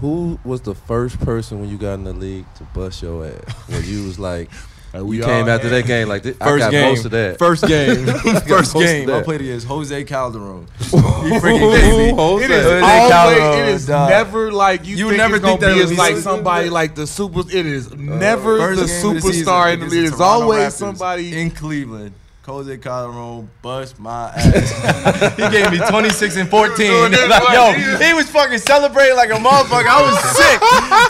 Who 0.00 0.38
was 0.44 0.60
the 0.62 0.74
first 0.74 1.20
person 1.20 1.60
when 1.60 1.68
you 1.68 1.76
got 1.78 1.94
in 1.94 2.04
the 2.04 2.12
league 2.12 2.46
to 2.56 2.64
bust 2.74 3.02
your 3.02 3.26
ass? 3.26 3.54
When 3.68 3.84
you 3.84 4.04
was 4.04 4.18
like, 4.18 4.50
Like, 4.92 5.04
we 5.04 5.18
we 5.18 5.22
came 5.24 5.48
after 5.48 5.68
that 5.68 5.86
game 5.86 6.08
like 6.08 6.24
this. 6.24 6.36
I 6.40 6.46
First 6.46 6.58
got 6.64 6.70
game. 6.72 6.88
most 6.90 7.04
of 7.04 7.10
that. 7.12 7.38
First 7.38 7.64
game. 7.68 8.06
First 8.48 8.74
game. 8.74 9.08
I 9.08 9.12
that. 9.12 9.24
played 9.24 9.40
against 9.40 9.68
Jose 9.68 10.02
Calderon. 10.02 10.66
he 10.80 10.84
freaking 10.96 11.72
gave 11.76 11.96
me. 11.96 12.10
Jose. 12.16 12.44
It 12.44 12.50
is 12.50 12.64
Jose 12.64 12.82
always. 12.82 13.10
Calderon, 13.12 13.58
It 13.60 13.68
is 13.68 13.86
dog. 13.86 14.10
never 14.10 14.50
like 14.52 14.84
you, 14.88 14.96
You 14.96 15.06
think 15.10 15.16
never 15.18 15.36
it's 15.36 15.44
think 15.44 15.60
that 15.60 15.66
be 15.68 15.72
it'll 15.74 15.84
as 15.84 15.90
be 15.90 15.96
like 15.96 16.16
somebody 16.16 16.70
like 16.70 16.96
the 16.96 17.06
super. 17.06 17.38
It 17.42 17.66
is 17.66 17.92
uh, 17.92 17.94
never 17.94 18.54
the 18.54 18.58
game 18.58 18.70
of 18.72 18.78
the 18.78 18.88
season 18.88 19.44
superstar 19.46 19.72
in 19.74 19.78
the 19.78 19.86
league. 19.86 20.06
It's 20.08 20.20
always 20.20 20.58
Raptors 20.60 20.72
somebody. 20.72 21.40
in 21.40 21.52
Cleveland. 21.52 22.12
Jose 22.50 22.76
Calderon 22.78 23.50
bust 23.62 23.98
my 23.98 24.28
ass. 24.28 25.36
he 25.36 25.48
gave 25.50 25.70
me 25.70 25.78
26 25.78 26.36
and 26.36 26.48
14. 26.48 27.12
Like, 27.12 27.28
like 27.28 27.52
yo, 27.52 27.98
he 27.98 28.12
was 28.12 28.28
fucking 28.30 28.58
celebrating 28.58 29.16
like 29.16 29.30
a 29.30 29.34
motherfucker. 29.34 29.86
I 29.86 30.02
was 30.02 30.18
sick. 30.36 30.60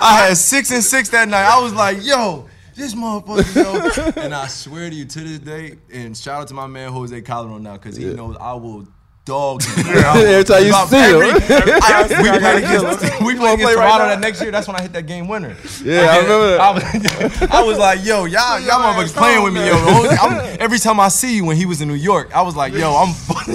I 0.02 0.26
had 0.26 0.36
six 0.36 0.70
and 0.70 0.84
six 0.84 1.08
that 1.10 1.28
night. 1.28 1.44
I 1.44 1.60
was 1.60 1.72
like, 1.72 2.04
yo, 2.04 2.46
this 2.74 2.94
motherfucker, 2.94 4.14
yo. 4.16 4.22
And 4.22 4.34
I 4.34 4.46
swear 4.46 4.90
to 4.90 4.96
you, 4.96 5.04
to 5.04 5.20
this 5.20 5.38
day, 5.38 5.76
and 5.92 6.16
shout 6.16 6.42
out 6.42 6.48
to 6.48 6.54
my 6.54 6.66
man 6.66 6.92
Jose 6.92 7.20
Calderon 7.22 7.62
now, 7.62 7.74
because 7.74 7.96
he 7.96 8.04
knows 8.04 8.36
I 8.40 8.54
will 8.54 8.86
dog 9.24 9.62
him. 9.76 9.86
Every 9.86 10.44
time 10.44 10.64
you 10.64 10.72
see 10.72 10.96
him. 10.96 11.18
we 11.20 12.28
I 12.28 12.38
played 12.38 12.64
against, 12.64 13.00
kill 13.00 13.10
him. 13.18 13.26
we 13.26 13.32
You 13.34 13.38
played 13.38 13.40
wanna 13.40 13.52
against 13.52 13.62
play 13.64 13.74
right 13.74 13.86
Toronto 13.86 14.06
that 14.08 14.20
next 14.20 14.40
year. 14.42 14.50
That's 14.50 14.66
when 14.66 14.76
I 14.76 14.82
hit 14.82 14.92
that 14.94 15.06
game 15.06 15.28
winner. 15.28 15.56
Yeah, 15.84 16.00
I 16.10 16.18
remember 16.18 16.48
that. 16.50 16.60
I 16.60 16.70
was, 16.72 17.42
I 17.50 17.62
was 17.62 17.78
like, 17.78 18.04
yo, 18.04 18.24
y'all, 18.24 18.58
y'all 18.60 18.80
motherfuckers 18.80 19.14
playing 19.14 19.42
with 19.44 19.54
me, 19.54 19.66
yo. 19.66 19.74
I'm- 19.74 20.56
every 20.60 20.78
time 20.78 20.98
I 21.00 21.08
see 21.08 21.36
you 21.36 21.44
when 21.44 21.56
he 21.56 21.66
was 21.66 21.80
in 21.80 21.88
New 21.88 21.94
York, 21.94 22.34
I 22.34 22.42
was 22.42 22.56
like, 22.56 22.72
yo, 22.72 22.92
I'm, 22.94 23.14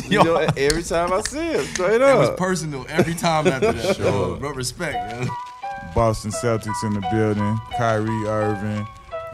yo. 0.10 0.22
You 0.22 0.24
know, 0.24 0.48
every 0.58 0.84
time 0.84 1.12
I 1.12 1.22
see 1.22 1.40
him, 1.54 1.64
straight 1.66 2.02
up, 2.02 2.16
It 2.16 2.20
was 2.20 2.30
personal 2.38 2.86
every 2.90 3.14
time 3.16 3.48
after 3.48 3.72
that. 3.74 3.98
Yo, 4.00 4.38
but 4.38 4.56
respect, 4.56 4.96
yo. 5.24 5.28
Boston 5.94 6.32
Celtics 6.32 6.84
in 6.84 6.94
the 6.94 7.02
building. 7.12 7.58
Kyrie 7.78 8.28
Irving, 8.28 8.86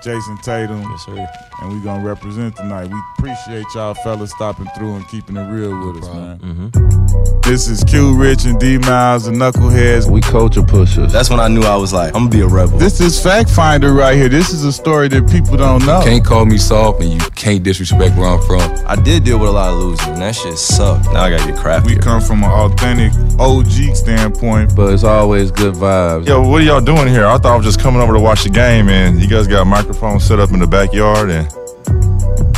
Jayson 0.04 0.38
Tatum, 0.44 0.82
Yes, 0.82 1.06
sir. 1.06 1.28
And 1.62 1.72
we're 1.72 1.84
gonna 1.84 2.04
represent 2.04 2.56
tonight. 2.56 2.90
We 2.90 3.00
appreciate 3.17 3.66
y'all 3.76 3.94
fellas 3.94 4.31
stopping 4.31 4.67
through 4.76 4.95
and 4.95 5.08
keeping 5.08 5.38
it 5.38 5.48
real 5.50 5.70
with 5.88 6.04
us, 6.04 6.09
man. 6.14 6.40
Mm-hmm. 6.40 7.42
This 7.42 7.67
is 7.67 7.84
Q 7.84 8.16
Rich 8.17 8.45
and 8.45 8.59
D 8.59 8.78
Miles, 8.78 9.26
the 9.26 9.31
Knuckleheads. 9.31 10.09
We 10.09 10.22
culture 10.22 10.64
pushers. 10.64 11.12
That's 11.12 11.30
when 11.30 11.39
I 11.39 11.48
knew 11.48 11.62
I 11.62 11.76
was 11.76 11.94
like, 11.94 12.16
I'm 12.16 12.28
gonna 12.28 12.30
be 12.30 12.42
a 12.42 12.48
rebel. 12.48 12.78
This 12.78 13.00
is 13.02 13.22
Fact 13.22 13.50
Finder 13.50 13.94
right 13.94 14.16
here. 14.16 14.30
This 14.30 14.52
is 14.52 14.64
a 14.64 14.72
story 14.72 15.08
that 15.09 15.30
people 15.30 15.58
don't 15.58 15.86
know. 15.86 16.02
Can't 16.04 16.23
call 16.23 16.45
me 16.45 16.58
soft 16.58 17.02
and 17.02 17.12
you 17.12 17.20
can't 17.36 17.64
disrespect 17.64 18.17
where 18.17 18.28
I'm 18.28 18.42
from. 18.42 18.62
I 18.88 18.95
did 18.95 19.23
deal 19.23 19.39
with 19.39 19.50
a 19.50 19.52
lot 19.52 19.72
of 19.73 19.80
losers, 19.80 20.08
and 20.08 20.22
that 20.22 20.36
shit 20.36 20.58
sucked. 20.58 21.06
Now 21.06 21.23
I 21.23 21.30
gotta 21.30 21.52
get 21.52 21.59
crafty. 21.59 21.95
We 21.95 22.00
come 22.02 22.22
from 22.22 22.44
an 22.44 22.50
authentic 22.50 23.12
OG 23.39 23.95
standpoint. 23.95 24.76
but 24.76 24.94
it's 24.94 25.04
always 25.04 25.52
good 25.52 25.76
vibes. 25.76 26.28
Yo, 26.28 26.48
what 26.48 26.62
are 26.62 26.66
y'all 26.66 26.82
doing 26.82 27.08
here? 27.08 27.26
I 27.26 27.38
thought 27.38 27.54
I 27.54 27.56
was 27.58 27.66
just 27.66 27.80
coming 27.80 28.02
over 28.02 28.14
to 28.14 28.20
watch 28.20 28.44
the 28.44 28.50
game, 28.50 28.89
and 28.89 29.20
you 29.22 29.28
guys 29.28 29.48
got 29.48 29.67
microphones 29.67 30.23
set 30.23 30.39
up 30.39 30.52
in 30.52 30.59
the 30.59 30.67
backyard, 30.67 31.30
and 31.30 31.51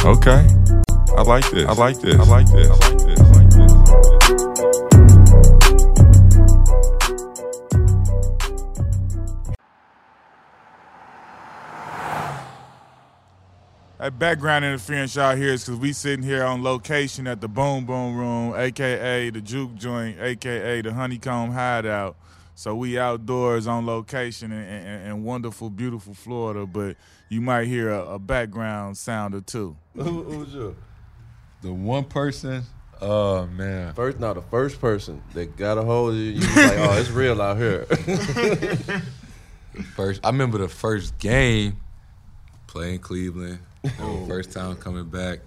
okay, 0.05 0.47
I 1.15 1.21
like 1.23 1.49
this. 1.51 1.65
I 1.67 1.73
like 1.73 1.99
this. 1.99 2.19
I 2.19 2.23
like 2.23 2.47
this. 2.47 2.69
I 2.69 2.75
like 2.75 2.97
this. 2.99 3.19
I 3.19 3.23
like 3.23 3.49
this. 3.49 3.73
That 13.99 14.19
background 14.19 14.65
interference 14.65 15.15
y'all 15.15 15.33
hear 15.33 15.53
is 15.53 15.63
because 15.63 15.79
we 15.79 15.93
sitting 15.93 16.25
here 16.25 16.43
on 16.43 16.61
location 16.61 17.25
at 17.25 17.39
the 17.39 17.47
Boom 17.47 17.85
Boom 17.85 18.17
Room, 18.17 18.53
aka 18.53 19.29
the 19.29 19.39
Juke 19.39 19.75
Joint, 19.75 20.19
aka 20.19 20.81
the 20.81 20.91
Honeycomb 20.91 21.51
Hideout. 21.51 22.17
So 22.55 22.75
we 22.75 22.99
outdoors 22.99 23.65
on 23.65 23.85
location 23.85 24.51
in, 24.51 24.59
in, 24.59 25.01
in 25.07 25.23
wonderful, 25.23 25.69
beautiful 25.69 26.13
Florida, 26.13 26.65
but 26.65 26.97
you 27.33 27.41
might 27.41 27.67
hear 27.67 27.89
a, 27.89 28.13
a 28.13 28.19
background 28.19 28.95
sound 28.97 29.33
or 29.33 29.41
two. 29.41 29.75
Who, 29.95 30.23
who's 30.23 30.53
you? 30.53 30.75
The 31.61 31.73
one 31.73 32.03
person, 32.03 32.63
oh 33.01 33.47
man. 33.47 33.93
First, 33.93 34.19
no, 34.19 34.33
the 34.33 34.41
first 34.43 34.79
person 34.79 35.23
that 35.33 35.57
got 35.57 35.77
a 35.77 35.83
hold 35.83 36.11
of 36.11 36.17
you, 36.17 36.31
you 36.31 36.39
was 36.39 36.55
like, 36.55 36.77
oh, 36.77 36.97
it's 36.99 37.09
real 37.11 37.41
out 37.41 37.57
here. 37.57 37.85
First, 39.95 40.21
I 40.23 40.29
remember 40.29 40.59
the 40.59 40.67
first 40.67 41.17
game 41.17 41.77
playing 42.67 42.99
Cleveland. 42.99 43.57
You 43.83 43.89
know, 43.97 44.19
oh. 44.23 44.27
first 44.27 44.51
time 44.51 44.75
coming 44.75 45.05
back. 45.05 45.39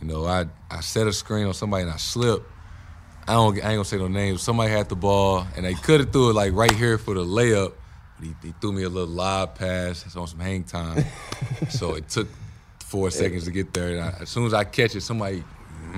You 0.00 0.08
know, 0.08 0.24
I 0.24 0.46
I 0.70 0.80
set 0.80 1.06
a 1.06 1.12
screen 1.12 1.46
on 1.46 1.52
somebody 1.52 1.82
and 1.82 1.92
I 1.92 1.98
slipped. 1.98 2.50
I 3.28 3.34
don't 3.34 3.52
I 3.56 3.56
ain't 3.56 3.62
gonna 3.62 3.84
say 3.84 3.98
no 3.98 4.08
names. 4.08 4.40
Somebody 4.40 4.70
had 4.70 4.88
the 4.88 4.96
ball 4.96 5.46
and 5.56 5.66
they 5.66 5.74
could 5.74 6.00
have 6.00 6.10
threw 6.10 6.30
it 6.30 6.34
like 6.34 6.54
right 6.54 6.72
here 6.72 6.96
for 6.96 7.12
the 7.12 7.24
layup. 7.24 7.74
But 8.20 8.28
he, 8.28 8.34
he 8.48 8.54
threw 8.60 8.72
me 8.72 8.82
a 8.82 8.88
little 8.88 9.08
lob 9.14 9.54
pass 9.56 10.14
on 10.14 10.26
some 10.26 10.38
hang 10.40 10.62
time. 10.64 11.04
so 11.70 11.94
it 11.94 12.08
took 12.08 12.28
four 12.80 13.10
seconds 13.10 13.44
to 13.44 13.50
get 13.50 13.72
there. 13.72 13.88
And 13.96 14.00
I, 14.00 14.14
as 14.20 14.28
soon 14.28 14.44
as 14.46 14.52
I 14.54 14.64
catch 14.64 14.94
it, 14.94 15.00
somebody 15.00 15.42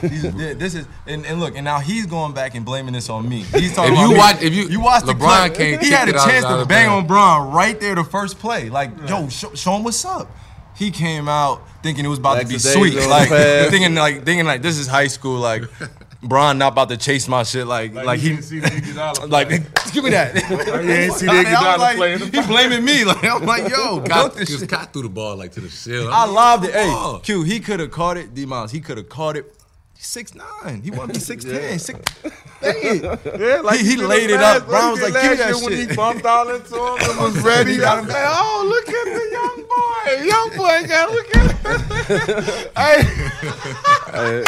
These- 0.00 0.22
th- 0.22 0.58
this 0.58 0.74
is 0.74 0.86
and, 1.06 1.24
and 1.26 1.40
look, 1.40 1.56
and 1.56 1.64
now 1.64 1.78
he's 1.80 2.06
going 2.06 2.32
back 2.34 2.54
and 2.54 2.64
blaming 2.64 2.92
this 2.94 3.08
on 3.10 3.28
me. 3.28 3.40
He's 3.42 3.74
talking 3.74 3.92
If 3.94 3.98
about 3.98 4.02
you 4.08 4.12
me. 4.12 4.16
watch- 4.18 4.42
if 4.42 4.54
you- 4.54 4.68
you 4.68 4.80
watch 4.80 5.04
the 5.04 5.12
LeBron 5.12 5.54
clip, 5.54 5.80
he 5.82 5.90
had 5.90 6.08
a 6.08 6.16
out 6.18 6.28
chance 6.28 6.44
of 6.44 6.60
to 6.60 6.66
bang 6.66 6.88
on 6.88 7.06
Bron 7.06 7.52
right 7.52 7.78
there 7.80 7.94
the 7.94 8.04
first 8.04 8.38
play. 8.38 8.70
Like, 8.70 8.90
yo, 9.08 9.28
sh- 9.28 9.44
show 9.54 9.74
him 9.76 9.84
what's 9.84 10.04
up. 10.04 10.30
He 10.76 10.90
came 10.90 11.28
out 11.28 11.62
thinking 11.82 12.04
it 12.04 12.08
was 12.08 12.18
about 12.18 12.40
to 12.40 12.46
be 12.48 12.58
sweet, 12.58 12.96
like 13.08 13.28
thinking 13.70 13.94
like 13.94 14.24
thinking 14.24 14.44
like 14.46 14.60
this 14.62 14.76
is 14.76 14.88
high 14.88 15.06
school, 15.06 15.38
like 15.38 15.62
Bron 16.28 16.58
not 16.58 16.72
about 16.72 16.88
to 16.88 16.96
chase 16.96 17.28
my 17.28 17.42
shit, 17.42 17.66
like 17.66 17.92
like, 17.94 18.18
he. 18.20 18.40
see 18.40 18.58
the 18.60 18.66
Iguodala 18.68 19.28
Like, 19.36 19.48
give 19.92 20.04
me 20.04 20.10
that. 20.10 20.34
you 20.84 20.90
ain't 20.90 21.12
see 21.14 21.26
the 21.26 21.32
I 21.32 21.76
like, 21.76 21.96
play 21.96 22.12
in 22.14 22.20
the 22.20 22.26
he 22.26 22.46
blaming 22.46 22.84
me. 22.84 23.04
Like, 23.04 23.24
I'm 23.24 23.44
like, 23.44 23.68
yo, 23.70 24.00
got, 24.00 24.34
this 24.34 24.48
just 24.48 24.60
shit. 24.60 24.68
got 24.70 24.92
through 24.92 25.02
the 25.02 25.08
ball 25.08 25.36
like 25.36 25.52
to 25.52 25.60
the 25.60 25.68
ceiling. 25.70 26.08
I 26.10 26.24
lobbed 26.26 26.64
it. 26.64 26.72
Hey. 26.74 27.18
Q, 27.22 27.42
he 27.42 27.60
could 27.60 27.80
have 27.80 27.90
caught 27.90 28.16
it. 28.16 28.34
D 28.34 28.46
Miles, 28.46 28.70
he 28.72 28.80
could 28.80 28.96
have 28.98 29.08
caught 29.08 29.36
it. 29.36 29.54
Six 29.96 30.34
nine. 30.34 30.82
He 30.82 30.90
want 30.90 31.08
to 31.12 31.14
be 31.14 31.20
six 31.20 31.44
ten. 31.44 31.78
Six. 31.78 31.98
Dang 32.22 32.74
it. 32.76 33.02
Yeah, 33.40 33.60
like 33.60 33.80
He- 33.80 33.90
he 33.90 33.96
did 33.96 34.04
laid 34.06 34.28
it 34.30 34.36
last- 34.36 34.62
up. 34.62 34.66
Brown 34.68 34.90
was 34.92 35.00
like, 35.02 35.12
give 35.14 35.22
me 35.22 35.28
last 35.28 35.38
that 35.38 35.46
year 35.54 35.64
When 35.64 35.72
shit. 35.78 35.90
he 35.90 35.96
bumped 35.96 36.26
all 36.26 36.48
into 36.50 36.74
him 36.74 37.10
and 37.10 37.20
was 37.20 37.38
ready, 37.42 37.82
I 37.82 38.00
was 38.00 38.08
like, 38.08 38.24
oh, 38.26 38.64
look 38.68 38.88
at 38.88 39.04
the 39.14 39.24
young 39.32 39.64
boy. 39.70 40.24
Young 40.26 40.50
boy 40.56 40.86
got 40.88 41.10
look 41.10 41.36
at 41.36 41.46
him!" 41.64 42.64
hey, 42.76 44.44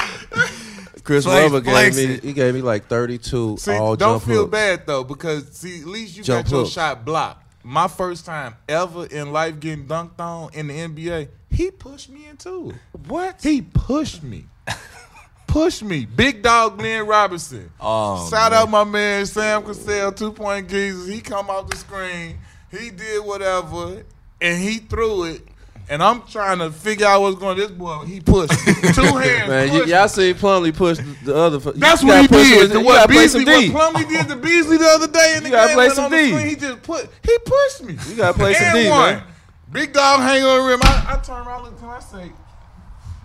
Chris 1.06 1.24
Flex- 1.24 1.50
Webber 1.52 1.64
gave 1.64 1.96
me, 1.96 2.14
it. 2.16 2.22
he 2.24 2.32
gave 2.34 2.52
me 2.54 2.60
like 2.62 2.88
32 2.88 3.56
see, 3.58 3.72
all 3.72 3.96
don't 3.96 4.14
jump 4.18 4.24
feel 4.24 4.40
hooks. 4.42 4.50
bad 4.50 4.86
though, 4.86 5.04
because 5.04 5.48
see, 5.52 5.80
at 5.80 5.86
least 5.86 6.16
you 6.16 6.22
Jump 6.24 6.46
got 6.46 6.50
your 6.52 6.60
hooks. 6.62 6.72
shot 6.72 7.04
blocked. 7.04 7.44
My 7.62 7.88
first 7.88 8.26
time 8.26 8.54
ever 8.68 9.06
in 9.06 9.32
life 9.32 9.58
getting 9.60 9.86
dunked 9.86 10.20
on 10.20 10.50
in 10.52 10.66
the 10.68 10.74
NBA, 10.74 11.28
he 11.50 11.70
pushed 11.70 12.10
me 12.10 12.26
into 12.26 12.70
it. 12.70 12.76
What? 13.08 13.40
He 13.42 13.62
pushed 13.62 14.22
me. 14.22 14.44
pushed 15.46 15.82
me. 15.82 16.04
Big 16.06 16.42
dog 16.42 16.78
Glenn 16.78 17.06
Robinson. 17.06 17.70
Oh, 17.80 18.28
Shout 18.30 18.52
out 18.52 18.68
my 18.70 18.84
man 18.84 19.26
Sam 19.26 19.62
Cassell, 19.64 20.12
two 20.12 20.32
point 20.32 20.68
geezers. 20.68 21.08
He 21.08 21.20
come 21.20 21.48
off 21.50 21.68
the 21.70 21.76
screen. 21.76 22.38
He 22.70 22.90
did 22.90 23.24
whatever, 23.24 24.02
and 24.40 24.62
he 24.62 24.78
threw 24.78 25.24
it. 25.24 25.42
And 25.88 26.02
I'm 26.02 26.22
trying 26.22 26.58
to 26.58 26.70
figure 26.72 27.06
out 27.06 27.20
what's 27.22 27.38
going. 27.38 27.56
This 27.58 27.70
boy, 27.70 28.04
he 28.06 28.18
pushed 28.20 28.50
two 28.94 29.02
hands. 29.02 29.48
Man, 29.48 29.68
pushed 29.68 29.88
y'all 29.88 30.08
see 30.08 30.34
Plumlee 30.34 30.74
push 30.74 30.98
the 31.24 31.34
other. 31.36 31.58
you 31.58 32.02
what 32.02 32.22
he 32.22 32.26
did. 32.26 32.70
The 32.70 32.80
what 32.80 33.08
Beasley, 33.08 33.44
what 33.44 33.94
Plumlee 33.94 34.08
did 34.08 34.26
to 34.28 34.36
Beasley 34.36 34.78
the 34.78 34.86
other 34.86 35.06
day 35.06 35.34
in 35.36 35.44
the 35.44 35.48
You 35.50 35.54
gotta 35.54 35.68
game. 35.68 35.76
play 35.76 35.88
some 35.90 36.10
D. 36.10 36.30
screen, 36.30 36.46
He 36.48 36.56
just 36.56 36.82
put. 36.82 37.08
He 37.22 37.38
pushed 37.44 37.84
me. 37.84 37.96
You 38.08 38.16
gotta 38.16 38.36
play 38.36 38.54
some 38.54 38.74
D, 38.74 38.88
one. 38.88 39.14
man. 39.14 39.22
Big 39.70 39.92
dog 39.92 40.20
hang 40.20 40.42
on 40.42 40.62
the 40.62 40.68
rim. 40.70 40.80
I, 40.82 41.16
I 41.16 41.16
turn 41.24 41.46
around, 41.46 41.64
look 41.64 41.80
at 41.82 41.88
I 41.88 42.00
say, 42.00 42.32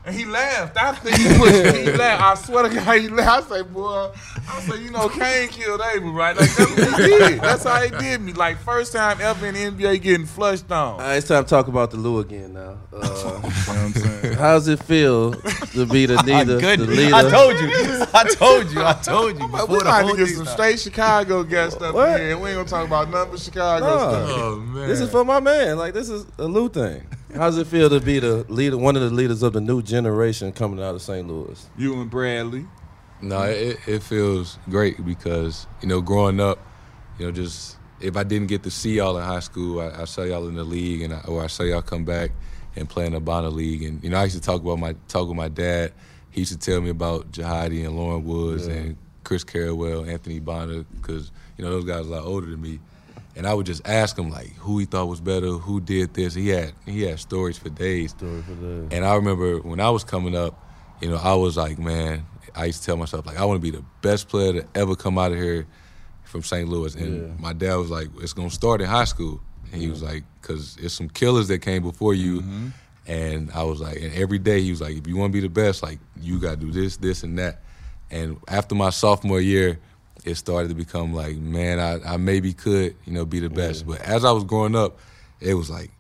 and 0.06 0.16
he 0.16 0.26
laughed. 0.26 0.76
I 0.82 0.94
think 0.96 1.16
he 1.18 1.38
pushed 1.38 1.76
me. 1.76 1.82
He 1.84 1.92
laughed. 1.92 2.24
I 2.24 2.36
swear 2.46 2.64
to 2.70 2.74
God, 2.76 3.02
he 3.02 3.08
laughed. 3.08 3.52
I 3.52 3.58
say, 3.58 3.62
boy, 3.64 4.10
I 4.50 4.60
say, 4.62 4.82
you 4.84 4.92
know, 4.92 5.08
Kane 5.10 5.48
killed 5.50 5.82
Abel, 5.94 6.12
right? 6.12 6.36
Like 6.36 6.50
that's 6.56 6.70
what 6.76 7.00
he 7.02 7.08
did. 7.08 7.42
That's 7.42 7.64
how 7.64 7.82
he 7.82 7.90
did 7.92 8.22
me. 8.22 8.34
Like 8.34 8.58
first 8.60 8.94
time 8.94 9.20
ever 9.22 9.46
in 9.48 9.54
the 9.54 9.60
NBA 9.86 10.02
getting 10.02 10.26
flushed 10.26 10.72
on. 10.72 10.94
All 10.94 10.98
right, 11.00 11.16
it's 11.18 11.28
time 11.28 11.44
to 11.44 11.50
talk 11.50 11.68
about 11.68 11.92
the 11.92 11.98
Lou 11.98 12.20
again 12.20 12.54
now. 12.54 12.78
Uh, 12.94 13.40
You 13.72 13.78
know 13.78 13.84
what 13.84 13.86
I'm 13.86 13.94
saying? 13.94 14.34
how's 14.38 14.68
it 14.68 14.82
feel 14.84 15.34
to 15.34 15.86
be 15.86 16.06
the 16.06 16.22
leader? 16.26 16.58
the 16.60 16.78
leader. 16.86 17.16
I 17.16 17.30
told 17.30 17.54
you. 17.60 18.06
I 18.14 18.24
told 18.36 18.72
you. 18.72 18.84
I 18.84 18.94
told 18.94 19.40
you. 19.40 19.48
Before 19.48 19.68
we 19.68 19.78
the 19.80 19.86
might 19.86 20.02
whole 20.04 20.12
to 20.12 20.18
get 20.18 20.28
some 20.28 20.46
started. 20.46 20.78
straight 20.78 20.80
Chicago 20.80 21.44
guest 21.44 21.78
stuff 21.78 21.94
What? 21.94 22.20
here. 22.20 22.38
We 22.38 22.50
ain't 22.50 22.58
gonna 22.58 22.68
talk 22.68 22.86
about 22.88 23.10
nothing 23.10 23.32
but 23.32 23.40
Chicago 23.40 23.86
No. 23.86 23.98
stuff. 23.98 24.30
oh 24.32 24.56
man. 24.58 24.88
This 24.90 25.00
is 25.00 25.10
for 25.10 25.24
my 25.24 25.40
man. 25.40 25.78
Like 25.78 25.94
this 25.94 26.10
is 26.10 26.26
a 26.38 26.46
Lou 26.46 26.70
thing. 26.70 27.06
How's 27.34 27.58
it 27.58 27.68
feel 27.68 27.90
to 27.90 28.02
be 28.02 28.20
the 28.20 28.46
leader, 28.50 28.78
one 28.78 28.96
of 28.98 29.02
the 29.02 29.10
leaders 29.10 29.42
of 29.42 29.54
the 29.54 29.62
new 29.62 29.82
generation 29.82 30.52
coming 30.52 30.84
out 30.84 30.96
of 30.96 31.02
St. 31.02 31.26
Louis? 31.26 31.70
You 31.78 32.02
and 32.02 32.10
Bradley. 32.10 32.66
No, 33.22 33.44
it, 33.44 33.78
it 33.88 34.04
feels 34.04 34.58
great 34.70 35.04
because 35.06 35.66
you 35.82 35.88
know, 35.88 36.02
growing 36.02 36.40
up, 36.40 36.60
you 37.18 37.26
know, 37.26 37.32
just 37.32 37.78
if 38.02 38.18
I 38.18 38.24
didn't 38.24 38.48
get 38.48 38.64
to 38.64 38.72
see 38.72 38.98
y'all 38.98 39.18
in 39.18 39.24
high 39.24 39.40
school, 39.40 39.80
I, 39.80 40.02
I 40.02 40.06
saw 40.06 40.24
y'all 40.24 40.48
in 40.48 40.56
the 40.56 40.64
league, 40.64 41.04
and 41.04 41.14
I, 41.14 41.22
or 41.22 41.44
I 41.44 41.48
saw 41.48 41.64
y'all 41.64 41.82
come 41.82 42.04
back 42.04 42.32
and 42.76 42.90
play 42.90 43.06
in 43.06 43.14
the 43.14 43.20
Bonner 43.20 43.50
League, 43.50 43.84
and 43.84 44.04
you 44.04 44.10
know, 44.10 44.18
I 44.18 44.24
used 44.24 44.36
to 44.36 44.42
talk 44.42 44.62
about 44.62 44.80
my 44.80 44.96
talk 45.08 45.28
with 45.28 45.38
my 45.38 45.50
dad. 45.50 45.94
He 46.32 46.42
used 46.42 46.52
to 46.52 46.58
tell 46.58 46.82
me 46.82 46.90
about 46.90 47.32
Jahidi 47.32 47.86
and 47.86 47.96
Loren 47.96 48.24
Woods 48.26 48.68
and 48.68 48.98
Chris 49.24 49.44
Carrawell, 49.44 50.08
Anthony 50.08 50.40
Bonner, 50.40 50.84
because 50.96 51.32
you 51.58 51.64
know 51.64 51.72
those 51.72 51.86
guys 51.86 52.08
are 52.08 52.10
a 52.10 52.16
lot 52.16 52.24
older 52.24 52.48
than 52.48 52.62
me. 52.62 52.80
And 53.36 53.48
I 53.48 53.54
would 53.54 53.66
just 53.66 53.88
ask 53.88 54.18
him 54.18 54.30
like 54.30 54.54
who 54.58 54.78
he 54.80 54.86
thought 54.86 55.06
was 55.08 55.22
better, 55.22 55.48
who 55.48 55.80
did 55.80 56.14
this. 56.14 56.34
He 56.34 56.50
had 56.50 56.74
he 56.86 57.04
had 57.04 57.20
stories 57.20 57.58
for 57.58 57.70
days. 57.70 58.12
Story 58.12 58.42
for 58.42 58.54
days. 58.56 58.88
And 58.92 59.06
I 59.06 59.16
remember 59.16 59.60
when 59.60 59.80
I 59.80 59.90
was 59.90 60.04
coming 60.04 60.36
up, 60.36 60.64
you 61.02 61.10
know, 61.10 61.18
I 61.18 61.34
was 61.36 61.56
like, 61.58 61.80
man, 61.80 62.26
I 62.56 62.66
used 62.66 62.82
to 62.82 62.86
tell 62.88 62.98
myself 62.98 63.26
like 63.26 63.40
I 63.40 63.46
want 63.46 63.58
to 63.58 63.72
be 63.72 63.76
the 63.76 63.84
best 64.02 64.28
player 64.28 64.54
to 64.54 64.68
ever 64.76 64.96
come 64.96 65.18
out 65.18 65.32
of 65.32 65.38
here 65.38 65.66
from 66.24 66.44
St. 66.44 66.68
Louis. 66.68 66.94
And 66.96 67.22
Yeah. 67.30 67.34
my 67.40 67.54
dad 67.54 67.76
was 67.76 67.90
like, 67.90 68.10
it's 68.20 68.34
gonna 68.34 68.50
start 68.50 68.82
in 68.82 68.88
high 68.88 69.06
school. 69.06 69.42
And 69.72 69.82
he 69.82 69.90
was 69.90 70.04
like, 70.04 70.24
because 70.42 70.76
it's 70.82 70.94
some 70.94 71.08
killers 71.08 71.48
that 71.48 71.60
came 71.60 71.82
before 71.84 72.14
you. 72.14 72.42
Mm-hmm. 72.42 72.68
And 73.08 73.52
I 73.54 73.64
was 73.64 73.80
like, 73.80 73.98
and 74.02 74.14
every 74.14 74.38
day 74.40 74.62
he 74.62 74.70
was 74.72 74.82
like, 74.82 74.96
if 74.98 75.08
you 75.08 75.16
want 75.16 75.32
to 75.32 75.34
be 75.34 75.40
the 75.42 75.50
best, 75.50 75.82
like 75.82 76.00
you 76.22 76.40
got 76.40 76.52
to 76.52 76.58
do 76.58 76.72
this, 76.72 76.98
this, 76.98 77.24
and 77.24 77.40
that. 77.40 77.62
And 78.12 78.38
after 78.48 78.76
my 78.76 78.90
sophomore 78.90 79.40
year, 79.42 79.80
it 80.26 80.36
started 80.36 80.70
to 80.70 80.76
become 80.76 81.14
like, 81.14 81.38
man, 81.38 81.80
I, 81.80 82.14
I 82.14 82.18
maybe 82.18 82.54
could, 82.54 82.96
you 83.06 83.14
know, 83.14 83.26
be 83.26 83.40
the 83.40 83.50
best. 83.50 83.88
But 83.88 84.02
as 84.02 84.24
I 84.24 84.32
was 84.32 84.44
growing 84.44 84.76
up, 84.76 85.00
it 85.40 85.54
was 85.54 85.70
like 85.70 85.92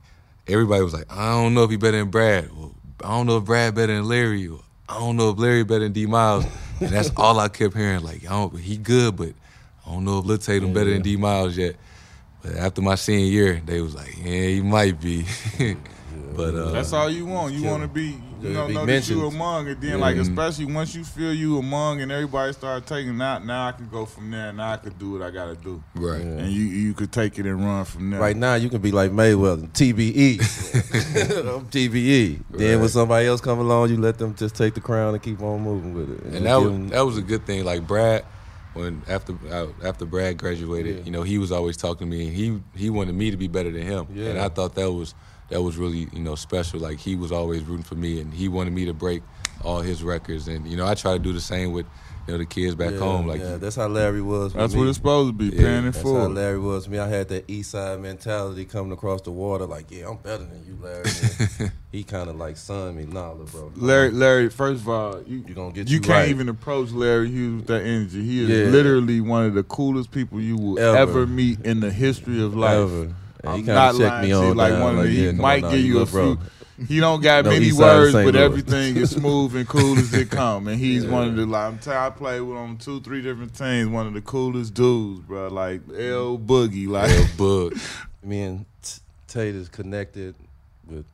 everybody 0.47 0.83
was 0.83 0.93
like, 0.93 1.11
I 1.11 1.29
don't 1.29 1.53
know 1.53 1.63
if 1.63 1.71
he 1.71 1.77
better 1.77 1.97
than 1.97 2.09
Brad. 2.09 2.51
Well, 2.55 2.75
I 3.03 3.09
don't 3.09 3.25
know 3.25 3.37
if 3.37 3.45
Brad 3.45 3.75
better 3.75 3.93
than 3.93 4.07
Larry. 4.07 4.47
Or, 4.47 4.59
I 4.87 4.99
don't 4.99 5.15
know 5.15 5.29
if 5.29 5.39
Larry 5.39 5.63
better 5.63 5.81
than 5.81 5.93
D 5.93 6.05
Miles. 6.05 6.45
And 6.79 6.89
that's 6.89 7.11
all 7.17 7.39
I 7.39 7.47
kept 7.47 7.75
hearing. 7.75 8.03
Like, 8.03 8.25
I 8.25 8.29
don't, 8.29 8.57
he 8.57 8.77
good, 8.77 9.15
but 9.15 9.33
I 9.85 9.91
don't 9.91 10.05
know 10.05 10.19
if 10.19 10.25
Lil 10.25 10.37
Tatum 10.37 10.73
better 10.73 10.91
than 10.91 11.01
D 11.01 11.17
Miles 11.17 11.57
yet. 11.57 11.75
But 12.41 12.55
after 12.55 12.81
my 12.81 12.95
senior 12.95 13.25
year, 13.25 13.61
they 13.65 13.81
was 13.81 13.95
like, 13.95 14.15
yeah, 14.17 14.47
he 14.47 14.61
might 14.61 14.99
be. 14.99 15.25
but 16.35 16.55
uh, 16.55 16.71
That's 16.71 16.91
all 16.93 17.09
you 17.09 17.25
want. 17.25 17.53
You 17.53 17.65
want 17.65 17.83
to 17.83 17.87
be, 17.87 18.19
you 18.41 18.49
Yeah, 18.49 18.53
know, 18.55 18.67
be 18.67 18.73
know 18.73 18.85
that 18.85 19.07
you 19.09 19.15
mentioned. 19.17 19.35
among, 19.35 19.67
and 19.67 19.81
then 19.81 19.99
like 19.99 20.17
especially 20.17 20.65
once 20.65 20.95
you 20.95 21.03
feel 21.03 21.33
you 21.33 21.57
among, 21.59 22.01
and 22.01 22.11
everybody 22.11 22.51
start 22.53 22.85
taking 22.85 23.21
out. 23.21 23.45
Now 23.45 23.67
I 23.67 23.71
can 23.73 23.87
go 23.89 24.05
from 24.05 24.31
there. 24.31 24.51
Now 24.53 24.73
I 24.73 24.77
can 24.77 24.93
do 24.93 25.11
what 25.13 25.21
I 25.21 25.29
gotta 25.31 25.55
do, 25.55 25.83
right. 25.95 26.21
and 26.21 26.51
you 26.51 26.63
you 26.63 26.93
could 26.93 27.11
take 27.11 27.37
it 27.39 27.45
and 27.45 27.63
run 27.63 27.85
from 27.85 28.09
there. 28.11 28.19
Right 28.19 28.35
now, 28.35 28.55
you 28.55 28.69
can 28.69 28.81
be 28.81 28.91
like 28.91 29.11
Mayweather, 29.11 29.69
TBE, 29.71 30.39
I'm 31.55 31.65
TBE. 31.67 31.95
E. 31.95 32.39
Then 32.51 32.79
when 32.79 32.89
somebody 32.89 33.27
else 33.27 33.41
come 33.41 33.59
along, 33.59 33.89
you 33.89 33.97
let 33.97 34.17
them 34.17 34.35
just 34.35 34.55
take 34.55 34.73
the 34.73 34.81
crown 34.81 35.13
and 35.13 35.21
keep 35.23 35.41
on 35.41 35.61
moving 35.61 35.93
with 35.93 36.09
it. 36.11 36.33
and 36.35 36.45
that 36.45 36.55
was 36.55 36.71
them- 36.71 36.89
that 36.89 37.01
was 37.05 37.17
a 37.17 37.21
good 37.21 37.45
thing. 37.45 37.63
Like 37.65 37.85
Brad, 37.87 38.25
when 38.73 39.01
after 39.07 39.33
uh, 39.51 39.67
after 39.83 40.05
Brad 40.05 40.37
graduated, 40.37 41.05
you 41.05 41.11
know, 41.11 41.23
he 41.23 41.37
was 41.37 41.51
always 41.51 41.77
talking 41.77 42.09
to 42.09 42.17
me. 42.17 42.27
and 42.27 42.35
He 42.35 42.59
he 42.75 42.89
wanted 42.89 43.15
me 43.15 43.31
to 43.31 43.37
be 43.37 43.47
better 43.47 43.71
than 43.71 43.83
him, 43.83 44.07
and 44.15 44.39
I 44.39 44.49
thought 44.49 44.75
that 44.75 44.91
was 44.91 45.13
that 45.51 45.61
was 45.61 45.77
really 45.77 46.07
you 46.11 46.19
know 46.19 46.35
special. 46.35 46.79
Like 46.79 46.97
he 46.97 47.15
was 47.15 47.31
always 47.31 47.63
rooting 47.63 47.83
for 47.83 47.95
me, 47.95 48.19
and 48.19 48.33
he 48.33 48.47
wanted 48.47 48.73
me 48.73 48.85
to 48.85 48.93
break 48.93 49.21
all 49.63 49.81
his 49.81 50.03
records. 50.03 50.47
And 50.47 50.67
you 50.67 50.75
know, 50.75 50.87
I 50.87 50.95
try 50.95 51.13
to 51.13 51.19
do 51.19 51.31
the 51.33 51.41
same 51.41 51.71
with 51.71 51.85
you 52.27 52.33
know 52.33 52.37
the 52.37 52.45
kids 52.45 52.75
back 52.75 52.91
yeah, 52.91 52.99
home. 52.99 53.27
Like 53.27 53.41
yeah, 53.41 53.57
that's 53.57 53.75
how 53.75 53.87
Larry 53.87 54.21
was. 54.21 54.53
That's 54.53 54.73
me. 54.73 54.79
what 54.79 54.87
it's 54.87 54.97
supposed 54.97 55.29
to 55.29 55.33
be. 55.33 55.55
Yeah, 55.55 55.63
paying 55.63 55.85
it 55.87 55.91
That's 55.91 56.03
how. 56.03 56.27
Larry 56.27 56.59
was 56.59 56.87
me. 56.87 56.99
I 56.99 57.07
had 57.07 57.27
that 57.29 57.49
East 57.49 57.71
Side 57.71 57.99
mentality 57.99 58.65
coming 58.65 58.91
across 58.91 59.21
the 59.21 59.31
water. 59.31 59.65
Like, 59.65 59.91
yeah, 59.91 60.09
I'm 60.09 60.17
better 60.17 60.45
than 60.45 60.65
you, 60.65 60.77
Larry. 60.81 61.71
he 61.91 62.03
kind 62.03 62.29
of 62.29 62.37
like 62.37 62.57
son 62.57 62.95
me, 62.95 63.05
nah, 63.05 63.33
bro. 63.33 63.71
Larry, 63.75 64.11
Larry. 64.11 64.49
First 64.49 64.81
of 64.81 64.89
all, 64.89 65.21
you, 65.23 65.43
You 65.47 65.53
gonna 65.53 65.71
get 65.73 65.89
you 65.89 65.95
you 65.95 65.99
can't 66.01 66.09
right. 66.09 66.29
even 66.29 66.47
approach 66.47 66.91
Larry 66.91 67.29
Hughes 67.29 67.57
with 67.57 67.67
that 67.67 67.81
energy. 67.81 68.23
He 68.23 68.43
is 68.43 68.49
Yeah. 68.49 68.71
literally 68.71 69.19
one 69.19 69.45
of 69.45 69.53
the 69.53 69.63
coolest 69.63 70.11
people 70.11 70.39
you 70.39 70.57
will 70.57 70.79
Ever. 70.79 70.97
ever, 70.97 71.27
meet 71.27 71.59
in 71.65 71.79
the 71.79 71.91
history 71.91 72.41
of 72.41 72.55
life. 72.55 72.77
Ever. 72.77 73.15
And 73.43 73.53
he 73.53 73.59
I'm 73.59 73.65
kinda 73.65 73.73
not 73.73 73.97
checked 73.97 74.23
me 74.23 74.31
on 74.33 74.55
Like 74.57 74.71
down, 74.73 74.81
one 74.81 74.97
of 74.99 75.03
the, 75.03 75.09
he 75.09 75.23
yeah, 75.23 75.29
on 75.29 75.37
might 75.37 75.63
now, 75.63 75.71
give 75.71 75.79
you 75.81 75.99
a 76.01 76.05
few. 76.05 76.39
He 76.87 76.99
don't 76.99 77.21
got 77.21 77.45
No 77.45 77.51
many 77.51 77.69
of 77.69 77.77
words, 77.77 78.13
but 78.13 78.35
everything 78.35 78.97
is 78.97 79.11
smooth 79.11 79.55
and 79.55 79.67
cool 79.67 79.99
as 79.99 80.11
it 80.15 80.31
come. 80.31 80.67
And 80.67 80.79
he's 80.79 81.05
one 81.05 81.27
of 81.27 81.35
the 81.35 81.45
like 81.45 81.67
I'm 81.67 81.77
t- 81.77 81.91
I 81.91 82.09
played 82.09 82.41
with 82.41 82.57
him 82.57 82.77
two, 82.77 83.01
three 83.01 83.21
different 83.21 83.53
teams. 83.55 83.89
One 83.89 84.07
of 84.07 84.13
the 84.13 84.21
coolest 84.21 84.73
dudes, 84.73 85.19
bro. 85.21 85.47
Like 85.49 85.81
L 85.89 86.39
Boogie, 86.39 86.87
like 86.87 87.11
L 87.11 87.27
Bug. 87.37 87.77
me 88.23 88.41
and 88.41 88.65
T- 88.81 89.01
Tate 89.27 89.55
is 89.55 89.69
connected 89.69 90.33
with 90.87 91.05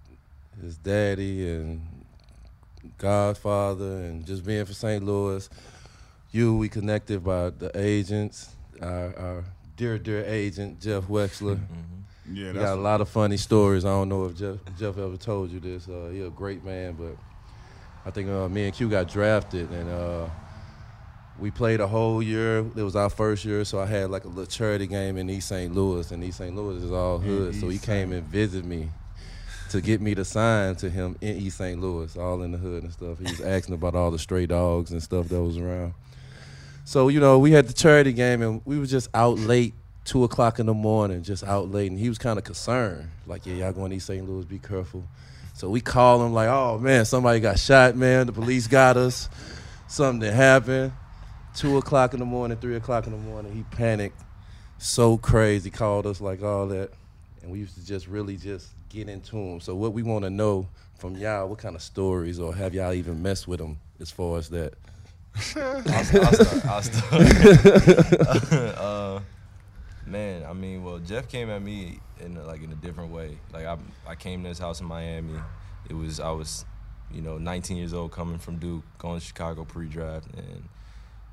his 0.61 0.77
daddy 0.77 1.49
and 1.49 1.81
Godfather, 2.97 3.83
and 4.03 4.25
just 4.25 4.45
being 4.45 4.63
from 4.65 4.73
St. 4.73 5.03
Louis. 5.03 5.49
You, 6.31 6.55
we 6.55 6.69
connected 6.69 7.23
by 7.23 7.49
the 7.49 7.71
agents, 7.77 8.49
our, 8.81 9.15
our 9.17 9.43
dear, 9.75 9.97
dear 9.97 10.23
agent 10.25 10.79
Jeff 10.81 11.03
Wechsler. 11.05 11.55
Mm-hmm. 11.55 11.73
Yeah, 12.31 12.47
He 12.47 12.53
got 12.53 12.77
a 12.77 12.81
lot 12.81 13.01
of 13.01 13.09
funny 13.09 13.37
stories. 13.37 13.85
I 13.85 13.89
don't 13.89 14.09
know 14.09 14.25
if 14.25 14.35
Jeff 14.35 14.57
Jeff 14.77 14.97
ever 14.97 15.17
told 15.17 15.51
you 15.51 15.59
this. 15.59 15.87
Uh, 15.87 16.09
he 16.11 16.21
a 16.21 16.29
great 16.29 16.63
man, 16.63 16.93
but 16.93 17.15
I 18.05 18.11
think 18.11 18.29
uh, 18.29 18.47
me 18.49 18.65
and 18.65 18.73
Q 18.73 18.89
got 18.89 19.07
drafted, 19.07 19.69
and 19.71 19.89
uh, 19.89 20.29
we 21.39 21.51
played 21.51 21.79
a 21.79 21.87
whole 21.87 22.21
year. 22.21 22.59
It 22.59 22.83
was 22.83 22.95
our 22.95 23.09
first 23.09 23.45
year, 23.45 23.63
so 23.65 23.79
I 23.79 23.85
had 23.85 24.09
like 24.09 24.25
a 24.25 24.27
little 24.27 24.45
charity 24.45 24.87
game 24.87 25.17
in 25.17 25.29
East 25.29 25.49
St. 25.49 25.73
Louis, 25.73 26.09
and 26.11 26.23
East 26.23 26.37
St. 26.39 26.55
Louis 26.55 26.83
is 26.83 26.91
all 26.91 27.17
hood. 27.19 27.55
so 27.55 27.69
he 27.69 27.77
came 27.77 28.11
and 28.11 28.23
visited 28.23 28.65
me 28.65 28.89
to 29.69 29.81
get 29.81 29.99
me 29.99 30.15
to 30.15 30.23
sign 30.23 30.75
to 30.77 30.89
him 30.89 31.17
in 31.19 31.35
East 31.37 31.57
St. 31.57 31.79
Louis, 31.79 32.15
all 32.15 32.41
in 32.41 32.53
the 32.53 32.57
hood 32.57 32.83
and 32.83 32.93
stuff. 32.93 33.17
He 33.17 33.25
was 33.25 33.41
asking 33.41 33.75
about 33.75 33.95
all 33.95 34.11
the 34.11 34.19
stray 34.19 34.45
dogs 34.45 34.91
and 34.91 35.03
stuff 35.03 35.27
that 35.27 35.41
was 35.43 35.57
around. 35.57 35.93
So 36.85 37.09
you 37.09 37.19
know, 37.19 37.37
we 37.39 37.51
had 37.51 37.67
the 37.67 37.73
charity 37.73 38.13
game, 38.13 38.41
and 38.41 38.61
we 38.63 38.79
was 38.79 38.89
just 38.89 39.09
out 39.13 39.37
late, 39.39 39.73
two 40.07 40.23
o'clock 40.23 40.57
in 40.57 40.65
the 40.65 40.73
morning, 40.73 41.21
just 41.21 41.43
out 41.43 41.69
late, 41.69 41.91
and 41.91 41.99
he 41.99 42.09
was 42.09 42.17
kind 42.17 42.39
of 42.39 42.45
concerned, 42.45 43.09
like, 43.27 43.45
"Yeah, 43.45 43.55
y'all 43.55 43.73
going 43.73 43.91
to 43.91 43.97
East 43.97 44.07
St. 44.07 44.27
Louis? 44.27 44.45
Be 44.45 44.57
careful." 44.57 45.03
So 45.53 45.69
we 45.69 45.81
call 45.81 46.25
him 46.25 46.33
like, 46.33 46.47
"Oh 46.49 46.79
man, 46.79 47.05
somebody 47.05 47.39
got 47.39 47.59
shot, 47.59 47.95
man. 47.95 48.25
The 48.25 48.33
police 48.33 48.67
got 48.67 48.97
us. 48.97 49.29
Something 49.87 50.31
happened." 50.33 50.93
Two 51.55 51.77
o'clock 51.77 52.13
in 52.13 52.19
the 52.19 52.25
morning, 52.25 52.57
three 52.57 52.75
o'clock 52.75 53.07
in 53.07 53.11
the 53.11 53.17
morning, 53.17 53.51
he 53.51 53.63
panicked, 53.63 54.21
so 54.77 55.17
crazy, 55.17 55.71
called 55.71 56.05
us 56.05 56.21
like 56.21 56.43
all 56.43 56.67
that, 56.67 56.91
and 57.41 57.51
we 57.51 57.57
used 57.57 57.73
to 57.75 57.85
just 57.85 58.07
really 58.07 58.37
just 58.37 58.67
get 58.89 59.09
into 59.09 59.35
him. 59.37 59.59
So 59.59 59.73
what 59.75 59.91
we 59.93 60.03
want 60.03 60.23
to 60.23 60.29
know 60.29 60.69
from 60.99 61.15
y'all, 61.17 61.47
what 61.49 61.57
kind 61.57 61.75
of 61.75 61.81
stories, 61.81 62.39
or 62.39 62.53
have 62.55 62.75
y'all 62.75 62.93
even 62.93 63.23
messed 63.23 63.47
with 63.47 63.59
him 63.59 63.79
as 63.99 64.11
far 64.11 64.37
as 64.37 64.49
that? 64.49 64.73
I'll, 65.55 65.83
I'll 65.91 66.03
start. 66.33 66.65
I'll 66.67 66.81
start. 68.43 68.77
uh, 68.77 69.19
man, 70.07 70.43
I 70.45 70.53
mean, 70.53 70.83
well, 70.83 70.99
Jeff 70.99 71.27
came 71.27 71.49
at 71.49 71.61
me 71.61 71.99
in 72.19 72.37
a, 72.37 72.43
like 72.45 72.63
in 72.63 72.71
a 72.71 72.75
different 72.75 73.11
way. 73.11 73.37
Like 73.53 73.65
I, 73.65 73.77
I 74.07 74.15
came 74.15 74.43
to 74.43 74.49
his 74.49 74.59
house 74.59 74.79
in 74.81 74.87
Miami. 74.87 75.39
It 75.89 75.93
was 75.93 76.19
I 76.19 76.31
was, 76.31 76.65
you 77.11 77.21
know, 77.21 77.37
19 77.37 77.77
years 77.77 77.93
old, 77.93 78.11
coming 78.11 78.39
from 78.39 78.57
Duke, 78.57 78.83
going 78.97 79.19
to 79.19 79.25
Chicago 79.25 79.65
pre-draft, 79.65 80.27
and 80.35 80.63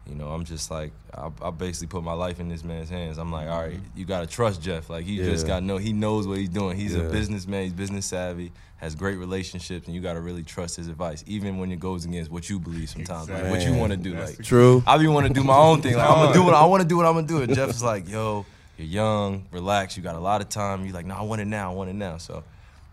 you 0.06 0.14
know, 0.14 0.28
I'm 0.28 0.44
just 0.44 0.70
like, 0.70 0.92
I, 1.14 1.30
I 1.40 1.50
basically 1.50 1.86
put 1.86 2.04
my 2.04 2.12
life 2.12 2.38
in 2.38 2.48
this 2.48 2.62
man's 2.62 2.90
hands. 2.90 3.16
I'm 3.16 3.32
like, 3.32 3.48
all 3.48 3.62
right, 3.62 3.72
mm-hmm. 3.72 3.98
you 3.98 4.04
gotta 4.04 4.26
trust 4.26 4.60
Jeff. 4.60 4.90
Like 4.90 5.06
he 5.06 5.16
just 5.16 5.46
got 5.46 5.62
know, 5.62 5.78
he 5.78 5.92
knows 5.94 6.26
what 6.26 6.36
he's 6.38 6.50
doing. 6.50 6.76
He's 6.76 6.94
Yeah. 6.94 7.04
a 7.04 7.10
businessman. 7.10 7.64
He's 7.64 7.72
business 7.72 8.06
savvy. 8.06 8.52
Has 8.76 8.94
great 8.94 9.16
relationships, 9.16 9.86
and 9.86 9.94
you 9.94 10.02
gotta 10.02 10.20
really 10.20 10.42
trust 10.42 10.76
his 10.76 10.88
advice, 10.88 11.24
even 11.26 11.56
when 11.56 11.72
it 11.72 11.80
goes 11.80 12.04
against 12.04 12.30
what 12.30 12.50
you 12.50 12.58
believe 12.58 12.90
sometimes, 12.90 13.30
like 13.30 13.48
what 13.50 13.62
you 13.62 13.72
want 13.74 13.92
to 13.92 13.96
do. 13.96 14.12
That's 14.12 14.36
Like 14.36 14.46
True. 14.46 14.82
I 14.86 14.98
be 14.98 15.06
want 15.06 15.26
to 15.26 15.32
do 15.32 15.42
my 15.42 15.56
own 15.56 15.80
thing. 15.80 15.96
Like 15.96 16.06
I'm 16.06 16.16
gonna 16.16 16.34
do 16.34 16.42
what 16.42 16.52
I 16.52 16.66
want 16.66 16.82
to 16.82 16.88
do. 16.88 16.98
What 16.98 17.06
I'm 17.06 17.14
gonna 17.14 17.26
do. 17.26 17.40
And 17.40 17.54
Jeff's 17.54 17.82
like, 17.82 18.06
yo, 18.06 18.44
you're 18.76 18.86
young, 18.86 19.46
relax. 19.50 19.96
You 19.96 20.02
got 20.02 20.16
a 20.16 20.20
lot 20.20 20.40
of 20.40 20.48
time. 20.48 20.84
You're 20.84 20.94
like, 20.94 21.06
no, 21.06 21.14
I 21.14 21.22
want 21.22 21.40
it 21.40 21.46
now. 21.46 21.70
I 21.70 21.74
want 21.74 21.90
it 21.90 21.94
now. 21.94 22.18
So, 22.18 22.44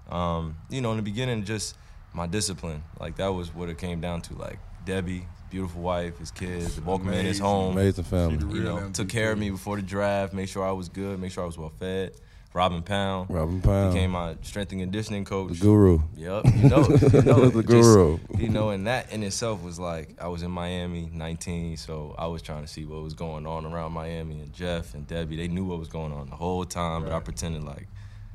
um, 0.10 0.58
you 0.70 0.82
know, 0.82 0.92
in 0.92 0.98
the 0.98 1.04
beginning, 1.04 1.44
just 1.44 1.76
my 2.14 2.28
discipline. 2.28 2.84
Like 3.00 3.18
that 3.18 3.30
was 3.30 3.54
what 3.54 3.70
it 3.70 3.78
came 3.78 4.02
down 4.02 4.22
to. 4.24 4.36
Like 4.36 4.60
Debbie, 4.86 5.26
beautiful 5.50 5.82
wife, 5.82 6.18
his 6.18 6.32
kids, 6.32 6.76
the 6.76 6.82
welcome 6.82 7.10
in 7.10 7.26
his 7.26 7.40
home. 7.40 7.74
Amazing 7.74 8.04
family. 8.06 8.58
You 8.58 8.64
know, 8.64 8.90
took 8.92 9.10
care 9.10 9.32
of 9.32 9.40
me 9.40 9.50
before 9.50 9.76
the 9.76 9.82
draft. 9.82 10.34
Made 10.34 10.50
sure 10.50 10.66
I 10.66 10.72
was 10.72 10.90
good. 10.90 11.20
Made 11.20 11.32
sure 11.32 11.44
I 11.44 11.48
was 11.48 11.58
well 11.58 11.74
fed. 11.80 12.14
Robin 12.54 12.84
Pound 12.84 13.30
Robin 13.30 13.62
Pound, 13.62 13.94
became 13.94 14.12
my 14.12 14.36
strength 14.42 14.72
and 14.74 14.82
conditioning 14.82 15.24
coach. 15.24 15.54
the 15.54 15.60
guru. 15.66 16.00
Yep, 16.18 16.46
you 16.56 16.70
know, 16.70 16.86
you 16.90 17.22
know. 17.22 17.50
The 17.50 17.60
It 17.60 17.68
just- 17.68 17.68
guru. 17.68 18.20
you 18.38 18.50
know, 18.50 18.70
and 18.72 18.88
that 18.88 19.12
in 19.14 19.24
itself 19.24 19.64
was 19.64 19.80
like 19.80 20.16
I 20.22 20.28
was 20.28 20.44
in 20.44 20.52
Miami, 20.52 21.10
19, 21.14 21.78
so 21.78 22.14
I 22.18 22.28
was 22.28 22.42
trying 22.42 22.62
to 22.64 22.68
see 22.68 22.84
what 22.86 23.02
was 23.04 23.14
going 23.14 23.46
on 23.48 23.66
around 23.66 23.94
Miami. 23.94 24.40
And 24.42 24.52
Jeff 24.54 24.94
and 24.94 25.08
Debbie, 25.08 25.38
they 25.38 25.48
knew 25.48 25.64
what 25.66 25.80
was 25.80 25.88
going 25.88 26.12
on 26.12 26.30
the 26.30 26.36
whole 26.36 26.66
time, 26.66 27.04
but 27.04 27.14
I 27.14 27.20
pretended 27.22 27.64
like 27.64 27.88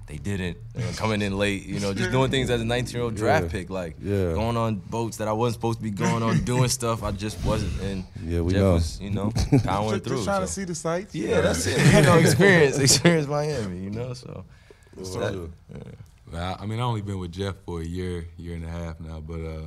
they 0.07 0.17
didn't. 0.19 0.57
You 0.77 0.83
know, 0.85 0.91
coming 0.97 1.21
in 1.23 1.37
late, 1.37 1.67
you 1.67 1.81
know, 1.81 1.93
just 1.93 2.11
doing 2.13 2.31
things 2.31 2.49
as 2.51 2.61
a 2.61 2.65
19 2.65 2.95
year 2.95 3.03
old 3.03 3.15
draft 3.17 3.47
Yeah. 3.47 3.51
pick, 3.51 3.71
like 3.71 3.97
Yeah. 4.01 4.33
going 4.35 4.57
on 4.57 4.77
boats 4.77 5.17
that 5.17 5.27
I 5.29 5.33
wasn't 5.33 5.55
supposed 5.55 5.79
to 5.79 5.83
be 5.83 5.91
going 5.91 6.23
on, 6.23 6.45
doing 6.45 6.69
stuff 6.69 7.03
I 7.03 7.11
just 7.11 7.45
wasn't. 7.45 7.81
And 7.83 8.05
Yeah, 8.25 8.41
we 8.43 8.53
Jeff 8.53 8.61
know. 8.61 8.73
was, 8.75 9.01
you 9.01 9.11
know, 9.11 9.33
powering 9.65 9.91
just, 9.99 10.05
through. 10.05 10.17
just 10.17 10.25
trying 10.25 10.41
to 10.43 10.47
see 10.47 10.65
the 10.65 10.75
sights. 10.75 11.15
Yeah, 11.15 11.41
that's 11.41 11.67
it. 11.67 11.95
You 11.95 12.03
know, 12.03 12.19
experience, 12.19 12.79
experience 12.89 13.27
Miami. 13.27 13.79
You 13.81 13.91
know, 13.91 14.13
so. 14.13 14.45
So, 15.03 15.51
I, 16.35 16.57
I 16.61 16.67
mean, 16.67 16.79
I 16.81 16.83
only 16.83 17.03
been 17.03 17.19
with 17.19 17.33
Jeff 17.33 17.55
for 17.67 17.81
a 17.81 17.85
year, 17.85 18.27
year 18.37 18.55
and 18.55 18.65
a 18.65 18.69
half 18.69 18.99
now, 19.01 19.21
but 19.21 19.41
uh, 19.41 19.63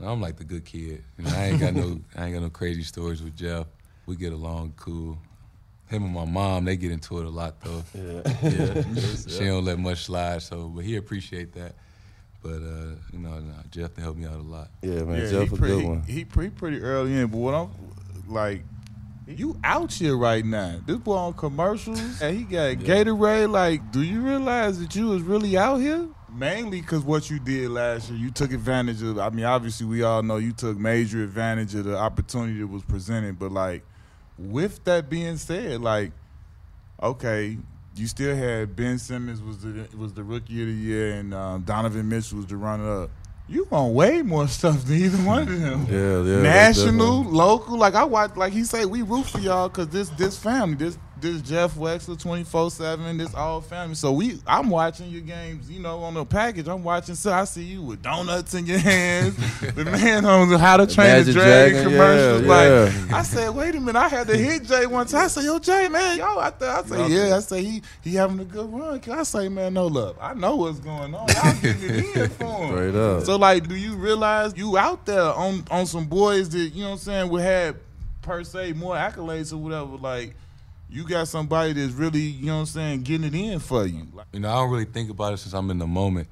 I'm 0.00 0.20
like 0.20 0.36
the 0.36 0.44
good 0.44 0.64
kid. 0.64 1.04
You 1.18 1.24
know, 1.24 1.30
I 1.36 1.44
ain't 1.46 1.60
got 1.60 1.74
no, 1.74 2.00
I 2.16 2.24
ain't 2.24 2.34
got 2.34 2.42
no 2.42 2.50
crazy 2.50 2.82
stories 2.82 3.22
with 3.22 3.36
Jeff. 3.36 3.66
We 4.06 4.16
get 4.16 4.32
along 4.32 4.74
cool. 4.76 5.18
Him 5.88 6.04
and 6.04 6.12
my 6.12 6.24
mom, 6.24 6.64
they 6.64 6.76
get 6.76 6.92
into 6.92 7.18
it 7.18 7.24
a 7.24 7.30
lot 7.30 7.60
though. 7.60 7.82
yeah. 7.94 8.22
Yeah, 8.42 8.82
she 9.28 9.44
don't 9.44 9.64
let 9.64 9.78
much 9.78 10.04
slide. 10.04 10.42
So, 10.42 10.68
but 10.68 10.84
he 10.84 10.96
appreciate 10.96 11.52
that. 11.54 11.74
But 12.42 12.56
uh, 12.56 12.94
you 13.12 13.18
know, 13.18 13.38
nah, 13.38 13.62
Jeff 13.70 13.96
helped 13.96 14.18
me 14.18 14.26
out 14.26 14.34
a 14.34 14.42
lot. 14.42 14.68
Yeah, 14.82 15.02
man, 15.04 15.22
Yeah, 15.22 15.30
Jeff 15.30 15.48
he 15.48 15.54
a 15.54 15.58
pretty, 15.58 15.74
good 15.74 15.84
one. 15.84 16.02
He, 16.02 16.12
he 16.12 16.24
pretty 16.24 16.50
pretty 16.50 16.80
early 16.80 17.14
in, 17.14 17.28
but 17.28 17.38
what 17.38 17.54
I'm 17.54 17.70
like 18.28 18.62
you 19.28 19.58
out 19.62 19.92
here 19.92 20.16
right 20.16 20.44
now. 20.44 20.80
This 20.86 20.96
boy 20.96 21.16
on 21.16 21.34
commercials 21.34 22.00
and 22.22 22.36
he 22.36 22.44
got 22.44 22.76
Gatorade. 22.76 23.50
Like, 23.50 23.92
do 23.92 24.02
you 24.02 24.20
realize 24.20 24.80
that 24.80 24.94
you 24.94 25.08
was 25.08 25.22
really 25.22 25.56
out 25.56 25.78
here? 25.78 26.08
Mainly 26.32 26.80
because 26.80 27.02
what 27.02 27.30
you 27.30 27.38
did 27.38 27.70
last 27.70 28.10
year, 28.10 28.18
you 28.18 28.30
took 28.30 28.52
advantage 28.52 29.02
of. 29.02 29.18
I 29.18 29.30
mean, 29.30 29.44
obviously, 29.44 29.86
we 29.86 30.02
all 30.02 30.22
know 30.22 30.36
you 30.36 30.52
took 30.52 30.78
major 30.78 31.22
advantage 31.22 31.74
of 31.74 31.84
the 31.84 31.96
opportunity 31.96 32.60
that 32.60 32.66
was 32.66 32.84
presented. 32.84 33.38
But 33.38 33.50
like, 33.50 33.82
with 34.38 34.82
that 34.84 35.10
being 35.10 35.36
said, 35.36 35.80
like, 35.80 36.12
okay, 37.02 37.58
you 37.94 38.06
still 38.06 38.34
had 38.36 38.76
Ben 38.76 38.98
Simmons 38.98 39.42
was 39.42 39.58
the 39.58 39.88
was 39.96 40.14
the 40.14 40.22
rookie 40.22 40.62
of 40.62 40.68
the 40.68 40.74
year, 40.74 41.14
and 41.14 41.34
um, 41.34 41.62
Donovan 41.62 42.08
Mitchell 42.08 42.38
was 42.38 42.46
the 42.46 42.56
runner 42.56 43.02
up. 43.04 43.10
You 43.48 43.66
on 43.70 43.94
way 43.94 44.22
more 44.22 44.46
stuff 44.48 44.84
than 44.84 44.96
either 44.96 45.18
one 45.18 45.42
of 45.42 45.60
them. 45.60 45.86
Yeah, 45.90 46.22
yeah. 46.22 46.42
National, 46.42 47.24
local, 47.24 47.78
like 47.78 47.94
I 47.94 48.04
watch, 48.04 48.36
like 48.36 48.52
he 48.52 48.64
say, 48.64 48.84
we 48.84 49.02
root 49.02 49.26
for 49.26 49.40
y'all 49.40 49.68
because 49.68 49.88
this 49.88 50.08
this 50.10 50.38
family, 50.38 50.76
this 50.76 50.98
this 51.20 51.42
Jeff 51.42 51.74
Wechsler 51.74 52.20
twenty 52.20 52.44
four 52.44 52.70
seven, 52.70 53.16
this 53.16 53.34
all 53.34 53.60
family. 53.60 53.94
So 53.94 54.12
we, 54.12 54.40
I'm 54.46 54.70
watching 54.70 55.08
your 55.10 55.22
games, 55.22 55.70
you 55.70 55.80
know, 55.80 56.02
on 56.02 56.14
the 56.14 56.24
package. 56.24 56.68
I'm 56.68 56.84
watching, 56.84 57.14
so 57.14 57.32
I 57.32 57.44
see 57.44 57.64
you 57.64 57.82
with 57.82 58.02
donuts 58.02 58.54
in 58.54 58.66
your 58.66 58.78
hands. 58.78 59.36
the 59.74 59.84
man 59.84 60.24
on 60.24 60.48
the 60.48 60.58
How 60.58 60.76
to 60.76 60.86
Train 60.86 61.08
Magic 61.08 61.26
the 61.26 61.32
Dragon 61.32 61.72
Dragon, 61.72 61.92
commercials. 61.92 62.42
yeah, 62.42 62.48
like 62.48 63.08
yeah. 63.10 63.16
I 63.16 63.22
said, 63.22 63.48
wait 63.50 63.74
a 63.74 63.80
minute, 63.80 63.96
I 63.96 64.08
had 64.08 64.26
to 64.28 64.36
hit 64.36 64.64
Jay 64.64 64.86
one 64.86 65.06
time. 65.06 65.24
I 65.24 65.28
said, 65.28 65.44
yo, 65.44 65.58
Jay, 65.58 65.88
man, 65.88 66.18
y'all 66.18 66.38
out 66.38 66.58
there? 66.60 66.70
I 66.70 66.82
said, 66.82 67.10
yeah. 67.10 67.36
I 67.36 67.40
say 67.40 67.62
he 67.62 67.82
he 68.02 68.14
having 68.14 68.40
a 68.40 68.44
good 68.44 68.72
run. 68.72 69.00
I 69.10 69.22
say, 69.22 69.48
man, 69.48 69.74
no 69.74 69.86
love. 69.86 70.16
I 70.20 70.34
know 70.34 70.56
what's 70.56 70.80
going 70.80 71.14
on. 71.14 71.28
Y'all 71.28 71.60
getting 71.60 72.04
in 72.14 72.28
for 72.30 72.44
him. 72.44 72.70
Straight 72.70 72.94
up. 72.94 73.24
So 73.24 73.36
like, 73.36 73.68
do 73.68 73.76
you 73.76 73.94
realize 73.96 74.56
you 74.56 74.78
out 74.78 75.06
there 75.06 75.22
on 75.22 75.64
on 75.70 75.86
some 75.86 76.06
boys 76.06 76.48
that 76.50 76.58
you 76.58 76.82
know 76.82 76.90
what 76.90 76.92
I'm 76.94 76.98
saying 76.98 77.28
would 77.30 77.42
have 77.42 77.76
per 78.22 78.44
se 78.44 78.72
more 78.74 78.94
accolades 78.94 79.52
or 79.52 79.58
whatever? 79.58 79.96
Like, 79.96 80.34
you 80.90 81.06
got 81.06 81.28
somebody 81.28 81.72
that's 81.74 81.92
really 81.92 82.20
you 82.20 82.46
know 82.46 82.54
what 82.54 82.60
I'm 82.60 82.66
saying 82.66 83.02
getting 83.02 83.26
it 83.26 83.34
in 83.34 83.58
for 83.58 83.86
you. 83.86 84.06
You 84.32 84.40
know, 84.40 84.50
I 84.50 84.54
don't 84.56 84.70
really 84.70 84.84
think 84.86 85.10
about 85.10 85.34
it 85.34 85.38
since 85.38 85.54
I'm 85.54 85.70
in 85.70 85.78
the 85.78 85.86
moment. 85.86 86.28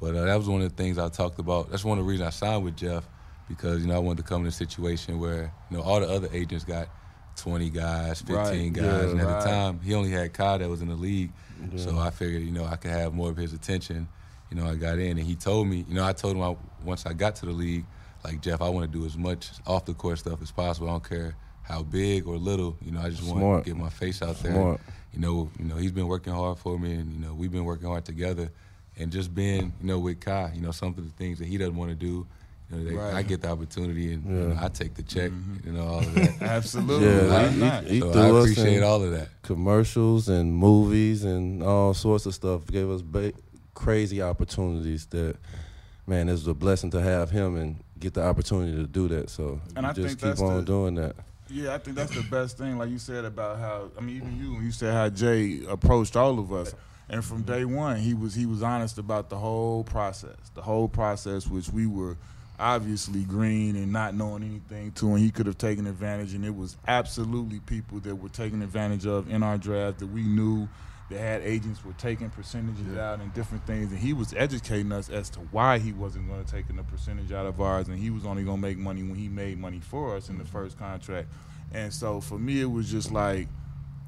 But 0.00 0.14
uh, 0.14 0.24
that 0.26 0.36
was 0.36 0.48
one 0.48 0.60
of 0.60 0.68
the 0.68 0.82
things 0.82 0.98
I 0.98 1.08
talked 1.08 1.38
about. 1.38 1.70
That's 1.70 1.84
one 1.84 1.98
of 1.98 2.04
the 2.04 2.10
reasons 2.10 2.26
I 2.28 2.30
signed 2.30 2.64
with 2.64 2.76
Jeff 2.76 3.08
because 3.48 3.80
you 3.80 3.86
know 3.86 3.94
I 3.94 3.98
wanted 3.98 4.22
to 4.24 4.28
come 4.28 4.42
in 4.42 4.48
a 4.48 4.52
situation 4.52 5.18
where 5.18 5.52
you 5.70 5.76
know 5.76 5.82
all 5.82 6.00
the 6.00 6.08
other 6.08 6.28
agents 6.32 6.64
got 6.64 6.88
20 7.36 7.70
guys, 7.70 8.20
15 8.20 8.36
Right. 8.36 8.72
guys, 8.72 8.84
Yeah, 8.84 9.10
and 9.10 9.20
at 9.20 9.26
right. 9.26 9.42
the 9.42 9.48
time 9.48 9.80
he 9.80 9.94
only 9.94 10.10
had 10.10 10.32
Kyle 10.34 10.58
that 10.58 10.68
was 10.68 10.82
in 10.82 10.88
the 10.88 10.94
league. 10.96 11.32
So 11.76 11.98
I 11.98 12.10
figured 12.10 12.42
you 12.42 12.52
know 12.52 12.64
I 12.66 12.76
could 12.76 12.90
have 12.90 13.14
more 13.14 13.30
of 13.30 13.36
his 13.38 13.54
attention. 13.54 14.08
You 14.50 14.58
know, 14.58 14.66
I 14.66 14.74
got 14.74 14.98
in 14.98 15.16
and 15.18 15.26
he 15.26 15.34
told 15.34 15.66
me. 15.66 15.84
You 15.88 15.94
know, 15.94 16.04
I 16.06 16.12
told 16.12 16.36
him 16.36 16.42
I, 16.42 16.54
once 16.84 17.06
I 17.06 17.14
got 17.14 17.34
to 17.36 17.46
the 17.46 17.52
league, 17.52 17.84
like 18.24 18.42
Jeff, 18.42 18.60
I 18.60 18.68
want 18.68 18.90
to 18.92 18.98
do 18.98 19.06
as 19.06 19.16
much 19.16 19.48
off 19.66 19.86
the 19.86 19.94
court 19.94 20.18
stuff 20.18 20.40
as 20.42 20.50
possible. 20.52 20.88
I 20.88 20.92
don't 20.92 21.08
care 21.08 21.34
how 21.66 21.82
big 21.82 22.26
or 22.26 22.36
little. 22.36 22.76
You 22.84 22.92
know, 22.92 23.00
I 23.00 23.10
just 23.10 23.22
want 23.22 23.64
to 23.64 23.70
get 23.70 23.78
my 23.78 23.88
face 23.90 24.22
out 24.22 24.36
there 24.42 24.52
Smart. 24.52 24.80
you 25.12 25.20
know, 25.20 25.50
you 25.58 25.64
know, 25.66 25.76
he's 25.76 25.92
been 25.92 26.06
working 26.08 26.32
hard 26.32 26.58
for 26.58 26.78
me, 26.78 26.94
and 26.94 27.12
you 27.12 27.18
know, 27.18 27.34
we've 27.34 27.52
been 27.52 27.64
working 27.64 27.88
hard 27.88 28.04
together, 28.04 28.50
and 28.98 29.10
just 29.10 29.34
being, 29.34 29.72
you 29.80 29.86
know, 29.86 29.98
with 29.98 30.20
Kai, 30.20 30.52
you 30.54 30.60
know, 30.62 30.70
some 30.70 30.88
of 30.90 30.96
the 30.96 31.10
things 31.16 31.38
that 31.38 31.46
he 31.48 31.58
doesn't 31.58 31.76
want 31.76 31.90
to 31.90 31.96
do, 31.96 32.26
you 32.70 32.76
know, 32.78 32.84
they, 32.84 32.94
Right. 32.94 33.14
I 33.14 33.22
get 33.22 33.42
the 33.42 33.48
opportunity, 33.50 34.12
and 34.12 34.24
you 34.24 34.32
know, 34.48 34.58
I 34.60 34.68
take 34.68 34.94
the 34.94 35.02
check, 35.02 35.30
mm-hmm. 35.30 35.66
you 35.66 35.72
know, 35.76 35.84
all 35.86 35.98
of 35.98 36.14
that. 36.14 36.36
absolutely. 36.42 37.06
Yeah, 37.06 37.28
Why 37.28 37.48
he- 37.48 37.60
not? 37.60 37.84
he- 37.84 37.94
he 37.94 38.00
so 38.00 38.12
threw 38.12 38.22
I 38.22 38.30
us 38.30 38.50
appreciate 38.50 38.76
in- 38.78 38.82
all 38.84 39.02
of 39.02 39.10
that. 39.12 39.28
commercials 39.42 40.28
and 40.28 40.54
movies 40.54 41.24
and 41.24 41.62
all 41.62 41.94
sorts 41.94 42.26
of 42.26 42.34
stuff. 42.34 42.66
Gave 42.66 42.88
us 42.90 43.02
ba- 43.02 43.32
crazy 43.74 44.22
opportunities 44.22 45.06
that, 45.06 45.36
man, 46.06 46.28
it 46.28 46.32
was 46.32 46.46
a 46.46 46.54
blessing 46.54 46.90
to 46.92 47.00
have 47.00 47.30
him 47.30 47.56
and 47.56 47.82
get 47.98 48.14
the 48.14 48.22
opportunity 48.24 48.72
to 48.76 48.86
do 48.86 49.08
that. 49.08 49.30
So 49.30 49.60
And 49.74 49.84
you 49.84 49.90
I 49.90 49.92
just 49.92 50.18
think 50.20 50.36
keep 50.36 50.44
on 50.44 50.56
the- 50.58 50.62
doing 50.62 50.94
that. 50.96 51.16
Yeah, 51.48 51.74
I 51.74 51.78
think 51.78 51.96
that's 51.96 52.14
the 52.14 52.22
best 52.22 52.58
thing. 52.58 52.76
Like 52.78 52.90
you 52.90 52.98
said 52.98 53.24
about 53.24 53.58
how 53.58 53.90
I 53.96 54.00
mean, 54.00 54.16
even 54.16 54.36
you, 54.36 54.60
you 54.60 54.72
said 54.72 54.92
how 54.92 55.08
Jay 55.08 55.60
approached 55.68 56.16
all 56.16 56.38
of 56.38 56.52
us, 56.52 56.74
and 57.08 57.24
from 57.24 57.42
day 57.42 57.64
one, 57.64 57.98
he 57.98 58.14
was 58.14 58.34
he 58.34 58.46
was 58.46 58.62
honest 58.62 58.98
about 58.98 59.28
the 59.28 59.36
whole 59.36 59.84
process, 59.84 60.36
the 60.54 60.62
whole 60.62 60.88
process, 60.88 61.46
which 61.46 61.68
we 61.70 61.86
were 61.86 62.16
obviously 62.58 63.22
green 63.22 63.76
and 63.76 63.92
not 63.92 64.14
knowing 64.14 64.42
anything 64.42 64.90
to, 64.92 65.10
and 65.10 65.18
he 65.18 65.30
could 65.30 65.46
have 65.46 65.58
taken 65.58 65.86
advantage, 65.86 66.34
and 66.34 66.44
it 66.44 66.54
was 66.54 66.76
absolutely 66.88 67.60
people 67.60 68.00
that 68.00 68.16
were 68.16 68.30
taken 68.30 68.62
advantage 68.62 69.06
of 69.06 69.30
in 69.30 69.42
our 69.42 69.58
draft 69.58 69.98
that 70.00 70.06
we 70.06 70.22
knew 70.22 70.68
that 71.10 71.18
had 71.18 71.42
agents 71.42 71.84
were 71.84 71.92
taking 71.94 72.30
percentages 72.30 72.96
out 72.96 73.20
and 73.20 73.32
different 73.32 73.64
things, 73.66 73.92
and 73.92 74.00
he 74.00 74.12
was 74.12 74.34
educating 74.36 74.90
us 74.92 75.08
as 75.08 75.30
to 75.30 75.40
why 75.52 75.78
he 75.78 75.92
wasn't 75.92 76.28
going 76.28 76.44
to 76.44 76.50
take 76.50 76.64
a 76.68 76.82
percentage 76.82 77.32
out 77.32 77.46
of 77.46 77.60
ours, 77.60 77.88
and 77.88 77.98
he 77.98 78.10
was 78.10 78.26
only 78.26 78.42
going 78.42 78.56
to 78.56 78.62
make 78.62 78.78
money 78.78 79.02
when 79.02 79.14
he 79.14 79.28
made 79.28 79.58
money 79.58 79.80
for 79.80 80.16
us 80.16 80.28
in 80.28 80.38
the 80.38 80.44
mm-hmm. 80.44 80.52
first 80.52 80.78
contract. 80.78 81.28
And 81.72 81.92
so 81.92 82.20
for 82.20 82.38
me, 82.38 82.60
it 82.60 82.70
was 82.70 82.90
just 82.90 83.12
like 83.12 83.48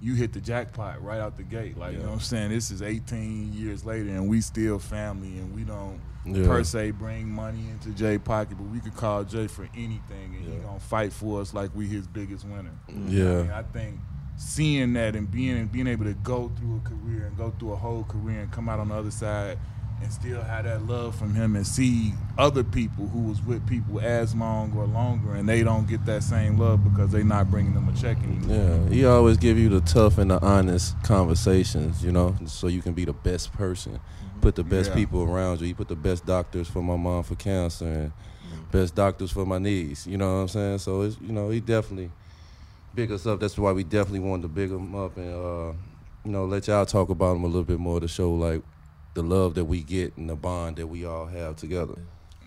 you 0.00 0.14
hit 0.14 0.32
the 0.32 0.40
jackpot 0.40 1.02
right 1.02 1.20
out 1.20 1.36
the 1.36 1.42
gate. 1.42 1.76
Like 1.76 1.92
you 1.92 1.98
know 1.98 2.06
what 2.06 2.14
I'm 2.14 2.20
saying. 2.20 2.50
This 2.50 2.70
is 2.70 2.82
18 2.82 3.52
years 3.52 3.84
later, 3.84 4.10
and 4.10 4.28
we 4.28 4.40
still 4.40 4.78
family, 4.78 5.38
and 5.38 5.54
we 5.54 5.62
don't 5.62 6.00
Yeah. 6.24 6.46
per 6.46 6.62
se 6.62 6.92
bring 6.92 7.28
money 7.30 7.68
into 7.70 7.90
Jay 7.90 8.18
pocket, 8.18 8.58
but 8.58 8.66
we 8.68 8.80
could 8.80 8.96
call 8.96 9.24
Jay 9.24 9.46
for 9.46 9.68
anything, 9.74 10.34
and 10.34 10.44
he 10.44 10.56
gonna 10.58 10.78
fight 10.78 11.12
for 11.12 11.40
us 11.40 11.54
like 11.54 11.74
we 11.74 11.86
his 11.86 12.06
biggest 12.06 12.44
winner. 12.44 12.74
Yeah. 12.88 13.24
I, 13.24 13.42
mean, 13.42 13.50
I 13.50 13.62
think 13.62 14.00
seeing 14.38 14.92
that 14.92 15.16
and 15.16 15.30
being 15.30 15.66
being 15.66 15.88
able 15.88 16.04
to 16.04 16.14
go 16.14 16.50
through 16.56 16.80
a 16.84 16.88
career 16.88 17.26
and 17.26 17.36
go 17.36 17.50
through 17.58 17.72
a 17.72 17.76
whole 17.76 18.04
career 18.04 18.40
and 18.40 18.50
come 18.52 18.68
out 18.68 18.78
on 18.78 18.88
the 18.88 18.94
other 18.94 19.10
side 19.10 19.58
and 20.00 20.12
still 20.12 20.40
have 20.40 20.64
that 20.64 20.86
love 20.86 21.12
from 21.16 21.34
him 21.34 21.56
and 21.56 21.66
see 21.66 22.12
other 22.38 22.62
people 22.62 23.08
who 23.08 23.22
was 23.22 23.42
with 23.42 23.66
people 23.66 23.98
as 24.00 24.32
long 24.36 24.72
or 24.76 24.86
longer 24.86 25.34
and 25.34 25.48
they 25.48 25.64
don't 25.64 25.88
get 25.88 26.06
that 26.06 26.22
same 26.22 26.56
love 26.56 26.84
because 26.84 27.10
they 27.10 27.24
not 27.24 27.50
bringing 27.50 27.74
them 27.74 27.88
a 27.88 27.92
check 27.96 28.16
anymore. 28.18 28.56
Yeah, 28.56 28.88
he 28.88 29.04
always 29.04 29.36
give 29.36 29.58
you 29.58 29.68
the 29.68 29.80
tough 29.80 30.18
and 30.18 30.30
the 30.30 30.40
honest 30.40 30.94
conversations, 31.02 32.04
you 32.04 32.12
know, 32.12 32.36
so 32.46 32.68
you 32.68 32.80
can 32.80 32.92
be 32.92 33.04
the 33.04 33.12
best 33.12 33.52
person. 33.52 33.94
Mm-hmm. 33.94 34.40
Put 34.40 34.54
the 34.54 34.62
best 34.62 34.90
Yeah. 34.90 34.94
people 34.94 35.24
around 35.24 35.60
you. 35.60 35.66
You 35.66 35.74
put 35.74 35.88
the 35.88 35.96
best 35.96 36.24
doctors 36.24 36.68
for 36.68 36.80
my 36.80 36.96
mom 36.96 37.24
for 37.24 37.34
cancer 37.34 37.86
and 37.86 38.12
mm-hmm. 38.12 38.70
best 38.70 38.94
doctors 38.94 39.32
for 39.32 39.44
my 39.44 39.58
knees. 39.58 40.06
You 40.06 40.16
know 40.16 40.36
what 40.36 40.40
I'm 40.42 40.48
saying? 40.48 40.78
So 40.78 41.02
it's 41.02 41.16
you 41.20 41.32
know 41.32 41.50
he 41.50 41.58
definitely 41.58 42.12
big 42.98 43.12
us 43.12 43.26
up. 43.26 43.38
That's 43.38 43.56
why 43.56 43.70
we 43.70 43.84
definitely 43.84 44.28
wanted 44.28 44.42
to 44.42 44.48
big 44.48 44.70
them 44.70 44.92
up 44.96 45.16
and 45.16 45.32
uh, 45.32 45.72
you 46.24 46.32
know 46.32 46.46
let 46.46 46.66
y'all 46.66 46.84
talk 46.84 47.10
about 47.10 47.34
them 47.34 47.44
a 47.44 47.46
little 47.46 47.62
bit 47.62 47.78
more 47.78 48.00
to 48.00 48.08
show 48.08 48.32
like 48.34 48.60
the 49.14 49.22
love 49.22 49.54
that 49.54 49.66
we 49.66 49.84
get 49.84 50.16
and 50.16 50.28
the 50.28 50.34
bond 50.34 50.76
that 50.78 50.86
we 50.88 51.04
all 51.06 51.26
have 51.26 51.54
together. 51.54 51.94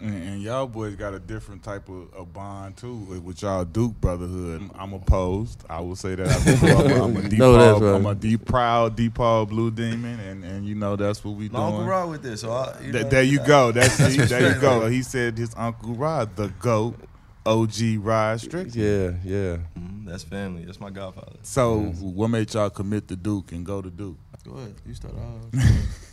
And, 0.02 0.14
and 0.16 0.42
y'all 0.42 0.68
boys 0.68 0.96
got 0.96 1.14
a 1.14 1.20
different 1.20 1.64
type 1.64 1.88
of, 1.88 2.14
of 2.14 2.34
bond 2.34 2.76
too 2.76 2.96
with, 2.96 3.20
with 3.24 3.42
y'all 3.44 3.64
Duke 3.64 3.94
brotherhood. 4.02 4.70
I'm 4.78 4.92
opposed. 4.92 5.64
I 5.70 5.80
will 5.80 5.96
say 5.96 6.16
that. 6.16 6.28
I'm, 6.28 7.02
I'm 7.16 7.16
a 7.26 7.30
deep, 7.30 7.40
No, 7.40 7.54
that's 7.54 7.82
I'm 7.82 8.06
a 8.06 8.14
deep, 8.16 8.44
proud, 8.44 8.98
DePaul 8.98 9.48
Blue 9.48 9.72
Demon, 9.72 10.20
and, 10.20 10.44
and 10.44 10.66
you 10.66 10.76
know 10.76 10.98
that's 10.98 11.24
what 11.24 11.36
we 11.36 11.48
My 11.48 11.60
Uncle 11.60 11.78
doing. 11.78 11.88
Rod 11.90 12.10
with 12.10 12.24
this, 12.24 12.42
so 12.42 12.52
I, 12.52 12.78
you 12.82 12.92
Th- 12.92 13.04
know, 13.06 13.10
there 13.10 13.24
you 13.24 13.40
I- 13.42 13.48
go. 13.48 13.72
That's 13.72 13.98
That's 13.98 14.30
there 14.30 14.54
you 14.54 14.60
go. 14.70 14.88
He 14.90 15.02
said 15.02 15.38
his 15.38 15.54
uncle 15.56 15.94
Rod, 15.94 16.36
the 16.36 16.48
goat, 16.60 16.96
OG 17.46 17.98
Rod 18.00 18.40
Strickland. 18.40 18.76
Yeah, 18.76 19.12
yeah. 19.24 19.58
Mhm, 19.80 20.06
That's 20.06 20.24
family. 20.24 20.66
That's 20.66 20.80
my 20.80 20.90
godfather. 20.90 21.38
So 21.44 21.80
what 22.00 22.28
made 22.30 22.54
y'all 22.54 22.70
commit 22.70 23.08
to 23.08 23.16
Duke 23.16 23.52
and 23.52 23.66
go 23.66 23.82
to 23.82 23.90
Duke? 23.90 24.18
Go 24.44 24.54
ahead. 24.54 24.74
You 24.88 24.94
start 24.96 25.14
off. 25.18 25.62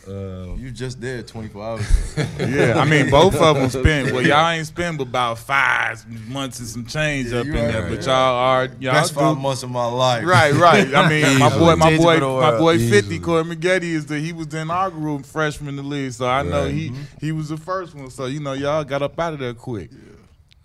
Um, 0.07 0.57
you 0.59 0.69
just 0.71 1.01
there 1.01 1.21
24 1.23 1.63
hours. 1.63 2.15
Yeah, 2.39 2.79
I 2.79 2.85
mean 2.85 3.09
both 3.09 3.35
of 3.35 3.55
them 3.57 3.69
spent. 3.69 4.11
Well, 4.11 4.21
y'all 4.25 4.49
ain't 4.49 4.65
spent 4.67 4.97
but 4.99 5.07
about 5.07 5.39
five 5.39 6.05
months 6.29 6.59
and 6.59 6.67
some 6.67 6.85
change 6.85 7.31
Yeah, 7.31 7.39
up 7.39 7.45
in 7.47 7.53
right, 7.53 7.61
there. 7.71 7.81
right, 7.83 7.95
But 7.97 8.05
y'all 8.05 8.13
are 8.35 8.65
y'all 8.79 8.93
Best 8.93 9.13
five 9.13 9.33
Duke- 9.35 9.41
months 9.41 9.63
of 9.63 9.71
my 9.71 9.85
life. 9.87 10.25
Right, 10.25 10.53
right. 10.53 10.93
I 10.95 11.09
mean, 11.09 11.39
my 11.39 11.49
boy, 11.57 11.75
my 11.75 11.97
boy, 11.97 11.97
Change 11.97 12.01
it 12.01 12.03
for 12.03 12.19
the 12.19 12.19
my 12.27 12.49
world. 12.49 12.59
boy, 12.59 12.77
Fifty 12.77 13.15
Easily. 13.15 13.19
Corey 13.19 13.43
Maggette 13.43 13.81
is 13.83 14.05
the 14.05 14.19
he 14.19 14.31
was 14.31 14.47
the 14.47 14.59
inaugural 14.59 15.19
freshman 15.23 15.69
in 15.69 15.75
the 15.77 15.83
league, 15.83 16.11
so 16.13 16.27
I 16.27 16.43
know 16.43 16.63
Right. 16.65 16.73
he 16.73 16.91
he 17.19 17.31
was 17.31 17.49
the 17.49 17.57
first 17.57 17.93
one. 17.95 18.09
So 18.11 18.25
you 18.27 18.39
know, 18.39 18.53
y'all 18.53 18.83
got 18.83 19.01
up 19.01 19.19
out 19.19 19.33
of 19.33 19.39
there 19.39 19.53
quick. 19.55 19.89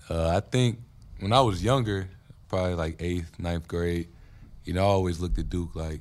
Uh, 0.09 0.29
I 0.29 0.41
think 0.41 0.79
when 1.21 1.33
I 1.33 1.41
was 1.41 1.63
younger, 1.63 2.09
probably 2.49 2.75
like 2.75 2.97
eighth, 3.01 3.39
ninth 3.39 3.67
grade, 3.67 4.09
you 4.65 4.73
know, 4.73 4.83
I 4.83 4.89
always 4.89 5.21
looked 5.21 5.39
at 5.39 5.49
Duke 5.49 5.75
like, 5.75 6.01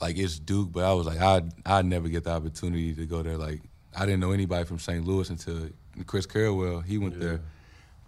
like 0.00 0.18
it's 0.18 0.38
Duke, 0.38 0.72
but 0.72 0.84
I 0.84 0.92
was 0.92 1.06
like, 1.06 1.20
I'd, 1.20 1.52
I'd 1.64 1.86
never 1.86 2.08
get 2.08 2.24
the 2.24 2.30
opportunity 2.30 2.94
to 2.94 3.06
go 3.06 3.22
there. 3.22 3.36
Like, 3.36 3.60
I 3.96 4.04
didn't 4.06 4.20
know 4.20 4.32
anybody 4.32 4.64
from 4.64 4.78
St. 4.78 5.04
Louis 5.04 5.30
until 5.30 5.68
Chris 6.06 6.26
Carrawell, 6.26 6.84
he 6.84 6.98
went 6.98 7.18
there. 7.18 7.40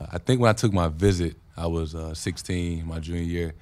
Uh, 0.00 0.06
I 0.12 0.18
think 0.18 0.40
when 0.40 0.50
I 0.50 0.52
took 0.52 0.72
my 0.72 0.88
visit, 0.88 1.36
I 1.56 1.66
was 1.66 1.94
uh, 1.94 2.12
16, 2.12 2.86
my 2.86 2.98
junior 2.98 3.22
year, 3.22 3.54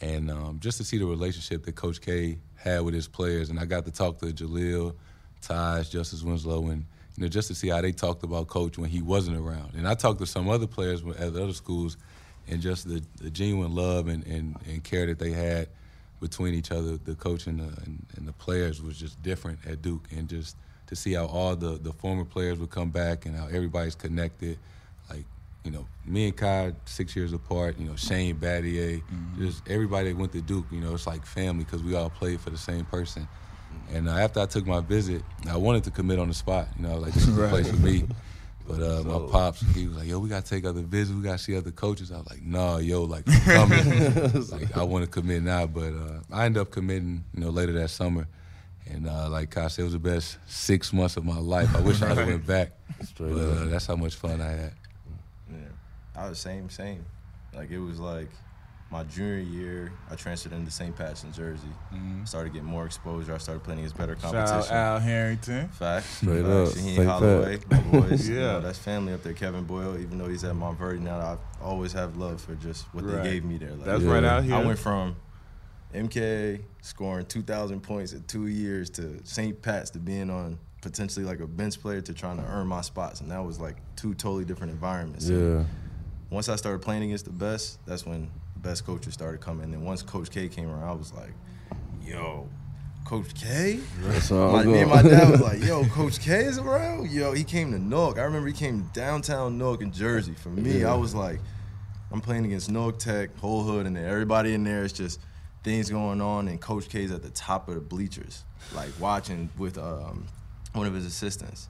and 0.00 0.30
um, 0.30 0.58
just 0.60 0.78
to 0.78 0.84
see 0.84 0.98
the 0.98 1.06
relationship 1.06 1.64
that 1.64 1.76
Coach 1.76 2.00
K 2.00 2.38
had 2.56 2.80
with 2.82 2.94
his 2.94 3.08
players, 3.08 3.50
and 3.50 3.58
I 3.58 3.64
got 3.64 3.84
to 3.84 3.90
talk 3.90 4.18
to 4.18 4.26
Jahlil, 4.26 4.94
Taj, 5.40 5.88
Justice 5.88 6.22
Winslow, 6.22 6.68
and 6.68 6.84
you 7.18 7.24
know 7.24 7.28
just 7.28 7.48
to 7.48 7.54
see 7.54 7.68
how 7.68 7.80
they 7.80 7.90
talked 7.90 8.22
about 8.22 8.46
Coach 8.46 8.78
when 8.78 8.88
he 8.88 9.02
wasn't 9.02 9.36
around. 9.36 9.74
And 9.74 9.88
I 9.88 9.94
talked 9.94 10.20
to 10.20 10.26
some 10.26 10.48
other 10.48 10.68
players 10.68 11.02
at 11.18 11.34
other 11.34 11.52
schools, 11.52 11.96
and 12.46 12.62
just 12.62 12.88
the, 12.88 13.02
the 13.20 13.28
genuine 13.28 13.74
love 13.74 14.06
and, 14.06 14.24
and, 14.24 14.56
and 14.68 14.84
care 14.84 15.04
that 15.06 15.18
they 15.18 15.32
had 15.32 15.68
between 16.20 16.54
each 16.54 16.70
other, 16.70 16.96
the 16.96 17.16
coach 17.16 17.48
and 17.48 17.58
the, 17.58 17.82
and, 17.82 18.06
and 18.16 18.28
the 18.28 18.32
players 18.32 18.80
was 18.80 18.96
just 18.96 19.20
different 19.20 19.58
at 19.66 19.82
Duke, 19.82 20.06
and 20.16 20.28
just 20.28 20.56
to 20.86 20.94
see 20.94 21.12
how 21.12 21.26
all 21.26 21.56
the, 21.56 21.72
the 21.78 21.92
former 21.92 22.24
players 22.24 22.60
would 22.60 22.70
come 22.70 22.90
back 22.90 23.26
and 23.26 23.36
how 23.36 23.46
everybody's 23.46 23.96
connected, 23.96 24.56
like 25.10 25.24
you 25.64 25.72
know, 25.72 25.86
me 26.06 26.28
and 26.28 26.36
Kai 26.36 26.72
six 26.84 27.16
years 27.16 27.32
apart. 27.32 27.80
You 27.80 27.86
know, 27.86 27.96
Shane 27.96 28.36
Battier, 28.36 29.02
mm-hmm. 29.02 29.44
just 29.44 29.68
everybody 29.68 30.12
that 30.12 30.16
went 30.16 30.30
to 30.32 30.40
Duke. 30.40 30.66
You 30.70 30.80
know, 30.80 30.94
it's 30.94 31.08
like 31.08 31.26
family 31.26 31.64
because 31.64 31.82
we 31.82 31.96
all 31.96 32.10
played 32.10 32.40
for 32.40 32.50
the 32.50 32.58
same 32.58 32.84
person. 32.84 33.26
And 33.92 34.08
uh, 34.08 34.12
after 34.12 34.40
I 34.40 34.46
took 34.46 34.66
my 34.66 34.80
visit, 34.80 35.22
I 35.48 35.56
wanted 35.56 35.84
to 35.84 35.90
commit 35.90 36.18
on 36.18 36.28
the 36.28 36.34
spot. 36.34 36.68
You 36.76 36.82
know, 36.84 36.90
I 36.90 36.94
was 36.94 37.02
like 37.04 37.14
this 37.14 37.26
is 37.26 37.36
the 37.36 37.48
place 37.48 37.70
for 37.70 37.76
me. 37.76 38.04
But 38.66 38.82
uh, 38.82 39.02
my 39.02 39.30
pops, 39.30 39.62
he 39.74 39.88
was 39.88 39.96
like, 39.96 40.06
"Yo, 40.06 40.18
we 40.18 40.28
gotta 40.28 40.46
take 40.46 40.66
other 40.66 40.82
visits. 40.82 41.16
We 41.16 41.22
gotta 41.22 41.38
see 41.38 41.56
other 41.56 41.70
coaches." 41.70 42.12
I 42.12 42.18
was 42.18 42.28
like, 42.28 42.42
"Nah, 42.42 42.76
yo, 42.76 43.04
like 43.04 43.24
I'm 43.26 43.70
coming. 43.70 44.46
like 44.50 44.76
I 44.76 44.82
want 44.82 45.06
to 45.06 45.10
commit 45.10 45.42
now." 45.42 45.66
But 45.66 45.94
uh, 45.94 46.20
I 46.30 46.44
ended 46.44 46.60
up 46.60 46.70
committing, 46.70 47.24
you 47.34 47.40
know, 47.40 47.48
later 47.48 47.72
that 47.72 47.88
summer. 47.88 48.28
And 48.90 49.08
uh, 49.08 49.30
like 49.30 49.50
Kai 49.50 49.68
said, 49.68 49.82
it 49.82 49.84
was 49.84 49.92
the 49.94 49.98
best 49.98 50.38
six 50.46 50.92
months 50.92 51.16
of 51.16 51.24
my 51.24 51.38
life. 51.38 51.74
I 51.74 51.80
wish 51.80 52.02
I 52.02 52.12
would 52.12 52.26
went 52.26 52.46
back. 52.46 52.72
Straight 53.04 53.32
But 53.32 53.40
uh, 53.40 53.64
that's 53.66 53.86
how 53.86 53.96
much 53.96 54.14
fun 54.14 54.40
I 54.40 54.50
had. 54.50 54.72
Yeah, 55.50 55.58
I 56.16 56.28
was 56.28 56.38
same, 56.38 56.68
same. 56.68 57.04
Like 57.54 57.70
it 57.70 57.78
was 57.78 57.98
like 57.98 58.28
my 58.90 59.02
junior 59.04 59.38
year, 59.40 59.92
I 60.10 60.14
transferred 60.14 60.52
into 60.54 60.70
St. 60.70 60.96
Pat's 60.96 61.22
in 61.22 61.32
Jersey. 61.32 61.68
Mm-hmm. 61.94 62.24
Started 62.24 62.54
getting 62.54 62.68
more 62.68 62.86
exposure. 62.86 63.34
I 63.34 63.38
started 63.38 63.62
playing 63.62 63.80
against 63.80 63.98
better 63.98 64.14
competition. 64.14 64.46
Shout 64.46 64.48
competition. 64.48 64.76
out 64.76 64.92
Al 64.94 64.98
Harrington. 65.00 65.68
Facts. 65.68 66.06
Straight 66.06 66.42
Facts. 66.44 66.48
up. 66.72 66.78
Shaheen 66.78 66.94
St. 66.96 67.06
Holloway, 67.06 67.58
my 67.70 67.80
boys. 67.82 68.28
You 68.28 68.34
Yeah. 68.40 68.40
know, 68.52 68.60
that's 68.62 68.78
family 68.78 69.12
up 69.12 69.22
there. 69.22 69.34
Kevin 69.34 69.64
Boyle, 69.64 69.98
even 69.98 70.16
though 70.16 70.28
he's 70.28 70.42
at 70.44 70.54
Montverde 70.54 71.00
now, 71.00 71.18
I 71.18 71.36
always 71.62 71.92
have 71.92 72.16
love 72.16 72.40
for 72.40 72.54
just 72.54 72.86
what 72.94 73.04
Right. 73.04 73.22
they 73.22 73.30
gave 73.32 73.44
me 73.44 73.58
there. 73.58 73.72
Like, 73.72 73.84
That's 73.84 74.02
Yeah. 74.04 74.10
right 74.12 74.24
out 74.24 74.44
here. 74.44 74.54
I 74.54 74.64
went 74.64 74.78
from 74.78 75.16
MK 75.94 76.60
scoring 76.82 77.26
2,000 77.26 77.80
points 77.82 78.12
in 78.12 78.22
two 78.24 78.46
years 78.46 78.90
to 78.90 79.20
St. 79.24 79.60
Pat's 79.62 79.90
to 79.90 79.98
being 79.98 80.30
on 80.30 80.58
potentially 80.80 81.24
like 81.26 81.40
a 81.40 81.46
bench 81.46 81.80
player 81.80 82.00
to 82.00 82.14
trying 82.14 82.36
to 82.38 82.44
earn 82.44 82.66
my 82.66 82.80
spots. 82.82 83.20
And 83.20 83.30
that 83.30 83.44
was 83.44 83.58
like 83.60 83.76
two 83.96 84.14
totally 84.14 84.44
different 84.44 84.72
environments. 84.72 85.28
Yeah. 85.28 85.64
Once 86.30 86.48
I 86.48 86.56
started 86.56 86.82
playing 86.82 87.02
against 87.04 87.24
the 87.24 87.32
best, 87.32 87.78
that's 87.86 88.04
when 88.04 88.22
the 88.22 88.28
best 88.58 88.84
coaches 88.84 89.14
started 89.14 89.40
coming. 89.40 89.64
And 89.64 89.72
then 89.72 89.82
once 89.82 90.02
Coach 90.02 90.30
K 90.30 90.48
came 90.48 90.68
around, 90.68 90.88
I 90.88 90.92
was 90.92 91.12
like, 91.12 91.32
yo, 92.02 92.48
Coach 93.04 93.34
K? 93.34 93.80
That's 94.02 94.30
all 94.30 94.52
My, 94.52 94.64
me 94.64 94.80
and 94.80 94.90
my 94.90 95.02
dad 95.02 95.30
was 95.30 95.40
like, 95.40 95.64
yo, 95.64 95.84
Coach 95.90 96.20
K 96.20 96.44
is 96.44 96.58
around? 96.58 97.10
Yo, 97.10 97.32
he 97.32 97.44
came 97.44 97.72
to 97.72 97.78
Newark. 97.78 98.18
I 98.18 98.22
remember 98.22 98.48
he 98.48 98.54
came 98.54 98.82
to 98.82 98.92
downtown 98.92 99.56
Newark 99.58 99.80
in 99.80 99.92
Jersey. 99.92 100.34
For 100.34 100.50
me, 100.50 100.84
I 100.84 100.94
was 100.94 101.14
like, 101.14 101.40
I'm 102.12 102.20
playing 102.20 102.44
against 102.44 102.70
Newark 102.70 102.98
Tech, 102.98 103.36
whole 103.38 103.62
hood, 103.62 103.86
and 103.86 103.96
then 103.96 104.04
everybody 104.04 104.54
in 104.54 104.64
there 104.64 104.82
is 104.84 104.92
just 104.92 105.20
things 105.62 105.90
going 105.90 106.20
on, 106.20 106.48
and 106.48 106.60
Coach 106.60 106.88
K 106.88 107.04
is 107.04 107.12
at 107.12 107.22
the 107.22 107.30
top 107.30 107.68
of 107.68 107.74
the 107.74 107.80
bleachers, 107.80 108.44
like 108.74 108.90
watching 108.98 109.50
with 109.58 109.78
um, 109.78 110.26
one 110.72 110.86
of 110.86 110.94
his 110.94 111.06
assistants. 111.06 111.68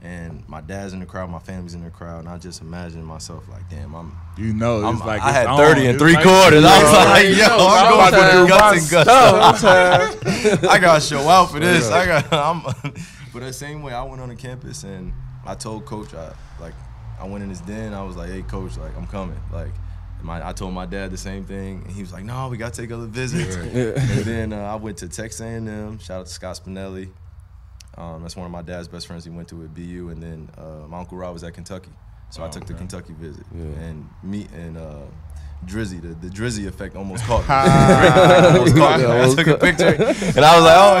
And 0.00 0.48
my 0.48 0.60
dad's 0.60 0.92
in 0.92 1.00
the 1.00 1.06
crowd, 1.06 1.28
my 1.28 1.40
family's 1.40 1.74
in 1.74 1.82
the 1.82 1.90
crowd, 1.90 2.20
and 2.20 2.28
I 2.28 2.38
just 2.38 2.60
imagine 2.60 3.02
myself 3.02 3.48
like, 3.48 3.68
damn, 3.68 3.94
I'm. 3.94 4.16
You 4.36 4.52
know, 4.54 4.76
it's 4.78 5.00
I'm 5.00 5.06
like 5.06 5.20
I 5.22 5.30
it's 5.30 5.36
had 5.38 5.46
on. 5.48 5.58
30 5.58 5.86
and 5.86 5.98
three 5.98 6.12
like- 6.14 6.22
quarters. 6.22 6.64
I 6.64 6.82
was 6.82 6.92
like, 6.92 7.36
yo, 7.36 7.66
I'm 7.68 8.12
going 8.12 8.42
for 8.42 8.48
guts 8.48 8.80
and 8.82 8.90
guts. 8.90 9.64
I 10.64 10.78
gotta 10.78 11.00
show 11.00 11.28
out 11.28 11.50
for 11.50 11.58
this. 11.58 11.90
I 11.90 12.06
got. 12.06 12.32
I'm. 12.32 12.62
But 13.30 13.40
the 13.40 13.52
same 13.52 13.82
way, 13.82 13.92
I 13.92 14.02
went 14.04 14.22
on 14.22 14.30
the 14.30 14.34
campus 14.34 14.84
and 14.84 15.12
I 15.44 15.54
told 15.54 15.84
coach, 15.84 16.14
I 16.14 16.32
like, 16.60 16.72
I 17.20 17.26
went 17.26 17.44
in 17.44 17.50
his 17.50 17.60
den. 17.60 17.92
I 17.92 18.02
was 18.02 18.16
like, 18.16 18.30
hey, 18.30 18.42
coach, 18.42 18.76
like 18.78 18.96
I'm 18.96 19.06
coming. 19.06 19.38
Like, 19.52 19.70
my 20.22 20.44
I 20.48 20.52
told 20.52 20.72
my 20.74 20.86
dad 20.86 21.10
the 21.10 21.18
same 21.18 21.44
thing, 21.44 21.82
and 21.84 21.92
he 21.92 22.00
was 22.00 22.12
like, 22.12 22.24
no, 22.24 22.48
we 22.48 22.56
gotta 22.56 22.80
take 22.80 22.90
other 22.90 23.06
visits. 23.06 23.54
and 23.54 24.24
then 24.24 24.52
uh, 24.54 24.62
I 24.62 24.76
went 24.76 24.96
to 24.98 25.08
Texas 25.08 25.40
A&M. 25.42 25.98
Shout 25.98 26.20
out 26.20 26.26
to 26.26 26.32
Scott 26.32 26.60
Spinelli. 26.64 27.10
Um, 27.98 28.22
that's 28.22 28.36
one 28.36 28.46
of 28.46 28.52
my 28.52 28.62
dad's 28.62 28.86
best 28.88 29.06
friends. 29.08 29.24
He 29.24 29.30
went 29.30 29.48
to 29.48 29.64
at 29.64 29.74
BU, 29.74 30.10
and 30.10 30.22
then 30.22 30.48
uh, 30.56 30.86
my 30.86 30.98
uncle 31.00 31.18
Rod 31.18 31.32
was 31.32 31.42
at 31.42 31.54
Kentucky, 31.54 31.90
so 32.30 32.44
I 32.44 32.48
took 32.48 32.64
the 32.66 32.74
Kentucky 32.74 33.12
visit. 33.18 33.44
Yeah. 33.52 33.62
And 33.62 34.08
me 34.22 34.46
and 34.54 34.78
uh, 34.78 34.98
Drizzy, 35.66 36.00
the, 36.00 36.14
the 36.14 36.28
Drizzy 36.32 36.68
effect 36.68 36.94
almost 36.94 37.24
caught 37.28 37.42
me. 37.48 37.54
almost 38.58 38.76
caught 38.76 39.00
me. 39.00 39.06
Yeah, 39.06 39.26
I 39.28 39.34
took 39.34 39.46
a 39.48 39.58
picture, 39.58 39.86
and 40.36 40.44
I 40.44 40.56
was 40.56 40.64
like, 40.64 40.76
"Oh 40.78 40.98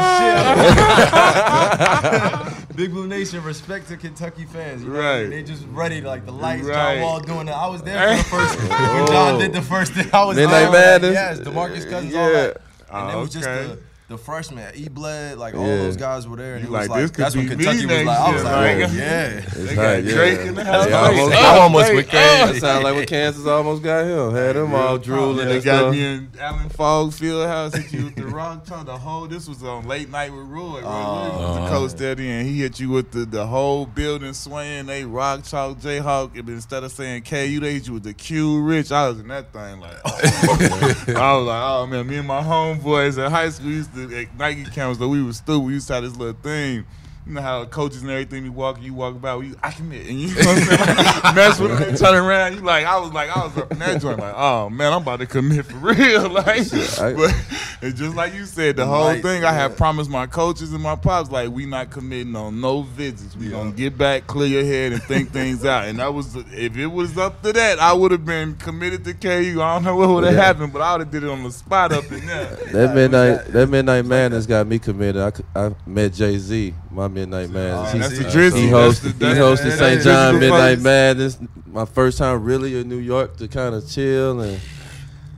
shit!" 2.58 2.76
Big 2.76 2.90
Blue 2.92 3.06
Nation, 3.08 3.42
respect 3.42 3.88
to 3.88 3.96
Kentucky 3.96 4.44
fans. 4.44 4.82
You 4.82 4.90
know? 4.90 5.00
Right. 5.00 5.26
They 5.30 5.42
just 5.42 5.64
ready, 5.68 6.00
like 6.00 6.24
the 6.26 6.32
lights. 6.32 6.66
Right. 6.66 6.94
John 6.96 7.02
Wall 7.02 7.20
doing 7.20 7.48
it. 7.48 7.52
I 7.52 7.66
was 7.68 7.82
there 7.82 8.16
for 8.24 8.38
the 8.38 8.44
first. 8.46 8.58
when 8.58 9.06
John 9.08 9.38
did 9.38 9.52
the 9.52 9.62
first 9.62 9.92
thing, 9.94 10.08
I 10.12 10.24
was 10.24 10.36
Midnight 10.36 10.70
there. 10.72 11.00
Madness? 11.00 11.14
Yes, 11.14 11.38
Demarcus 11.40 11.88
Cousins. 11.88 12.14
All 12.14 12.32
Yeah. 12.32 12.34
that. 12.42 12.56
And 12.90 13.10
Oh, 13.10 13.18
it 13.18 13.20
was 13.20 13.30
just 13.32 13.46
okay. 13.46 13.68
the, 13.68 13.78
the 14.08 14.16
freshmen, 14.16 14.72
E. 14.74 14.88
Bled, 14.88 15.36
like 15.36 15.54
all 15.54 15.66
Yeah. 15.66 15.76
those 15.76 15.98
guys 15.98 16.26
were 16.26 16.36
there, 16.36 16.54
and 16.54 16.64
You 16.64 16.68
it 16.68 16.78
was 16.78 16.88
like, 16.88 16.90
like, 16.90 17.02
this 17.02 17.10
could 17.10 17.24
that's 17.24 17.36
when 17.36 17.46
be 17.46 17.56
me 17.56 17.64
Kentucky 17.64 17.86
was 17.86 18.06
like, 18.06 18.18
I 18.18 18.32
was 18.32 18.42
year, 18.42 18.44
like, 18.44 18.54
right? 18.54 18.88
oh, 18.88 18.92
yeah. 18.94 19.24
It's 19.28 19.54
They 19.54 19.74
got 19.74 20.04
yeah. 20.04 20.14
Drake 20.14 20.40
in 20.40 20.54
the 20.54 20.64
house. 20.64 20.86
They 20.86 20.92
almost- 20.92 21.30
Wait, 21.30 21.38
I 21.38 21.58
almost 21.58 21.88
wait, 21.88 21.94
went 21.94 22.08
crazy. 22.08 22.52
That 22.52 22.56
sounds 22.56 22.84
like 22.84 22.94
what 22.94 23.06
Kansas 23.08 23.46
almost 23.46 23.82
got 23.82 24.04
him. 24.06 24.34
Had 24.34 24.56
him 24.56 24.74
all 24.74 24.96
drooling 24.96 25.48
They 25.48 25.60
got 25.60 25.92
me 25.92 26.06
in 26.06 26.30
Allen 26.40 26.70
Phog 26.70 27.10
Fieldhouse. 27.10 27.76
Hit 27.76 27.92
you 27.92 28.04
with 28.06 28.16
the 28.16 28.26
Rock 28.38 28.64
Chalk. 28.64 28.86
The 28.86 28.96
whole 28.96 29.26
this 29.26 29.46
was 29.46 29.62
on 29.62 29.86
late 29.86 30.08
night 30.08 30.32
with 30.32 30.46
Roy. 30.46 30.80
Roy 30.80 30.82
Williams 30.82 31.38
was 31.38 31.56
the 31.56 31.62
oh. 31.64 31.68
coach 31.68 31.92
that 31.98 32.18
in. 32.18 32.46
He 32.46 32.60
hit 32.60 32.80
you 32.80 32.88
with 32.88 33.10
the, 33.10 33.26
the 33.26 33.46
whole 33.46 33.84
building 33.84 34.32
swaying. 34.32 34.86
They 34.86 35.04
rock 35.04 35.44
chalk 35.44 35.80
Jayhawk. 35.80 36.38
And 36.38 36.48
instead 36.48 36.82
of 36.82 36.92
saying 36.92 37.24
KU, 37.24 37.60
they 37.60 37.74
hit 37.74 37.86
you 37.88 37.92
with 37.92 38.04
the 38.04 38.14
Q 38.14 38.62
Rich. 38.62 38.90
I 38.90 39.10
was 39.10 39.20
in 39.20 39.28
that 39.28 39.52
thing 39.52 39.80
like, 39.80 39.98
oh. 40.06 40.18
I 41.08 41.36
was 41.36 41.46
like, 41.46 41.62
oh 41.62 41.86
man. 41.86 42.06
Me 42.06 42.16
and 42.16 42.26
my 42.26 42.40
homeboys 42.42 43.22
at 43.22 43.30
high 43.30 43.50
school 43.50 43.68
used 43.68 43.92
to 43.92 43.97
at 43.98 44.38
Nike 44.38 44.64
cameras 44.64 44.98
Though 44.98 45.08
we 45.08 45.22
was 45.22 45.38
stupid. 45.38 45.60
We 45.60 45.74
used 45.74 45.88
to 45.88 45.94
have 45.94 46.04
this 46.04 46.16
little 46.16 46.40
thing. 46.40 46.86
You 47.28 47.34
know 47.34 47.42
how 47.42 47.64
coaches 47.66 48.00
and 48.00 48.10
everything 48.10 48.42
be 48.44 48.48
walking, 48.48 48.84
you 48.84 48.94
walk 48.94 49.14
about, 49.14 49.40
you 49.40 49.54
I 49.62 49.70
commit, 49.70 50.06
and 50.06 50.18
you 50.18 50.28
know 50.34 50.34
what 50.46 50.48
I'm 50.48 50.64
saying? 50.64 51.34
mess 51.34 51.60
with 51.60 51.78
them, 51.78 51.94
turn 51.96 52.14
around. 52.14 52.54
You 52.54 52.60
like, 52.60 52.86
I 52.86 52.98
was 52.98 53.12
like, 53.12 53.28
I 53.36 53.44
was 53.44 53.54
up 53.58 53.70
in 53.70 53.78
that 53.80 54.00
joint, 54.00 54.18
like, 54.18 54.32
oh 54.34 54.70
man, 54.70 54.94
I'm 54.94 55.02
about 55.02 55.18
to 55.20 55.26
commit 55.26 55.66
for 55.66 55.76
real, 55.76 56.26
like. 56.30 56.72
I- 56.98 57.12
but 57.12 57.34
it's 57.82 57.98
just 57.98 58.16
like 58.16 58.32
you 58.34 58.46
said, 58.46 58.76
the 58.76 58.86
whole 58.86 59.04
Lights, 59.04 59.22
thing. 59.22 59.44
I 59.44 59.52
have 59.52 59.76
promised 59.76 60.08
my 60.08 60.26
coaches 60.26 60.72
and 60.72 60.82
my 60.82 60.96
pops, 60.96 61.30
like, 61.30 61.50
we 61.50 61.66
not 61.66 61.90
committing 61.90 62.34
on 62.34 62.60
no 62.62 62.80
visits. 62.82 63.36
We 63.36 63.46
Yeah. 63.46 63.50
gonna 63.58 63.72
get 63.72 63.98
back, 63.98 64.26
clear 64.26 64.48
your 64.48 64.64
head, 64.64 64.92
and 64.92 65.02
think 65.02 65.30
things 65.30 65.66
out. 65.66 65.84
And 65.84 65.98
that 65.98 66.14
was, 66.14 66.34
if 66.34 66.76
it 66.78 66.86
was 66.86 67.18
up 67.18 67.42
to 67.42 67.52
that, 67.52 67.78
I 67.78 67.92
would 67.92 68.10
have 68.10 68.24
been 68.24 68.54
committed 68.56 69.04
to 69.04 69.12
KU. 69.12 69.60
I 69.60 69.74
don't 69.74 69.84
know 69.84 69.96
what 69.96 70.08
would 70.08 70.24
have 70.24 70.32
Yeah. 70.34 70.42
happened, 70.44 70.72
but 70.72 70.80
I 70.80 70.92
would 70.92 71.00
have 71.02 71.10
did 71.10 71.24
it 71.24 71.28
on 71.28 71.42
the 71.44 71.52
spot 71.52 71.92
up 71.92 72.10
in 72.10 72.26
there. 72.26 72.46
That 72.72 72.94
midnight, 72.94 73.44
that 73.52 73.68
midnight 73.68 74.06
madness 74.06 74.46
got 74.46 74.66
me 74.66 74.78
committed. 74.78 75.42
I, 75.54 75.66
I 75.66 75.74
met 75.86 76.14
Jay 76.14 76.38
Z, 76.38 76.74
my 76.90 77.06
midnight 77.18 77.50
madness. 77.50 77.88
Oh, 77.88 77.92
He- 77.92 77.98
that's 77.98 78.18
the 78.18 78.24
he 78.24 78.30
Drizzy. 78.30 78.70
hosted, 78.70 79.00
That's 79.02 79.18
the- 79.18 79.28
he 79.28 79.34
hosted 79.34 79.78
St. 79.78 80.02
John 80.02 80.34
Drizzy 80.34 80.40
Midnight 80.40 80.74
folks. 80.74 80.82
Madness. 80.84 81.38
My 81.66 81.84
first 81.84 82.18
time 82.18 82.42
really 82.44 82.78
in 82.80 82.88
New 82.88 82.98
York 82.98 83.36
to 83.38 83.48
kind 83.48 83.74
of 83.74 83.88
chill, 83.88 84.40
and 84.40 84.58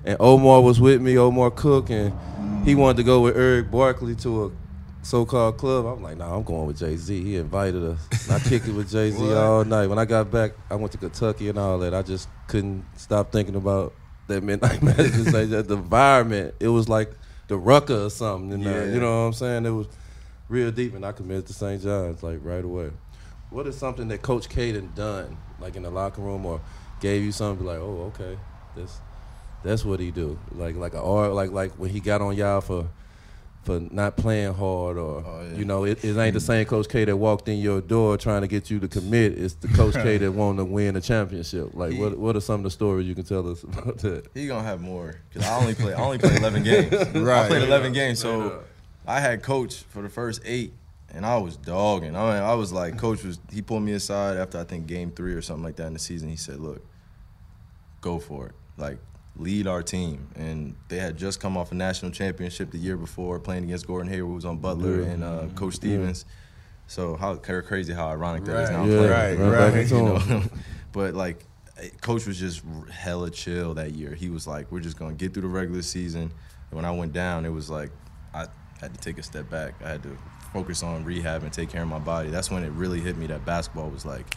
and 0.05 0.17
Omar 0.21 0.63
was 0.63 0.81
with 0.81 1.01
me, 1.03 1.19
Omar 1.19 1.51
Cook, 1.51 1.91
and 1.91 2.13
he 2.65 2.75
wanted 2.75 2.97
to 2.99 3.03
go 3.03 3.21
with 3.21 3.37
Erick 3.37 3.71
Barkley 3.71 4.15
to 4.17 4.47
a 4.47 4.51
so-called 5.03 5.59
club. 5.59 5.85
I'm 5.87 6.03
like, 6.03 6.17
nah, 6.17 6.35
I'm 6.37 6.43
going 6.43 6.67
with 6.67 6.79
Jay 6.79 6.97
Z. 6.97 7.23
He 7.23 7.37
invited 7.37 7.83
us. 7.85 7.99
And 8.25 8.33
I 8.33 8.39
kicked 8.39 8.67
it 8.69 8.73
with 8.73 8.91
Jay 8.95 9.11
Z 9.11 9.33
all 9.35 9.65
night. 9.65 9.89
When 9.89 9.99
I 9.99 10.05
got 10.07 10.31
back, 10.31 10.53
I 10.71 10.75
went 10.77 10.93
to 10.93 10.99
Kentucky 10.99 11.49
and 11.51 11.59
all 11.59 11.79
that. 11.81 11.93
I 11.95 12.03
just 12.03 12.29
couldn't 12.49 12.85
stop 12.97 13.31
thinking 13.33 13.57
about 13.57 13.93
that 14.29 14.43
midnight 14.43 14.83
madness. 14.83 15.33
Like 15.33 15.51
that 15.51 15.69
the 15.69 15.77
environment. 15.77 16.55
It 16.61 16.69
was 16.69 16.89
like 16.89 17.13
the 17.49 17.57
rucker 17.59 18.05
or 18.05 18.11
something. 18.11 18.53
And, 18.55 18.67
uh, 18.67 18.71
Yeah. 18.71 18.85
you 18.95 19.01
know 19.01 19.11
what 19.23 19.27
I'm 19.29 19.33
saying? 19.35 19.67
It 19.67 19.71
was 19.71 19.87
real 20.51 20.71
deep, 20.71 20.95
and 20.95 21.07
I 21.07 21.13
committed 21.13 21.47
to 21.47 21.55
St. 21.55 21.83
John's 21.83 22.23
like 22.23 22.41
right 22.43 22.65
away. 22.65 22.91
What 23.49 23.67
is 23.67 23.77
something 23.79 24.09
that 24.09 24.21
Coach 24.23 24.49
Caden 24.51 24.95
done, 24.95 25.37
like 25.59 25.77
in 25.77 25.83
the 25.85 25.91
locker 25.91 26.21
room, 26.21 26.45
or 26.45 26.61
gave 27.01 27.23
you 27.23 27.33
something 27.33 27.65
like, 27.67 27.79
oh, 27.79 28.13
okay, 28.15 28.39
that's 28.77 28.99
that's 29.65 29.85
what 29.85 30.01
he 30.01 30.11
do, 30.11 30.39
like 30.53 30.77
like 30.77 30.95
a, 30.95 31.01
or 31.01 31.29
like 31.29 31.51
like 31.51 31.73
when 31.73 31.89
he 31.91 32.01
got 32.01 32.21
on 32.21 32.37
y'all 32.37 32.61
for 32.61 32.87
for 33.63 33.79
not 33.91 34.17
playing 34.17 34.55
hard, 34.55 34.97
or 34.97 35.23
Oh, 35.27 35.43
yeah. 35.51 35.59
you 35.59 35.67
know, 35.67 35.85
it, 35.85 36.03
it 36.03 36.17
ain't 36.17 36.33
the 36.33 36.41
same 36.41 36.65
Coach 36.65 36.89
K 36.89 37.05
that 37.05 37.15
walked 37.17 37.47
in 37.47 37.59
your 37.59 37.83
door 37.83 38.17
trying 38.17 38.41
to 38.41 38.49
get 38.49 38.71
you 38.71 38.81
to 38.81 38.89
commit. 38.89 39.37
It's 39.39 39.53
the 39.55 39.69
Coach 39.69 39.93
K 39.95 40.17
that 40.17 40.33
want 40.43 40.57
to 40.59 40.65
win 40.65 40.97
a 40.97 41.01
championship. 41.03 41.75
Like, 41.75 41.95
what 41.99 42.17
what 42.19 42.37
are 42.37 42.41
some 42.41 42.61
of 42.61 42.63
the 42.65 42.71
stories 42.71 43.07
you 43.07 43.15
can 43.15 43.25
tell 43.25 43.47
us 43.51 43.63
about 43.65 43.99
that? 43.99 44.29
He 44.33 44.47
gonna 44.47 44.63
have 44.63 44.81
more 44.81 45.17
because 45.29 45.47
I 45.47 45.59
only 45.61 45.75
play. 45.75 45.93
I 45.93 46.01
only 46.03 46.17
played 46.25 46.39
11 46.39 46.63
games. 46.63 46.93
right 46.93 47.07
I 47.17 47.21
Right. 47.21 47.49
played 47.49 47.63
11 47.63 47.93
games, 47.93 48.19
so 48.21 48.63
I 49.11 49.21
had 49.21 49.43
coach 49.43 49.83
for 49.83 50.03
the 50.03 50.09
first 50.09 50.41
eight, 50.45 50.73
and 51.13 51.27
I 51.27 51.37
was 51.39 51.57
dogging. 51.57 52.15
I 52.15 52.35
mean, 52.35 52.43
I 52.43 52.55
was 52.55 52.73
like, 52.73 52.97
coach 52.97 53.25
was. 53.25 53.41
He 53.53 53.61
pulled 53.61 53.83
me 53.83 53.93
aside 53.93 54.37
after 54.37 54.59
I 54.59 54.65
think 54.65 54.87
game 54.87 55.11
three 55.11 55.35
or 55.35 55.43
something 55.43 55.65
like 55.65 55.77
that 55.77 55.87
in 55.87 55.93
the 55.95 55.99
season. 55.99 56.29
He 56.29 56.37
said, 56.37 56.61
"Look, 56.61 56.85
go 58.01 58.19
for 58.19 58.47
it. 58.47 58.53
Like, 58.77 58.99
lead 59.37 59.67
our 59.67 59.83
team." 59.83 60.29
And 60.37 60.77
they 60.89 60.99
had 60.99 61.17
just 61.17 61.41
come 61.41 61.57
off 61.57 61.73
a 61.73 61.75
national 61.75 62.13
championship 62.13 62.71
the 62.71 62.79
year 62.79 62.97
before, 62.97 63.41
playing 63.41 63.65
against 63.65 63.87
Gordon 63.87 64.11
Hayward, 64.13 64.29
who 64.29 64.35
was 64.35 64.45
on 64.45 64.59
Butler, 64.59 65.03
and 65.03 65.25
uh, 65.25 65.47
Coach 65.55 65.75
Stevens. 65.75 66.25
So 66.87 67.17
how 67.17 67.35
crazy 67.37 67.93
how 67.93 68.09
ironic 68.09 68.45
that 68.45 68.65
is 68.65 68.71
Right. 68.71 68.79
now. 68.79 68.85
Yeah, 68.85 68.99
playing 68.99 69.41
right, 69.51 69.73
right. 69.75 69.91
you 69.91 70.03
know. 70.03 70.43
but 70.93 71.15
like, 71.15 71.45
coach 72.01 72.27
was 72.27 72.39
just 72.39 72.63
hella 72.93 73.31
chill 73.31 73.75
that 73.75 73.95
year. 73.95 74.15
He 74.15 74.31
was 74.31 74.47
like, 74.47 74.71
"We're 74.71 74.81
just 74.81 74.99
gonna 74.99 75.15
get 75.15 75.33
through 75.35 75.43
the 75.43 75.49
regular 75.49 75.83
season." 75.83 76.23
And 76.71 76.77
when 76.77 76.85
I 76.85 76.93
went 76.93 77.13
down, 77.13 77.45
it 77.45 77.51
was 77.51 77.71
like 77.71 77.91
I 78.33 78.47
had 78.81 78.95
to 78.95 79.01
take 79.01 79.19
a 79.19 79.23
step 79.23 79.49
back. 79.51 79.75
I 79.85 79.89
had 79.91 80.03
to 80.05 80.17
focus 80.53 80.83
on 80.83 81.05
rehab 81.05 81.43
and 81.43 81.53
take 81.53 81.69
care 81.71 81.83
of 81.83 81.89
my 81.89 81.99
body. 81.99 82.31
That's 82.31 82.51
when 82.51 82.65
it 82.65 82.71
really 82.73 83.01
hit 83.01 83.17
me 83.17 83.27
that 83.29 83.45
basketball 83.45 83.89
was 83.91 84.05
like 84.05 84.37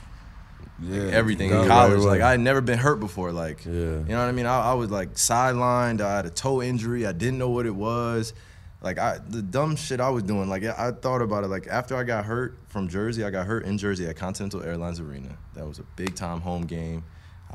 Yeah, 0.81 1.03
everything 1.11 1.49
in 1.51 1.67
college. 1.67 1.99
right 1.99 1.99
Like 2.05 2.19
away. 2.19 2.21
I 2.21 2.31
had 2.31 2.39
never 2.39 2.61
been 2.61 2.77
hurt 2.79 2.99
before. 2.99 3.31
Like 3.31 3.65
Yeah. 3.65 3.71
you 3.71 4.03
know 4.09 4.19
what 4.19 4.27
I 4.29 4.31
mean. 4.31 4.45
I, 4.45 4.71
I 4.71 4.73
was 4.73 4.91
like 4.91 5.13
sidelined. 5.13 6.01
I 6.01 6.15
had 6.17 6.25
a 6.25 6.29
toe 6.29 6.61
injury. 6.61 7.05
I 7.07 7.11
didn't 7.13 7.37
know 7.37 7.49
what 7.49 7.65
it 7.65 7.75
was. 7.75 8.33
Like 8.81 8.99
I, 8.99 9.19
the 9.25 9.41
dumb 9.41 9.75
shit 9.77 10.01
I 10.01 10.09
was 10.09 10.23
doing. 10.23 10.49
Like 10.49 10.63
I 10.65 10.91
thought 10.91 11.21
about 11.21 11.43
it. 11.45 11.47
Like 11.47 11.67
after 11.67 11.95
I 11.95 12.03
got 12.03 12.25
hurt 12.25 12.57
from 12.67 12.89
Jersey, 12.89 13.23
I 13.23 13.29
got 13.29 13.45
hurt 13.47 13.63
in 13.65 13.77
Jersey 13.77 14.05
at 14.07 14.17
Continental 14.17 14.61
Airlines 14.61 14.99
Arena. 14.99 15.37
That 15.53 15.65
was 15.67 15.79
a 15.79 15.83
big 15.95 16.15
time 16.15 16.41
home 16.41 16.63
game. 16.65 17.05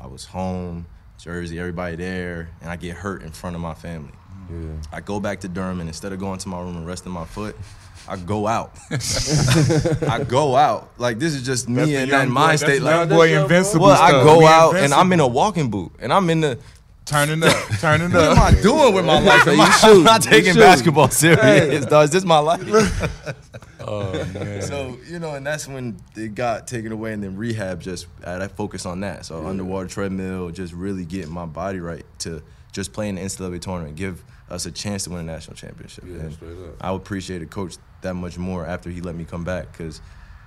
I 0.01 0.07
was 0.07 0.25
home, 0.25 0.87
Jersey, 1.19 1.59
everybody 1.59 1.95
there, 1.97 2.49
and 2.61 2.69
I 2.69 2.75
get 2.75 2.95
hurt 2.95 3.23
in 3.23 3.31
front 3.31 3.55
of 3.55 3.61
my 3.61 3.73
family. 3.73 4.11
Yeah. 4.49 4.57
I 4.91 5.01
go 5.01 5.19
back 5.19 5.41
to 5.41 5.47
Durham, 5.47 5.79
and 5.79 5.89
instead 5.89 6.13
of 6.13 6.19
going 6.19 6.39
to 6.39 6.49
my 6.49 6.59
room 6.59 6.77
and 6.77 6.87
resting 6.87 7.11
my 7.11 7.25
foot, 7.25 7.55
I 8.07 8.15
go 8.15 8.47
out. 8.47 8.71
I 10.09 10.23
go 10.27 10.55
out. 10.55 10.89
Like 10.97 11.19
this 11.19 11.33
is 11.35 11.43
just 11.45 11.67
me 11.69 11.75
That's 11.93 12.03
and 12.03 12.11
that 12.11 12.25
boy- 12.25 12.31
mind 12.31 12.51
that's 12.53 12.61
state. 12.63 12.79
the 12.79 12.85
Like, 12.85 12.95
young 12.95 13.09
boy 13.09 13.41
invincible 13.41 13.87
well, 13.87 14.01
I 14.01 14.11
go 14.23 14.39
We 14.39 14.45
out 14.45 14.75
and. 14.77 14.93
I'm 14.93 15.11
in 15.11 15.19
a 15.19 15.27
walking 15.27 15.69
boot, 15.69 15.91
and 15.99 16.11
I'm 16.13 16.29
in 16.29 16.39
the. 16.41 16.57
turning 17.05 17.43
up, 17.43 17.53
turning 17.79 18.07
up. 18.15 18.37
What 18.37 18.37
am 18.37 18.57
I 18.57 18.61
doing 18.61 18.93
with 18.95 19.05
my 19.05 19.19
life? 19.21 19.43
So 19.43 19.51
Am 19.51 19.57
you 19.57 19.63
I, 19.63 19.69
shooting, 19.71 19.97
I'm 19.97 20.03
not 20.03 20.21
taking 20.23 20.43
shooting. 20.53 20.61
basketball 20.61 21.09
serious. 21.09 21.85
dog. 21.85 22.05
Is 22.05 22.11
this 22.11 22.23
my 22.25 22.39
life? 22.39 22.61
Oh 23.79 24.11
man. 24.33 24.61
So 24.61 24.97
you 25.07 25.19
know, 25.19 25.35
and 25.35 25.45
that's 25.45 25.67
when 25.67 25.99
it 26.15 26.35
got 26.35 26.67
taken 26.67 26.91
away, 26.91 27.13
and 27.13 27.23
then 27.23 27.35
rehab 27.35 27.81
just 27.81 28.07
I 28.25 28.47
focus 28.47 28.85
on 28.85 28.99
that. 29.01 29.25
So 29.25 29.45
underwater 29.45 29.87
treadmill, 29.87 30.51
just 30.51 30.73
really 30.73 31.05
getting 31.05 31.31
my 31.31 31.45
body 31.45 31.79
right 31.79 32.05
to 32.19 32.43
just 32.71 32.93
play 32.93 33.09
in 33.09 33.15
the 33.15 33.21
NCAA 33.21 33.61
tournament, 33.61 33.95
give 33.95 34.23
us 34.49 34.65
a 34.65 34.71
chance 34.71 35.03
to 35.03 35.11
win 35.11 35.21
a 35.21 35.23
national 35.23 35.55
championship. 35.55 36.03
Yeah, 36.07 36.19
And 36.19 36.33
straight 36.33 36.51
up. 36.51 36.75
I 36.81 36.93
appreciated 36.93 37.49
coach 37.49 37.77
that 38.01 38.13
much 38.13 38.37
more 38.37 38.65
after 38.65 38.89
he 38.89 39.01
let 39.01 39.15
me 39.15 39.25
come 39.25 39.43
back 39.43 39.71
because 39.71 40.01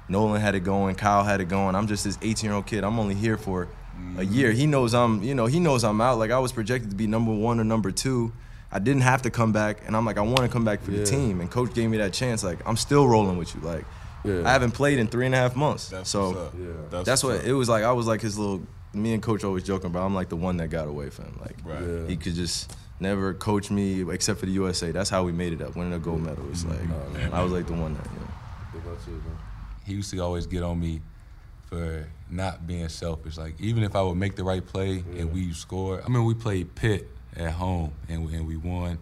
Nolan 0.08 0.40
had 0.40 0.54
it 0.54 0.60
going, 0.60 0.94
Kyle 0.94 1.24
had 1.24 1.40
it 1.40 1.48
going. 1.48 1.74
I'm 1.74 1.86
just 1.86 2.04
this 2.04 2.18
18 2.22 2.48
year 2.48 2.54
old 2.54 2.66
kid. 2.66 2.84
I'm 2.84 2.98
only 2.98 3.14
here 3.14 3.36
for 3.36 3.62
a 3.62 3.66
mm-hmm. 3.66 4.32
year. 4.32 4.52
He 4.52 4.66
knows 4.66 4.94
I'm, 4.94 5.22
you 5.22 5.34
know, 5.34 5.46
he 5.46 5.60
knows 5.60 5.84
I'm 5.84 6.00
out. 6.00 6.18
Like 6.18 6.30
I 6.30 6.38
was 6.38 6.52
projected 6.52 6.90
to 6.90 6.96
be 6.96 7.06
number 7.06 7.32
one 7.32 7.60
or 7.60 7.64
number 7.64 7.90
two. 7.90 8.32
I 8.72 8.78
didn't 8.78 9.02
have 9.02 9.22
to 9.22 9.30
come 9.30 9.52
back, 9.52 9.82
and 9.86 9.94
I'm 9.94 10.06
like, 10.06 10.16
I 10.16 10.22
want 10.22 10.38
to 10.38 10.48
come 10.48 10.64
back 10.64 10.82
for 10.82 10.90
Yeah. 10.90 11.00
the 11.00 11.06
team. 11.06 11.40
And 11.40 11.50
coach 11.50 11.74
gave 11.74 11.90
me 11.90 11.98
that 11.98 12.12
chance. 12.12 12.42
Like 12.42 12.58
I'm 12.66 12.76
still 12.76 13.06
rolling 13.06 13.36
with 13.36 13.54
you. 13.54 13.60
Like 13.60 13.84
Yeah. 14.24 14.42
I 14.46 14.52
haven't 14.52 14.72
played 14.72 14.98
in 14.98 15.08
three 15.08 15.26
and 15.26 15.34
a 15.34 15.38
half 15.38 15.54
months. 15.54 15.88
That's 15.88 16.10
so. 16.10 16.50
Yeah. 16.58 17.02
that's 17.02 17.22
what 17.22 17.34
what's 17.34 17.46
it 17.46 17.52
was 17.52 17.68
like. 17.68 17.84
I 17.84 17.92
was 17.92 18.06
like 18.06 18.20
his 18.20 18.38
little. 18.38 18.62
Me 18.94 19.14
and 19.14 19.22
coach 19.22 19.42
always 19.42 19.64
joking 19.64 19.86
about. 19.86 20.04
I'm 20.04 20.14
like 20.14 20.28
the 20.28 20.36
one 20.36 20.58
that 20.58 20.68
got 20.68 20.86
away 20.86 21.08
from 21.10 21.26
him. 21.26 21.38
Like 21.40 21.56
Right. 21.64 21.82
Yeah. 21.82 22.06
he 22.06 22.16
could 22.16 22.34
just 22.34 22.74
never 23.00 23.34
coach 23.34 23.70
me 23.70 24.10
except 24.10 24.38
for 24.40 24.46
the 24.46 24.52
USA. 24.52 24.90
That's 24.90 25.10
how 25.10 25.24
we 25.24 25.32
made 25.32 25.52
it 25.52 25.62
up, 25.62 25.76
winning 25.76 25.94
a 25.94 25.98
gold 25.98 26.22
medal. 26.22 26.48
It's 26.50 26.64
mm-hmm. 26.64 26.92
like 26.92 27.32
oh, 27.32 27.36
I 27.36 27.42
was 27.42 27.52
like 27.52 27.66
the 27.66 27.72
one 27.72 27.94
that. 27.94 28.04
You 28.04 28.18
know. 28.18 28.26
What 28.72 28.92
about 28.94 29.06
you, 29.06 29.12
man? 29.14 29.38
he 29.84 29.94
used 29.94 30.10
to 30.10 30.18
always 30.20 30.46
get 30.46 30.62
on 30.62 30.78
me 30.78 31.00
for 31.66 32.06
not 32.30 32.66
being 32.66 32.88
selfish. 32.88 33.36
Like 33.36 33.60
even 33.60 33.82
if 33.82 33.96
I 33.96 34.02
would 34.02 34.14
make 34.14 34.36
the 34.36 34.44
right 34.44 34.64
play 34.64 35.04
and 35.16 35.32
we 35.32 35.52
score. 35.52 36.02
I 36.04 36.08
mean, 36.08 36.24
we 36.24 36.34
played 36.34 36.74
Pitt 36.74 37.08
at 37.36 37.52
home 37.52 37.92
and 38.08 38.26
we, 38.26 38.34
and 38.34 38.46
we 38.46 38.56
won, 38.56 38.98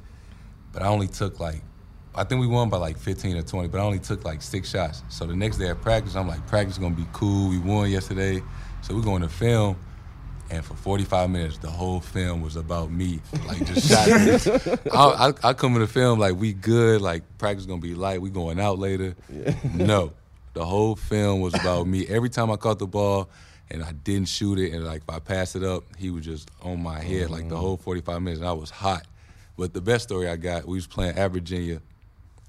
but 0.72 0.82
I 0.82 0.88
only 0.88 1.08
took 1.08 1.40
like. 1.40 1.62
I 2.12 2.24
think 2.24 2.40
we 2.40 2.48
won 2.48 2.68
by 2.68 2.78
like 2.78 2.98
15 2.98 3.36
or 3.36 3.42
20, 3.42 3.68
but 3.68 3.78
I 3.78 3.84
only 3.84 4.00
took 4.00 4.24
like 4.24 4.42
six 4.42 4.68
shots. 4.70 5.04
So 5.08 5.26
the 5.26 5.36
next 5.36 5.58
day 5.58 5.68
at 5.68 5.80
practice, 5.80 6.16
I'm 6.16 6.26
like, 6.26 6.44
practice 6.48 6.74
is 6.74 6.78
gonna 6.78 6.94
be 6.94 7.06
cool. 7.12 7.50
We 7.50 7.58
won 7.58 7.88
yesterday, 7.88 8.42
so 8.82 8.94
we're 8.96 9.02
going 9.02 9.22
to 9.22 9.28
film. 9.28 9.76
And 10.50 10.64
for 10.64 10.74
45 10.74 11.30
minutes, 11.30 11.58
the 11.58 11.70
whole 11.70 12.00
film 12.00 12.42
was 12.42 12.56
about 12.56 12.90
me, 12.90 13.20
like 13.46 13.64
just 13.64 13.88
shot. 13.88 14.78
I, 14.92 15.28
I, 15.28 15.50
I 15.50 15.52
come 15.52 15.74
in 15.76 15.80
the 15.80 15.86
film 15.86 16.18
like 16.18 16.34
we 16.34 16.52
good, 16.52 17.00
like 17.00 17.22
practice 17.38 17.66
gonna 17.66 17.80
be 17.80 17.94
light. 17.94 18.20
We 18.20 18.30
going 18.30 18.58
out 18.58 18.80
later. 18.80 19.14
No, 19.72 20.12
the 20.54 20.64
whole 20.64 20.96
film 20.96 21.40
was 21.40 21.54
about 21.54 21.86
me. 21.86 22.08
Every 22.08 22.28
time 22.28 22.50
I 22.50 22.56
caught 22.56 22.80
the 22.80 22.88
ball 22.88 23.30
and 23.70 23.82
I 23.82 23.92
didn't 23.92 24.28
shoot 24.28 24.58
it, 24.58 24.72
and 24.72 24.84
like 24.84 25.02
if 25.02 25.10
I 25.10 25.18
passed 25.18 25.56
it 25.56 25.62
up, 25.62 25.84
he 25.96 26.10
was 26.10 26.24
just 26.24 26.50
on 26.62 26.82
my 26.82 27.00
head 27.00 27.30
like 27.30 27.48
the 27.48 27.56
whole 27.56 27.76
45 27.76 28.22
minutes, 28.22 28.40
and 28.40 28.48
I 28.48 28.52
was 28.52 28.70
hot. 28.70 29.06
But 29.56 29.72
the 29.74 29.80
best 29.80 30.04
story 30.04 30.28
I 30.28 30.36
got, 30.36 30.66
we 30.66 30.76
was 30.76 30.86
playing 30.86 31.16
at 31.16 31.30
Virginia, 31.30 31.80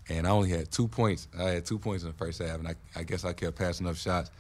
and 0.10 0.26
I 0.26 0.30
only 0.32 0.50
had 0.50 0.72
two 0.72 0.88
points. 0.88 1.28
I 1.38 1.50
had 1.50 1.66
two 1.66 1.78
points 1.78 2.04
in 2.04 2.10
the 2.10 2.16
first 2.16 2.42
half, 2.42 2.58
and 2.58 2.68
I, 2.68 2.76
I 2.96 3.04
guess 3.04 3.26
I 3.26 3.34
kept 3.34 3.58
passing 3.58 3.88
up 3.88 3.96
shots. 3.96 4.32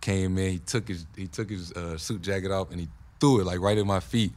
Came 0.00 0.38
in, 0.38 0.52
he 0.52 0.58
took 0.58 0.88
his 0.88 1.06
he 1.16 1.26
took 1.26 1.50
his 1.50 1.72
uh, 1.72 1.98
suit 1.98 2.22
jacket 2.22 2.50
off, 2.50 2.70
and 2.70 2.80
he 2.80 2.88
threw 3.20 3.40
it 3.40 3.44
like 3.44 3.60
right 3.60 3.78
at 3.78 3.86
my 3.86 4.00
feet. 4.00 4.32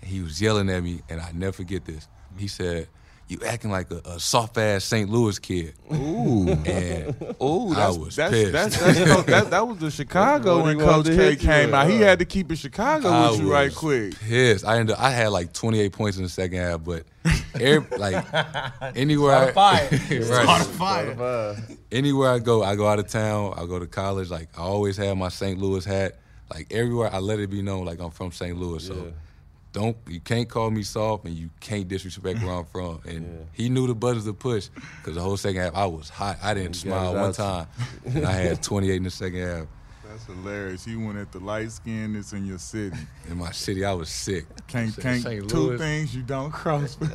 And 0.00 0.10
he 0.10 0.20
was 0.20 0.40
yelling 0.40 0.68
at 0.68 0.82
me, 0.82 1.02
and 1.08 1.20
I 1.20 1.32
never 1.32 1.52
forget 1.52 1.84
this. 1.84 2.08
He 2.36 2.48
said, 2.48 2.88
"You 3.32 3.40
acting 3.46 3.70
like 3.70 3.90
a, 3.90 4.02
a 4.04 4.20
soft 4.20 4.58
ass 4.58 4.84
St. 4.84 5.08
Louis 5.08 5.38
kid." 5.38 5.74
Ooh, 5.92 6.48
and 6.66 7.16
Ooh, 7.42 7.74
I 7.74 7.88
was 7.88 8.16
that's, 8.16 8.32
pissed. 8.32 8.52
That's, 8.52 8.78
that's, 8.78 9.24
that, 9.24 9.50
that 9.50 9.66
was 9.66 9.78
the 9.78 9.90
Chicago 10.02 10.62
when 10.62 10.78
he 10.78 10.84
Coach 10.84 11.06
K 11.06 11.14
hit 11.14 11.42
you 11.42 11.48
came 11.48 11.74
out. 11.74 11.88
He 11.88 12.00
had 12.00 12.18
to 12.20 12.24
keep 12.24 12.52
it 12.52 12.56
Chicago 12.56 13.08
I 13.08 13.30
with 13.30 13.40
you 13.40 13.52
right 13.52 13.74
quick. 13.74 14.18
Pissed. 14.18 14.64
I 14.64 14.78
ended. 14.78 14.94
Up, 14.94 15.02
I 15.02 15.10
had 15.10 15.28
like 15.28 15.52
28 15.52 15.92
points 15.92 16.16
in 16.16 16.22
the 16.22 16.28
second 16.28 16.58
half, 16.58 16.84
but 16.84 17.04
every, 17.58 17.96
like 17.98 18.24
anywhere, 18.96 19.34
I, 19.34 19.52
fire. 19.52 19.88
right? 20.10 21.56
Anywhere 21.90 22.30
I 22.30 22.38
go, 22.38 22.62
I 22.62 22.76
go 22.76 22.86
out 22.86 22.98
of 22.98 23.08
town. 23.08 23.54
I 23.56 23.66
go 23.66 23.78
to 23.78 23.86
college. 23.86 24.30
Like 24.30 24.48
I 24.56 24.62
always 24.62 24.96
have 24.96 25.16
my 25.16 25.28
St. 25.28 25.58
Louis 25.58 25.84
hat. 25.84 26.18
Like 26.52 26.66
everywhere, 26.70 27.10
I 27.12 27.18
let 27.18 27.40
it 27.40 27.50
be 27.50 27.62
known 27.62 27.86
like 27.86 28.00
I'm 28.00 28.10
from 28.10 28.30
St. 28.30 28.56
Louis. 28.56 28.86
Yeah. 28.86 28.94
So 28.94 29.12
don't 29.72 29.96
you 30.08 30.20
can't 30.20 30.48
call 30.48 30.70
me 30.70 30.82
soft, 30.82 31.24
and 31.24 31.34
you 31.34 31.50
can't 31.60 31.88
disrespect 31.88 32.40
where 32.42 32.52
I'm 32.52 32.64
from. 32.66 33.00
And 33.06 33.46
he 33.52 33.68
knew 33.68 33.86
the 33.86 33.94
buttons 33.94 34.24
to 34.26 34.32
push 34.34 34.68
because 34.98 35.14
the 35.16 35.20
whole 35.22 35.36
second 35.36 35.60
half 35.62 35.74
I 35.74 35.86
was 35.86 36.08
hot. 36.08 36.38
I 36.42 36.54
didn't 36.54 36.82
You 36.84 36.90
smile 36.90 37.14
one 37.14 37.32
time, 37.32 37.66
and 38.04 38.26
I 38.26 38.32
had 38.32 38.62
28 38.62 38.94
in 38.96 39.02
the 39.04 39.10
second 39.10 39.40
half. 39.40 39.66
That's 40.08 40.26
hilarious. 40.26 40.86
You 40.86 41.00
went 41.06 41.16
at 41.16 41.32
the 41.32 41.38
light 41.38 41.72
skin 41.72 42.12
that's 42.12 42.34
in 42.34 42.44
your 42.44 42.58
city. 42.58 42.94
In 43.30 43.38
my 43.38 43.50
city, 43.50 43.82
I 43.82 43.94
was 43.94 44.10
sick. 44.10 44.44
Can't, 44.68 44.94
can't 45.00 45.22
St. 45.22 45.48
two 45.48 45.56
Louis. 45.56 45.78
things 45.78 46.14
you 46.14 46.20
don't 46.22 46.50
cross. 46.52 46.98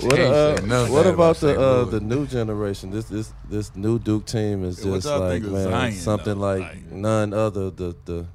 What, 0.00 0.16
Can't 0.16 0.70
uh, 0.70 0.86
what 0.86 1.06
about 1.06 1.14
about 1.14 1.36
the 1.36 1.58
uh, 1.58 1.84
the 1.84 2.00
new 2.00 2.26
generation? 2.26 2.90
This 2.90 3.06
this 3.06 3.32
this 3.48 3.74
new 3.74 3.98
Duke 3.98 4.26
team 4.26 4.64
is 4.64 4.84
Yeah, 4.84 4.94
just 4.94 5.06
y'all 5.06 5.20
like 5.20 5.42
man 5.42 5.70
Zion, 5.70 5.92
something 5.94 6.34
though? 6.38 6.46
like, 6.46 6.60
Like- 6.62 6.92
none 6.92 7.32
other. 7.32 7.70
The 7.70 7.96
the 8.04 8.26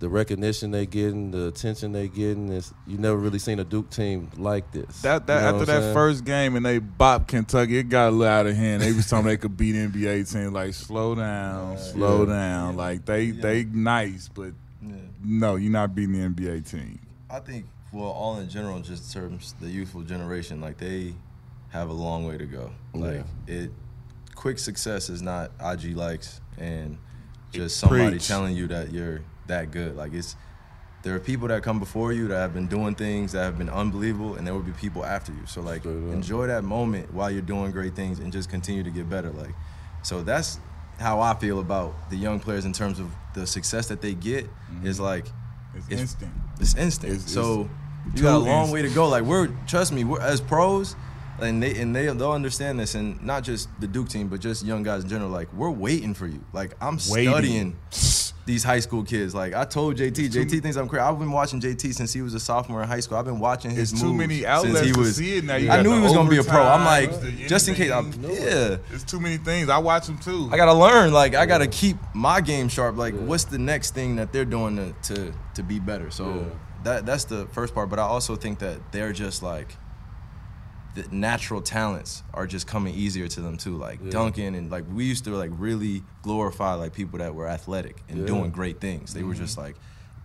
the 0.00 0.06
the 0.06 0.08
recognition 0.08 0.70
they 0.70 0.86
getting, 0.86 1.30
the 1.30 1.46
attention 1.46 1.92
they 1.92 2.08
getting 2.08 2.48
is 2.48 2.72
you 2.86 2.98
never 2.98 3.16
really 3.16 3.38
seen 3.38 3.58
a 3.60 3.64
Duke 3.64 3.90
team 3.90 4.28
like 4.36 4.72
this. 4.72 5.02
That 5.02 5.26
that 5.28 5.36
You 5.36 5.40
know 5.42 5.46
after 5.60 5.66
that 5.66 5.82
saying? 5.82 5.94
first 5.94 6.24
game 6.24 6.56
and 6.56 6.66
they 6.66 6.80
bopped 6.80 7.28
Kentucky, 7.28 7.78
it 7.78 7.88
got 7.90 8.08
a 8.08 8.10
little 8.10 8.32
out 8.32 8.46
of 8.46 8.56
hand. 8.56 8.82
They 8.82 8.92
was 8.92 9.08
telling 9.08 9.26
they 9.26 9.36
could 9.36 9.56
beat 9.56 9.74
NBA 9.76 10.32
team. 10.32 10.52
Like 10.52 10.74
slow 10.74 11.14
down, 11.14 11.78
slow 11.78 12.24
Yeah. 12.24 12.32
down. 12.34 12.76
Like 12.76 13.04
they 13.04 13.30
they 13.30 13.64
nice, 13.64 14.28
but 14.28 14.52
no, 15.22 15.56
you're 15.56 15.70
not 15.70 15.94
beating 15.94 16.14
the 16.14 16.28
NBA 16.42 16.68
team. 16.70 16.98
I 17.28 17.38
think, 17.40 17.66
well, 17.92 18.06
all 18.10 18.38
in 18.38 18.48
general, 18.48 18.80
just 18.80 19.12
terms 19.12 19.54
the 19.60 19.68
youthful 19.68 20.02
generation, 20.02 20.60
like 20.60 20.78
they 20.78 21.14
have 21.68 21.90
a 21.90 21.92
long 21.92 22.26
way 22.26 22.38
to 22.38 22.46
go. 22.46 22.72
Like 22.94 23.24
it, 23.46 23.70
quick 24.34 24.58
success 24.58 25.10
is 25.10 25.20
not 25.22 25.52
IG 25.64 25.94
likes 25.94 26.40
and 26.58 26.96
just 27.52 27.76
somebody 27.76 28.10
Preach. 28.12 28.26
telling 28.26 28.56
you 28.56 28.66
that 28.68 28.92
you're 28.92 29.20
that 29.50 29.70
good. 29.70 29.96
Like 29.96 30.12
it's, 30.12 30.34
there 31.02 31.14
are 31.14 31.20
people 31.20 31.48
that 31.48 31.62
come 31.62 31.78
before 31.78 32.12
you 32.12 32.28
that 32.28 32.36
have 32.36 32.52
been 32.54 32.66
doing 32.66 32.94
things 32.94 33.32
that 33.32 33.42
have 33.44 33.56
been 33.58 33.70
unbelievable, 33.70 34.34
and 34.34 34.46
there 34.46 34.52
will 34.54 34.60
be 34.62 34.72
people 34.72 35.04
after 35.04 35.32
you. 35.32 35.46
So 35.46 35.60
like, 35.60 35.84
enjoy 35.84 36.46
that 36.48 36.64
moment 36.64 37.12
while 37.14 37.30
you're 37.30 37.40
doing 37.42 37.70
great 37.70 37.94
things, 37.94 38.18
and 38.18 38.32
just 38.32 38.50
continue 38.50 38.82
to 38.82 38.90
get 38.90 39.08
better. 39.08 39.30
Like, 39.30 39.54
so 40.02 40.22
that's 40.22 40.58
how 40.98 41.20
I 41.20 41.34
feel 41.34 41.60
about 41.60 41.94
the 42.10 42.16
young 42.16 42.38
players 42.40 42.64
in 42.66 42.72
terms 42.72 42.98
of 43.00 43.10
the 43.34 43.46
success 43.46 43.86
that 43.88 44.00
they 44.02 44.14
get. 44.14 44.44
Mm-hmm. 44.46 44.86
Is 44.86 45.00
like 45.00 45.26
It's, 45.74 45.86
It's- 45.86 46.00
instant. 46.00 46.32
it's 46.60 46.74
instant. 46.74 47.12
It's- 47.14 47.30
so 47.32 47.68
it's 48.08 48.16
you 48.16 48.22
got 48.22 48.36
a 48.36 48.38
long 48.38 48.48
instant. 48.68 48.72
way 48.72 48.82
to 48.82 48.90
go. 48.94 49.08
Like 49.08 49.22
we're 49.24 49.48
trust 49.66 49.92
me, 49.92 50.04
we're 50.04 50.20
as 50.20 50.40
pros, 50.42 50.96
and 51.40 51.62
they 51.62 51.80
and 51.80 51.96
they 51.96 52.06
they'll 52.06 52.32
understand 52.32 52.78
this, 52.78 52.94
and 52.94 53.22
not 53.22 53.42
just 53.44 53.68
the 53.80 53.86
Duke 53.86 54.08
team, 54.10 54.28
but 54.28 54.40
just 54.40 54.64
young 54.66 54.82
guys 54.82 55.04
in 55.04 55.08
general. 55.08 55.30
Like 55.30 55.50
we're 55.54 55.70
waiting 55.70 56.12
for 56.12 56.26
you. 56.26 56.44
Like 56.52 56.74
I'm 56.80 56.98
Waiting. 57.08 57.30
studying 57.32 57.76
these 58.50 58.64
high 58.64 58.80
school 58.80 59.04
kids. 59.04 59.32
Like 59.32 59.54
I 59.54 59.64
told 59.64 59.94
JT, 59.96 60.28
JT 60.30 60.60
thinks 60.60 60.76
I'm 60.76 60.88
crazy. 60.88 61.02
I've 61.02 61.18
been 61.20 61.30
watching 61.30 61.60
JT 61.60 61.94
since 61.94 62.12
he 62.12 62.20
was 62.20 62.34
a 62.34 62.40
sophomore 62.40 62.82
in 62.82 62.88
high 62.88 62.98
school. 62.98 63.16
I've 63.16 63.24
been 63.24 63.38
watching 63.38 63.70
his 63.70 63.92
It's 63.92 64.00
too 64.00 64.08
moves 64.08 64.18
many 64.18 64.34
since 64.38 64.46
outlets 64.46 64.86
he 64.86 64.92
to 64.92 64.98
was. 64.98 65.16
see 65.16 65.36
it 65.36 65.44
now. 65.44 65.54
You 65.54 65.70
I 65.70 65.82
knew 65.82 65.94
he 65.94 66.00
was 66.00 66.12
gonna 66.12 66.28
be 66.28 66.38
a 66.38 66.42
pro. 66.42 66.60
I'm 66.62 66.84
like, 66.84 67.10
just 67.46 67.68
in 67.68 67.76
case. 67.76 67.92
I'm, 67.92 68.12
yeah. 68.24 68.76
It's 68.92 69.04
too 69.04 69.20
many 69.20 69.36
things. 69.36 69.68
I 69.68 69.78
watch 69.78 70.06
them 70.06 70.18
too. 70.18 70.48
I 70.52 70.56
gotta 70.56 70.74
learn. 70.74 71.12
Like 71.12 71.34
I 71.36 71.46
gotta 71.46 71.68
keep 71.68 71.96
my 72.12 72.40
game 72.40 72.68
sharp. 72.68 72.96
Like 72.96 73.14
what's 73.14 73.44
the 73.44 73.58
next 73.58 73.94
thing 73.94 74.16
that 74.16 74.32
they're 74.32 74.44
doing 74.44 74.76
to 74.76 75.14
to, 75.14 75.32
to 75.54 75.62
be 75.62 75.78
better? 75.78 76.10
So 76.10 76.24
Yeah. 76.34 76.44
that 76.84 77.06
that's 77.06 77.24
the 77.24 77.46
first 77.52 77.72
part. 77.72 77.88
But 77.88 78.00
I 78.00 78.02
also 78.02 78.34
think 78.34 78.58
that 78.58 78.90
they're 78.90 79.12
just 79.12 79.42
like 79.44 79.76
the 80.94 81.06
natural 81.12 81.60
talents 81.60 82.22
are 82.34 82.46
just 82.46 82.66
coming 82.66 82.94
easier 82.94 83.28
to 83.28 83.40
them 83.40 83.56
too. 83.56 83.76
Like 83.76 84.00
Yeah. 84.02 84.10
Duncan 84.10 84.54
and 84.54 84.70
like 84.70 84.84
we 84.92 85.04
used 85.04 85.24
to 85.24 85.30
like 85.36 85.50
really 85.54 86.02
glorify 86.22 86.74
like 86.74 86.92
people 86.92 87.18
that 87.20 87.34
were 87.34 87.48
athletic 87.48 88.02
and 88.08 88.20
Yeah. 88.20 88.26
doing 88.26 88.50
great 88.50 88.80
things. 88.80 89.14
They 89.14 89.22
were 89.22 89.34
mm-hmm. 89.34 89.42
just 89.42 89.56
like 89.56 89.76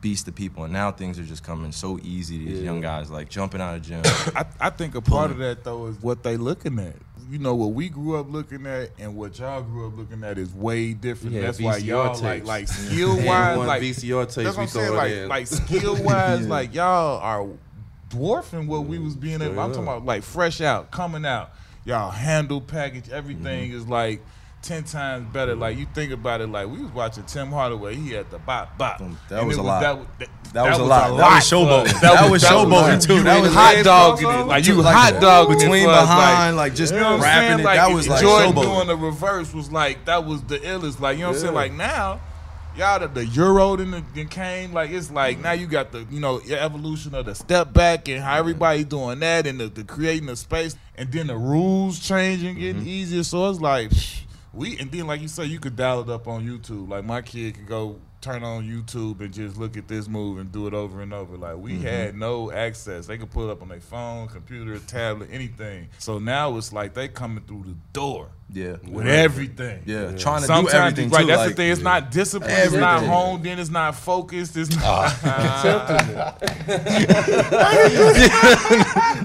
beast 0.01 0.27
of 0.27 0.35
people. 0.35 0.63
And 0.63 0.73
now 0.73 0.91
things 0.91 1.17
are 1.17 1.23
just 1.23 1.43
coming 1.43 1.71
so 1.71 1.99
easy 2.03 2.37
to 2.39 2.45
these 2.45 2.61
young 2.61 2.81
guys, 2.81 3.09
like 3.09 3.29
jumping 3.29 3.61
out 3.61 3.75
of 3.75 3.81
gym. 3.81 4.01
I, 4.35 4.45
I 4.59 4.69
think 4.69 4.95
a 4.95 5.01
part 5.01 5.31
of 5.31 5.37
that 5.37 5.63
though 5.63 5.87
is 5.87 6.01
what 6.01 6.23
they 6.23 6.37
looking 6.37 6.79
at. 6.79 6.95
You 7.29 7.39
know 7.39 7.55
what 7.55 7.71
we 7.71 7.89
grew 7.89 8.19
up 8.19 8.31
looking 8.31 8.67
at 8.67 8.91
and 8.99 9.15
what 9.15 9.39
y'all 9.39 9.63
grew 9.63 9.87
up 9.87 9.97
looking 9.97 10.23
at 10.23 10.37
is 10.37 10.53
way 10.53 10.93
different. 10.93 11.35
Yeah, 11.35 11.41
that's 11.41 11.59
why 11.59 11.79
VCR 11.79 11.85
y'all 11.85 12.09
tapes. 12.09 12.21
like 12.21 12.45
like 12.45 12.67
skill 12.67 13.17
wise 13.17 13.57
like 13.57 13.81
VCR 13.81 14.23
tapes 14.25 14.35
That's 14.35 14.57
what 14.57 14.63
I'm 14.63 14.67
saying. 14.67 14.95
Like 14.95 15.27
like 15.27 15.47
skill 15.47 16.03
wise 16.03 16.47
like 16.57 16.73
y'all 16.75 17.19
are 17.19 17.47
dwarfing 18.09 18.67
what 18.67 18.85
we 18.85 18.99
was 18.99 19.15
being. 19.15 19.41
able. 19.41 19.59
I'm 19.59 19.69
talking 19.71 19.83
about 19.83 20.05
like 20.05 20.23
fresh 20.23 20.61
out, 20.61 20.91
coming 20.91 21.25
out. 21.25 21.51
Y'all 21.85 22.11
handle 22.11 22.61
package 22.61 23.09
everything 23.09 23.69
Mm-hmm. 23.69 23.77
is 23.77 23.87
like. 23.87 24.21
Ten 24.61 24.83
times 24.83 25.31
better. 25.31 25.53
Like 25.53 25.77
you 25.77 25.85
think 25.93 26.11
about 26.11 26.41
it, 26.41 26.47
like 26.47 26.67
we 26.67 26.79
was 26.81 26.89
watching 26.91 27.23
Tim 27.25 27.49
Hardaway. 27.51 27.93
He 27.93 28.13
had 28.13 28.31
the 28.31 28.39
bop 28.39 28.75
bop. 28.79 28.97
That 29.29 29.37
And 29.41 29.47
was 29.47 29.57
a 29.57 29.61
lot. 29.61 29.79
That, 29.81 29.95
was- 29.99 30.07
That 30.53 30.67
was 30.71 30.79
a 30.79 30.83
lot. 30.83 31.17
That 31.17 31.35
was 31.35 31.43
showboating. 31.51 32.01
That 32.01 32.31
was 32.31 32.43
showboating, 32.43 33.05
too. 33.05 33.21
That 33.21 33.41
was 33.41 33.49
was 33.49 33.53
hot 33.53 33.83
dogging 33.83 34.27
it. 34.27 34.47
Like 34.47 34.65
you 34.65 34.73
Like, 34.81 34.95
hot 34.95 35.21
dogging 35.21 35.59
between 35.59 35.83
it 35.83 35.85
behind, 35.85 36.57
like, 36.57 36.73
just 36.73 36.95
you 36.95 36.99
know 36.99 37.19
rapping 37.19 37.59
it, 37.59 37.63
Like, 37.63 37.75
that 37.77 37.93
was, 37.93 38.07
like, 38.07 38.21
Jordan 38.23 38.53
showboating. 38.53 38.73
doing 38.75 38.87
the 38.87 38.95
reverse 38.97 39.53
was 39.53 39.71
like 39.71 40.05
that 40.05 40.25
was 40.25 40.41
the 40.41 40.57
illest. 40.57 40.99
Like 40.99 41.17
you 41.17 41.25
know 41.25 41.27
what 41.29 41.35
I'm 41.35 41.41
saying? 41.43 41.53
Like 41.53 41.71
now. 41.73 42.21
Y'all 42.77 42.99
the, 42.99 43.07
the 43.07 43.25
Euro 43.27 43.77
then, 43.77 44.05
then 44.13 44.27
came 44.27 44.73
like 44.73 44.89
it's 44.91 45.09
like 45.09 45.39
now 45.39 45.53
you 45.53 45.65
got 45.65 45.93
the 45.93 46.05
you 46.11 46.19
know 46.19 46.41
your 46.41 46.59
evolution 46.59 47.15
of 47.15 47.25
the 47.25 47.33
step 47.33 47.71
back 47.71 48.09
and 48.09 48.21
how 48.21 48.35
everybody 48.37 48.83
doing 48.83 49.19
that 49.19 49.47
and 49.47 49.59
the, 49.59 49.67
the 49.69 49.83
creating 49.85 50.25
the 50.25 50.35
space 50.35 50.75
and 50.97 51.09
then 51.11 51.27
the 51.27 51.37
rules 51.37 51.99
changing 51.99 52.55
getting 52.59 52.81
Mm-hmm. 52.81 52.87
easier. 52.89 53.23
So 53.23 53.49
it's 53.49 53.61
like 53.61 53.91
we 54.53 54.77
and 54.77 54.91
then 54.91 55.07
like 55.07 55.21
you 55.21 55.29
say 55.29 55.45
you 55.45 55.59
could 55.59 55.77
dial 55.77 56.01
it 56.01 56.09
up 56.09 56.27
on 56.27 56.45
YouTube. 56.45 56.89
Like 56.89 57.05
my 57.05 57.21
kid 57.21 57.55
could 57.55 57.67
go 57.67 57.97
turn 58.19 58.43
on 58.43 58.63
YouTube 58.63 59.21
and 59.21 59.31
just 59.33 59.55
look 59.55 59.77
at 59.77 59.87
this 59.87 60.09
move 60.09 60.39
and 60.39 60.51
do 60.51 60.67
it 60.67 60.73
over 60.73 61.01
and 61.01 61.13
over. 61.13 61.37
Like 61.37 61.55
we 61.55 61.73
Mm-hmm. 61.73 61.81
had 61.83 62.15
no 62.17 62.51
access. 62.51 63.07
They 63.07 63.17
could 63.17 63.31
put 63.31 63.47
it 63.47 63.51
up 63.51 63.61
on 63.61 63.69
their 63.69 63.79
phone 63.79 64.27
computer 64.27 64.77
tablet 64.79 65.29
anything. 65.31 65.87
So 65.99 66.19
now 66.19 66.57
it's 66.57 66.73
like 66.73 66.93
they 66.93 67.07
coming 67.07 67.43
through 67.45 67.63
the 67.67 67.75
door 67.93 68.31
Yeah. 68.53 68.75
with 68.87 69.07
everything 69.07 69.81
Yeah, 69.85 70.15
trying 70.15 70.41
to 70.41 70.47
do 70.47 70.53
Sometimes 70.53 70.73
everything 70.73 71.09
right. 71.09 71.21
too. 71.21 71.27
That's 71.27 71.39
like, 71.39 71.49
the 71.49 71.55
thing. 71.55 71.71
It's 71.71 71.81
not 71.81 72.11
disciplined. 72.11 72.53
It's 72.53 72.73
not 72.73 72.95
Everything. 72.97 73.13
honed 73.13 73.45
in. 73.47 73.59
It's 73.59 73.69
not 73.69 73.95
focused. 73.95 74.55
It's 74.55 74.73
not. 74.75 75.13
Ah. 75.23 76.37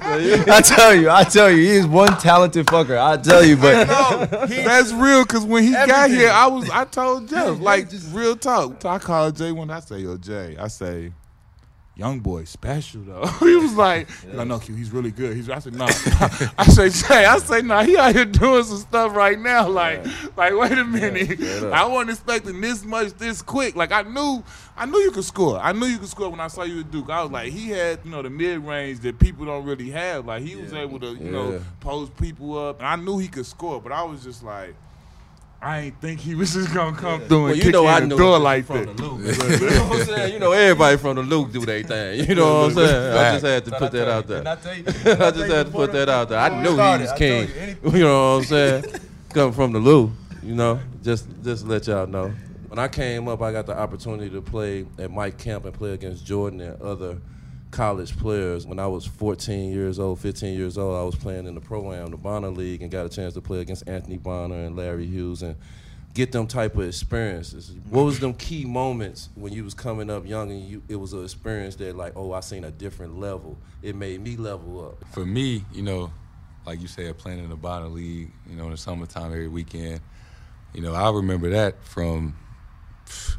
I 0.03 0.63
tell 0.65 0.95
you, 0.95 1.11
I 1.11 1.25
tell 1.25 1.51
you, 1.51 1.59
he 1.59 1.69
is 1.71 1.87
one 1.87 2.17
talented 2.19 2.67
fucker. 2.67 2.99
I 2.99 3.17
tell 3.19 3.45
you, 3.45 3.57
but 3.57 3.87
That's 4.49 4.93
real. 4.93 5.25
Cause 5.25 5.45
when 5.45 5.65
he 5.65 5.73
got 5.73 6.11
here, 6.11 6.31
I 6.31 6.47
was. 6.47 6.69
I 6.71 6.85
told 6.85 7.29
Jeff 7.29 7.61
like 7.61 7.89
real 8.13 8.37
talk. 8.37 8.85
I 8.85 8.99
called 8.99 9.37
Jay 9.37 9.53
when 9.53 9.71
I 9.71 9.81
say 9.81 10.01
yo 10.01 10.17
Jay. 10.17 10.57
I 10.59 10.69
say. 10.69 11.13
Young 11.97 12.21
boy 12.21 12.45
special 12.45 13.03
though. 13.03 13.27
he 13.41 13.57
was 13.57 13.75
like, 13.75 14.09
no, 14.33 14.45
no, 14.45 14.59
Q, 14.59 14.75
he's 14.75 14.91
really 14.91 15.11
good. 15.11 15.37
He's, 15.37 15.51
I 15.51 15.59
said, 15.59 15.75
no. 15.75 15.85
I 16.59 16.65
say, 16.69 16.89
Jay, 16.89 17.27
I 17.27 17.37
say, 17.39 17.61
no, 17.61 17.81
he 17.83 17.97
out 17.99 18.15
here 18.15 18.25
doing 18.25 18.65
some 18.65 18.79
stuff 18.79 19.15
right 19.15 19.39
now. 19.39 19.69
Like, 19.69 20.05
like, 20.37 20.55
wait 20.57 20.73
a 20.79 20.85
minute. 20.85 21.39
I 21.73 21.85
wasn't 21.85 22.11
expecting 22.11 22.61
this 22.61 22.85
much 22.85 23.13
this 23.19 23.43
quick. 23.43 23.77
Like, 23.77 23.93
I 23.93 24.03
knew, 24.03 24.43
I 24.79 24.87
knew 24.87 24.99
you 24.99 25.11
could 25.11 25.25
score. 25.25 25.59
I 25.59 25.73
knew 25.73 25.87
you 25.87 25.99
could 25.99 26.09
score 26.09 26.31
when 26.31 26.41
I 26.41 26.49
saw 26.49 26.63
you 26.63 26.81
at 26.81 26.91
Duke. 26.91 27.11
I 27.11 27.23
was 27.23 27.33
like, 27.33 27.53
he 27.53 27.69
had, 27.69 27.99
you 28.05 28.11
know, 28.13 28.23
the 28.23 28.31
mid 28.31 28.61
range 28.65 29.01
that 29.01 29.19
people 29.19 29.45
don't 29.45 29.67
really 29.67 29.91
have. 29.91 30.25
Like, 30.27 30.43
he 30.43 30.57
was 30.57 30.73
able 30.73 31.01
to, 31.01 31.09
you 31.09 31.19
Yeah. 31.25 31.31
know, 31.31 31.61
post 31.81 32.17
people 32.17 32.57
up. 32.57 32.79
And 32.79 32.87
I 32.87 32.97
knew 32.97 33.19
he 33.19 33.29
could 33.29 33.45
score, 33.47 33.79
but 33.81 33.93
I 33.93 34.05
was 34.05 34.23
just 34.25 34.43
like, 34.43 34.75
I 35.63 35.79
ain't 35.81 36.01
think 36.01 36.21
he 36.21 36.35
was 36.35 36.55
just 36.55 36.73
gonna 36.73 36.97
come 36.97 37.21
through 37.23 37.37
and 37.37 37.45
Well, 37.49 37.55
you 37.57 37.63
kick 37.65 37.73
know 37.73 37.83
in 37.83 37.89
I 37.95 38.01
the 38.01 38.07
know 38.07 38.17
door 38.17 38.37
it 38.37 38.41
like 38.41 38.65
from 38.65 38.87
that. 38.87 38.97
the 38.97 39.03
Lou. 39.03 39.19
you 39.23 39.71
know 39.71 39.85
what 39.89 40.01
I'm 40.01 40.07
saying? 40.07 40.33
You 40.33 40.39
know 40.39 40.53
everybody 40.53 40.97
from 40.97 41.17
the 41.17 41.23
Lou 41.23 41.49
do 41.49 41.67
their 41.67 41.83
thing. 41.83 42.27
You 42.29 42.35
know 42.35 42.63
what 42.63 42.69
I'm 42.71 42.75
saying? 42.77 43.13
I 43.19 43.33
just 43.33 43.45
had 43.45 43.65
to 43.67 43.71
put 43.73 43.93
that 43.97 44.09
out 44.09 44.27
there. 44.27 44.49
I 44.49 44.57
tell 44.57 44.75
you, 44.75 44.85
I 44.87 45.31
just 45.31 45.51
had 45.51 45.67
to 45.67 45.73
put 45.73 45.93
that 45.93 46.09
out 46.09 46.31
there. 46.31 46.39
I 46.39 46.63
knew 46.63 46.71
he 46.71 46.77
was 46.77 47.13
king. 47.13 47.49
you, 47.85 47.91
You 47.93 47.99
know 48.05 48.37
what 48.37 48.39
I'm 48.39 48.45
saying? 48.45 48.85
Coming 49.35 49.53
from 49.53 49.73
the 49.73 49.79
Lou, 49.81 50.11
you 50.43 50.55
know, 50.55 50.81
just 51.03 51.27
just 51.45 51.67
let 51.67 51.87
y'all 51.87 52.07
know. 52.07 52.33
When 52.69 52.79
I 52.79 52.89
came 52.89 53.29
up, 53.29 53.43
I 53.43 53.53
got 53.53 53.67
the 53.67 53.79
opportunity 53.79 54.31
to 54.31 54.41
play 54.41 54.87
at 54.99 55.11
Mike 55.11 55.37
Camp 55.37 55.67
and 55.67 55.75
play 55.75 55.93
against 55.93 56.25
Jordan 56.25 56.61
and 56.63 56.81
other 56.81 57.19
college 57.71 58.17
players. 58.17 58.67
When 58.67 58.79
I 58.79 58.87
was 58.87 59.07
14 59.07 59.73
years 59.73 59.99
old, 59.99 60.19
15 60.21 60.57
years 60.57 60.77
old, 60.79 60.97
I 60.97 61.03
was 61.03 61.15
playing 61.15 61.47
in 61.47 61.55
the 61.55 61.61
pro 61.61 61.93
am, 61.93 62.11
the 62.11 62.17
Bonner 62.17 62.51
League, 62.51 62.83
and 62.83 62.91
got 62.91 63.07
a 63.07 63.09
chance 63.09 63.35
to 63.35 63.41
play 63.41 63.61
against 63.61 63.89
Anthony 63.89 64.19
Bonner 64.19 64.65
and 64.67 64.77
Larry 64.77 65.07
Hughes 65.07 65.43
and 65.43 65.57
get 66.15 66.33
them 66.33 66.47
type 66.47 66.75
of 66.77 66.87
experiences. 66.87 67.73
What 67.89 68.03
was 68.03 68.19
them 68.19 68.35
key 68.35 68.65
moments 68.65 69.29
when 69.35 69.53
you 69.53 69.65
was 69.65 69.75
coming 69.75 70.11
up 70.11 70.27
young 70.27 70.51
and 70.51 70.61
you 70.61 70.83
it 70.89 70.97
was 70.97 71.13
an 71.13 71.23
experience 71.23 71.77
that 71.77 71.97
like, 71.97 72.13
oh, 72.17 72.33
I 72.33 72.41
seen 72.41 72.65
a 72.65 72.71
different 72.71 73.19
level. 73.19 73.57
It 73.83 73.95
made 73.95 74.21
me 74.21 74.37
level 74.37 74.87
up. 74.87 75.05
For 75.13 75.25
me, 75.25 75.65
you 75.73 75.83
know, 75.83 76.13
like 76.67 76.81
you 76.81 76.89
said, 76.89 77.17
playing 77.19 77.39
in 77.39 77.49
the 77.49 77.57
Bonner 77.57 77.89
League, 77.89 78.31
you 78.49 78.57
know, 78.57 78.65
in 78.65 78.71
the 78.73 78.77
summertime 78.77 79.33
every 79.33 79.49
weekend, 79.49 80.01
you 80.75 80.83
know, 80.83 80.95
I 80.95 81.11
remember 81.11 81.51
that 81.51 81.83
from 81.85 82.37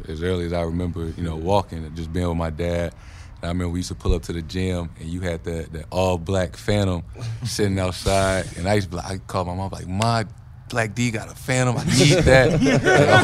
as 0.07 0.21
early 0.23 0.45
as 0.45 0.53
I 0.53 0.61
remember, 0.61 1.13
you 1.15 1.23
know, 1.23 1.35
walking 1.35 1.85
and 1.85 1.95
just 1.95 2.11
being 2.11 2.27
with 2.27 2.37
my 2.37 2.49
dad. 2.49 2.93
And 3.41 3.45
I 3.45 3.47
remember 3.47 3.69
we 3.69 3.79
used 3.79 3.89
to 3.89 3.95
pull 3.95 4.13
up 4.13 4.21
to 4.23 4.33
the 4.33 4.41
gym 4.41 4.89
and 4.99 5.09
you 5.09 5.21
had 5.21 5.43
that, 5.45 5.73
that 5.73 5.85
all 5.89 6.17
black 6.17 6.55
phantom 6.55 7.03
sitting 7.43 7.79
outside. 7.79 8.45
And 8.57 8.67
I 8.67 8.75
used 8.75 8.87
to 8.87 8.91
be 8.91 8.97
like, 8.97 9.11
I 9.11 9.17
call 9.17 9.45
my 9.45 9.55
mom 9.55 9.71
like, 9.71 9.87
my 9.87 10.25
Black 10.69 10.95
D 10.95 11.11
got 11.11 11.29
a 11.29 11.35
phantom. 11.35 11.75
I 11.77 11.83
need 11.83 12.19
that. 12.23 12.53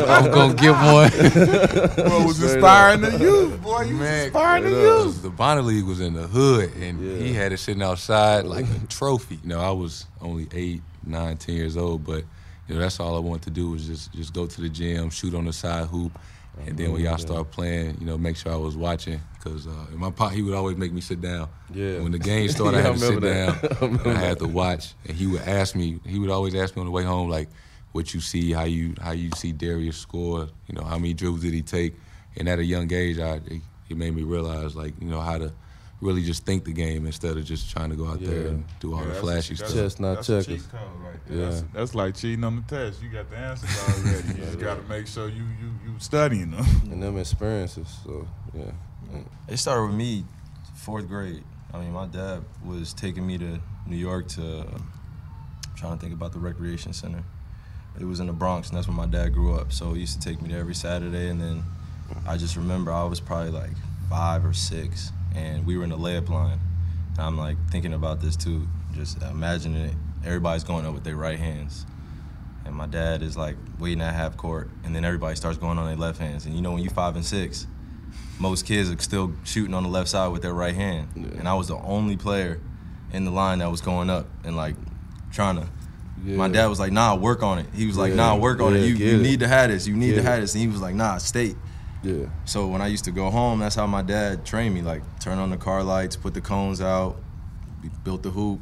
I'm, 0.10 0.25
I'm 0.25 0.32
gonna 0.32 0.53
get 0.53 0.71
one. 0.71 2.06
Bro 2.08 2.25
was 2.25 2.43
inspiring 2.43 2.99
the 2.99 3.17
youth, 3.17 3.62
boy. 3.62 3.84
You 3.84 3.93
was 3.93 4.01
Man, 4.01 4.25
inspiring 4.25 4.63
the 4.63 4.69
straight 4.69 4.86
up. 4.86 5.06
youth. 5.06 5.21
The 5.21 5.30
Bonner 5.30 5.62
League 5.62 5.86
was 5.86 6.01
in 6.01 6.13
the 6.13 6.27
hood, 6.27 6.75
and 6.75 6.99
Yeah. 6.99 7.17
he 7.23 7.34
had 7.34 7.53
it 7.53 7.60
sitting 7.60 7.82
outside 7.82 8.43
like 8.43 8.65
a 8.65 8.88
trophy. 8.88 9.39
You 9.41 9.47
know, 9.47 9.62
I 9.62 9.71
was 9.71 10.08
only 10.19 10.49
eight, 10.53 10.82
nine, 11.06 11.38
ten 11.38 11.56
years 11.56 11.77
old, 11.77 12.06
but 12.06 12.25
you 12.67 12.75
know 12.75 12.82
that's 12.82 12.99
all 12.99 13.15
I 13.15 13.19
wanted 13.19 13.43
to 13.43 13.51
do 13.51 13.71
was 13.71 13.88
just 13.88 14.12
just 14.13 14.34
go 14.34 14.45
to 14.45 14.62
the 14.62 14.67
gym, 14.67 15.10
shoot 15.10 15.34
on 15.34 15.45
the 15.45 15.53
side 15.53 15.88
hoop, 15.88 16.19
and 16.65 16.77
then 16.77 16.91
when 16.91 17.01
y'all 17.01 17.13
mm-hmm. 17.13 17.27
start 17.27 17.51
playing, 17.51 17.97
you 18.01 18.06
know, 18.06 18.17
make 18.17 18.36
sure 18.36 18.51
I 18.51 18.58
was 18.58 18.75
watching 18.75 19.21
because 19.47 19.67
uh, 19.67 19.71
my 19.95 20.12
pop 20.12 20.31
he 20.31 20.41
would 20.41 20.53
always 20.53 20.77
make 20.77 20.91
me 20.91 21.01
sit 21.01 21.21
down. 21.21 21.49
Yeah. 21.73 21.99
When 21.99 22.12
the 22.12 22.19
game 22.19 22.49
started, 22.49 22.77
Yeah, 22.83 22.83
I 22.83 22.86
I 22.86 22.91
had 22.91 22.93
to 22.93 22.99
sit 22.99 23.15
remember 23.21 23.33
down. 23.33 23.77
I 24.05 24.10
and 24.10 24.17
I 24.17 24.21
had 24.21 24.39
to 24.39 24.47
watch, 24.47 24.93
and 25.07 25.15
he 25.17 25.27
would 25.27 25.41
ask 25.41 25.75
me. 25.75 25.99
He 26.05 26.19
would 26.19 26.29
always 26.29 26.55
ask 26.55 26.75
me 26.75 26.81
on 26.81 26.86
the 26.86 26.91
way 26.91 27.03
home, 27.03 27.29
like, 27.29 27.49
"What 27.91 28.13
you 28.13 28.19
see? 28.21 28.51
How 28.51 28.63
you 28.63 28.95
how 29.01 29.12
you 29.12 29.29
see 29.36 29.51
Darius 29.51 29.97
score? 29.97 30.47
You 30.67 30.75
know, 30.75 30.83
how 30.83 30.97
many 30.97 31.13
dribbles 31.13 31.41
did 31.41 31.53
he 31.53 31.62
take?" 31.62 31.95
And 32.38 32.47
at 32.47 32.60
a 32.60 32.63
young 32.63 32.91
age, 32.93 33.19
I 33.19 33.36
it, 33.36 33.62
it 33.89 33.97
made 33.97 34.13
me 34.15 34.23
realize, 34.23 34.75
like, 34.75 34.93
you 35.01 35.07
know, 35.07 35.21
how 35.21 35.38
to 35.38 35.51
really 35.99 36.21
just 36.21 36.45
think 36.45 36.63
the 36.63 36.71
game 36.71 37.07
instead 37.07 37.36
of 37.38 37.43
just 37.43 37.71
trying 37.71 37.89
to 37.89 37.95
go 37.95 38.05
out 38.05 38.19
there 38.23 38.49
and 38.49 38.63
do 38.79 38.93
all 38.93 39.03
the 39.03 39.15
flashy 39.15 39.55
a- 39.55 39.57
stuff. 39.57 39.73
Chestnut 39.73 40.17
that's 40.17 40.29
a 40.29 40.43
checkers. 40.43 40.62
cheat 40.63 40.71
code 40.71 40.81
right 41.03 41.19
there. 41.25 41.38
Yeah. 41.39 41.45
That's, 41.49 41.63
that's 41.73 41.95
like 41.95 42.15
cheating 42.15 42.43
on 42.43 42.55
the 42.57 42.62
test. 42.63 43.01
You 43.01 43.10
got 43.10 43.27
the 43.31 43.38
answers 43.38 44.05
already. 44.05 44.27
You 44.27 44.33
just 44.45 44.60
got 44.67 44.75
to 44.75 44.83
make 44.88 45.07
sure 45.07 45.27
you 45.27 45.41
you 45.60 45.71
you 45.86 45.95
studying 45.97 46.51
them. 46.51 46.65
and 46.91 47.01
them 47.01 47.17
experiences. 47.17 47.88
So 48.03 48.27
yeah, 48.53 48.65
It 49.47 49.57
started 49.57 49.87
with 49.87 49.95
me, 49.95 50.25
fourth 50.75 51.07
grade. 51.07 51.43
I 51.73 51.79
mean, 51.79 51.91
my 51.91 52.05
dad 52.07 52.43
was 52.65 52.93
taking 52.93 53.25
me 53.25 53.37
to 53.37 53.59
New 53.85 53.95
York 53.95 54.27
to, 54.29 54.41
I'm 54.41 54.91
trying 55.75 55.97
to 55.97 56.01
think 56.01 56.13
about 56.13 56.33
the 56.33 56.39
recreation 56.39 56.93
center. 56.93 57.23
It 57.99 58.05
was 58.05 58.19
in 58.19 58.27
the 58.27 58.33
Bronx, 58.33 58.69
and 58.69 58.77
that's 58.77 58.87
where 58.87 58.95
my 58.95 59.05
dad 59.05 59.33
grew 59.33 59.55
up. 59.55 59.71
So 59.71 59.93
he 59.93 60.01
used 60.01 60.21
to 60.21 60.27
take 60.27 60.41
me 60.41 60.49
there 60.49 60.59
every 60.59 60.75
Saturday, 60.75 61.29
and 61.29 61.41
then 61.41 61.63
I 62.27 62.37
just 62.37 62.55
remember 62.55 62.91
I 62.91 63.03
was 63.03 63.19
probably 63.19 63.51
like 63.51 63.71
five 64.09 64.45
or 64.45 64.53
six, 64.53 65.11
and 65.35 65.65
we 65.65 65.77
were 65.77 65.83
in 65.83 65.89
the 65.89 65.97
layup 65.97 66.29
line. 66.29 66.59
And 67.11 67.19
I'm 67.19 67.37
like 67.37 67.57
thinking 67.71 67.93
about 67.93 68.21
this 68.21 68.35
too, 68.35 68.67
just 68.93 69.21
imagining 69.23 69.85
it. 69.85 69.95
Everybody's 70.25 70.63
going 70.63 70.85
up 70.85 70.93
with 70.93 71.03
their 71.03 71.15
right 71.15 71.39
hands. 71.39 71.85
And 72.65 72.75
my 72.75 72.85
dad 72.85 73.21
is 73.21 73.37
like 73.37 73.55
waiting 73.79 74.01
at 74.01 74.13
half 74.13 74.37
court, 74.37 74.69
and 74.83 74.95
then 74.95 75.05
everybody 75.05 75.35
starts 75.35 75.57
going 75.57 75.77
on 75.77 75.85
their 75.85 75.95
left 75.95 76.19
hands. 76.19 76.45
And 76.45 76.55
you 76.55 76.61
know, 76.61 76.73
when 76.73 76.83
you're 76.83 76.93
five 76.93 77.15
and 77.15 77.25
six, 77.25 77.65
most 78.39 78.65
kids 78.65 78.89
are 78.91 79.00
still 79.00 79.34
shooting 79.43 79.73
on 79.73 79.84
the 79.84 79.89
left 79.89 80.10
side 80.10 80.28
with 80.28 80.41
their 80.41 80.54
right 80.54 80.76
hand. 80.76 81.08
And 81.15 81.47
I 81.47 81.56
was 81.56 81.67
the 81.67 81.78
only 81.78 82.17
player 82.17 82.60
in 83.12 83.26
the 83.26 83.32
line 83.32 83.60
that 83.60 83.71
was 83.71 83.82
going 83.82 84.10
up 84.10 84.28
and 84.43 84.56
like 84.56 84.76
trying 85.32 85.56
to. 85.58 85.67
My 86.23 86.47
dad 86.50 86.65
was 86.67 86.80
like, 86.80 86.91
"Nah, 86.91 87.15
work 87.15 87.43
on 87.43 87.60
it." 87.60 87.67
He 87.73 87.86
was 87.86 87.95
like, 87.95 88.10
Yeah, 88.10 88.15
"Nah, 88.17 88.36
work 88.36 88.60
on 88.60 88.73
yeah, 88.73 88.82
it. 88.82 88.88
You, 88.88 88.95
you 88.95 89.19
it. 89.19 89.21
need 89.21 89.39
to 89.41 89.47
have 89.47 89.69
this. 89.69 89.88
You 89.88 89.95
need 89.95 90.15
to 90.15 90.23
have 90.23 90.41
this." 90.41 90.54
And 90.56 90.62
he 90.62 90.67
was 90.67 90.82
like, 90.82 90.95
"Nah, 90.95 91.17
stay." 91.19 91.56
yeah. 92.04 92.26
So 92.45 92.67
when 92.67 92.82
I 92.82 92.88
used 92.88 93.06
to 93.06 93.12
go 93.12 93.30
home, 93.30 93.60
that's 93.60 93.76
how 93.76 93.88
my 93.88 94.02
dad 94.02 94.45
trained 94.45 94.73
me. 94.73 94.82
Like 94.82 95.04
turn 95.19 95.38
on 95.38 95.52
the 95.52 95.58
car 95.58 95.84
lights, 95.84 96.15
put 96.15 96.34
the 96.34 96.41
cones 96.41 96.82
out, 96.82 97.17
built 98.04 98.23
the 98.23 98.32
hoop 98.32 98.60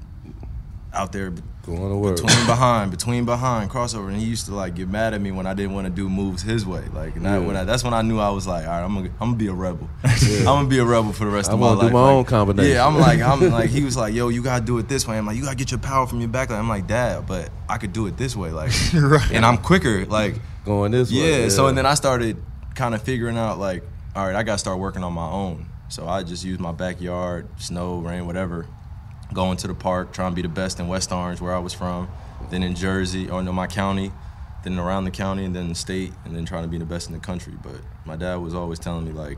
out 0.93 1.11
there 1.11 1.33
Going 1.65 1.89
to 1.89 1.97
work. 1.97 2.15
between 2.17 2.45
behind, 2.45 2.91
between 2.91 3.25
behind, 3.25 3.69
crossover. 3.71 4.07
And 4.09 4.17
he 4.17 4.25
used 4.25 4.45
to 4.45 4.53
like 4.55 4.75
get 4.75 4.87
mad 4.87 5.13
at 5.13 5.21
me 5.21 5.31
when 5.31 5.47
I 5.47 5.53
didn't 5.53 5.73
want 5.73 5.85
to 5.87 5.91
do 5.91 6.07
moves 6.09 6.41
his 6.43 6.65
way. 6.65 6.83
Like 6.93 7.15
and 7.15 7.23
Yeah. 7.23 7.39
when 7.39 7.55
I, 7.55 7.63
that's 7.63 7.83
when 7.83 7.93
I 7.93 8.01
knew 8.03 8.19
I 8.19 8.29
was 8.29 8.45
like, 8.45 8.65
all 8.65 8.71
right, 8.71 8.83
I'm 8.83 8.93
gonna, 8.93 9.09
I'm 9.19 9.29
gonna 9.29 9.35
be 9.37 9.47
a 9.47 9.53
rebel. 9.53 9.89
I'm 10.03 10.43
gonna 10.45 10.67
be 10.67 10.77
a 10.79 10.85
rebel 10.85 11.11
for 11.13 11.25
the 11.25 11.31
rest 11.31 11.49
I'm 11.49 11.55
of 11.55 11.59
my 11.61 11.65
gonna 11.67 11.79
life. 11.79 11.87
do 11.89 11.93
my 11.93 12.01
Like, 12.03 12.11
own 12.11 12.25
combination. 12.25 12.71
Yeah, 12.73 12.85
I'm 12.85 12.97
like, 12.97 13.19
I'm 13.21 13.49
like, 13.51 13.69
he 13.69 13.83
was 13.83 13.97
like, 13.97 14.13
yo, 14.13 14.29
you 14.29 14.43
gotta 14.43 14.63
do 14.63 14.77
it 14.77 14.87
this 14.87 15.07
way. 15.07 15.17
I'm 15.17 15.25
like, 15.25 15.37
you 15.37 15.43
gotta 15.43 15.55
get 15.55 15.71
your 15.71 15.79
power 15.79 16.05
from 16.07 16.19
your 16.19 16.29
back. 16.29 16.51
I'm 16.51 16.69
like, 16.69 16.87
dad, 16.87 17.25
but 17.27 17.49
I 17.67 17.77
could 17.77 17.93
do 17.93 18.05
it 18.07 18.15
this 18.17 18.35
way, 18.35 18.51
like, 18.51 18.71
and 19.31 19.45
I'm 19.45 19.57
quicker, 19.57 20.05
like. 20.05 20.35
Going 20.65 20.91
this 20.91 21.11
way. 21.11 21.43
Yeah, 21.43 21.49
so 21.49 21.67
and 21.67 21.77
then 21.77 21.85
I 21.85 21.93
started 21.93 22.37
kind 22.73 22.95
of 22.95 23.01
figuring 23.03 23.37
out 23.37 23.59
like 23.59 23.83
all 24.15 24.25
right, 24.25 24.35
I 24.35 24.41
gotta 24.43 24.57
start 24.57 24.79
working 24.79 25.03
on 25.03 25.13
my 25.13 25.29
own. 25.29 25.67
So 25.89 26.07
I 26.07 26.23
just 26.23 26.43
use 26.43 26.57
my 26.57 26.71
backyard, 26.71 27.47
snow, 27.57 27.97
rain, 27.99 28.25
whatever, 28.25 28.65
going 29.33 29.57
to 29.57 29.67
the 29.67 29.73
park, 29.73 30.13
trying 30.13 30.31
to 30.31 30.35
be 30.35 30.41
the 30.41 30.47
best 30.47 30.79
in 30.79 30.87
West 30.87 31.11
Orange, 31.11 31.41
where 31.41 31.53
I 31.55 31.59
was 31.59 31.73
from, 31.73 32.07
then 32.49 32.63
in 32.63 32.75
Jersey, 32.75 33.29
or 33.29 33.41
no, 33.43 33.51
my 33.51 33.67
county, 33.67 34.11
then 34.63 34.79
around 34.79 35.03
the 35.05 35.11
county, 35.11 35.45
and 35.45 35.55
then 35.55 35.69
the 35.69 35.75
state, 35.75 36.11
and 36.25 36.35
then 36.35 36.45
trying 36.45 36.63
to 36.63 36.69
be 36.69 36.77
the 36.77 36.85
best 36.85 37.07
in 37.07 37.13
the 37.13 37.19
country. 37.19 37.53
But 37.61 37.75
my 38.05 38.15
dad 38.15 38.35
was 38.37 38.53
always 38.53 38.79
telling 38.79 39.05
me 39.05 39.11
like, 39.11 39.37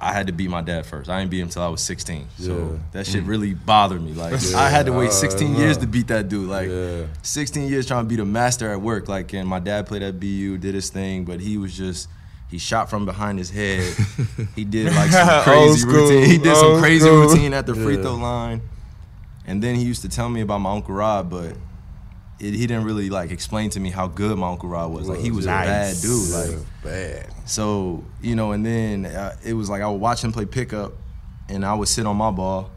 I 0.00 0.12
had 0.12 0.28
to 0.28 0.32
beat 0.32 0.48
my 0.48 0.62
dad 0.62 0.86
first. 0.86 1.10
I 1.10 1.18
didn't 1.18 1.32
beat 1.32 1.40
him 1.40 1.48
until 1.48 1.62
I 1.62 1.68
was 1.68 1.80
16. 1.82 2.28
So 2.38 2.56
Yeah. 2.56 2.78
that 2.92 3.06
shit 3.08 3.24
really 3.24 3.54
bothered 3.54 4.00
me. 4.00 4.12
Like 4.12 4.34
I 4.54 4.68
had 4.70 4.86
to 4.86 4.92
wait 4.92 5.12
16 5.12 5.56
uh, 5.56 5.58
years 5.58 5.76
to 5.78 5.88
beat 5.88 6.06
that 6.06 6.28
dude. 6.28 6.48
Like 6.48 6.68
Yeah. 6.68 7.06
16 7.22 7.68
years 7.68 7.84
trying 7.84 8.04
to 8.04 8.08
be 8.08 8.14
the 8.14 8.24
master 8.24 8.70
at 8.70 8.80
work. 8.80 9.08
Like 9.08 9.32
and 9.32 9.48
my 9.48 9.58
dad 9.58 9.86
played 9.88 10.02
at 10.02 10.20
BU, 10.20 10.58
did 10.58 10.76
his 10.76 10.88
thing, 10.88 11.24
but 11.24 11.40
he 11.40 11.58
was 11.58 11.76
just 11.76 12.08
he 12.50 12.58
shot 12.58 12.88
from 12.90 13.04
behind 13.04 13.38
his 13.38 13.50
head. 13.50 13.82
he 14.56 14.64
did 14.64 14.92
like 14.94 15.10
some 15.10 15.42
crazy 15.42 15.86
routine. 15.86 16.24
He 16.30 16.38
did 16.38 16.56
some 16.56 16.78
crazy 16.80 17.04
school. 17.06 17.28
routine 17.28 17.54
at 17.54 17.66
the 17.66 17.74
free 17.74 17.96
throw 17.96 18.14
line. 18.14 18.62
And 19.46 19.62
then 19.62 19.74
he 19.76 19.84
used 19.84 20.02
to 20.02 20.08
tell 20.08 20.28
me 20.28 20.40
about 20.42 20.58
my 20.58 20.72
uncle 20.72 20.94
Rod, 20.94 21.30
but 21.30 21.52
it, 22.38 22.54
he 22.54 22.66
didn't 22.66 22.84
really 22.84 23.08
like 23.10 23.30
explain 23.30 23.70
to 23.70 23.80
me 23.80 23.90
how 23.90 24.06
good 24.06 24.38
my 24.38 24.48
uncle 24.50 24.68
Rod 24.68 24.92
was. 24.92 25.08
Like 25.08 25.20
he 25.20 25.30
was 25.30 25.46
a 25.46 25.48
bad 25.48 25.96
dude. 26.00 26.30
Like 26.30 26.66
bad. 26.84 27.26
so, 27.46 28.04
you 28.22 28.34
know, 28.34 28.52
and 28.52 28.64
then 28.64 29.06
uh, 29.06 29.34
it 29.44 29.54
was 29.54 29.68
like 29.70 29.82
I 29.82 29.90
would 29.90 30.00
watch 30.00 30.22
him 30.22 30.32
play 30.32 30.44
pickup, 30.46 30.92
and 31.48 31.64
I 31.64 31.74
would 31.74 31.88
sit 31.88 32.06
on 32.06 32.16
my 32.16 32.30
ball, 32.30 32.70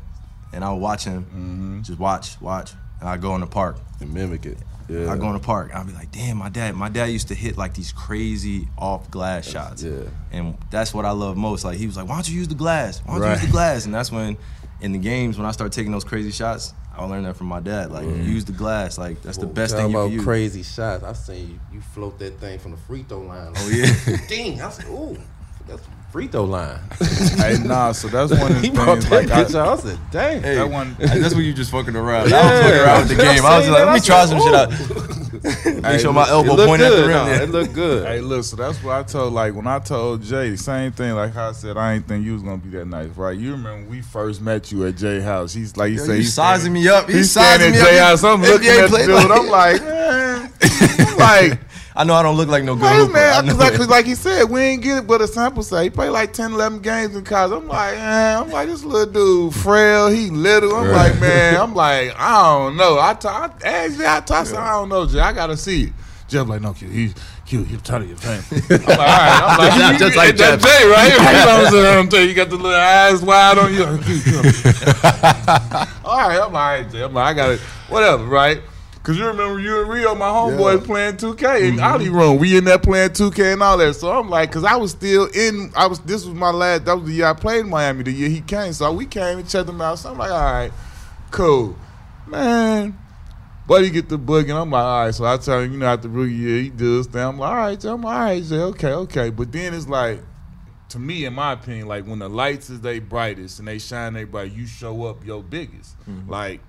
and 0.53 0.63
I 0.63 0.71
would 0.71 0.81
watch 0.81 1.03
him, 1.03 1.23
Mm-hmm. 1.25 1.81
just 1.83 1.99
watch, 1.99 2.39
watch, 2.41 2.71
and 2.99 3.07
I 3.09 3.17
go 3.17 3.35
in 3.35 3.41
the 3.41 3.47
park. 3.47 3.77
And 3.99 4.13
mimic 4.13 4.45
it. 4.45 4.57
Yeah. 4.91 5.11
I 5.11 5.17
go 5.17 5.27
in 5.27 5.33
the 5.33 5.39
park, 5.39 5.73
I'd 5.73 5.87
be 5.87 5.93
like, 5.93 6.11
damn, 6.11 6.37
my 6.37 6.49
dad, 6.49 6.75
my 6.75 6.89
dad 6.89 7.05
used 7.05 7.29
to 7.29 7.35
hit 7.35 7.57
like 7.57 7.73
these 7.73 7.93
crazy 7.93 8.67
off 8.77 9.09
glass 9.09 9.47
shots, 9.49 9.83
yeah. 9.83 10.01
and 10.33 10.57
that's 10.69 10.93
what 10.93 11.05
I 11.05 11.11
love 11.11 11.37
most. 11.37 11.63
Like 11.63 11.77
he 11.77 11.85
was 11.87 11.95
like, 11.95 12.09
why 12.09 12.15
don't 12.15 12.29
you 12.29 12.35
use 12.35 12.49
the 12.49 12.55
glass? 12.55 13.01
Why 13.05 13.17
don't 13.17 13.27
you 13.27 13.31
use 13.31 13.41
the 13.41 13.51
glass? 13.51 13.85
And 13.85 13.93
that's 13.93 14.11
when, 14.11 14.37
in 14.81 14.91
the 14.91 14.99
games, 14.99 15.37
when 15.37 15.45
I 15.45 15.51
start 15.51 15.71
taking 15.71 15.93
those 15.93 16.03
crazy 16.03 16.31
shots, 16.31 16.73
I 16.97 17.05
learned 17.05 17.25
that 17.25 17.37
from 17.37 17.47
my 17.47 17.61
dad. 17.61 17.89
Like 17.91 18.05
use 18.05 18.43
the 18.43 18.51
glass, 18.51 18.97
like 18.97 19.21
that's 19.21 19.37
the 19.37 19.47
best 19.47 19.73
Talking 19.73 19.85
thing 19.85 19.91
you 19.91 19.97
about 19.97 20.07
can 20.07 20.13
use. 20.15 20.23
crazy 20.25 20.63
shots. 20.63 21.03
I 21.03 21.13
seen 21.13 21.49
you, 21.51 21.59
you 21.75 21.81
float 21.81 22.19
that 22.19 22.37
thing 22.39 22.59
from 22.59 22.71
the 22.71 22.77
free 22.77 23.03
throw 23.03 23.21
line. 23.21 23.53
Oh 23.55 23.69
yeah. 23.69 24.17
Ding! 24.27 24.61
I 24.61 24.69
said, 24.71 24.87
ooh, 24.87 25.17
that's 25.67 25.87
free 26.11 26.27
throw 26.27 26.43
line. 26.45 26.79
Hey, 27.41 27.57
nah. 27.63 27.91
So 27.91 28.07
that's 28.07 28.31
one 28.31 28.51
of 28.51 28.55
the 28.61 28.67
he 28.67 28.69
brought 28.69 28.99
things. 29.03 29.09
that 29.09 29.27
Like, 29.27 29.31
I, 29.31 29.43
picture. 29.43 29.61
I, 29.61 29.75
said, 29.77 29.99
dang. 30.11 30.41
Hey, 30.43 30.55
That 30.55 30.69
one- 30.69 30.95
that's 30.99 31.33
when 31.33 31.43
you 31.43 31.53
just 31.53 31.71
fucking 31.71 31.95
around. 31.95 32.29
Yeah. 32.29 32.37
I 32.37 32.51
was 32.51 32.61
fucking 32.61 32.79
around 32.79 32.99
with 32.99 33.09
the 33.09 33.15
game. 33.23 33.45
I 33.45 33.57
was 33.57 33.69
like, 33.69 33.85
let 33.85 33.93
me 33.93 33.99
try 34.01 34.25
some 34.25 34.39
shit 34.41 34.53
out. 34.53 35.17
Hey, 35.63 35.79
Make 35.81 36.01
sure 36.01 36.13
my 36.13 36.27
elbow 36.29 36.53
looked 36.53 36.67
pointing 36.67 36.87
at 36.87 36.95
the 36.95 37.01
rim. 37.07 37.09
nah, 37.11 37.27
it 37.29 37.49
looked 37.49 37.73
good. 37.73 38.05
Hey, 38.05 38.19
look, 38.21 38.43
so 38.43 38.55
that's 38.55 38.77
what 38.83 38.95
I 38.95 39.01
told, 39.01 39.33
like, 39.33 39.55
when 39.55 39.65
I 39.65 39.79
told 39.79 40.21
Jay, 40.21 40.55
same 40.55 40.91
thing, 40.91 41.15
like 41.15 41.33
how 41.33 41.49
I 41.49 41.51
said, 41.53 41.77
I 41.77 41.93
ain't 41.93 42.07
think 42.07 42.23
you 42.25 42.33
was 42.33 42.43
gonna 42.43 42.57
be 42.57 42.69
that 42.71 42.85
nice, 42.85 43.07
right? 43.17 43.35
You 43.35 43.51
remember 43.53 43.73
when 43.79 43.89
we 43.89 44.01
first 44.01 44.39
met 44.39 44.71
you 44.71 44.85
at 44.85 44.97
Jay 44.97 45.19
House. 45.19 45.51
He's 45.53 45.75
like, 45.77 45.91
you 45.93 45.97
Yo, 45.97 46.03
say, 46.05 46.17
he's 46.17 46.33
sizing 46.33 46.73
me 46.73 46.87
up. 46.87 47.07
He's 47.07 47.15
He's 47.15 47.31
standing 47.31 47.73
sizing 47.73 47.81
at 47.81 47.85
me 47.85 47.91
Jay 47.91 47.99
up. 47.99 48.09
House. 48.09 48.23
I'm 48.23 48.41
looking 48.41 48.69
at 48.69 48.91
the 48.91 48.97
dude. 48.97 49.31
I'm 49.31 49.47
like, 49.47 49.81
man. 49.81 50.51
Like, 51.17 51.59
I 51.95 52.03
know 52.05 52.13
I 52.13 52.23
don't 52.23 52.37
look 52.37 52.47
like 52.47 52.63
no 52.63 52.75
good 52.75 52.85
Hey, 52.85 52.97
hooper. 52.99 53.11
Man, 53.13 53.47
cause, 53.47 53.57
like, 53.57 53.73
it. 53.73 53.77
'cause 53.77 53.89
like 53.89 54.05
he 54.05 54.15
said, 54.15 54.49
we 54.49 54.61
ain't 54.61 54.81
get 54.81 54.99
it 54.99 55.07
but 55.07 55.19
a 55.21 55.27
sample 55.27 55.61
size. 55.61 55.83
He 55.83 55.89
played 55.89 56.09
like 56.09 56.31
10, 56.31 56.53
11 56.53 56.79
games 56.79 57.15
in 57.15 57.23
college. 57.25 57.51
I'm 57.61 57.67
like, 57.67 57.95
man, 57.95 58.43
I'm 58.43 58.49
like, 58.49 58.67
this 58.69 58.83
little 58.85 59.11
dude, 59.11 59.55
frail, 59.55 60.07
he 60.09 60.29
little. 60.29 60.73
I'm 60.75 60.89
like, 60.89 61.19
man, 61.19 61.59
I'm 61.59 61.73
like, 61.75 62.13
I 62.17 62.41
don't 62.43 62.77
know. 62.77 62.97
I, 62.99 63.13
t- 63.13 63.27
I 63.27 63.49
asked 63.65 63.97
Jay, 63.97 64.05
I 64.07 64.21
told 64.21 64.47
him, 64.47 64.55
I 64.57 64.69
don't 64.71 64.87
know, 64.89 65.05
Jay, 65.05 65.19
I 65.19 65.33
gotta 65.33 65.57
see 65.57 65.83
it. 65.85 65.93
Jay 66.29 66.39
like, 66.39 66.61
no, 66.61 66.71
Q, 66.73 66.87
he's 66.87 67.13
Q, 67.45 67.63
he'll 67.65 67.81
tell 67.81 68.01
you 68.01 68.15
thing. 68.15 68.41
I'm 68.69 68.85
like, 68.85 68.89
all 68.89 68.95
right, 68.95 69.41
I'm 69.43 69.57
like, 69.59 69.73
Just- 69.73 69.99
just 69.99 70.15
like 70.15 70.35
Jeff. 70.37 70.61
Jay, 70.61 70.87
right? 70.89 71.11
You 71.11 71.17
know 71.17 71.25
what 71.25 71.65
I'm 71.65 71.71
saying? 71.73 71.99
I'm 71.99 72.07
telling 72.07 72.29
you, 72.29 72.35
got 72.35 72.49
the 72.49 72.55
little 72.55 72.79
eyes 72.79 73.21
wide 73.21 73.57
on 73.57 73.73
you. 73.73 73.83
All 76.05 76.17
right, 76.17 76.39
I'm 76.39 76.53
like, 76.53 76.53
all 76.53 76.53
right, 76.53 76.89
Jay. 76.89 77.03
I'm 77.03 77.13
like, 77.13 77.25
I 77.25 77.33
got 77.33 77.49
it, 77.51 77.59
whatever, 77.89 78.23
right? 78.25 78.61
Cause 79.03 79.17
you 79.17 79.25
remember 79.25 79.59
you 79.59 79.81
and 79.81 79.89
Rio, 79.89 80.13
my 80.13 80.27
homeboys, 80.27 80.85
playing 80.85 81.17
2K 81.17 81.69
in 81.69 81.79
Ollie 81.79 82.09
room. 82.09 82.37
We 82.37 82.55
in 82.55 82.65
there 82.65 82.77
playing 82.77 83.09
2K 83.09 83.53
and 83.53 83.63
all 83.63 83.75
that. 83.79 83.95
So 83.95 84.11
I'm 84.11 84.29
like, 84.29 84.51
cause 84.51 84.63
I 84.63 84.75
was 84.75 84.91
still 84.91 85.27
in. 85.33 85.71
I 85.75 85.87
was. 85.87 85.99
This 86.01 86.23
was 86.23 86.35
my 86.35 86.51
last. 86.51 86.85
That 86.85 86.93
was 86.93 87.05
the 87.05 87.13
year 87.13 87.25
I 87.25 87.33
played 87.33 87.61
in 87.61 87.69
Miami. 87.69 88.03
The 88.03 88.11
year 88.11 88.29
he 88.29 88.41
came. 88.41 88.73
So 88.73 88.93
we 88.93 89.07
came 89.07 89.39
and 89.39 89.49
checked 89.49 89.67
him 89.67 89.81
out. 89.81 89.97
So 89.97 90.11
I'm 90.11 90.19
like, 90.19 90.29
all 90.29 90.53
right, 90.53 90.71
cool, 91.31 91.75
man. 92.27 92.95
Buddy 93.67 93.89
get 93.89 94.07
the 94.07 94.19
book 94.19 94.47
and 94.47 94.57
I'm 94.57 94.69
like, 94.69 94.83
all 94.83 95.05
right. 95.05 95.15
So 95.15 95.25
I 95.25 95.37
tell 95.37 95.61
him, 95.61 95.71
you 95.71 95.79
know, 95.79 95.87
after 95.87 96.07
rookie 96.07 96.33
year, 96.33 96.61
he 96.61 96.69
does 96.69 97.07
thing. 97.07 97.21
I'm 97.21 97.39
like, 97.39 97.49
all 97.49 97.55
right. 97.55 97.83
I'm 97.83 98.01
like, 98.03 98.15
all 98.15 98.21
right, 98.21 98.43
Jay. 98.43 98.59
Okay, 98.59 98.91
okay. 98.91 99.29
But 99.31 99.51
then 99.51 99.73
it's 99.73 99.87
like, 99.87 100.19
to 100.89 100.99
me, 100.99 101.25
in 101.25 101.33
my 101.33 101.53
opinion, 101.53 101.87
like 101.87 102.05
when 102.05 102.19
the 102.19 102.29
lights 102.29 102.69
is 102.69 102.81
they 102.81 102.99
brightest 102.99 103.59
and 103.59 103.67
they 103.67 103.79
shine 103.79 104.13
they 104.13 104.25
bright, 104.25 104.51
you 104.51 104.67
show 104.67 105.05
up 105.05 105.25
your 105.25 105.41
biggest. 105.41 105.99
Mm-hmm. 106.01 106.29
Like 106.29 106.61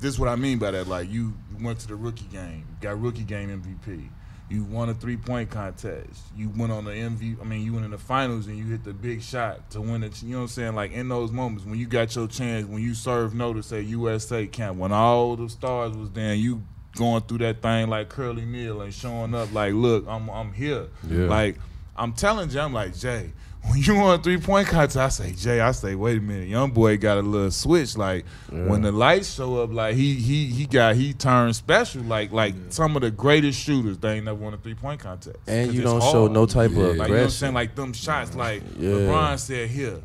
this 0.00 0.14
is 0.14 0.20
what 0.20 0.28
I 0.28 0.36
mean 0.36 0.58
by 0.58 0.70
that. 0.70 0.88
Like 0.88 1.10
you 1.10 1.34
went 1.60 1.80
to 1.80 1.88
the 1.88 1.96
rookie 1.96 2.26
game, 2.26 2.66
got 2.80 3.00
rookie 3.00 3.22
game 3.22 3.48
MVP. 3.50 4.08
You 4.50 4.64
won 4.64 4.90
a 4.90 4.94
three 4.94 5.16
point 5.16 5.50
contest. 5.50 6.22
You 6.36 6.50
went 6.50 6.70
on 6.70 6.84
the 6.84 6.90
MV. 6.90 7.40
I 7.40 7.44
mean, 7.44 7.62
you 7.62 7.72
went 7.72 7.86
in 7.86 7.90
the 7.90 7.98
finals 7.98 8.46
and 8.46 8.58
you 8.58 8.66
hit 8.66 8.84
the 8.84 8.92
big 8.92 9.22
shot 9.22 9.70
to 9.70 9.80
win 9.80 10.02
it. 10.02 10.22
You 10.22 10.32
know 10.32 10.36
what 10.36 10.42
I'm 10.42 10.48
saying? 10.48 10.74
Like 10.74 10.92
in 10.92 11.08
those 11.08 11.32
moments 11.32 11.64
when 11.64 11.78
you 11.78 11.86
got 11.86 12.14
your 12.14 12.28
chance, 12.28 12.66
when 12.66 12.82
you 12.82 12.94
served 12.94 13.34
notice 13.34 13.72
at 13.72 13.84
USA 13.84 14.46
camp, 14.46 14.78
when 14.78 14.92
all 14.92 15.36
the 15.36 15.48
stars 15.48 15.96
was 15.96 16.10
there, 16.10 16.34
you 16.34 16.62
going 16.94 17.22
through 17.22 17.38
that 17.38 17.62
thing 17.62 17.88
like 17.88 18.08
Curly 18.10 18.44
Neal 18.44 18.82
and 18.82 18.92
showing 18.92 19.34
up 19.34 19.52
like, 19.52 19.72
look, 19.72 20.06
I'm 20.06 20.28
I'm 20.28 20.52
here. 20.52 20.88
Yeah. 21.08 21.26
Like 21.26 21.56
I'm 21.96 22.12
telling 22.12 22.50
you, 22.50 22.60
I'm 22.60 22.72
like 22.72 22.94
Jay. 22.94 23.32
When 23.66 23.80
you 23.82 23.94
want 23.96 24.20
a 24.20 24.22
three 24.22 24.36
point 24.36 24.68
contest, 24.68 24.96
I 24.98 25.08
say 25.08 25.32
Jay. 25.32 25.60
I 25.60 25.72
say, 25.72 25.94
wait 25.94 26.18
a 26.18 26.20
minute, 26.20 26.48
young 26.48 26.70
boy 26.70 26.98
got 26.98 27.16
a 27.18 27.22
little 27.22 27.50
switch. 27.50 27.96
Like 27.96 28.24
when 28.50 28.82
the 28.82 28.92
lights 28.92 29.34
show 29.34 29.62
up, 29.62 29.72
like 29.72 29.94
he 29.94 30.14
he 30.14 30.46
he 30.46 30.66
got 30.66 30.96
he 30.96 31.14
turned 31.14 31.56
special. 31.56 32.02
Like 32.02 32.30
like 32.30 32.54
some 32.68 32.94
of 32.94 33.02
the 33.02 33.10
greatest 33.10 33.58
shooters, 33.58 33.98
they 33.98 34.16
ain't 34.16 34.26
never 34.26 34.36
won 34.38 34.52
a 34.54 34.58
three 34.58 34.74
point 34.74 35.00
contest. 35.00 35.38
And 35.46 35.72
you 35.72 35.82
don't 35.82 36.02
show 36.02 36.26
no 36.28 36.44
type 36.46 36.72
Yeah. 36.72 36.76
of 36.76 36.82
Like 36.82 36.82
you 36.88 36.88
know 36.88 36.98
what 36.98 37.04
I'm 37.04 37.10
aggression. 37.12 37.30
saying? 37.30 37.54
Like 37.54 37.74
them 37.74 37.92
shots, 37.94 38.30
mm. 38.32 38.36
like 38.36 38.62
Yeah. 38.78 38.90
LeBron 38.90 39.38
said 39.38 39.70
here. 39.70 40.00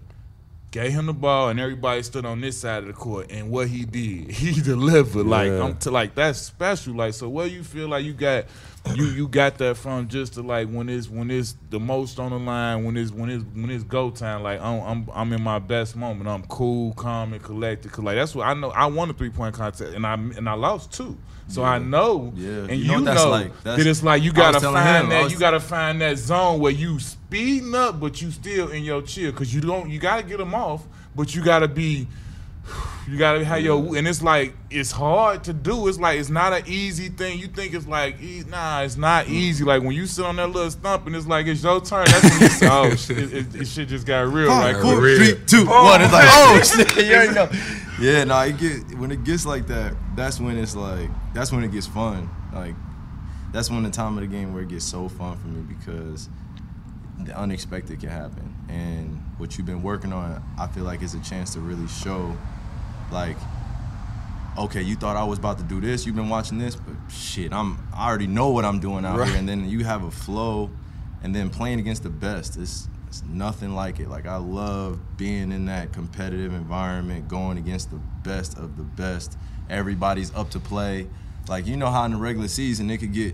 Gave 0.72 0.91
him 0.91 1.08
the 1.08 1.13
ball 1.13 1.50
and 1.50 1.60
everybody 1.60 2.04
stood 2.04 2.26
on 2.26 2.41
this 2.41 2.60
side 2.60 2.84
of 2.84 2.88
the 2.88 2.93
court 2.93 3.32
and 3.32 3.50
what 3.50 3.67
he 3.67 3.86
did, 3.86 4.30
he 4.32 4.62
delivered. 4.62 5.26
Like 5.26 5.48
Yeah. 5.50 5.63
I'm 5.63 5.78
to 5.80 5.91
like 5.91 6.15
that's 6.15 6.39
special. 6.39 6.93
Like 6.95 7.13
so, 7.15 7.28
where 7.28 7.48
you 7.48 7.63
feel 7.63 7.88
like 7.89 8.06
you 8.06 8.13
got 8.13 8.45
you 8.95 9.06
you 9.06 9.28
got 9.28 9.58
that 9.60 9.78
from 9.78 10.08
just 10.08 10.34
to 10.36 10.41
like 10.41 10.67
when 10.69 10.89
it's 10.89 11.10
when 11.10 11.30
it's 11.32 11.56
the 11.69 11.80
most 11.80 12.19
on 12.19 12.32
the 12.32 12.39
line 12.39 12.84
when 12.84 12.97
it's 12.97 13.12
when 13.12 13.30
it's 13.30 13.43
when 13.54 13.69
it's 13.69 13.84
go 13.84 14.10
time. 14.10 14.43
Like 14.43 14.62
I'm 14.62 14.82
I'm, 14.82 15.10
I'm 15.13 15.34
in 15.34 15.41
my 15.41 15.60
best 15.60 15.95
moment. 15.95 16.30
I'm 16.30 16.43
cool, 16.43 16.93
calm, 16.93 17.34
and 17.34 17.41
collected. 17.43 17.91
Cause 17.91 18.04
like 18.04 18.15
that's 18.15 18.36
what 18.36 18.47
I 18.47 18.54
know. 18.54 18.71
I 18.71 18.86
won 18.88 19.10
a 19.10 19.13
three 19.13 19.30
point 19.30 19.56
contest 19.56 19.93
and 19.93 20.06
I 20.06 20.13
and 20.13 20.47
I 20.49 20.54
lost 20.54 20.91
two. 20.93 21.17
So 21.47 21.63
I 21.63 21.80
know, 21.80 22.32
Yeah. 22.36 22.49
and 22.49 22.69
You 22.71 22.75
you, 22.75 22.88
know 22.91 22.97
know, 22.99 22.99
what 22.99 23.06
that's 23.06 23.25
like. 23.25 23.63
that 23.63 23.80
it's 23.88 24.04
like 24.04 24.21
you 24.21 24.32
gotta 24.32 24.60
find 24.60 25.06
him, 25.06 25.10
that 25.10 25.23
was- 25.23 25.34
you 25.34 25.39
gotta 25.39 25.60
find 25.60 25.99
that 26.02 26.19
zone 26.19 26.60
where 26.60 26.71
you 26.71 26.99
speeding 26.99 27.73
up, 27.73 27.99
but 27.99 28.21
you 28.21 28.30
still 28.30 28.67
in 28.69 28.84
your 28.84 29.02
chill. 29.02 29.32
Cause 29.32 29.52
you 29.52 29.60
don't, 29.60 29.89
you 29.89 29.97
gotta 29.97 30.21
get 30.21 30.38
them 30.38 30.54
off, 30.54 30.84
but 31.15 31.34
you 31.34 31.41
gotta 31.43 31.67
be, 31.67 32.08
you 33.10 33.17
gotta 33.17 33.43
have 33.43 33.62
your, 33.62 33.98
and 33.98 34.08
it's 34.08 34.22
like 34.22 34.54
it's 34.69 34.91
hard 34.91 35.43
to 35.45 35.54
do. 35.54 35.88
It's 35.88 35.98
like 35.98 36.19
it's 36.19 36.30
not 36.30 36.54
an 36.54 36.63
easy 36.67 37.10
thing. 37.10 37.39
You 37.39 37.48
think 37.48 37.74
it's 37.74 37.88
like, 37.88 38.22
e- 38.22 38.43
nah, 38.48 38.82
it's 38.82 38.98
not 38.98 39.26
mm. 39.26 39.32
easy. 39.32 39.63
Like 39.63 39.82
when 39.82 39.93
you 39.93 40.06
sit 40.06 40.24
on 40.24 40.36
that 40.36 40.48
little 40.52 40.69
stump 40.69 41.08
and 41.08 41.15
it's 41.15 41.26
like 41.26 41.48
it's 41.48 41.63
your 41.63 41.82
turn. 41.82 42.06
That's 42.06 42.30
when 42.30 42.41
you 42.41 42.48
say, 42.50 42.67
oh 42.72 42.95
shit, 42.95 43.17
it, 43.17 43.34
it, 43.34 43.56
it 43.62 43.67
shit 43.67 43.88
just 43.88 44.06
got 44.06 44.28
real. 44.32 44.50
Five, 44.50 44.76
Like 44.76 44.84
four, 44.84 45.02
real. 45.02 45.17
three, 45.17 45.45
two, 45.48 45.65
oh, 45.67 45.86
one. 45.86 46.02
It's 46.02 46.13
like, 46.13 46.28
oh 46.30 46.62
shit, 46.62 47.08
you 47.08 47.13
already 47.15 47.34
know. 47.34 47.50
Yeah, 48.00 48.26
no, 48.26 48.39
it 48.41 48.58
get 48.60 49.00
when 49.00 49.12
it 49.12 49.24
gets 49.24 49.43
like 49.43 49.65
that. 49.67 49.95
That's 50.15 50.39
when 50.39 50.58
it's 50.58 50.76
like, 50.76 51.10
that's 51.34 51.52
when 51.52 51.63
it 51.63 51.72
gets 51.72 51.88
fun. 51.88 52.30
Like, 52.54 52.76
that's 53.52 53.72
when 53.72 53.82
the 53.82 53.89
time 53.89 54.19
of 54.19 54.22
the 54.22 54.28
game 54.28 54.54
where 54.54 54.62
it 54.62 54.69
gets 54.69 54.86
so 54.86 55.10
fun 55.10 55.36
for 55.38 55.48
me 55.48 55.62
because 55.62 56.30
the 57.26 57.36
unexpected 57.36 58.02
can 58.02 58.10
happen, 58.10 58.56
and 58.69 59.19
what 59.38 59.58
you've 59.58 59.65
been 59.65 59.82
working 59.82 60.13
on, 60.13 60.43
I 60.60 60.67
feel 60.67 60.84
like 60.84 61.02
is 61.02 61.15
a 61.15 61.19
chance 61.22 61.54
to 61.54 61.60
really 61.60 61.88
show, 61.88 62.38
like, 63.12 63.38
okay, 64.58 64.82
you 64.82 64.95
thought 64.95 65.15
I 65.15 65.24
was 65.24 65.39
about 65.39 65.58
to 65.60 65.63
do 65.63 65.80
this, 65.82 66.06
you've 66.06 66.15
been 66.15 66.30
watching 66.30 66.58
this, 66.58 66.76
but 66.76 66.95
shit, 67.12 67.54
I'm 67.54 67.80
I 67.93 68.08
already 68.08 68.28
know 68.28 68.50
what 68.50 68.65
I'm 68.65 68.80
doing 68.80 69.06
out 69.06 69.26
here, 69.28 69.36
and 69.38 69.48
then 69.48 69.69
you 69.69 69.84
have 69.84 70.04
a 70.04 70.12
flow, 70.12 70.69
and 71.24 71.36
then 71.36 71.50
playing 71.50 71.80
against 71.80 72.04
the 72.04 72.10
best, 72.10 72.58
it's 72.58 72.88
it's 73.08 73.24
nothing 73.24 73.73
like 73.73 74.00
it. 74.00 74.08
Like 74.08 74.27
I 74.27 74.38
love 74.38 75.00
being 75.17 75.52
in 75.52 75.65
that 75.65 75.92
competitive 75.94 76.54
environment, 76.54 77.27
going 77.27 77.58
against 77.58 77.90
the 77.90 78.00
best 78.23 78.58
of 78.58 78.77
the 78.77 78.84
best. 78.84 79.38
Everybody's 79.69 80.34
up 80.36 80.52
to 80.52 80.60
play. 80.60 81.08
Like 81.48 81.65
you 81.65 81.75
know 81.75 81.90
how 81.90 82.06
in 82.06 82.12
the 82.12 82.17
regular 82.17 82.48
season 82.48 82.90
it 82.92 83.00
could 83.00 83.13
get 83.13 83.34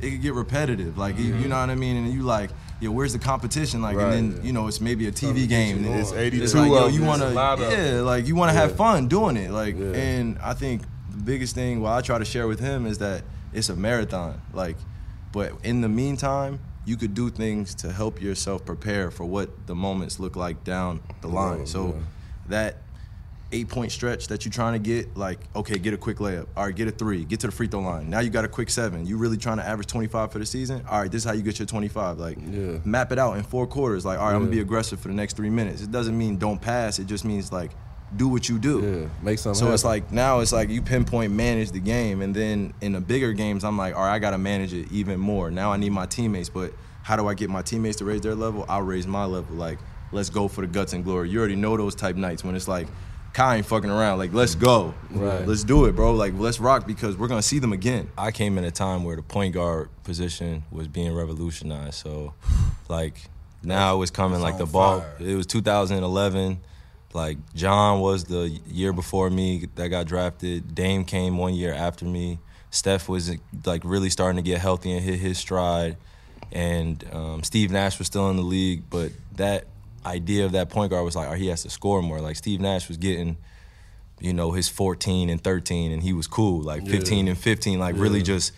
it 0.00 0.10
could 0.10 0.22
get 0.22 0.34
repetitive. 0.34 0.98
Like 0.98 1.18
you, 1.18 1.34
you 1.36 1.48
know 1.48 1.58
what 1.58 1.70
I 1.70 1.74
mean, 1.74 1.96
and 1.96 2.12
you 2.12 2.22
like. 2.22 2.50
Yo, 2.80 2.90
where's 2.90 3.12
the 3.14 3.18
competition? 3.18 3.80
Like, 3.80 3.96
Right, 3.96 4.14
and 4.14 4.34
then 4.34 4.44
you 4.44 4.52
know 4.52 4.66
it's 4.66 4.80
maybe 4.80 5.06
a 5.06 5.12
TV 5.12 5.48
game. 5.48 5.84
and 5.84 5.94
It's 6.00 6.12
82 6.12 6.44
It's 6.44 6.54
like, 6.54 6.68
yo, 6.70 6.88
you 6.88 7.02
want 7.02 7.22
to, 7.22 7.28
It's 7.28 7.32
a 7.32 7.36
lot 7.36 7.60
of 7.60 7.72
yeah, 7.72 8.00
like 8.02 8.26
you 8.26 8.34
want 8.36 8.50
to 8.50 8.58
have 8.58 8.76
fun 8.76 9.08
doing 9.08 9.36
it. 9.36 9.50
Like, 9.50 9.76
Yeah. 9.78 9.92
and 9.94 10.38
I 10.42 10.52
think 10.54 10.82
the 11.10 11.22
biggest 11.22 11.54
thing 11.54 11.80
what 11.80 11.92
I 11.92 12.00
try 12.02 12.18
to 12.18 12.24
share 12.24 12.46
with 12.46 12.60
him 12.60 12.84
is 12.86 12.98
that 12.98 13.22
it's 13.52 13.70
a 13.70 13.76
marathon. 13.76 14.40
Like, 14.52 14.76
but 15.32 15.52
in 15.64 15.80
the 15.80 15.88
meantime, 15.88 16.60
you 16.84 16.96
could 16.96 17.14
do 17.14 17.30
things 17.30 17.74
to 17.76 17.90
help 17.92 18.20
yourself 18.20 18.64
prepare 18.64 19.10
for 19.10 19.24
what 19.24 19.66
the 19.66 19.74
moments 19.74 20.20
look 20.20 20.36
like 20.36 20.62
down 20.62 21.00
the 21.22 21.28
line. 21.28 21.60
Right, 21.60 21.68
so 21.68 21.86
yeah. 21.86 21.92
that 22.48 22.76
eight 23.52 23.68
point 23.68 23.92
stretch 23.92 24.26
that 24.28 24.44
you're 24.44 24.52
trying 24.52 24.72
to 24.72 24.78
get, 24.78 25.16
like, 25.16 25.38
okay, 25.54 25.78
get 25.78 25.94
a 25.94 25.96
quick 25.96 26.18
layup. 26.18 26.46
All 26.56 26.64
right, 26.66 26.74
get 26.74 26.88
a 26.88 26.90
three, 26.90 27.24
get 27.24 27.40
to 27.40 27.46
the 27.46 27.52
free 27.52 27.68
throw 27.68 27.80
line. 27.80 28.10
Now 28.10 28.20
you 28.20 28.30
got 28.30 28.44
a 28.44 28.48
quick 28.48 28.70
seven. 28.70 29.06
You 29.06 29.16
really 29.18 29.36
trying 29.36 29.58
to 29.58 29.66
average 29.66 29.86
25 29.86 30.32
for 30.32 30.38
the 30.38 30.46
season? 30.46 30.82
All 30.90 31.00
right, 31.00 31.10
this 31.10 31.22
is 31.22 31.24
how 31.24 31.32
you 31.32 31.42
get 31.42 31.58
your 31.58 31.66
25. 31.66 32.18
Like, 32.18 32.38
Yeah. 32.50 32.78
map 32.84 33.12
it 33.12 33.18
out 33.18 33.36
in 33.36 33.44
four 33.44 33.66
quarters. 33.66 34.04
Like, 34.04 34.18
all 34.18 34.26
right, 34.26 34.34
I'm 34.34 34.40
gonna 34.40 34.50
be 34.50 34.60
aggressive 34.60 34.98
for 35.00 35.08
the 35.08 35.14
next 35.14 35.36
three 35.36 35.50
minutes. 35.50 35.82
It 35.82 35.90
doesn't 35.90 36.16
mean 36.16 36.38
don't 36.38 36.60
pass. 36.60 36.98
It 36.98 37.06
just 37.06 37.24
means 37.24 37.52
like 37.52 37.70
do 38.16 38.28
what 38.28 38.48
you 38.48 38.58
do. 38.58 38.80
Yeah, 39.10 39.24
make 39.24 39.38
something 39.38 39.58
So 39.58 39.72
it's 39.72 39.84
like 39.84 40.12
now 40.12 40.38
it's 40.40 40.52
like 40.52 40.68
you 40.70 40.80
pinpoint 40.82 41.32
manage 41.32 41.70
the 41.72 41.80
game, 41.80 42.22
and 42.22 42.34
then 42.34 42.72
in 42.80 42.92
the 42.92 43.00
bigger 43.00 43.32
games, 43.32 43.64
I'm 43.64 43.76
like, 43.76 43.94
all 43.96 44.02
right, 44.02 44.14
I 44.14 44.18
gotta 44.18 44.38
manage 44.38 44.72
it 44.72 44.90
even 44.92 45.18
more. 45.20 45.50
Now 45.50 45.72
I 45.72 45.76
need 45.76 45.90
my 45.90 46.06
teammates, 46.06 46.48
but 46.48 46.72
how 47.02 47.16
do 47.16 47.26
I 47.28 47.34
get 47.34 47.50
my 47.50 47.62
teammates 47.62 47.96
to 47.98 48.04
raise 48.04 48.20
their 48.20 48.34
level? 48.34 48.64
I'll 48.68 48.82
raise 48.82 49.06
my 49.06 49.24
level. 49.24 49.56
Like, 49.56 49.78
let's 50.12 50.30
go 50.30 50.46
for 50.48 50.60
the 50.60 50.66
guts 50.68 50.92
and 50.92 51.04
glory. 51.04 51.30
You 51.30 51.38
already 51.40 51.56
know 51.56 51.76
those 51.76 51.94
type 51.94 52.16
nights 52.16 52.42
when 52.44 52.54
it's 52.56 52.68
like, 52.68 52.86
Kai 53.36 53.56
ain't 53.56 53.66
fucking 53.66 53.90
around. 53.90 54.16
Like, 54.16 54.32
let's 54.32 54.54
go. 54.54 54.94
Right. 55.10 55.46
Let's 55.46 55.62
do 55.62 55.84
it, 55.84 55.94
bro. 55.94 56.12
Like, 56.14 56.32
let's 56.38 56.58
rock 56.58 56.86
because 56.86 57.18
we're 57.18 57.28
gonna 57.28 57.42
see 57.42 57.58
them 57.58 57.74
again. 57.74 58.08
I 58.16 58.30
came 58.30 58.56
in 58.56 58.64
a 58.64 58.70
time 58.70 59.04
where 59.04 59.14
the 59.14 59.20
point 59.20 59.52
guard 59.52 59.90
position 60.04 60.64
was 60.70 60.88
being 60.88 61.14
revolutionized. 61.14 61.96
So, 61.96 62.32
like, 62.88 63.28
now 63.62 63.94
it 63.94 63.98
was 63.98 64.10
coming 64.10 64.40
like 64.40 64.56
the 64.56 64.64
ball. 64.64 65.00
fire. 65.00 65.16
It 65.20 65.34
was 65.34 65.46
2011. 65.48 66.60
Like 67.12 67.36
John 67.54 68.00
was 68.00 68.24
the 68.24 68.58
year 68.68 68.94
before 68.94 69.28
me 69.28 69.66
that 69.74 69.88
got 69.88 70.06
drafted. 70.06 70.74
Dame 70.74 71.04
came 71.04 71.36
one 71.36 71.52
year 71.52 71.74
after 71.74 72.06
me. 72.06 72.38
Steph 72.70 73.06
was 73.06 73.30
like 73.66 73.82
really 73.84 74.08
starting 74.08 74.36
to 74.36 74.50
get 74.50 74.62
healthy 74.62 74.92
and 74.92 75.04
hit 75.04 75.18
his 75.18 75.36
stride, 75.36 75.98
and 76.52 77.04
um, 77.12 77.42
Steve 77.42 77.70
Nash 77.70 77.98
was 77.98 78.06
still 78.06 78.30
in 78.30 78.36
the 78.36 78.42
league. 78.42 78.84
But 78.88 79.12
that 79.36 79.66
idea 80.06 80.44
of 80.46 80.52
that 80.52 80.68
point 80.70 80.90
guard 80.90 81.04
was 81.04 81.16
like, 81.16 81.28
oh, 81.28 81.34
he 81.34 81.48
has 81.48 81.62
to 81.62 81.70
score 81.70 82.02
more. 82.02 82.20
Like 82.20 82.36
Steve 82.36 82.60
Nash 82.60 82.88
was 82.88 82.96
getting, 82.96 83.36
you 84.20 84.32
know, 84.32 84.52
his 84.52 84.68
14 84.68 85.28
and 85.30 85.42
13, 85.42 85.92
and 85.92 86.02
he 86.02 86.12
was 86.12 86.26
cool. 86.26 86.62
Like 86.62 86.86
15 86.86 87.28
and 87.28 87.36
15, 87.38 87.78
like 87.78 87.96
really 87.96 88.22
just 88.22 88.52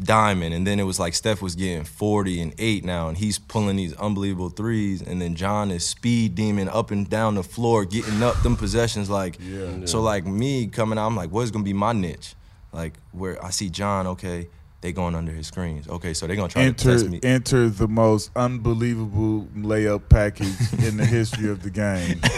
diamond. 0.00 0.54
And 0.54 0.66
then 0.66 0.78
it 0.78 0.84
was 0.84 0.98
like 1.00 1.14
Steph 1.14 1.42
was 1.42 1.54
getting 1.54 1.84
40 1.84 2.40
and 2.40 2.54
8 2.58 2.84
now, 2.84 3.08
and 3.08 3.16
he's 3.18 3.38
pulling 3.38 3.76
these 3.76 3.94
unbelievable 3.94 4.48
threes. 4.50 5.02
And 5.02 5.20
then 5.20 5.34
John 5.34 5.70
is 5.70 5.84
speed 5.86 6.34
demon 6.34 6.68
up 6.68 6.90
and 6.90 7.08
down 7.08 7.34
the 7.34 7.42
floor, 7.42 7.84
getting 7.84 8.22
up 8.22 8.40
them 8.42 8.56
possessions. 8.56 9.10
Like, 9.10 9.38
Yeah. 9.40 9.84
so 9.86 10.00
like 10.00 10.24
me 10.24 10.66
coming 10.68 10.98
out, 10.98 11.06
I'm 11.06 11.16
like, 11.16 11.30
what's 11.30 11.50
gonna 11.50 11.64
be 11.64 11.72
my 11.72 11.92
niche? 11.92 12.34
Like, 12.72 12.94
where 13.12 13.42
I 13.44 13.50
see 13.50 13.70
John, 13.70 14.06
okay, 14.08 14.48
they 14.80 14.92
going 14.92 15.14
under 15.14 15.32
his 15.32 15.46
screens. 15.48 15.88
Okay, 15.88 16.14
so 16.14 16.26
they're 16.26 16.36
gonna 16.36 16.48
try 16.48 16.62
to 16.62 16.68
Enter 16.68 16.92
test 16.92 17.08
me. 17.08 17.20
enter 17.22 17.68
the 17.68 17.88
most 17.88 18.30
unbelievable 18.36 19.46
layup 19.56 20.02
package 20.08 20.54
in 20.84 20.96
the 20.96 21.04
history 21.06 21.48
of 21.50 21.62
the 21.62 21.70
game. 21.70 22.20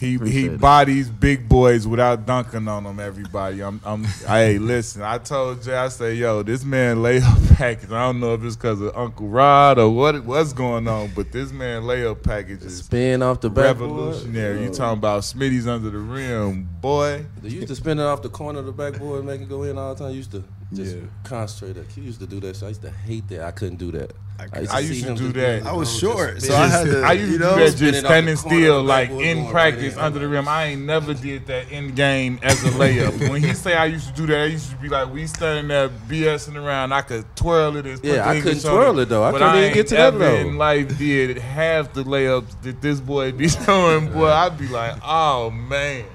He 0.00 0.08
he 0.08 0.14
Appreciate 0.16 0.52
it. 0.54 0.60
bodies 0.60 1.08
big 1.08 1.48
boys 1.48 1.86
without 1.86 2.26
dunking 2.26 2.66
on 2.66 2.82
them. 2.82 2.98
Everybody, 2.98 3.62
I'm 3.62 3.80
I'm. 3.84 4.02
hey, 4.04 4.58
listen, 4.58 5.02
I 5.02 5.18
told 5.18 5.62
Jay, 5.62 5.72
I 5.74 5.86
say, 5.88 6.14
yo, 6.14 6.42
this 6.42 6.64
man 6.64 6.96
layup 6.96 7.54
package. 7.56 7.92
I 7.92 8.04
don't 8.06 8.18
know 8.18 8.34
if 8.34 8.42
it's 8.42 8.56
because 8.56 8.80
of 8.80 8.94
Uncle 8.96 9.28
Rod 9.28 9.78
or 9.78 9.88
what 9.90 10.24
what's 10.24 10.52
going 10.52 10.88
on, 10.88 11.12
but 11.14 11.30
this 11.30 11.52
man 11.52 11.82
layup 11.84 12.24
package 12.24 12.62
is 12.64 12.78
Spin 12.84 13.22
off 13.22 13.40
the 13.40 13.48
backboard. 13.48 13.90
revolutionary. 13.92 14.64
You 14.64 14.70
talking 14.70 14.98
about 14.98 15.22
Smitty's 15.22 15.68
under 15.68 15.88
the 15.90 15.98
rim, 15.98 16.68
boy? 16.80 17.24
They 17.40 17.50
used 17.50 17.68
to 17.68 17.76
spin 17.76 18.00
it 18.00 18.02
off 18.04 18.20
the 18.20 18.28
corner 18.30 18.58
of 18.58 18.66
the 18.66 18.72
backboard 18.72 19.20
and 19.20 19.28
make 19.28 19.42
it 19.42 19.48
go 19.48 19.62
in 19.62 19.78
all 19.78 19.94
the 19.94 20.00
time. 20.00 20.08
I 20.08 20.14
used 20.14 20.32
to 20.32 20.42
just 20.74 20.96
Yeah. 20.96 21.02
concentrate. 21.24 21.86
He 21.94 22.00
used 22.02 22.20
to 22.20 22.26
do 22.26 22.40
that. 22.40 22.56
So 22.56 22.66
I 22.66 22.70
used 22.70 22.82
to 22.82 22.90
hate 22.90 23.28
that. 23.28 23.42
I 23.42 23.50
couldn't 23.50 23.76
do 23.76 23.92
that. 23.92 24.12
I 24.52 24.80
used 24.80 25.00
see 25.00 25.02
to 25.04 25.14
do 25.14 25.32
that. 25.34 25.64
I 25.64 25.72
was 25.72 25.94
oh, 25.94 25.98
short, 25.98 26.42
so 26.42 26.56
I 26.56 26.66
had 26.66 26.86
to- 26.86 27.02
I 27.02 27.12
used 27.12 27.32
you 27.32 27.38
to 27.38 27.44
know, 27.44 27.54
do 27.54 27.60
that 27.60 27.76
just 27.76 27.82
it 27.82 27.86
off 27.86 27.92
the 28.02 28.06
standing 28.08 28.36
still, 28.36 28.82
like 28.82 29.10
in 29.10 29.16
going 29.16 29.44
right 29.44 29.50
practice 29.52 29.96
under 29.96 30.18
the 30.18 30.26
rim. 30.26 30.48
I 30.48 30.64
ain't 30.64 30.82
never 30.82 31.14
did 31.14 31.46
that 31.46 31.70
in 31.70 31.94
game 31.94 32.40
as 32.42 32.60
a 32.64 32.70
layup. 32.70 33.28
when 33.30 33.42
he 33.44 33.54
say 33.54 33.74
I 33.74 33.86
used 33.86 34.08
to 34.08 34.12
do 34.14 34.26
that, 34.26 34.40
I 34.40 34.46
used 34.46 34.70
to 34.70 34.76
be 34.76 34.88
like, 34.88 35.12
we 35.12 35.28
standing 35.28 35.68
there 35.68 35.88
BSing 35.88 36.56
around. 36.56 36.92
I 36.92 37.02
could 37.02 37.24
twirl 37.36 37.76
it. 37.76 37.86
And 37.86 38.02
put 38.02 38.10
Yeah, 38.10 38.28
I 38.28 38.40
couldn't 38.40 38.60
twirl 38.60 38.98
it, 38.98 39.08
though. 39.08 39.22
I 39.22 39.30
but 39.30 39.38
couldn't 39.38 39.56
even 39.56 39.74
get 39.74 39.86
to 39.88 39.94
that 39.94 40.14
ever 40.14 40.18
low. 40.18 40.34
In 40.34 40.58
life, 40.58 40.98
did 40.98 41.38
half 41.38 41.92
the 41.92 42.02
layups 42.02 42.60
that 42.62 42.82
this 42.82 42.98
boy 42.98 43.30
be 43.30 43.48
showing. 43.64 44.12
Boy, 44.12 44.30
I'd 44.30 44.58
be 44.58 44.66
like, 44.66 44.96
oh 45.04 45.50
man. 45.50 46.06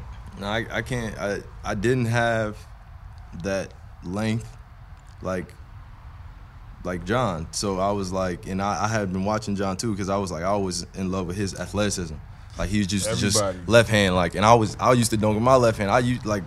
No, 0.42 0.48
I, 0.48 0.66
I 0.70 0.82
can't. 0.82 1.18
I 1.18 1.40
I 1.64 1.74
didn't 1.76 2.06
have 2.08 2.58
that 3.44 3.74
length, 4.04 4.58
like 5.22 5.54
like 6.84 7.06
John. 7.06 7.48
So 7.52 7.80
I 7.80 7.92
was 7.92 8.12
like, 8.12 8.48
and 8.48 8.62
I, 8.62 8.86
I 8.86 8.88
had 8.88 9.12
been 9.12 9.26
watching 9.26 9.56
John 9.56 9.78
too 9.78 9.92
because 9.92 10.10
I 10.10 10.18
was 10.18 10.32
like, 10.32 10.44
I 10.44 10.56
was 10.56 10.86
in 10.96 11.12
love 11.12 11.28
with 11.28 11.38
his 11.38 11.60
athleticism. 11.60 12.16
Like 12.58 12.70
he 12.70 12.80
was 12.80 12.88
just 12.88 13.20
just 13.20 13.42
left 13.68 13.90
hand. 13.90 14.16
Like, 14.16 14.36
and 14.36 14.46
I 14.46 14.54
was 14.54 14.76
I 14.80 14.92
used 14.94 15.12
to 15.12 15.18
dunk 15.18 15.36
with 15.36 15.44
my 15.44 15.56
left 15.56 15.78
hand. 15.78 15.90
I 15.90 16.00
used 16.00 16.26
like 16.26 16.44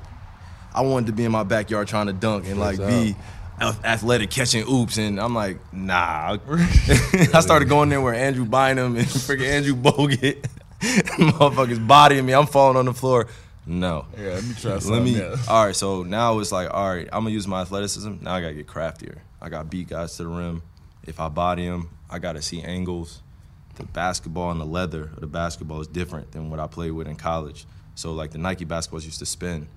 I 0.75 0.83
wanted 0.83 1.07
to 1.07 1.13
be 1.13 1.25
in 1.25 1.33
my 1.33 1.43
backyard 1.43 1.89
trying 1.89 2.07
to 2.07 2.13
dunk 2.13 2.47
and 2.47 2.59
like 2.59 2.79
be 2.79 3.17
athletic 3.61 4.31
catching 4.31 4.65
oops 4.69 4.99
and 4.99 5.21
I'm 5.21 5.35
like 5.35 5.59
nah. 5.73 6.37
I 6.49 7.41
started 7.41 7.69
going 7.69 7.89
there 7.89 8.01
where 8.01 8.15
Andrew 8.15 8.45
Bynum 8.45 8.97
and 8.97 9.07
freaking 9.07 9.47
Andrew 9.47 9.75
Bogut, 9.75 10.45
motherfuckers 10.81 11.87
bodying 11.87 12.27
me. 12.27 12.33
I'm 12.35 12.47
falling 12.47 12.77
on 12.77 12.87
the 12.87 12.95
floor. 12.95 13.29
No. 13.67 14.07
Yeah, 14.19 14.31
let 14.35 14.45
me 14.45 14.55
try 14.55 14.73
Let 14.73 14.83
something 14.83 15.05
me. 15.05 15.21
else. 15.23 15.47
All 15.49 15.67
right, 15.67 15.77
so 15.77 16.03
now 16.03 16.39
it's 16.41 16.51
like, 16.53 16.69
all 16.73 16.89
right, 16.95 17.09
I'm 17.13 17.23
gonna 17.25 17.31
use 17.31 17.47
my 17.47 17.61
athleticism. 17.63 18.15
Now 18.21 18.35
I 18.35 18.41
gotta 18.41 18.55
get 18.55 18.67
craftier. 18.67 19.23
I 19.41 19.49
gotta 19.49 19.65
beat 19.65 19.89
guys 19.89 20.17
to 20.17 20.25
the 20.25 20.29
rim. 20.29 20.63
If 21.05 21.21
I 21.21 21.29
body 21.29 21.67
them, 21.69 21.91
I 22.11 22.19
gotta 22.19 22.43
see 22.43 22.63
angles. 22.63 23.23
The 23.77 23.85
basketball 23.85 24.51
and 24.51 24.61
the 24.61 24.67
leather 24.67 25.05
of 25.05 25.21
the 25.21 25.27
basketball 25.27 25.81
is 25.81 25.87
different 25.87 26.33
than 26.33 26.51
what 26.51 26.61
I 26.61 26.67
played 26.67 26.93
with 26.93 27.07
in 27.09 27.17
college. 27.17 27.65
So 27.95 28.13
like 28.13 28.31
the 28.33 28.39
Nike 28.39 28.67
basketballs 28.67 29.05
used 29.05 29.19
to 29.21 29.27
spin, 29.27 29.69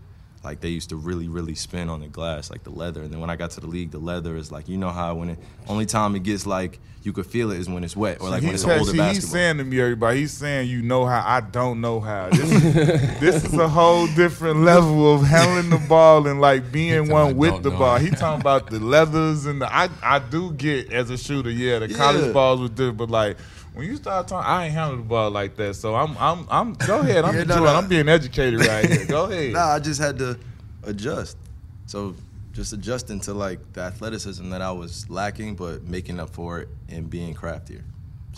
like 0.45 0.61
they 0.61 0.69
used 0.69 0.89
to 0.89 0.95
really, 0.95 1.27
really 1.27 1.55
spin 1.55 1.89
on 1.89 1.99
the 2.01 2.07
glass, 2.07 2.49
like 2.51 2.63
the 2.63 2.69
leather. 2.69 3.01
And 3.01 3.11
then 3.11 3.19
when 3.19 3.29
I 3.29 3.35
got 3.35 3.51
to 3.51 3.59
the 3.59 3.67
league, 3.67 3.91
the 3.91 3.97
leather 3.99 4.37
is 4.37 4.51
like, 4.51 4.69
you 4.69 4.77
know 4.77 4.89
how 4.91 5.15
when 5.15 5.29
it 5.31 5.39
only 5.67 5.85
time 5.85 6.15
it 6.15 6.23
gets 6.23 6.45
like 6.45 6.79
you 7.03 7.13
could 7.13 7.25
feel 7.25 7.51
it 7.51 7.59
is 7.59 7.69
when 7.69 7.83
it's 7.83 7.95
wet 7.95 8.19
or 8.21 8.29
like 8.29 8.41
when 8.41 8.49
He 8.49 8.53
it's 8.55 8.63
said- 8.63 8.71
an 8.73 8.79
older 8.79 8.91
see, 8.91 8.97
basketball. 8.97 9.13
He's 9.21 9.29
saying 9.31 9.57
to 9.57 9.63
me, 9.63 9.79
everybody, 9.81 10.19
he's 10.21 10.31
saying 10.31 10.69
you 10.69 10.81
know 10.81 11.05
how 11.05 11.23
I 11.25 11.41
don't 11.41 11.81
know 11.81 11.99
how. 11.99 12.29
This 12.35 12.51
is, 12.51 13.19
this 13.19 13.43
is 13.45 13.53
a 13.53 13.67
whole 13.67 14.07
different 14.15 14.61
level 14.61 15.13
of 15.15 15.23
handling 15.23 15.69
the 15.71 15.85
ball 15.87 16.27
and 16.27 16.39
like 16.39 16.71
being 16.71 17.09
one 17.09 17.35
with 17.37 17.61
the 17.63 17.71
ball. 17.71 17.97
how. 17.97 18.03
He 18.05 18.09
talking 18.11 18.41
about 18.41 18.69
the 18.69 18.79
leathers 18.79 19.45
and 19.45 19.61
the 19.61 19.73
I 19.73 19.89
I 20.01 20.19
do 20.19 20.51
get 20.53 20.91
as 20.91 21.09
a 21.09 21.17
shooter, 21.17 21.49
yeah, 21.51 21.79
the 21.79 21.89
Yeah. 21.89 21.97
college 21.97 22.33
balls 22.33 22.61
were 22.61 22.67
different, 22.69 22.97
but 22.97 23.09
like 23.09 23.37
when 23.76 23.88
you 23.88 23.95
start 23.97 24.28
talking, 24.28 24.47
I 24.47 24.65
ain't 24.65 24.73
handle 24.73 24.97
the 24.97 25.03
ball 25.03 25.30
like 25.32 25.55
that. 25.57 25.76
So 25.76 25.95
I'm 25.95 26.15
I'm 26.17 26.47
I'm 26.49 26.73
go 26.73 26.99
ahead. 27.01 27.26
I'm 27.26 27.36
Yeah, 27.36 27.43
no, 27.43 27.55
enjoying. 27.55 27.63
no. 27.63 27.76
I'm 27.76 27.88
being 27.88 28.09
educated 28.09 28.59
right 28.65 28.86
here. 28.89 29.05
Go 29.05 29.26
ahead. 29.32 29.53
Nah, 29.53 29.73
I 29.76 29.80
just 29.80 29.99
had 30.01 30.17
to 30.19 30.39
adjust. 30.84 31.38
So 31.86 32.15
just 32.53 32.73
adjusting 32.73 33.19
to 33.21 33.34
like 33.34 33.59
the 33.73 33.82
athleticism 33.82 34.49
that 34.49 34.61
I 34.61 34.71
was 34.71 35.09
lacking, 35.09 35.55
but 35.55 35.84
making 35.84 36.19
up 36.19 36.30
for 36.30 36.61
it 36.61 36.69
and 36.89 37.09
being 37.09 37.34
craftier. 37.34 37.84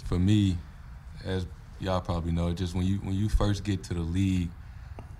for 0.05 0.17
me, 0.19 0.57
as 1.23 1.45
y'all 1.79 2.01
probably 2.01 2.31
know, 2.31 2.51
just 2.53 2.73
when 2.73 2.85
you 2.85 2.97
when 2.97 3.13
you 3.13 3.29
first 3.29 3.63
get 3.63 3.83
to 3.85 3.93
the 3.93 3.99
league, 4.01 4.49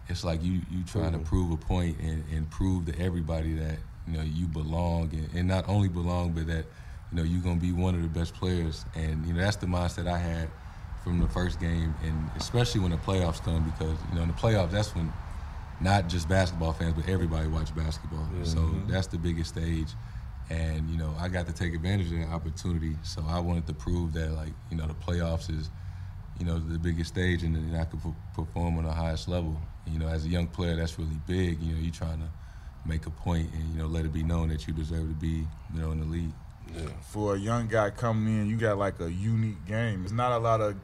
it's 0.09 0.23
like 0.23 0.43
you 0.43 0.61
you 0.71 0.83
trying 0.85 1.11
to 1.11 1.19
mm-hmm. 1.19 1.27
prove 1.27 1.51
a 1.51 1.57
point 1.57 1.99
and, 1.99 2.23
and 2.31 2.49
prove 2.49 2.85
to 2.87 2.99
everybody 2.99 3.53
that 3.53 3.77
you 4.07 4.17
know 4.17 4.23
you 4.23 4.47
belong 4.47 5.09
and, 5.13 5.29
and 5.35 5.47
not 5.47 5.67
only 5.69 5.89
belong 5.89 6.31
but 6.31 6.47
that 6.47 6.65
you 7.11 7.17
know 7.17 7.23
you're 7.23 7.41
gonna 7.41 7.59
be 7.59 7.71
one 7.71 7.95
of 7.95 8.01
the 8.01 8.07
best 8.07 8.33
players 8.33 8.85
and 8.95 9.25
you 9.25 9.33
know 9.33 9.41
that's 9.41 9.57
the 9.57 9.67
mindset 9.67 10.07
I 10.07 10.17
had 10.17 10.49
from 11.03 11.19
the 11.19 11.27
first 11.27 11.59
game 11.59 11.93
and 12.03 12.29
especially 12.35 12.81
when 12.81 12.91
the 12.91 12.97
playoffs 12.97 13.43
come 13.43 13.63
because 13.63 13.97
you 14.09 14.15
know 14.15 14.23
in 14.23 14.27
the 14.27 14.33
playoffs 14.33 14.71
that's 14.71 14.93
when 14.95 15.11
not 15.79 16.09
just 16.09 16.27
basketball 16.27 16.73
fans 16.73 16.93
but 16.95 17.07
everybody 17.07 17.47
watch 17.47 17.73
basketball 17.75 18.27
so 18.43 18.57
mm-hmm. 18.57 18.91
that's 18.91 19.07
the 19.07 19.17
biggest 19.17 19.51
stage 19.51 19.89
and 20.49 20.89
you 20.89 20.97
know 20.97 21.13
I 21.19 21.27
got 21.27 21.45
to 21.47 21.53
take 21.53 21.73
advantage 21.73 22.11
of 22.11 22.19
that 22.19 22.29
opportunity. 22.29 22.95
So 23.03 23.23
I 23.27 23.39
wanted 23.39 23.67
to 23.67 23.73
prove 23.73 24.13
that 24.13 24.31
like 24.31 24.53
you 24.69 24.77
know 24.77 24.87
the 24.87 24.93
playoffs 24.93 25.49
is 25.49 25.69
you 26.39 26.45
know 26.45 26.59
the 26.59 26.79
biggest 26.79 27.09
stage 27.09 27.43
and 27.43 27.55
then 27.55 27.79
I 27.79 27.85
could 27.85 28.01
p- 28.01 28.13
perform 28.33 28.77
on 28.77 28.85
the 28.85 28.91
highest 28.91 29.27
level. 29.27 29.57
And, 29.85 29.93
you 29.93 29.99
know, 29.99 30.07
as 30.07 30.25
a 30.25 30.29
young 30.29 30.47
player, 30.47 30.75
that's 30.75 30.97
really 30.97 31.19
big. 31.27 31.61
You 31.61 31.73
know, 31.73 31.81
you're 31.81 31.93
trying 31.93 32.19
to 32.19 32.29
make 32.85 33.05
a 33.05 33.09
point 33.09 33.49
and 33.53 33.73
you 33.73 33.79
know 33.79 33.87
let 33.87 34.05
it 34.05 34.13
be 34.13 34.23
known 34.23 34.49
that 34.49 34.67
you 34.67 34.73
deserve 34.73 35.09
to 35.09 35.15
be 35.15 35.45
you 35.73 35.81
know 35.81 35.91
in 35.91 35.99
the 35.99 36.05
league. 36.05 36.33
For 37.09 37.35
a 37.35 37.37
young 37.37 37.67
guy 37.67 37.89
coming 37.89 38.41
in, 38.41 38.47
you 38.47 38.57
got 38.57 38.77
like 38.77 38.99
a 38.99 39.11
unique 39.11 39.65
game. 39.65 40.03
It's 40.03 40.11
not 40.13 40.31
a 40.31 40.37
lot 40.37 40.61
of 40.61 40.75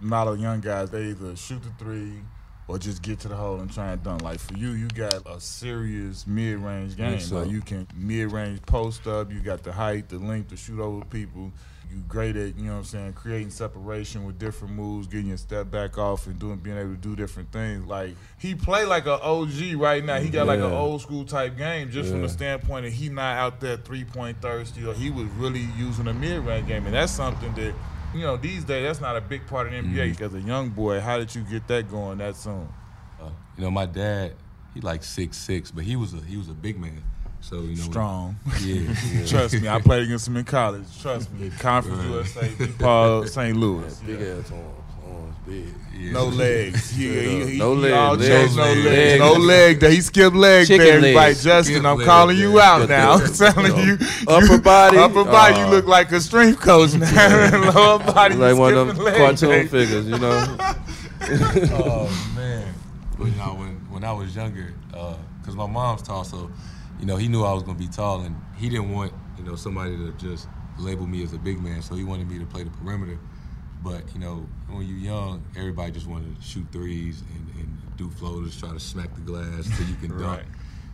not 0.00 0.28
a 0.28 0.36
young 0.36 0.60
guys. 0.60 0.90
They 0.90 1.04
either 1.06 1.36
shoot 1.36 1.62
the 1.62 1.70
three 1.82 2.22
or 2.68 2.78
just 2.78 3.02
get 3.02 3.20
to 3.20 3.28
the 3.28 3.36
hole 3.36 3.60
and 3.60 3.72
try 3.72 3.92
and 3.92 4.02
dunk. 4.02 4.22
Like 4.22 4.40
for 4.40 4.54
you, 4.54 4.70
you 4.70 4.88
got 4.88 5.14
a 5.26 5.40
serious 5.40 6.26
mid 6.26 6.58
range 6.58 6.96
game. 6.96 7.20
Sir. 7.20 7.40
like 7.40 7.50
you 7.50 7.60
can 7.60 7.86
mid 7.94 8.32
range 8.32 8.62
post 8.62 9.06
up. 9.06 9.32
You 9.32 9.40
got 9.40 9.62
the 9.62 9.72
height, 9.72 10.08
the 10.08 10.18
length 10.18 10.48
to 10.50 10.56
shoot 10.56 10.80
over 10.80 11.04
people. 11.06 11.52
You 11.92 12.02
great 12.08 12.36
at, 12.36 12.56
you 12.56 12.64
know 12.64 12.72
what 12.72 12.78
I'm 12.78 12.84
saying, 12.84 13.12
creating 13.12 13.50
separation 13.50 14.24
with 14.24 14.38
different 14.38 14.74
moves, 14.74 15.06
getting 15.06 15.26
your 15.26 15.36
step 15.36 15.70
back 15.70 15.98
off 15.98 16.26
and 16.26 16.38
doing 16.38 16.56
being 16.56 16.78
able 16.78 16.90
to 16.90 16.96
do 16.96 17.14
different 17.14 17.52
things. 17.52 17.86
Like 17.86 18.14
he 18.38 18.54
play 18.54 18.84
like 18.84 19.06
an 19.06 19.18
OG 19.22 19.74
right 19.76 20.02
now. 20.04 20.18
He 20.18 20.30
got 20.30 20.46
like 20.46 20.60
an 20.60 20.72
old 20.72 21.02
school 21.02 21.24
type 21.24 21.56
game 21.56 21.90
just 21.90 22.10
from 22.10 22.22
the 22.22 22.28
standpoint 22.28 22.84
that 22.84 22.92
he 22.92 23.08
not 23.08 23.36
out 23.36 23.60
there 23.60 23.76
three 23.76 24.04
point 24.04 24.40
thirsty 24.40 24.86
or 24.86 24.94
he 24.94 25.10
was 25.10 25.26
really 25.32 25.68
using 25.76 26.08
a 26.08 26.14
mid 26.14 26.44
range 26.44 26.66
game. 26.66 26.86
And 26.86 26.94
that's 26.94 27.12
something 27.12 27.54
that, 27.54 27.74
you 28.14 28.20
know, 28.20 28.36
these 28.36 28.64
days 28.64 28.86
that's 28.86 29.00
not 29.00 29.16
a 29.16 29.20
big 29.20 29.46
part 29.46 29.66
of 29.66 29.72
the 29.72 29.78
NBA. 29.78 30.20
As 30.20 30.34
a 30.34 30.40
young 30.40 30.70
boy, 30.70 31.00
how 31.00 31.18
did 31.18 31.34
you 31.34 31.42
get 31.42 31.66
that 31.68 31.90
going 31.90 32.18
that 32.18 32.36
soon? 32.36 32.68
Uh, 33.20 33.30
you 33.56 33.64
know, 33.64 33.70
my 33.70 33.86
dad, 33.86 34.34
he 34.74 34.80
like 34.80 35.04
six 35.04 35.36
six, 35.36 35.70
but 35.70 35.84
he 35.84 35.96
was 35.96 36.14
a 36.14 36.20
he 36.20 36.36
was 36.36 36.48
a 36.48 36.54
big 36.54 36.80
man. 36.80 37.02
So 37.42 37.60
you 37.60 37.76
know, 37.76 37.82
Strong. 37.82 38.36
Yeah, 38.62 39.26
Trust 39.26 39.60
me, 39.60 39.68
I 39.68 39.80
played 39.80 40.04
against 40.04 40.26
him 40.28 40.36
in 40.38 40.44
college. 40.44 40.84
Trust 41.02 41.30
me. 41.32 41.50
Conference 41.58 42.02
USA, 42.04 42.66
Paul 42.78 43.26
St. 43.26 43.56
Louis. 43.56 43.94
Big 44.06 44.20
ass 44.22 44.50
arms, 44.50 44.54
arms 45.04 45.36
big. 45.46 45.64
yeah. 45.98 46.12
No 46.12 46.26
legs. 46.26 46.90
He, 46.96 47.08
he, 47.08 47.44
he, 47.52 47.58
No 47.58 47.74
he 47.74 47.80
legs, 47.80 47.94
all 47.94 48.16
legs, 48.16 48.56
no 48.56 48.62
legs. 48.64 48.84
legs. 48.84 49.18
No 49.20 49.32
leg. 49.34 49.80
That 49.80 49.90
he 49.92 50.00
skipped 50.00 50.36
leg 50.36 50.66
Chicken 50.66 50.86
there. 50.86 50.96
Everybody, 50.96 51.26
legs. 51.26 51.44
Justin, 51.44 51.74
Skip 51.74 51.84
I'm 51.84 51.98
leg, 51.98 52.06
calling 52.06 52.38
you 52.38 52.56
yeah. 52.56 52.70
out 52.72 52.88
now. 52.88 53.12
I'm 53.14 53.32
telling 53.34 53.76
you. 53.86 53.98
Upper 54.28 54.52
you- 54.54 54.58
body? 54.60 54.98
Upper 54.98 55.24
body. 55.24 55.58
you 55.58 55.66
Oh. 55.66 55.70
look 55.70 55.86
like 55.86 56.10
a 56.12 56.20
strength 56.20 56.60
coach 56.60 56.94
now. 56.94 57.72
Lower 57.74 57.98
body. 57.98 58.36
Like 58.36 58.56
one 58.56 58.74
of 58.74 58.86
them 58.86 58.96
skipping 58.96 59.04
leg 59.04 59.16
cartoon 59.38 59.50
day. 59.50 59.66
figures, 59.66 60.06
you 60.08 60.18
know. 60.18 60.56
oh 61.20 62.32
man. 62.36 62.72
But 63.18 63.24
you 63.26 63.34
know, 63.36 63.54
when 63.54 63.74
when 63.90 64.04
I 64.04 64.12
was 64.12 64.34
younger, 64.34 64.72
uh, 64.94 65.16
because 65.40 65.54
my 65.56 65.66
mom's 65.66 66.02
tall, 66.02 66.24
so 66.24 66.50
you 67.02 67.08
know 67.08 67.16
he 67.16 67.26
knew 67.26 67.42
I 67.42 67.52
was 67.52 67.64
gonna 67.64 67.78
be 67.78 67.88
tall, 67.88 68.20
and 68.20 68.36
he 68.56 68.68
didn't 68.68 68.92
want 68.92 69.12
you 69.36 69.42
know 69.42 69.56
somebody 69.56 69.96
to 69.96 70.12
just 70.12 70.48
label 70.78 71.04
me 71.04 71.24
as 71.24 71.32
a 71.32 71.38
big 71.38 71.60
man, 71.60 71.82
so 71.82 71.96
he 71.96 72.04
wanted 72.04 72.30
me 72.30 72.38
to 72.38 72.46
play 72.46 72.62
the 72.62 72.70
perimeter. 72.70 73.18
But 73.82 74.04
you 74.14 74.20
know, 74.20 74.46
when 74.68 74.86
you're 74.86 74.98
young, 74.98 75.44
everybody 75.56 75.90
just 75.90 76.06
wanted 76.06 76.36
to 76.36 76.42
shoot 76.42 76.64
threes 76.70 77.24
and, 77.34 77.60
and 77.60 77.96
do 77.96 78.08
floaters, 78.08 78.58
try 78.58 78.70
to 78.70 78.78
smack 78.78 79.12
the 79.16 79.20
glass 79.20 79.66
so 79.66 79.82
you 79.82 79.96
can 79.96 80.10
dunk. 80.18 80.22
Right. 80.22 80.44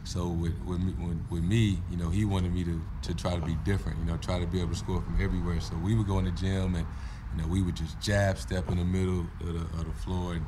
So 0.05 0.29
with 0.29 0.59
with 0.65 0.81
me, 0.81 0.95
with 1.29 1.45
me, 1.45 1.79
you 1.91 1.99
know, 1.99 2.09
he 2.09 2.25
wanted 2.25 2.55
me 2.55 2.65
to, 2.65 2.81
to 3.03 3.15
try 3.15 3.35
to 3.35 3.45
be 3.45 3.57
different, 3.67 3.99
you 3.99 4.07
know, 4.07 4.17
try 4.17 4.41
to 4.41 4.47
be 4.47 4.63
able 4.63 4.71
to 4.71 4.79
score 4.79 5.03
from 5.03 5.21
everywhere. 5.21 5.61
So 5.61 5.77
we 5.77 5.95
would 5.95 6.07
go 6.07 6.19
in 6.21 6.25
the 6.25 6.31
gym 6.31 6.75
and, 6.75 6.87
you 7.37 7.43
know, 7.43 7.49
we 7.49 7.61
would 7.61 7.77
just 7.77 8.01
jab 8.01 8.39
step 8.39 8.71
in 8.71 8.79
the 8.79 8.85
middle 8.85 9.27
of 9.41 9.47
the, 9.47 9.61
of 9.79 9.85
the 9.85 9.93
floor 9.93 10.33
and, 10.33 10.47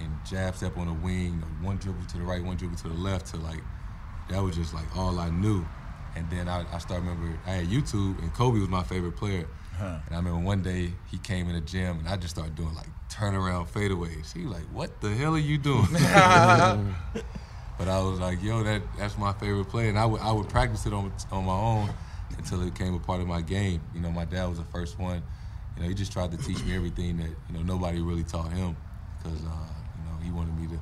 and, 0.00 0.02
and 0.02 0.26
jab 0.26 0.54
step 0.54 0.76
on 0.76 0.88
the 0.88 0.92
wing, 0.92 1.42
one 1.62 1.78
dribble 1.78 2.04
to 2.04 2.18
the 2.18 2.24
right, 2.24 2.44
one 2.44 2.58
dribble 2.58 2.76
to 2.76 2.88
the 2.88 2.94
left. 2.94 3.28
To 3.28 3.38
like, 3.38 3.62
that 4.28 4.42
was 4.42 4.56
just 4.56 4.74
like 4.74 4.96
all 4.96 5.18
I 5.18 5.30
knew. 5.30 5.64
And 6.14 6.28
then 6.30 6.48
I, 6.48 6.64
I 6.72 6.78
started 6.78 7.06
remember 7.06 7.38
I 7.46 7.50
had 7.52 7.66
YouTube 7.68 8.18
and 8.20 8.32
Kobe 8.34 8.60
was 8.60 8.68
my 8.68 8.82
favorite 8.82 9.16
player. 9.16 9.46
And 10.06 10.14
I 10.14 10.16
remember 10.16 10.40
one 10.40 10.62
day 10.62 10.92
he 11.10 11.18
came 11.18 11.48
in 11.48 11.54
the 11.54 11.60
gym 11.60 11.98
and 11.98 12.08
I 12.08 12.16
just 12.16 12.34
started 12.34 12.54
doing 12.54 12.74
like 12.74 12.88
turnaround 13.08 13.68
fadeaways. 13.68 14.32
He 14.32 14.44
was 14.44 14.52
like, 14.52 14.64
"What 14.70 15.00
the 15.00 15.10
hell 15.14 15.34
are 15.34 15.38
you 15.38 15.58
doing?" 15.58 15.86
But 17.78 17.88
I 17.88 18.00
was 18.00 18.20
like, 18.20 18.40
yo, 18.42 18.62
that 18.62 18.82
that's 18.96 19.18
my 19.18 19.32
favorite 19.32 19.64
play, 19.64 19.88
and 19.88 19.98
I 19.98 20.06
would 20.06 20.20
I 20.20 20.30
would 20.30 20.48
practice 20.48 20.86
it 20.86 20.92
on 20.92 21.10
on 21.32 21.44
my 21.44 21.58
own 21.58 21.90
until 22.38 22.62
it 22.62 22.72
became 22.72 22.94
a 22.94 23.00
part 23.00 23.20
of 23.20 23.26
my 23.26 23.40
game. 23.40 23.80
You 23.94 24.00
know, 24.00 24.10
my 24.10 24.24
dad 24.24 24.46
was 24.46 24.58
the 24.58 24.64
first 24.66 24.98
one. 24.98 25.22
You 25.76 25.82
know, 25.82 25.88
he 25.88 25.94
just 25.94 26.12
tried 26.12 26.30
to 26.30 26.36
teach 26.36 26.62
me 26.64 26.76
everything 26.76 27.16
that 27.16 27.30
you 27.48 27.54
know 27.54 27.62
nobody 27.62 28.00
really 28.00 28.22
taught 28.24 28.52
him, 28.52 28.76
because 29.18 29.40
uh, 29.40 29.66
you 29.98 30.04
know 30.04 30.16
he 30.22 30.30
wanted 30.30 30.56
me 30.56 30.68
to 30.68 30.80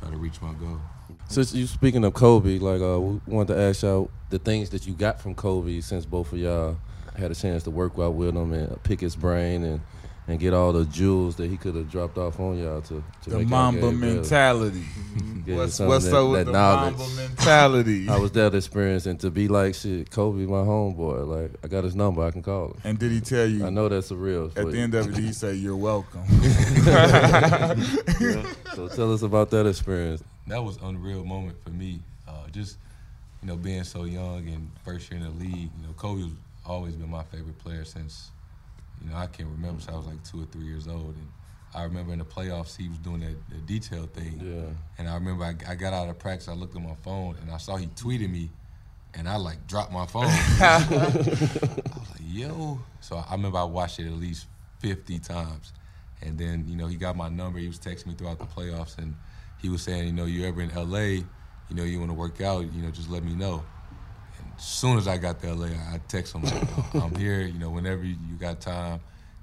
try 0.00 0.10
to 0.10 0.16
reach 0.16 0.40
my 0.42 0.52
goal. 0.54 0.80
Since 1.28 1.54
you 1.54 1.66
speaking 1.66 2.04
of 2.04 2.14
Kobe, 2.14 2.58
like 2.58 2.80
uh, 2.80 3.00
we 3.00 3.20
wanted 3.26 3.54
to 3.54 3.60
ask 3.60 3.82
y'all 3.82 4.10
the 4.30 4.38
things 4.38 4.70
that 4.70 4.86
you 4.86 4.94
got 4.94 5.20
from 5.20 5.34
Kobe 5.34 5.80
since 5.80 6.04
both 6.06 6.32
of 6.32 6.38
y'all 6.38 6.76
had 7.16 7.30
a 7.30 7.34
chance 7.34 7.62
to 7.64 7.70
work 7.70 7.92
out 7.98 8.14
with 8.14 8.36
him 8.36 8.52
and 8.52 8.82
pick 8.82 9.00
his 9.00 9.16
brain 9.16 9.62
and, 9.64 9.80
and 10.28 10.38
get 10.38 10.54
all 10.54 10.72
the 10.72 10.84
jewels 10.86 11.34
that 11.36 11.50
he 11.50 11.56
could 11.56 11.74
have 11.74 11.90
dropped 11.90 12.16
off 12.16 12.38
on 12.38 12.56
y'all 12.56 12.80
to, 12.82 13.02
to 13.24 13.30
The 13.30 13.40
Mamba 13.40 13.90
mentality. 13.92 14.84
What's, 15.46 15.80
what's 15.80 16.04
that- 16.06 16.16
up 16.16 16.30
with 16.30 16.38
that 16.40 16.46
the 16.46 16.52
knowledge. 16.52 16.96
Mamba 16.96 17.16
mentality? 17.16 18.06
How 18.12 18.20
was 18.20 18.30
that 18.32 18.54
experience? 18.54 19.06
And 19.06 19.18
to 19.20 19.30
be 19.30 19.48
like, 19.48 19.74
shit, 19.74 20.10
Kobe, 20.10 20.46
my 20.46 20.58
homeboy. 20.58 21.26
Like, 21.26 21.50
I 21.64 21.66
got 21.66 21.82
his 21.82 21.96
number. 21.96 22.22
I 22.22 22.30
can 22.30 22.42
call 22.42 22.66
him. 22.68 22.74
and 22.84 22.98
did 22.98 23.10
he 23.10 23.20
tell 23.20 23.46
you? 23.46 23.66
I 23.66 23.70
know 23.70 23.88
that's 23.88 24.12
a 24.12 24.16
real. 24.16 24.46
At 24.46 24.54
but- 24.54 24.70
the 24.72 24.78
end 24.78 24.94
of 24.94 25.08
it, 25.10 25.16
he 25.16 25.32
say 25.32 25.54
you're 25.54 25.76
welcome? 25.76 26.22
So 28.76 28.88
tell 28.88 29.12
us 29.12 29.22
about 29.22 29.50
that 29.50 29.66
experience. 29.66 30.22
That 30.46 30.62
was 30.62 30.78
unreal 30.82 31.24
moment 31.24 31.62
for 31.62 31.70
me. 31.70 32.00
Uh, 32.26 32.48
just 32.52 32.78
you 33.42 33.48
know 33.48 33.56
being 33.56 33.84
so 33.84 34.04
young 34.04 34.48
and 34.48 34.70
first 34.84 35.10
year 35.10 35.20
in 35.20 35.26
the 35.26 35.44
league. 35.44 35.70
You 35.78 35.86
know, 35.86 35.92
Kobe 35.96 36.22
was 36.22 36.32
always 36.66 36.96
been 36.96 37.10
my 37.10 37.24
favorite 37.24 37.58
player 37.58 37.84
since 37.84 38.30
you 39.02 39.10
know 39.10 39.16
I 39.16 39.26
can 39.26 39.50
remember. 39.50 39.80
So 39.80 39.92
I 39.92 39.96
was 39.96 40.06
like 40.06 40.22
two 40.24 40.42
or 40.42 40.46
three 40.46 40.66
years 40.66 40.88
old, 40.88 41.14
and 41.16 41.28
I 41.74 41.84
remember 41.84 42.12
in 42.12 42.18
the 42.18 42.24
playoffs 42.24 42.76
he 42.76 42.88
was 42.88 42.98
doing 42.98 43.20
that, 43.20 43.36
that 43.50 43.66
detail 43.66 44.06
thing. 44.12 44.40
Yeah. 44.42 44.74
And 44.98 45.08
I 45.08 45.14
remember 45.14 45.44
I, 45.44 45.54
I 45.68 45.74
got 45.74 45.92
out 45.92 46.08
of 46.08 46.18
practice, 46.18 46.48
I 46.48 46.52
looked 46.52 46.74
at 46.74 46.82
my 46.82 46.96
phone, 47.02 47.36
and 47.40 47.50
I 47.50 47.58
saw 47.58 47.76
he 47.76 47.86
tweeted 47.86 48.30
me, 48.30 48.50
and 49.14 49.28
I 49.28 49.36
like 49.36 49.66
dropped 49.66 49.92
my 49.92 50.06
phone. 50.06 50.24
I 50.28 50.86
was 50.90 51.62
like, 51.62 51.84
yo. 52.26 52.80
So 53.00 53.16
I 53.16 53.32
remember 53.32 53.58
I 53.58 53.64
watched 53.64 53.98
it 53.98 54.06
at 54.06 54.12
least 54.12 54.46
50 54.80 55.18
times. 55.20 55.72
And 56.22 56.36
then, 56.36 56.66
you 56.68 56.76
know, 56.76 56.86
he 56.86 56.96
got 56.96 57.16
my 57.16 57.28
number. 57.28 57.58
He 57.58 57.66
was 57.66 57.78
texting 57.78 58.08
me 58.08 58.14
throughout 58.14 58.38
the 58.38 58.44
playoffs, 58.44 58.98
and 58.98 59.14
he 59.60 59.68
was 59.68 59.82
saying, 59.82 60.06
you 60.06 60.12
know, 60.12 60.24
you 60.24 60.46
ever 60.46 60.60
in 60.60 60.74
LA, 60.74 60.98
you 61.68 61.76
know, 61.76 61.84
you 61.84 61.98
want 61.98 62.10
to 62.10 62.14
work 62.14 62.40
out, 62.40 62.60
you 62.72 62.82
know, 62.82 62.90
just 62.90 63.10
let 63.10 63.22
me 63.22 63.34
know. 63.34 63.62
And 64.38 64.52
as 64.56 64.64
soon 64.64 64.98
as 64.98 65.06
I 65.06 65.18
got 65.18 65.40
to 65.40 65.54
LA, 65.54 65.66
I 65.66 66.00
text 66.08 66.34
him, 66.34 66.42
like, 66.42 66.54
"Oh, 66.94 67.00
I'm 67.04 67.14
here, 67.14 67.42
you 67.42 67.58
know, 67.58 67.70
whenever 67.70 68.02
you 68.04 68.16
got 68.38 68.60
time, 68.60 69.00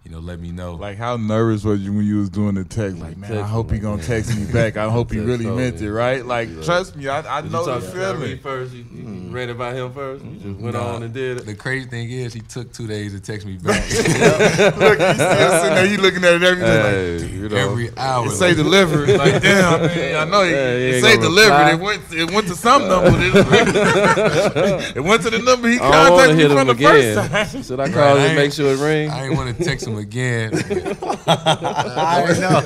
you 0.08 0.14
know, 0.14 0.20
let 0.20 0.40
me 0.40 0.54
know. 0.54 0.76
Like, 0.76 0.98
how 0.98 1.18
nervous 1.18 1.66
was 1.66 1.82
you 1.82 1.92
when 1.92 2.06
you 2.06 2.20
was 2.20 2.30
doing 2.30 2.56
the 2.56 2.64
text? 2.64 2.98
Like, 2.98 3.18
man, 3.18 3.38
I 3.38 3.42
hope 3.46 3.72
he 3.72 3.78
gonna 3.78 3.98
man. 3.98 4.06
text 4.06 4.38
me 4.38 4.46
back. 4.54 4.78
I 4.78 4.88
hope 4.90 5.12
he 5.12 5.20
really 5.20 5.44
Kobe. 5.44 5.58
meant 5.58 5.82
it, 5.82 5.92
right? 5.92 6.26
Like, 6.26 6.48
Like, 6.50 6.64
trust 6.64 6.96
me, 6.96 7.10
I, 7.10 7.40
I 7.40 7.42
Did 7.42 7.52
know 7.52 7.60
you 7.60 7.66
the 7.66 7.72
talk 7.74 7.82
to 7.84 7.92
Kyrie 7.92 8.18
feeling. 8.20 8.38
first? 8.40 8.74
You, 8.74 8.86
you 8.90 9.04
mm-hmm. 9.04 9.34
read 9.34 9.50
about 9.50 9.76
him 9.76 9.92
first? 9.92 10.24
You 10.24 10.36
just 10.38 10.60
went 10.62 10.76
Nah. 10.76 10.94
on 10.96 11.04
and 11.04 11.14
did 11.14 11.38
it. 11.40 11.46
The 11.46 11.52
it? 11.52 11.60
crazy 11.60 11.90
thing 11.90 12.10
is, 12.10 12.34
he 12.34 12.40
took 12.40 12.72
two 12.72 12.88
days 12.88 13.12
to 13.14 13.20
text 13.20 13.46
me 13.46 13.58
back. 13.62 13.82
Look, 13.90 13.90
he's 13.90 15.16
still 15.16 15.52
sitting 15.60 15.76
there. 15.76 15.86
You 15.88 15.98
looking 15.98 16.24
at 16.24 16.36
it 16.36 16.44
every 16.44 16.64
day. 16.64 16.82
Hey, 16.82 17.18
Like, 17.20 17.32
you 17.34 17.50
know. 17.50 17.58
Every 17.58 17.98
hour. 17.98 18.28
it 18.28 18.32
say 18.32 18.48
like, 18.50 18.56
delivered. 18.58 19.10
Like, 19.18 19.42
damn, 19.42 19.82
man, 19.82 20.16
I 20.28 20.32
know 20.32 20.44
it, 20.44 20.52
Yeah, 20.52 20.78
he 20.78 20.98
it 20.98 21.02
say 21.02 21.16
gonna 21.18 21.28
delivered. 21.28 21.68
It 21.74 21.80
went, 21.82 22.02
it 22.14 22.32
went 22.32 22.48
to 22.48 22.56
some 22.56 22.88
number. 22.88 23.10
It, 23.20 24.96
it 24.98 25.00
went 25.04 25.22
to 25.24 25.30
the 25.32 25.40
number 25.40 25.68
he 25.68 25.80
I 25.80 26.08
don't 26.08 26.14
want 26.14 26.30
to 26.32 26.38
contacted 26.38 26.50
me 26.50 26.56
from 26.56 26.68
the 26.68 26.76
first 26.76 27.18
again. 27.18 27.30
time. 27.54 27.64
Should 27.64 27.80
I 27.80 27.90
call 27.92 28.16
him 28.16 28.22
and 28.28 28.36
make 28.38 28.54
sure 28.54 28.72
it 28.74 28.80
rings? 28.80 29.12
I 29.12 29.24
didn't 29.24 29.38
want 29.38 29.58
to 29.58 29.64
text 29.64 29.88
him 29.88 29.96
again. 29.98 30.54
I 31.28 32.22
already 32.22 32.40
know. 32.40 32.60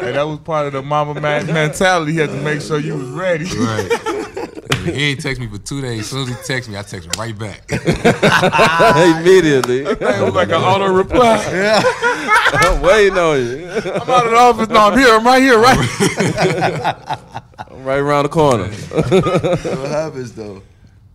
Hey, 0.00 0.12
that 0.12 0.22
was 0.22 0.38
part 0.40 0.66
of 0.66 0.72
the 0.72 0.82
Mamba 0.82 1.20
mentality. 1.20 2.12
He 2.12 2.18
had 2.18 2.30
to 2.30 2.40
make 2.40 2.60
sure 2.60 2.78
you 2.78 2.96
was 2.96 3.08
ready. 3.08 3.44
Right. 3.44 4.20
he 4.84 5.10
ain't 5.10 5.20
text 5.20 5.40
me 5.40 5.46
for 5.46 5.58
two 5.58 5.80
days. 5.80 6.00
As 6.00 6.08
soon 6.08 6.22
as 6.22 6.28
he 6.28 6.34
text 6.44 6.68
me, 6.68 6.76
I 6.76 6.82
text 6.82 7.06
him 7.06 7.12
right 7.18 7.36
back. 7.38 7.70
Immediately. 9.20 9.82
It 9.82 10.00
was 10.00 10.34
like 10.34 10.48
an 10.48 10.54
auto 10.54 10.92
reply. 10.92 11.44
I'm 12.52 12.82
waiting 12.82 13.18
on 13.18 13.38
you. 13.38 13.70
I'm 13.70 14.10
out 14.10 14.24
of 14.26 14.30
the 14.30 14.36
office. 14.36 14.68
No, 14.68 14.80
I'm 14.80 14.98
here. 14.98 15.14
I'm 15.14 15.24
right 15.24 15.42
here. 15.42 15.58
Right. 15.58 15.78
I'm 17.70 17.84
right 17.84 17.98
around 17.98 18.24
the 18.24 18.28
corner. 18.30 18.68
what 18.68 19.90
happens 19.90 20.32
though? 20.32 20.62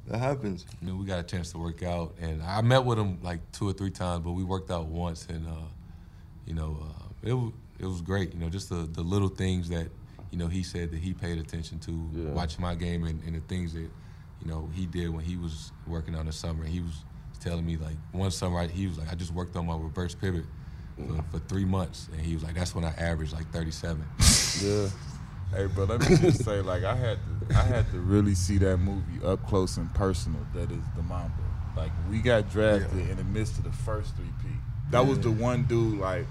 That 0.07 0.19
happens. 0.19 0.65
you 0.81 0.87
know, 0.89 0.95
we 0.95 1.05
got 1.05 1.19
a 1.19 1.23
chance 1.23 1.51
to 1.51 1.57
work 1.57 1.81
out, 1.81 2.15
and 2.21 2.43
I 2.43 2.61
met 2.61 2.85
with 2.85 2.99
him 2.99 3.19
like 3.23 3.39
two 3.51 3.67
or 3.67 3.73
three 3.73 3.89
times, 3.89 4.23
but 4.23 4.31
we 4.33 4.43
worked 4.43 4.69
out 4.69 4.85
once, 4.85 5.25
and 5.29 5.47
uh, 5.47 5.51
you 6.45 6.53
know, 6.53 6.77
uh, 6.81 7.03
it 7.23 7.33
was 7.33 7.51
it 7.79 7.85
was 7.85 8.01
great. 8.01 8.33
You 8.33 8.39
know, 8.39 8.49
just 8.49 8.69
the 8.69 8.87
the 8.91 9.01
little 9.01 9.29
things 9.29 9.67
that 9.69 9.87
you 10.31 10.37
know 10.37 10.47
he 10.47 10.61
said 10.63 10.91
that 10.91 10.99
he 10.99 11.13
paid 11.13 11.39
attention 11.39 11.79
to, 11.79 12.09
Yeah. 12.13 12.29
watching 12.31 12.61
my 12.61 12.75
game, 12.75 13.03
and, 13.05 13.21
and 13.23 13.35
the 13.35 13.39
things 13.47 13.73
that 13.73 13.79
you 14.41 14.45
know 14.47 14.69
he 14.73 14.85
did 14.85 15.09
when 15.09 15.23
he 15.25 15.37
was 15.37 15.71
working 15.87 16.13
on 16.15 16.27
the 16.27 16.31
summer. 16.31 16.65
He 16.65 16.81
was 16.81 17.03
telling 17.39 17.65
me 17.65 17.77
like 17.77 17.95
one 18.11 18.29
summer 18.31 18.59
I, 18.59 18.67
he 18.67 18.85
was 18.87 18.97
like, 18.99 19.11
I 19.11 19.15
just 19.15 19.33
worked 19.33 19.55
on 19.55 19.65
my 19.65 19.75
reverse 19.77 20.13
pivot. 20.15 20.45
For, 20.97 21.21
for 21.29 21.39
three 21.49 21.65
months, 21.65 22.07
and 22.13 22.21
he 22.21 22.35
was 22.35 22.43
like, 22.43 22.55
"That's 22.55 22.73
when 22.73 22.85
I 22.85 22.91
averaged 22.91 23.33
like 23.33 23.51
37." 23.51 24.05
yeah. 24.63 24.87
Hey, 25.55 25.67
but 25.67 25.87
let 25.87 26.09
me 26.09 26.17
just 26.17 26.43
say, 26.43 26.59
like, 26.61 26.83
I 26.83 26.95
had 26.95 27.17
to, 27.49 27.55
I 27.55 27.61
had 27.61 27.89
to 27.91 27.99
really 27.99 28.35
see 28.35 28.57
that 28.57 28.77
movie 28.77 29.25
up 29.25 29.45
close 29.47 29.77
and 29.77 29.93
personal. 29.93 30.41
That 30.53 30.69
is 30.69 30.83
the 30.97 31.03
Mamba. 31.03 31.31
Like, 31.77 31.91
we 32.09 32.19
got 32.19 32.49
drafted 32.51 33.09
in 33.09 33.15
the 33.15 33.23
midst 33.23 33.57
of 33.57 33.63
the 33.63 33.71
first 33.71 34.15
three 34.15 34.25
P. 34.41 34.49
That 34.91 35.05
was 35.05 35.19
the 35.19 35.31
one 35.31 35.63
dude. 35.63 35.99
Like, 35.99 36.25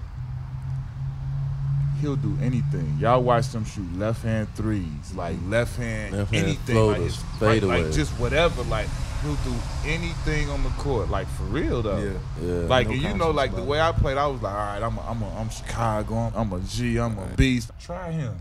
he'll 2.01 2.15
do 2.15 2.37
anything. 2.41 2.97
Y'all 2.99 3.23
watch 3.23 3.49
them 3.49 3.65
shoot 3.65 3.91
left 3.97 4.23
hand 4.23 4.47
threes, 4.55 5.13
like 5.15 5.37
left 5.47 5.77
hand 5.77 6.15
Left 6.15 6.31
hand 6.33 6.45
anything, 6.45 6.75
floaters, 6.75 7.23
like, 7.41 7.61
like 7.63 7.91
just 7.93 8.11
whatever. 8.19 8.61
Like, 8.63 8.87
he'll 9.25 9.35
do 9.37 9.59
anything 9.85 10.49
on 10.49 10.63
the 10.63 10.69
court, 10.69 11.09
like 11.09 11.27
for 11.27 11.43
real 11.43 11.81
though. 11.81 11.97
Yeah. 11.97 12.13
Yeah. 12.41 12.67
Like 12.67 12.87
No 12.87 12.93
you 12.93 13.13
know, 13.15 13.31
like 13.31 13.55
the 13.55 13.63
way 13.63 13.81
I 13.81 13.91
played, 13.91 14.17
I 14.17 14.27
was 14.27 14.41
like, 14.41 14.53
all 14.53 14.59
right, 14.59 14.83
I'm 14.83 14.97
a, 14.97 15.01
I'm 15.01 15.21
a, 15.23 15.39
I'm 15.39 15.49
Chicago, 15.49 16.15
I'm, 16.15 16.35
I'm 16.35 16.53
a 16.53 16.59
G, 16.61 16.97
I'm 16.97 17.17
a 17.17 17.25
beast. 17.35 17.71
Try 17.79 18.11
him. 18.11 18.35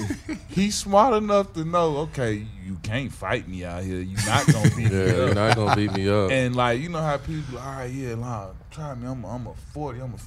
He's 0.48 0.74
smart 0.74 1.14
enough 1.14 1.52
to 1.54 1.64
know, 1.64 1.98
okay, 1.98 2.46
you 2.64 2.78
can't 2.82 3.12
fight 3.12 3.46
me 3.48 3.64
out 3.64 3.82
here. 3.84 4.00
You're 4.00 4.26
not 4.26 4.46
gonna 4.46 4.70
beat 4.76 4.90
Yeah, 4.90 5.04
me 5.04 5.16
you're 5.16 5.34
not 5.34 5.56
gonna 5.56 5.76
beat 5.76 5.92
me 5.92 6.08
up. 6.08 6.30
And 6.30 6.56
like 6.56 6.80
you 6.80 6.88
know 6.88 7.00
how 7.00 7.18
people, 7.18 7.58
all 7.58 7.72
right, 7.72 7.90
yeah, 7.90 8.14
nah, 8.14 8.48
try 8.70 8.94
me. 8.94 9.06
I'm 9.06 9.22
a, 9.24 9.28
I'm 9.34 9.46
a 9.46 9.54
forty. 9.72 10.00
I'm 10.00 10.14
a. 10.14 10.18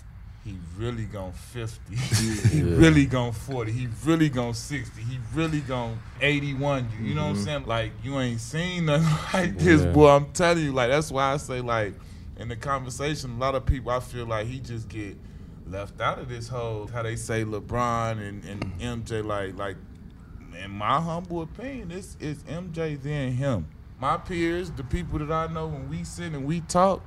He 0.44 0.58
really 0.78 1.06
gone 1.06 1.32
fifty. 1.32 1.96
he 2.52 2.60
Yeah. 2.60 2.76
really 2.76 3.06
gone 3.06 3.32
forty. 3.32 3.72
He 3.72 3.88
really 4.06 4.28
gone 4.30 4.54
sixty. 4.54 5.02
He 5.02 5.18
really 5.34 5.62
gone 5.62 6.00
eighty 6.20 6.54
one. 6.54 6.90
You, 7.00 7.08
you 7.08 7.16
know 7.16 7.24
what 7.24 7.30
I'm 7.30 7.36
mm-hmm. 7.36 7.44
saying? 7.46 7.66
Like 7.66 7.92
you 8.04 8.20
ain't 8.20 8.42
seen 8.42 8.86
nothing 8.86 9.08
like 9.34 9.58
this, 9.58 9.82
Yeah. 9.82 9.92
boy. 9.92 10.10
I'm 10.10 10.32
telling 10.34 10.64
you, 10.66 10.74
like 10.74 10.90
that's 10.90 11.12
why 11.12 11.32
I 11.34 11.38
say 11.38 11.62
like 11.62 11.94
in 12.38 12.50
the 12.50 12.58
conversation, 12.58 13.32
a 13.32 13.38
lot 13.38 13.56
of 13.56 13.66
people 13.66 13.92
I 13.92 14.00
feel 14.02 14.26
like 14.26 14.48
he 14.48 14.60
just 14.60 14.90
get 14.90 15.16
left 15.66 16.02
out 16.02 16.20
of 16.20 16.28
this 16.28 16.50
whole 16.50 16.88
how 16.88 17.02
they 17.04 17.16
say 17.16 17.46
LeBron 17.46 18.20
and, 18.20 18.44
and 18.44 18.80
MJ 18.80 19.24
like 19.24 19.58
like 19.58 19.78
in 20.62 20.72
my 20.72 21.00
humble 21.00 21.42
opinion, 21.42 21.92
it's 21.92 22.18
it's 22.20 22.44
MJ 22.44 23.02
then 23.02 23.32
him. 23.32 23.68
My 24.00 24.18
peers, 24.18 24.72
the 24.72 24.84
people 24.84 25.20
that 25.20 25.32
I 25.32 25.48
know, 25.48 25.68
when 25.68 25.90
we 25.90 26.04
sit 26.04 26.34
and 26.34 26.46
we 26.46 26.60
talk, 26.62 27.02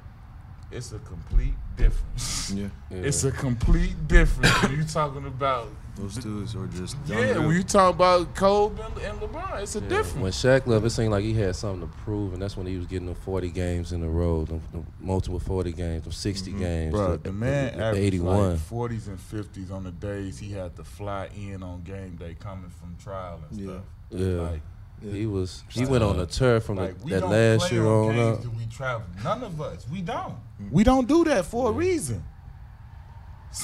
it's 0.71 0.93
a 0.93 0.99
complete 1.01 1.55
difference. 1.77 2.53
Yeah. 2.55 2.69
Yeah. 2.91 2.99
It's 2.99 3.25
a 3.25 3.31
complete 3.33 4.09
difference 4.09 4.63
when 4.63 4.77
you 4.79 4.85
talking 4.85 5.27
about 5.27 5.69
Those 5.97 6.17
dudes 6.17 6.55
are 6.55 6.67
just 6.67 6.97
yeah. 7.07 7.39
When 7.39 7.57
you 7.57 7.63
talk 7.63 7.95
about 7.95 8.35
Kobe 8.35 8.83
and, 8.83 8.99
and 8.99 9.21
LeBron, 9.21 9.63
it's 9.63 9.77
a 9.77 9.81
Yeah. 9.81 9.89
difference. 9.89 10.15
When 10.15 10.33
Shaq 10.33 10.67
left, 10.67 10.85
it 10.85 10.91
seemed 10.91 11.11
like 11.11 11.25
he 11.25 11.33
had 11.35 11.57
something 11.57 11.89
to 11.89 11.95
prove, 12.05 12.33
and 12.35 12.43
that's 12.43 12.57
when 12.57 12.67
he 12.67 12.77
was 12.77 12.87
getting 12.87 13.07
the 13.07 13.15
40 13.15 13.51
games 13.51 13.93
in 13.93 14.03
a 14.03 14.09
row, 14.09 14.45
the, 14.45 14.55
the 14.73 14.83
multiple 15.01 15.39
40 15.39 15.73
games, 15.73 16.05
the 16.05 16.13
60 16.13 16.51
mm-hmm. 16.51 16.61
games, 16.61 16.93
Bro, 16.93 17.13
the, 17.13 17.19
the 17.19 17.33
man 17.33 17.79
the 17.79 17.85
averaged 17.85 18.07
81. 18.07 18.51
like 18.51 18.59
40s 18.59 19.07
and 19.09 19.19
50s 19.19 19.71
on 19.73 19.85
the 19.85 19.93
days 19.93 20.39
he 20.39 20.51
had 20.51 20.77
to 20.77 20.85
fly 20.85 21.29
in 21.35 21.63
on 21.63 21.83
game 21.83 22.17
day 22.17 22.37
coming 22.39 22.71
from 22.71 22.97
trial 23.03 23.41
and 23.51 23.59
Yeah. 23.61 23.67
stuff. 23.67 23.85
yeah. 24.11 24.41
Like, 24.51 24.61
he 25.03 25.27
was. 25.27 25.63
He 25.69 25.85
went 25.85 26.03
on 26.03 26.19
a 26.21 26.27
turf 26.27 26.65
from 26.65 26.77
like 26.77 26.99
the, 27.03 27.21
that 27.21 27.29
last 27.29 27.71
year 27.71 27.87
on 27.87 28.19
up. 28.19 28.45
we 28.57 28.67
travel. 28.67 29.07
None 29.23 29.45
of 29.45 29.61
us. 29.61 29.87
We 29.91 30.01
don't. 30.01 30.35
Mm. 30.63 30.73
We 30.73 30.85
don't 30.85 31.07
do 31.07 31.25
that 31.25 31.45
for 31.45 31.71
a 31.71 31.73
reason. 31.73 32.23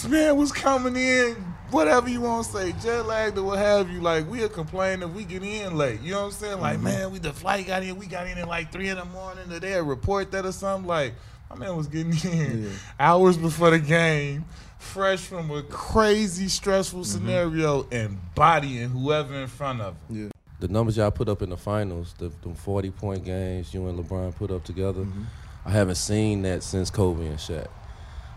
Man 0.08 0.36
was 0.36 0.50
coming 0.50 0.96
in, 0.96 1.34
whatever 1.70 2.08
you 2.08 2.22
want 2.22 2.46
to 2.46 2.52
say, 2.52 2.72
jet 2.82 3.06
lagged 3.06 3.36
or 3.36 3.44
what 3.44 3.58
have 3.58 3.90
you. 3.90 4.00
Like 4.00 4.28
we'll 4.28 4.48
complain 4.48 5.02
if 5.02 5.10
we 5.10 5.24
get 5.24 5.42
in 5.42 5.76
late. 5.76 6.00
You 6.00 6.12
know 6.12 6.20
what 6.20 6.26
I'm 6.26 6.32
saying? 6.32 6.60
Like 6.60 6.76
mm-hmm. 6.76 6.84
man, 6.84 7.10
we 7.12 7.18
the 7.18 7.32
flight 7.32 7.66
got 7.66 7.82
in, 7.82 7.98
we 7.98 8.06
got 8.06 8.26
in 8.26 8.38
at 8.38 8.48
like 8.48 8.72
three 8.72 8.88
in 8.88 8.96
the 8.96 9.04
morning. 9.04 9.52
Or 9.52 9.60
they'll 9.60 9.84
report 9.84 10.32
that 10.32 10.46
or 10.46 10.52
something. 10.52 10.88
Like 10.88 11.14
my 11.50 11.56
man 11.56 11.76
was 11.76 11.86
getting 11.86 12.12
in 12.32 12.64
Yeah. 12.64 12.70
hours 12.98 13.36
before 13.36 13.70
the 13.70 13.78
game, 13.78 14.46
fresh 14.78 15.20
from 15.20 15.50
a 15.50 15.62
crazy 15.62 16.48
stressful 16.48 17.00
mm-hmm. 17.00 17.26
scenario, 17.26 17.86
and 17.92 18.18
bodying 18.34 18.88
whoever 18.88 19.34
in 19.34 19.46
front 19.46 19.82
of 19.82 19.94
him. 20.08 20.24
Yeah. 20.24 20.28
The 20.62 20.68
numbers 20.68 20.96
y'all 20.96 21.10
put 21.10 21.28
up 21.28 21.42
in 21.42 21.50
the 21.50 21.56
finals, 21.56 22.14
the, 22.18 22.30
the 22.42 22.54
40 22.54 22.90
point 22.92 23.24
games 23.24 23.74
you 23.74 23.84
and 23.88 23.98
LeBron 23.98 24.32
put 24.36 24.52
up 24.52 24.62
together, 24.62 25.00
Mm-hmm. 25.00 25.24
I 25.64 25.70
haven't 25.70 25.96
seen 25.96 26.42
that 26.42 26.62
since 26.62 26.88
Kobe 26.88 27.26
and 27.26 27.36
Shaq. 27.36 27.66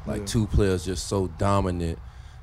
Like 0.08 0.22
Yeah. 0.22 0.26
two 0.26 0.48
players 0.48 0.86
just 0.86 1.08
so 1.08 1.28
dominant 1.38 2.00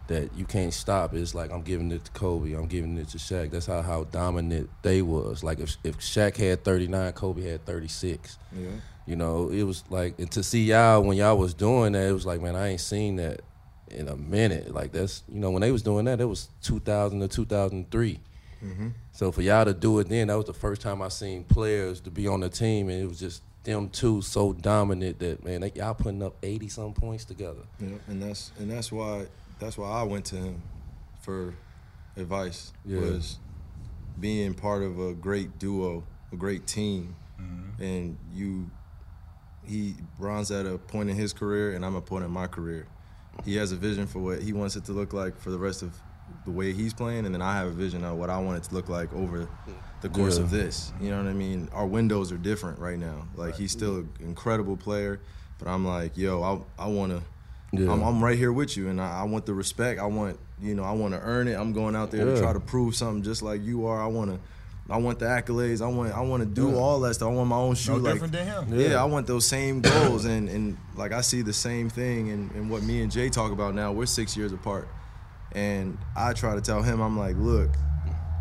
that 0.07 0.37
you 0.37 0.45
can't 0.45 0.72
stop. 0.72 1.14
It's 1.14 1.35
like 1.35 1.51
I'm 1.51 1.62
giving 1.62 1.91
it 1.91 2.05
to 2.05 2.11
Kobe, 2.12 2.53
I'm 2.53 2.66
giving 2.66 2.97
it 2.97 3.09
to 3.09 3.18
Shaq. 3.18 3.51
That's 3.51 3.66
how 3.66 3.83
how 3.83 4.05
dominant 4.05 4.70
they 4.83 5.03
was. 5.03 5.43
Like 5.43 5.59
if 5.59 5.76
if 5.83 5.99
Shaq 5.99 6.37
had 6.37 6.62
39, 6.62 7.12
Kobe 7.14 7.43
had 7.43 7.66
36. 7.66 8.39
Yeah. 8.57 8.68
You 9.07 9.16
know, 9.16 9.49
it 9.49 9.64
was 9.64 9.83
like, 9.91 10.16
and 10.20 10.30
to 10.30 10.45
see 10.45 10.62
y'all 10.62 11.03
when 11.03 11.16
y'all 11.16 11.37
was 11.37 11.55
doing 11.55 11.95
that, 11.95 12.09
it 12.09 12.12
was 12.12 12.24
like, 12.24 12.41
man, 12.41 12.55
I 12.55 12.68
ain't 12.68 12.80
seen 12.80 13.16
that 13.16 13.41
in 13.91 14.07
a 14.09 14.14
minute. 14.16 14.72
Like 14.72 14.93
that's, 14.93 15.24
you 15.28 15.41
know, 15.41 15.51
when 15.51 15.61
they 15.61 15.72
was 15.72 15.83
doing 15.83 16.05
that, 16.05 16.20
it 16.20 16.24
was 16.28 16.49
2000 16.62 17.18
to 17.18 17.26
2003. 17.26 18.20
So 19.12 19.32
for 19.32 19.42
y'all 19.42 19.64
to 19.64 19.74
do 19.74 19.98
it 19.98 20.08
then, 20.08 20.28
that 20.28 20.36
was 20.36 20.46
the 20.46 20.52
first 20.54 20.80
time 20.82 21.02
I 21.02 21.08
seen 21.08 21.44
players 21.44 22.00
to 22.02 22.10
be 22.10 22.26
on 22.28 22.40
the 22.40 22.48
team, 22.48 22.88
and 22.88 23.02
it 23.02 23.06
was 23.06 23.18
just 23.18 23.42
them 23.64 23.88
two 23.88 24.22
so 24.22 24.52
dominant 24.52 25.18
that 25.20 25.44
man, 25.44 25.60
they, 25.60 25.72
y'all 25.74 25.94
putting 25.94 26.22
up 26.22 26.34
80 26.42 26.68
some 26.68 26.92
points 26.94 27.24
together. 27.24 27.62
Yeah, 27.80 27.90
and 28.08 28.22
that's 28.22 28.50
and 28.58 28.70
that's 28.70 28.90
why 28.90 29.26
that's 29.58 29.76
why 29.78 29.88
I 29.88 30.02
went 30.04 30.24
to 30.26 30.36
him 30.36 30.62
for 31.20 31.54
advice 32.16 32.72
Yeah. 32.84 32.98
was 33.00 33.38
being 34.20 34.54
part 34.54 34.82
of 34.82 34.98
a 34.98 35.14
great 35.14 35.58
duo, 35.58 36.04
a 36.32 36.36
great 36.36 36.66
team, 36.66 37.14
Mm-hmm. 37.40 37.82
and 37.82 38.18
you 38.32 38.70
he 39.64 39.94
Ron's 40.18 40.50
at 40.50 40.66
a 40.66 40.78
point 40.78 41.10
in 41.10 41.16
his 41.16 41.32
career, 41.32 41.72
and 41.74 41.84
I'm 41.84 41.94
a 41.96 42.00
point 42.00 42.24
in 42.24 42.30
my 42.30 42.46
career. 42.46 42.86
He 43.44 43.56
has 43.56 43.72
a 43.72 43.76
vision 43.76 44.06
for 44.06 44.18
what 44.18 44.42
he 44.42 44.52
wants 44.52 44.76
it 44.76 44.84
to 44.86 44.92
look 44.92 45.12
like 45.12 45.38
for 45.40 45.50
the 45.50 45.58
rest 45.58 45.82
of 45.82 45.94
the 46.45 46.51
way 46.51 46.73
he's 46.73 46.93
playing, 46.93 47.25
and 47.27 47.35
then 47.35 47.43
I 47.43 47.55
have 47.57 47.68
a 47.68 47.73
vision 47.73 48.05
of 48.05 48.16
what 48.16 48.29
I 48.31 48.39
want 48.41 48.59
it 48.59 48.68
to 48.68 48.75
look 48.75 48.89
like 48.89 49.12
over 49.14 49.49
the 50.01 50.09
course 50.09 50.39
Yeah. 50.39 50.45
of 50.45 50.51
this. 50.51 50.93
You 51.01 51.11
know 51.11 51.18
what 51.18 51.29
I 51.29 51.35
mean? 51.35 51.68
Our 51.73 51.87
windows 51.87 52.33
are 52.33 52.37
different 52.37 52.79
right 52.81 52.99
now. 52.99 53.27
Like 53.37 53.55
he's 53.55 53.70
still 53.73 53.97
an 53.99 54.09
incredible 54.20 54.77
player, 54.77 55.20
but 55.59 55.68
I'm 55.68 55.85
like, 55.87 56.16
yo, 56.16 56.43
I 56.79 56.85
I 56.85 56.89
want 56.89 57.12
to. 57.12 57.23
Yeah. 57.75 57.91
I'm, 57.91 58.03
I'm 58.03 58.23
right 58.23 58.37
here 58.37 58.53
with 58.53 58.77
you, 58.77 58.89
and 58.89 59.01
I, 59.01 59.20
I 59.20 59.23
want 59.23 59.47
the 59.47 59.55
respect. 59.55 59.99
I 59.99 60.05
want, 60.05 60.39
you 60.61 60.75
know, 60.75 60.83
I 60.85 60.93
want 60.93 61.14
to 61.14 61.20
earn 61.20 61.49
it. 61.49 61.55
I'm 61.55 61.73
going 61.73 61.97
out 61.97 62.11
there 62.11 62.27
Yeah. 62.29 62.35
to 62.35 62.41
try 62.41 62.53
to 62.53 62.61
prove 62.61 62.95
something, 62.95 63.23
just 63.23 63.41
like 63.43 63.62
you 63.62 63.87
are. 63.87 63.99
I 64.03 64.07
want 64.09 64.31
to, 64.31 64.39
I 64.93 64.99
want 64.99 65.20
the 65.20 65.25
accolades. 65.25 65.81
I 65.81 65.87
want, 65.87 66.12
I 66.12 66.20
want 66.20 66.43
to 66.43 66.47
do 66.49 66.68
Yeah. 66.73 66.77
all 66.77 67.01
that 67.01 67.14
stuff. 67.14 67.29
I 67.31 67.33
want 67.33 67.49
my 67.49 67.57
own 67.57 67.75
shoe. 67.75 67.93
No 67.93 67.99
like, 67.99 68.12
different 68.14 68.33
than 68.35 68.47
him. 68.47 68.79
yeah. 68.79 68.89
Yeah. 68.89 69.03
I 69.03 69.05
want 69.07 69.27
those 69.27 69.47
same 69.47 69.81
goals, 69.81 70.27
and 70.27 70.51
and 70.51 70.77
like 70.97 71.12
I 71.12 71.23
see 71.23 71.41
the 71.41 71.53
same 71.55 71.89
thing, 71.89 72.29
and 72.31 72.51
and 72.53 72.68
what 72.68 72.83
me 72.83 73.01
and 73.01 73.11
Jay 73.11 73.31
talk 73.31 73.53
about 73.53 73.75
now. 73.75 73.91
We're 73.93 74.05
six 74.05 74.37
years 74.37 74.53
apart, 74.53 74.87
and 75.55 75.98
I 76.16 76.32
try 76.32 76.55
to 76.55 76.61
tell 76.61 76.82
him, 76.82 77.00
I'm 77.00 77.18
like, 77.18 77.36
look, 77.36 77.70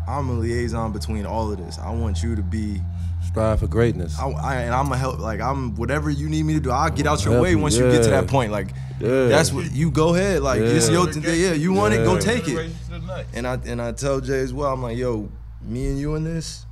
I'm 0.08 0.28
a 0.30 0.32
liaison 0.32 0.92
between 0.92 1.26
all 1.26 1.50
of 1.52 1.58
this. 1.58 1.78
I 1.78 1.90
want 1.92 2.22
you 2.22 2.34
to 2.36 2.42
be 2.42 2.80
Strive 3.24 3.60
for 3.60 3.68
greatness. 3.68 4.18
I, 4.18 4.28
I 4.30 4.54
and 4.62 4.74
I'm 4.74 4.90
a 4.90 4.96
help. 4.96 5.20
Like 5.20 5.40
I'm 5.40 5.76
whatever 5.76 6.10
you 6.10 6.28
need 6.28 6.42
me 6.42 6.54
to 6.54 6.60
do. 6.60 6.70
I'll 6.72 6.90
get 6.90 7.06
out 7.06 7.24
your 7.24 7.34
Help 7.34 7.44
way 7.44 7.50
you, 7.52 7.58
once 7.58 7.76
you 7.76 7.88
get 7.90 8.02
to 8.02 8.10
that 8.10 8.26
point. 8.26 8.50
Like 8.50 8.70
Yeah. 9.00 9.28
that's 9.28 9.52
what 9.52 9.70
you 9.72 9.92
go 9.92 10.14
ahead. 10.14 10.42
Like 10.42 10.60
it's 10.60 10.88
Yeah. 10.88 11.04
your 11.04 11.34
yeah. 11.34 11.52
You 11.52 11.72
want 11.72 11.94
it, 11.94 12.04
go 12.04 12.18
take 12.18 12.48
it. 12.48 12.56
Race 12.56 12.74
to 12.86 12.90
the 12.90 12.98
nuts. 12.98 13.28
And 13.32 13.46
I 13.46 13.54
and 13.64 13.80
I 13.80 13.92
tell 13.92 14.20
Jay 14.20 14.40
as 14.40 14.52
well. 14.52 14.72
I'm 14.72 14.82
like, 14.82 14.96
yo, 14.98 15.30
me 15.62 15.86
and 15.86 15.98
you 16.00 16.16
in 16.16 16.24
this, 16.24 16.66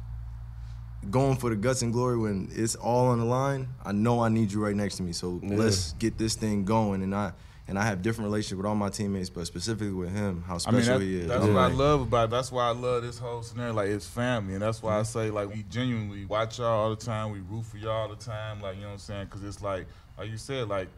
going 1.09 1.36
for 1.36 1.51
the 1.51 1.57
guts 1.57 1.82
and 1.82 1.93
glory 1.93 2.18
when 2.18 2.49
it's 2.53 2.74
all 2.74 3.07
on 3.07 3.20
the 3.20 3.24
line. 3.24 3.68
I 3.84 3.93
know 3.93 4.20
I 4.20 4.28
need 4.28 4.51
you 4.53 4.62
right 4.62 4.74
next 4.74 4.97
to 4.97 5.03
me. 5.05 5.12
So 5.12 5.41
Yeah. 5.43 5.55
let's 5.57 5.93
get 5.95 6.18
this 6.18 6.34
thing 6.34 6.64
going. 6.64 7.03
And 7.05 7.14
I 7.14 7.32
and 7.71 7.79
I 7.79 7.85
have 7.85 8.03
different 8.03 8.27
relationship 8.27 8.59
with 8.59 8.66
all 8.66 8.75
my 8.75 8.89
teammates, 8.89 9.31
but 9.31 9.47
specifically 9.47 9.93
with 9.93 10.11
him, 10.11 10.43
how 10.45 10.57
I 10.57 10.59
special 10.59 10.99
mean, 10.99 10.99
that, 10.99 11.01
he 11.01 11.21
is. 11.21 11.29
that's 11.29 11.45
I'm 11.45 11.55
what 11.55 11.61
I 11.61 11.66
love 11.68 12.01
about. 12.03 12.25
it. 12.25 12.31
That's 12.31 12.51
why 12.51 12.64
I 12.64 12.73
love 12.73 13.03
this 13.03 13.18
whole 13.18 13.43
scenario. 13.43 13.73
Like 13.73 13.89
it's 13.91 14.09
family, 14.09 14.55
and 14.55 14.62
that's 14.62 14.83
why 14.83 14.99
I 14.99 15.05
say 15.05 15.31
like 15.31 15.55
we 15.55 15.62
genuinely 15.71 16.25
watch 16.25 16.59
y'all 16.59 16.66
all 16.66 16.91
the 16.91 16.97
time. 16.97 17.31
We 17.31 17.39
root 17.41 17.64
for 17.64 17.79
y'all 17.79 17.93
all 17.93 18.09
the 18.09 18.16
time. 18.16 18.61
Like 18.61 18.75
you 18.75 18.83
know 18.83 18.89
what 18.89 18.93
I'm 18.95 18.99
saying? 18.99 19.25
Because 19.27 19.45
it's 19.45 19.62
like, 19.62 19.87
like 20.18 20.29
you 20.29 20.37
said, 20.37 20.68
like 20.68 20.89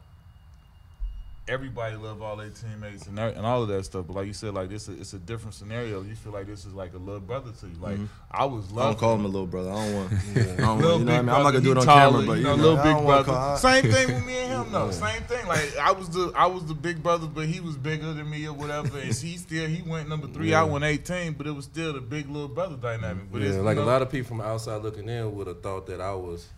everybody 1.48 1.96
love 1.96 2.22
all 2.22 2.36
their 2.36 2.50
teammates 2.50 3.06
and 3.06 3.18
and 3.18 3.44
all 3.44 3.62
of 3.62 3.68
that 3.68 3.84
stuff. 3.84 4.06
But 4.06 4.14
like 4.14 4.26
you 4.26 4.32
said, 4.32 4.54
like 4.54 4.68
this, 4.68 4.88
is, 4.88 5.00
it's 5.00 5.12
a 5.12 5.18
different 5.18 5.54
scenario. 5.54 6.02
You 6.02 6.14
feel 6.14 6.32
like 6.32 6.46
this 6.46 6.64
is 6.64 6.72
like 6.72 6.94
a 6.94 6.98
little 6.98 7.20
brother 7.20 7.50
to 7.60 7.66
you. 7.66 7.74
Like 7.80 7.94
mm-hmm. 7.94 8.06
I 8.30 8.44
was 8.44 8.70
I 8.72 8.74
loving. 8.74 8.92
don't 8.92 8.98
call 8.98 9.14
him 9.16 9.24
a 9.24 9.28
little 9.28 9.46
brother. 9.46 9.70
I 9.70 9.74
don't 9.74 9.94
want. 9.94 10.12
I 10.12 10.42
don't 10.42 10.66
want 10.66 10.80
Little 10.80 10.80
you 10.80 10.82
know 10.82 10.84
what 10.84 10.92
I 10.92 10.98
big 10.98 11.06
mean? 11.06 11.18
I'm 11.18 11.26
not 11.26 11.42
gonna 11.42 11.60
do 11.60 11.72
it 11.72 11.78
on 11.78 11.84
taller, 11.84 12.10
camera, 12.10 12.26
but 12.26 12.38
you 12.38 12.44
know, 12.44 12.50
you 12.50 12.56
know, 12.56 12.68
little 12.68 12.84
big 12.84 13.06
brother. 13.06 13.32
call- 13.32 13.56
Same 13.56 13.82
thing 13.82 14.14
with 14.14 14.26
me 14.26 14.38
and 14.38 14.52
him 14.52 14.72
though. 14.72 14.90
Same 14.90 15.22
thing. 15.24 15.46
Like 15.46 15.76
I 15.78 15.92
was 15.92 16.08
the 16.10 16.32
I 16.36 16.46
was 16.46 16.64
the 16.66 16.74
big 16.74 17.02
brother, 17.02 17.26
but 17.26 17.46
he 17.46 17.60
was 17.60 17.76
bigger 17.76 18.12
than 18.12 18.28
me 18.28 18.46
or 18.46 18.52
whatever. 18.52 18.98
And 18.98 19.12
he 19.12 19.36
still 19.36 19.68
he 19.68 19.82
went 19.82 20.08
number 20.08 20.28
three. 20.28 20.54
I 20.54 20.62
went 20.62 20.84
18, 20.84 21.34
but 21.34 21.46
it 21.46 21.52
was 21.52 21.64
still 21.64 21.92
the 21.92 22.00
big 22.00 22.28
little 22.28 22.48
brother 22.48 22.76
dynamic. 22.76 23.30
But 23.30 23.42
it's 23.42 23.52
yeah, 23.52 23.56
you 23.58 23.62
like 23.62 23.78
a 23.78 23.82
lot 23.82 24.02
of 24.02 24.10
people 24.10 24.28
from 24.28 24.40
outside 24.40 24.82
looking 24.82 25.08
in 25.08 25.34
would 25.34 25.46
have 25.46 25.62
thought 25.62 25.86
that 25.86 26.00
I 26.00 26.14
was 26.14 26.48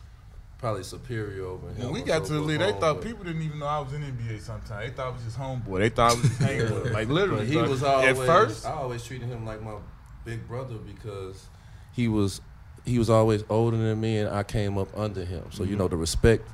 probably 0.64 0.82
superior 0.82 1.44
over 1.44 1.68
him. 1.68 1.84
When 1.84 1.92
we 1.92 2.00
got 2.00 2.24
to 2.24 2.32
the 2.32 2.40
league, 2.40 2.58
they 2.60 2.72
thought 2.72 3.02
people 3.02 3.22
didn't 3.22 3.42
even 3.42 3.58
know 3.58 3.66
I 3.66 3.80
was 3.80 3.92
in 3.92 4.00
NBA. 4.00 4.40
Sometimes 4.40 4.88
they 4.88 4.96
thought 4.96 5.08
I 5.08 5.10
was 5.10 5.22
just 5.22 5.38
homeboy. 5.38 5.78
They 5.78 5.90
thought 5.90 6.12
I 6.12 6.14
was 6.14 6.38
hanging 6.38 6.72
with 6.72 6.86
him. 6.86 6.92
Like 6.94 7.08
literally, 7.08 7.44
he 7.44 7.58
was 7.58 7.82
always 7.82 8.18
at 8.18 8.26
first. 8.26 8.64
I 8.64 8.70
always 8.72 9.04
treated 9.04 9.28
him 9.28 9.44
like 9.44 9.60
my 9.60 9.74
big 10.24 10.48
brother 10.48 10.76
because 10.76 11.48
he 11.92 12.08
was 12.08 12.40
he 12.86 12.98
was 12.98 13.10
always 13.10 13.44
older 13.50 13.76
than 13.76 14.00
me 14.00 14.16
and 14.16 14.34
I 14.34 14.42
came 14.42 14.78
up 14.78 14.88
under 14.96 15.22
him. 15.22 15.44
So 15.50 15.62
Mm-hmm. 15.62 15.70
you 15.72 15.76
know 15.76 15.88
the 15.88 15.98
respect 15.98 16.48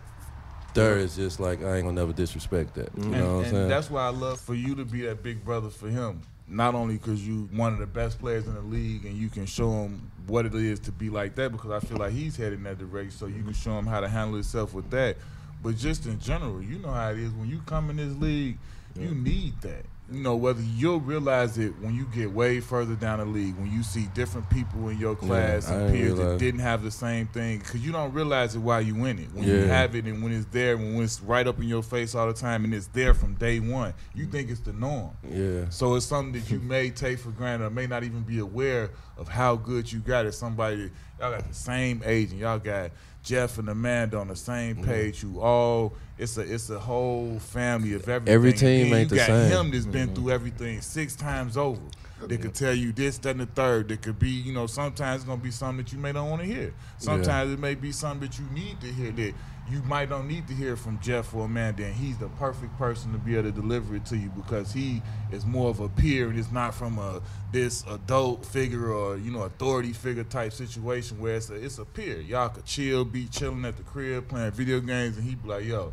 there 0.75 0.99
is 0.99 1.15
just 1.15 1.39
like 1.39 1.63
I 1.63 1.77
ain't 1.77 1.85
gonna 1.85 1.93
never 1.93 2.13
disrespect 2.13 2.75
that. 2.75 2.91
You 2.97 3.03
and, 3.05 3.13
know 3.13 3.19
what 3.19 3.31
I'm 3.31 3.39
and 3.45 3.51
saying? 3.51 3.69
that's 3.69 3.91
why 3.91 4.07
I 4.07 4.11
love 4.11 4.41
for 4.41 4.55
you 4.55 4.75
to 4.75 4.85
be 4.85 5.03
that 5.03 5.23
big 5.23 5.45
brother 5.45 5.71
for 5.71 5.89
him. 5.89 6.23
Not 6.49 6.75
only 6.75 6.95
because 6.95 7.25
you 7.25 7.49
one 7.53 7.73
of 7.73 7.79
the 7.79 7.87
best 7.87 8.19
players 8.19 8.49
in 8.49 8.55
the 8.55 8.61
league 8.61 9.05
and 9.05 9.17
you 9.17 9.29
can 9.29 9.47
show 9.47 9.71
him 9.71 10.10
what 10.31 10.47
it 10.47 10.55
is 10.55 10.79
to 10.81 10.93
be 10.93 11.11
like 11.11 11.35
that 11.35 11.53
because 11.53 11.71
I 11.71 11.81
feel 11.81 11.99
like 11.99 12.13
he's 12.13 12.37
heading 12.37 12.63
that 12.63 12.79
direction 12.79 13.11
so 13.11 13.27
you 13.27 13.43
can 13.43 13.53
show 13.53 13.79
him 13.79 13.87
how 13.87 14.01
to 14.01 14.09
handle 14.09 14.35
himself 14.35 14.73
with 14.73 14.89
that. 14.91 15.17
But 15.63 15.77
just 15.77 16.07
in 16.07 16.19
general, 16.21 16.63
you 16.63 16.79
know 16.79 16.91
how 16.91 17.11
it 17.11 17.19
is 17.19 17.33
when 17.33 17.49
you 17.49 17.61
come 17.67 17.91
in 17.91 17.97
this 17.97 18.17
league, 18.17 18.57
you 18.99 19.15
need 19.15 19.61
that. 19.63 19.85
You 20.11 20.21
know, 20.21 20.35
whether 20.35 20.63
you'll 20.63 21.01
realize 21.01 21.57
it 21.57 21.73
when 21.81 21.95
you 21.95 22.05
get 22.07 22.33
way 22.33 22.61
further 22.61 22.95
down 22.95 23.21
the 23.21 23.25
league, 23.25 23.57
when 23.57 23.71
you 23.71 23.83
see 23.83 24.07
different 24.15 24.49
people 24.51 24.89
in 24.89 24.99
your 24.99 25.15
class 25.15 25.69
I 25.69 25.75
and 25.75 25.93
peers 25.93 26.19
that 26.19 26.39
didn't 26.39 26.61
have 26.61 26.83
the 26.83 26.91
same 26.91 27.29
thing, 27.29 27.59
because 27.59 27.85
you 27.85 27.93
don't 27.93 28.13
realize 28.13 28.57
it 28.57 28.59
while 28.59 28.81
you 28.81 29.05
in 29.05 29.19
it. 29.21 29.33
When 29.33 29.45
you 29.47 29.63
have 29.67 29.95
it 29.95 30.07
and 30.07 30.23
when 30.23 30.33
it's 30.33 30.47
there, 30.47 30.77
when 30.77 31.01
it's 31.03 31.21
right 31.21 31.47
up 31.47 31.59
in 31.59 31.69
your 31.69 31.83
face 31.83 32.15
all 32.15 32.27
the 32.27 32.35
time, 32.35 32.65
and 32.65 32.75
it's 32.75 32.89
there 32.89 33.15
from 33.15 33.35
day 33.35 33.61
one, 33.61 33.95
you 34.15 34.27
think 34.27 34.51
it's 34.51 34.61
the 34.61 34.73
norm. 34.73 35.11
Yeah. 35.29 35.69
So 35.71 35.95
it's 35.95 36.07
something 36.07 36.33
that 36.41 36.51
you 36.51 36.59
may 36.61 36.91
take 36.91 37.19
for 37.21 37.31
granted 37.31 37.67
or 37.67 37.71
may 37.71 37.87
not 37.87 38.03
even 38.03 38.23
be 38.23 38.41
aware 38.41 38.91
of 39.17 39.29
how 39.29 39.55
good 39.57 39.91
you 39.93 40.01
got 40.01 40.27
it. 40.27 40.33
Somebody 40.33 40.91
y'all 41.21 41.31
got 41.31 41.47
the 41.47 41.55
same 41.55 42.03
age 42.05 42.31
and 42.31 42.41
y'all 42.41 42.59
got 42.59 42.91
Jeff 43.23 43.59
and 43.59 43.69
Amanda 43.69 44.19
on 44.19 44.29
the 44.29 44.37
same 44.37 44.77
Mm-hmm. 44.77 44.85
page. 44.85 45.23
You 45.23 45.41
all 45.41 45.95
it's 46.19 46.37
a 46.37 46.41
it's 46.43 46.71
a 46.71 46.79
whole 46.79 47.39
family 47.39 47.95
of 47.95 48.09
everything. 48.09 48.35
Every 48.35 48.51
And 48.51 48.59
team 48.59 48.91
then 48.91 49.01
ain't 49.01 49.11
you 49.11 49.17
the 49.17 49.17
got 49.17 49.27
same. 49.27 49.51
him 49.51 49.71
that's 49.71 49.87
been 49.87 50.15
through 50.15 50.31
everything 50.31 50.81
six 50.81 51.17
times 51.17 51.57
over. 51.57 51.81
They 52.27 52.37
could 52.37 52.55
tell 52.55 52.75
you 52.75 52.93
this, 52.93 53.17
that, 53.19 53.31
and 53.31 53.41
the 53.41 53.47
third. 53.47 53.89
That 53.89 54.03
could 54.03 54.19
be, 54.19 54.29
you 54.29 54.53
know, 54.53 54.67
sometimes 54.67 55.23
it's 55.23 55.25
gonna 55.29 55.41
be 55.41 55.51
something 55.51 55.83
that 55.83 55.91
you 55.91 55.99
may 55.99 56.13
not 56.13 56.29
want 56.29 56.43
to 56.43 56.47
hear. 56.47 56.75
Sometimes 56.99 57.51
it 57.51 57.59
may 57.59 57.75
be 57.75 57.93
something 57.93 58.29
that 58.29 58.39
you 58.39 58.45
need 58.53 58.79
to 58.83 58.89
hear 58.89 59.11
that 59.13 59.35
you 59.71 59.83
might 59.83 60.09
don't 60.09 60.27
need 60.27 60.49
to 60.49 60.55
hear 60.55 60.77
from 60.77 60.99
Jeff 61.01 61.35
or 61.35 61.45
Amanda, 61.45 61.85
and 61.85 61.95
he's 61.95 62.19
the 62.19 62.29
perfect 62.31 62.77
person 62.77 63.13
to 63.13 63.19
be 63.19 63.35
able 63.37 63.45
to 63.45 63.53
deliver 63.53 63.95
it 63.97 64.05
to 64.07 64.17
you 64.17 64.29
because 64.31 64.73
he 64.73 65.01
is 65.31 65.47
more 65.47 65.71
of 65.71 65.81
a 65.81 65.89
peer 65.89 66.29
and 66.29 66.39
it's 66.39 66.51
not 66.51 66.75
from 66.75 66.99
a 66.99 67.21
this 67.53 67.85
adult 67.89 68.45
figure 68.45 68.93
or 68.93 69.17
you 69.17 69.31
know 69.31 69.43
authority 69.43 69.93
figure 69.93 70.25
type 70.25 70.53
situation 70.53 71.21
where 71.21 71.37
it's 71.37 71.51
a 71.51 71.55
it's 71.55 71.79
a 71.79 71.85
peer. 71.85 72.21
Y'all 72.21 72.49
could 72.49 72.65
chill, 72.65 73.05
be 73.05 73.27
chilling 73.27 73.65
at 73.65 73.77
the 73.77 73.83
crib 73.83 74.29
playing 74.29 74.51
video 74.53 74.81
games, 74.81 75.17
and 75.17 75.25
he'd 75.27 75.43
be 75.43 75.49
like, 75.49 75.65
"Yo, 75.65 75.93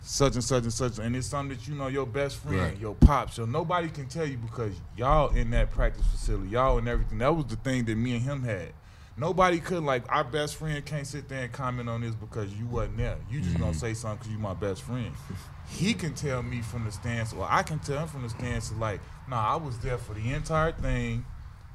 such 0.00 0.34
and 0.34 0.44
such 0.44 0.62
and 0.62 0.72
such," 0.72 0.98
and 0.98 1.14
it's 1.16 1.26
something 1.26 1.56
that 1.56 1.66
you 1.66 1.74
know 1.74 1.88
your 1.88 2.06
best 2.06 2.36
friend, 2.36 2.58
Right. 2.60 2.78
your 2.78 2.94
pops, 2.94 3.34
so 3.34 3.44
nobody 3.44 3.88
can 3.88 4.06
tell 4.06 4.26
you 4.26 4.36
because 4.36 4.72
y'all 4.96 5.34
in 5.34 5.50
that 5.50 5.70
practice 5.70 6.06
facility, 6.06 6.50
y'all 6.50 6.78
and 6.78 6.88
everything. 6.88 7.18
That 7.18 7.34
was 7.34 7.46
the 7.46 7.56
thing 7.56 7.84
that 7.86 7.96
me 7.96 8.14
and 8.16 8.22
him 8.22 8.42
had. 8.44 8.72
Nobody 9.18 9.58
could 9.58 9.82
like 9.82 10.04
our 10.10 10.22
best 10.22 10.56
friend 10.56 10.84
can't 10.84 11.06
sit 11.06 11.28
there 11.28 11.42
and 11.42 11.52
comment 11.52 11.88
on 11.88 12.00
this 12.00 12.14
because 12.14 12.52
you 12.54 12.66
wasn't 12.66 12.98
there. 12.98 13.16
You 13.28 13.40
just 13.40 13.58
gonna 13.58 13.72
mm-hmm. 13.72 13.78
say 13.78 13.94
something 13.94 14.18
because 14.18 14.32
you 14.32 14.38
my 14.38 14.54
best 14.54 14.82
friend. 14.82 15.12
He 15.70 15.92
can 15.92 16.14
tell 16.14 16.42
me 16.42 16.62
from 16.62 16.84
the 16.84 16.92
stance, 16.92 17.32
or 17.32 17.46
I 17.48 17.62
can 17.62 17.78
tell 17.80 17.98
him 17.98 18.08
from 18.08 18.22
the 18.22 18.30
stance 18.30 18.70
of 18.70 18.78
like, 18.78 19.00
nah, 19.28 19.54
I 19.54 19.56
was 19.56 19.78
there 19.80 19.98
for 19.98 20.14
the 20.14 20.32
entire 20.32 20.72
thing. 20.72 21.24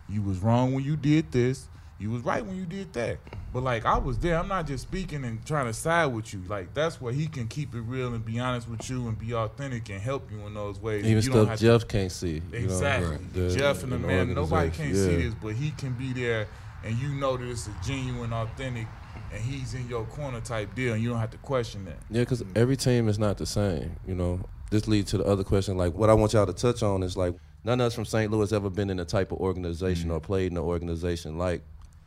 You 0.08 0.22
was 0.22 0.39
wrong 0.39 0.74
when 0.74 0.84
you 0.84 0.96
did 0.96 1.32
this. 1.32 1.68
You 2.00 2.10
was 2.10 2.24
right 2.24 2.46
when 2.46 2.56
you 2.56 2.66
did 2.66 2.91
that. 2.94 3.20
But 3.54 3.64
like 3.64 3.86
I 3.86 3.98
was 3.98 4.18
there. 4.20 4.38
I'm 4.38 4.48
not 4.48 4.66
just 4.68 4.84
speaking 4.84 5.24
and 5.24 5.46
trying 5.46 5.68
to 5.68 5.74
side 5.74 6.08
with 6.08 6.34
you. 6.34 6.41
Like 6.48 6.74
that's 6.74 7.00
where 7.00 7.14
he 7.14 7.28
can 7.28 7.48
keep 7.48 7.76
it 7.76 7.82
real 7.82 8.14
and 8.14 8.26
be 8.26 8.39
honest 8.39 8.68
with 8.68 8.89
you 8.89 9.08
and 9.08 9.18
be 9.18 9.34
authentic 9.34 9.89
and 9.89 10.02
help 10.02 10.32
you 10.32 10.46
in 10.48 10.54
those 10.54 10.80
ways. 10.80 11.06
Even 11.06 11.24
you 11.24 11.30
don't 11.30 11.32
stuff 11.32 11.48
have 11.50 11.60
to- 11.60 11.66
Jeff 11.66 11.88
can't 11.88 12.12
see. 12.12 12.36
you 12.36 12.41
know? 12.52 12.58
Exactly. 12.58 13.18
The- 13.34 13.56
Jeff 13.56 13.84
and 13.84 13.91
the 13.91 13.98
in 13.98 14.08
man, 14.08 14.34
nobody 14.34 14.72
can't 14.72 14.96
see 14.96 15.12
Yeah. 15.12 15.18
this, 15.18 15.34
but 15.36 15.54
he 15.54 15.72
can 15.72 15.94
be 15.94 16.14
there, 16.14 16.48
and 16.84 16.98
you 16.98 17.10
know 17.10 17.38
that 17.38 17.48
it's 17.48 17.68
a 17.68 17.76
genuine, 17.86 18.34
authentic, 18.34 18.88
and 19.32 19.42
he's 19.42 19.74
in 19.74 19.88
your 19.88 20.06
corner 20.06 20.42
type 20.42 20.74
deal, 20.76 20.94
and 20.94 21.04
you 21.04 21.10
don't 21.10 21.20
have 21.20 21.32
to 21.32 21.38
question 21.38 21.86
that. 21.86 21.98
Yeah, 22.10 22.22
because 22.22 22.44
every 22.56 22.78
team 22.78 23.08
is 23.08 23.18
not 23.18 23.38
the 23.38 23.46
same. 23.46 23.96
You 24.08 24.16
know, 24.16 24.42
this 24.70 24.88
leads 24.88 25.12
to 25.12 25.18
the 25.18 25.26
other 25.26 25.44
question. 25.44 25.78
Like, 25.78 25.94
what 25.94 26.10
I 26.10 26.14
want 26.14 26.34
y'all 26.34 26.46
to 26.46 26.54
touch 26.54 26.84
on 26.84 27.04
is 27.04 27.16
like, 27.16 27.36
none 27.64 27.80
of 27.80 27.88
us 27.88 27.94
from 27.94 28.06
St. 28.06 28.32
Louis 28.32 28.52
ever 28.52 28.70
been 28.70 28.90
in 28.90 29.00
a 29.00 29.06
type 29.06 29.32
of 29.32 29.40
organization 29.40 30.06
mm-hmm. 30.06 30.18
or 30.18 30.20
played 30.20 30.52
in 30.52 30.58
an 30.58 30.64
organization 30.64 31.38
like 31.38 31.62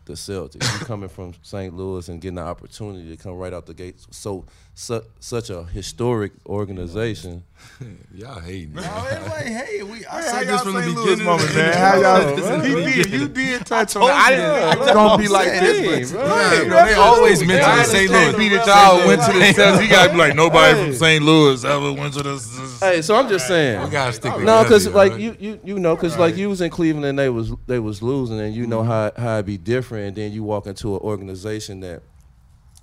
the 0.05 0.15
Celtics. 0.15 0.81
you 0.81 0.87
coming 0.87 1.09
from 1.09 1.35
St. 1.43 1.75
Louis 1.75 2.09
and 2.09 2.21
getting 2.21 2.37
the 2.37 2.43
opportunity 2.43 3.09
to 3.15 3.17
come 3.17 3.33
right 3.33 3.53
out 3.53 3.67
the 3.67 3.75
gate. 3.75 3.97
So, 4.11 4.45
su- 4.75 5.05
such 5.21 5.51
a 5.51 5.65
historic 5.65 6.33
organization. 6.47 7.45
Y'all 8.15 8.41
hating. 8.41 8.73
No, 8.75 8.83
it's 8.83 9.29
like, 9.29 9.47
hey, 9.47 9.83
we. 9.83 10.07
I 10.07 10.23
Hey, 10.23 10.29
said 10.29 10.47
this 10.47 10.63
from 10.63 10.75
the 10.75 10.81
beginning. 10.81 11.25
moment, 11.25 11.55
man? 11.55 11.75
How 11.77 12.01
y'all? 12.01 12.37
man. 12.37 12.65
He 12.65 12.75
did. 12.75 13.11
You 13.13 13.29
did 13.29 13.67
touch 13.67 13.97
on 13.97 14.03
told. 14.03 14.11
I 14.13 14.31
didn't. 14.31 14.45
that. 14.45 14.77
I 14.77 14.79
was 14.79 14.91
gonna 14.93 15.23
be 15.23 15.29
like 15.29 15.49
this. 15.49 16.13
bro. 16.13 16.27
Yeah, 16.27 16.51
Hey, 16.51 16.69
they 16.69 16.95
always 16.95 17.43
I 17.43 17.47
mention 17.47 17.85
St. 17.85 18.11
Louis. 18.11 18.37
Be 18.37 18.49
that 18.51 18.65
bro. 18.65 18.75
y'all 18.75 19.07
went 19.07 19.23
to 19.23 19.33
the 19.33 19.41
Celtics. 19.41 19.83
You 19.83 19.91
gotta 19.91 20.13
be 20.13 20.17
like 20.17 20.35
nobody 20.35 20.83
from 20.83 20.95
St. 20.95 21.23
Louis 21.23 21.65
ever 21.65 21.93
went 21.93 22.15
to 22.15 22.23
the. 22.23 22.79
Hey, 22.81 23.03
so 23.03 23.17
I'm 23.17 23.29
just 23.29 23.47
saying. 23.47 23.83
We 23.83 23.91
gotta 23.91 24.13
stick 24.13 24.39
No, 24.39 24.63
because 24.63 24.89
like 24.89 25.19
you, 25.19 25.37
you, 25.39 25.61
you 25.65 25.79
know, 25.79 25.95
because 25.95 26.17
like 26.19 26.37
you 26.37 26.49
was 26.49 26.61
in 26.61 26.71
Cleveland 26.71 27.05
and 27.05 27.19
they 27.19 27.29
was 27.29 27.53
they 27.67 27.79
was 27.79 28.03
losing, 28.03 28.41
and 28.41 28.55
you 28.55 28.67
know 28.67 28.81
mm-hmm. 28.81 29.21
how 29.21 29.23
how 29.23 29.39
it 29.39 29.47
be 29.47 29.59
different, 29.59 30.09
and 30.09 30.17
then 30.17 30.33
you 30.33 30.45
walk 30.45 30.67
into 30.67 30.95
an 30.95 31.01
organization 31.03 31.81
that, 31.81 32.03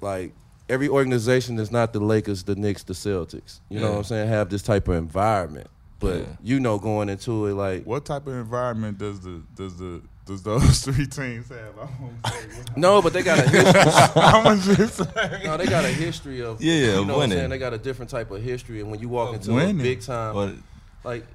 like, 0.01 0.33
every 0.73 0.89
organization 0.89 1.59
is 1.59 1.71
not 1.71 1.93
the 1.93 1.99
Lakers, 1.99 2.43
the 2.43 2.55
Knicks, 2.55 2.83
the 2.83 2.93
Celtics. 2.93 3.59
You 3.69 3.79
know 3.79 3.85
Yeah. 3.85 3.91
what 3.91 3.97
I'm 3.99 4.03
saying? 4.05 4.29
Have 4.29 4.49
this 4.49 4.61
type 4.63 4.87
of 4.87 4.95
environment, 4.95 5.67
but 5.99 6.17
Yeah. 6.19 6.25
you 6.43 6.59
know, 6.59 6.77
going 6.79 7.09
into 7.09 7.45
it 7.45 7.53
like, 7.53 7.85
What 7.85 8.05
type 8.05 8.27
of 8.27 8.33
environment 8.33 8.97
does 8.97 9.19
the 9.21 9.41
does 9.55 9.77
the 9.77 10.01
does 10.25 10.41
those 10.41 10.81
three 10.85 11.05
teams 11.05 11.49
have? 11.49 11.77
I 11.77 11.87
won't 12.01 12.27
say 12.27 12.63
no, 12.77 13.01
but 13.01 13.11
they 13.13 13.23
got 13.23 13.39
a 13.39 13.49
history. 13.49 13.81
I'm 14.21 14.59
just 14.61 14.95
say. 14.95 15.41
no, 15.43 15.57
they 15.57 15.65
got 15.65 15.83
a 15.85 15.89
history 15.89 16.41
of 16.41 16.61
Yeah, 16.61 16.73
yeah, 16.73 16.79
you 16.95 17.01
of 17.01 17.07
know 17.07 17.13
what 17.17 17.23
I'm 17.23 17.29
winning. 17.29 17.37
saying? 17.39 17.49
They 17.49 17.57
got 17.59 17.73
a 17.73 17.77
different 17.77 18.09
type 18.09 18.31
of 18.31 18.41
history, 18.41 18.79
and 18.81 18.89
when 18.89 18.99
you 19.01 19.09
walk 19.09 19.29
Of 19.29 19.35
into 19.35 19.53
winning. 19.53 19.79
a 19.79 19.83
big 19.83 20.01
time, 20.01 20.33
But 20.33 20.55
like 21.03 21.25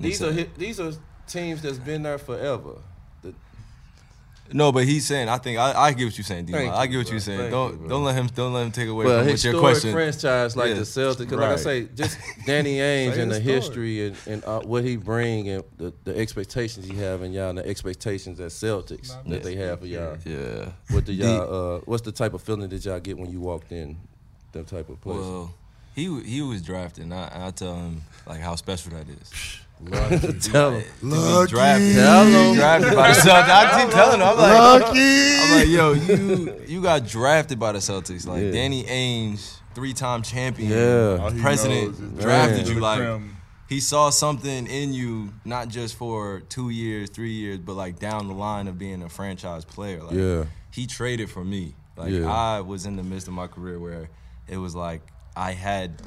these 0.00 0.20
are 0.22 0.30
are- 0.30 0.46
these 0.58 0.80
are 0.80 0.92
teams 1.28 1.62
that's 1.62 1.78
been 1.78 2.02
there 2.02 2.18
forever. 2.18 2.74
The- 4.48 4.54
no, 4.54 4.72
but 4.72 4.84
he's 4.84 5.06
saying. 5.06 5.28
I 5.28 5.38
think 5.38 5.58
I, 5.58 5.72
I 5.72 5.92
get 5.92 6.04
what 6.04 6.18
you're 6.18 6.24
saying, 6.24 6.46
D. 6.46 6.52
Thank 6.52 6.72
I 6.72 6.86
get 6.86 6.98
what 6.98 7.06
bro. 7.06 7.12
you're 7.12 7.20
saying. 7.20 7.38
Thank 7.38 7.50
don't 7.52 7.82
you, 7.82 7.88
don't 7.88 8.04
let 8.04 8.14
him 8.14 8.26
don't 8.34 8.52
let 8.52 8.64
him 8.66 8.72
take 8.72 8.88
away 8.88 9.04
Well, 9.06 9.18
from 9.20 9.28
what 9.28 9.44
your 9.44 9.52
historic 9.52 9.60
question. 9.60 9.92
franchise 9.92 10.56
like 10.56 10.68
Yeah. 10.68 10.74
the 10.74 10.80
Celtics, 10.82 11.18
because 11.18 11.38
like 11.38 11.50
I 11.50 11.56
say, 11.56 11.84
just 11.94 12.18
Danny 12.46 12.76
Ainge 12.78 13.16
and 13.18 13.30
the 13.30 13.36
the 13.36 13.40
story. 13.40 13.54
history 13.54 14.06
and, 14.08 14.16
and 14.26 14.44
uh, 14.44 14.60
what 14.60 14.84
he 14.84 14.96
bring 14.96 15.48
and 15.48 15.64
the, 15.78 15.92
the 16.04 16.16
expectations 16.18 16.86
he 16.86 16.96
have 16.96 17.22
and 17.22 17.32
y'all 17.32 17.48
and 17.50 17.58
the 17.58 17.66
expectations 17.66 18.40
at 18.40 18.50
Celtics 18.50 19.14
that 19.28 19.42
they 19.42 19.56
have 19.56 19.80
for 19.80 19.86
y'all. 19.86 20.16
Yeah. 20.24 20.70
What 20.90 21.04
do 21.06 21.12
y'all? 21.12 21.76
Uh, 21.76 21.80
what's 21.84 22.02
the 22.02 22.12
type 22.12 22.34
of 22.34 22.42
feeling 22.42 22.68
that 22.68 22.84
y'all 22.84 23.00
get 23.00 23.16
when 23.18 23.30
you 23.30 23.40
walked 23.40 23.72
in 23.72 23.96
them 24.52 24.64
type 24.66 24.88
of 24.90 25.00
place? 25.00 25.16
Well, 25.18 25.54
he 25.94 26.20
he 26.22 26.42
was 26.42 26.62
drafted, 26.62 27.04
and 27.04 27.14
I, 27.14 27.30
I 27.46 27.50
tell 27.52 27.74
him 27.74 28.02
like 28.26 28.40
how 28.40 28.56
special 28.56 28.92
that 28.92 29.08
is. 29.08 29.30
Tell 30.40 30.72
him. 30.72 30.82
To 31.00 31.06
be 31.06 31.10
Tell 31.10 32.24
him. 32.26 32.54
drafted 32.56 32.94
by 32.94 33.12
the 33.12 33.20
Celtics. 33.20 33.48
I 33.48 33.82
keep 33.84 33.92
telling 33.92 34.20
him, 34.20 34.26
I'm 34.28 34.36
like, 34.36 34.82
Lucky. 34.82 35.36
I'm 35.38 35.56
like, 35.58 35.68
yo, 35.68 35.92
you 35.92 36.60
you 36.66 36.82
got 36.82 37.06
drafted 37.06 37.58
by 37.58 37.72
the 37.72 37.78
Celtics. 37.78 38.26
Like 38.26 38.42
Yeah. 38.42 38.50
Danny 38.52 38.84
Ainge, 38.84 39.56
three 39.74 39.92
time 39.92 40.22
champion, 40.22 40.70
Yeah. 40.70 41.30
President, 41.40 42.18
drafted 42.20 42.66
Man. 42.66 42.74
you 42.74 42.80
like. 42.80 43.20
He 43.68 43.80
saw 43.80 44.10
something 44.10 44.66
in 44.66 44.92
you, 44.92 45.32
not 45.46 45.68
just 45.68 45.94
for 45.96 46.40
two 46.50 46.68
years, 46.68 47.08
three 47.08 47.32
years, 47.32 47.58
but 47.58 47.72
like 47.74 47.98
down 47.98 48.28
the 48.28 48.34
line 48.34 48.68
of 48.68 48.78
being 48.78 49.02
a 49.02 49.08
franchise 49.08 49.64
player. 49.64 50.02
Like, 50.02 50.14
Yeah. 50.14 50.44
he 50.70 50.86
traded 50.86 51.30
for 51.30 51.42
me. 51.44 51.74
Like 51.96 52.10
Yeah. 52.12 52.30
I 52.30 52.60
was 52.60 52.84
in 52.86 52.96
the 52.96 53.02
midst 53.02 53.28
of 53.28 53.34
my 53.34 53.46
career 53.46 53.78
where 53.78 54.10
it 54.46 54.58
was 54.58 54.74
like 54.74 55.00
I 55.34 55.52
had 55.52 56.02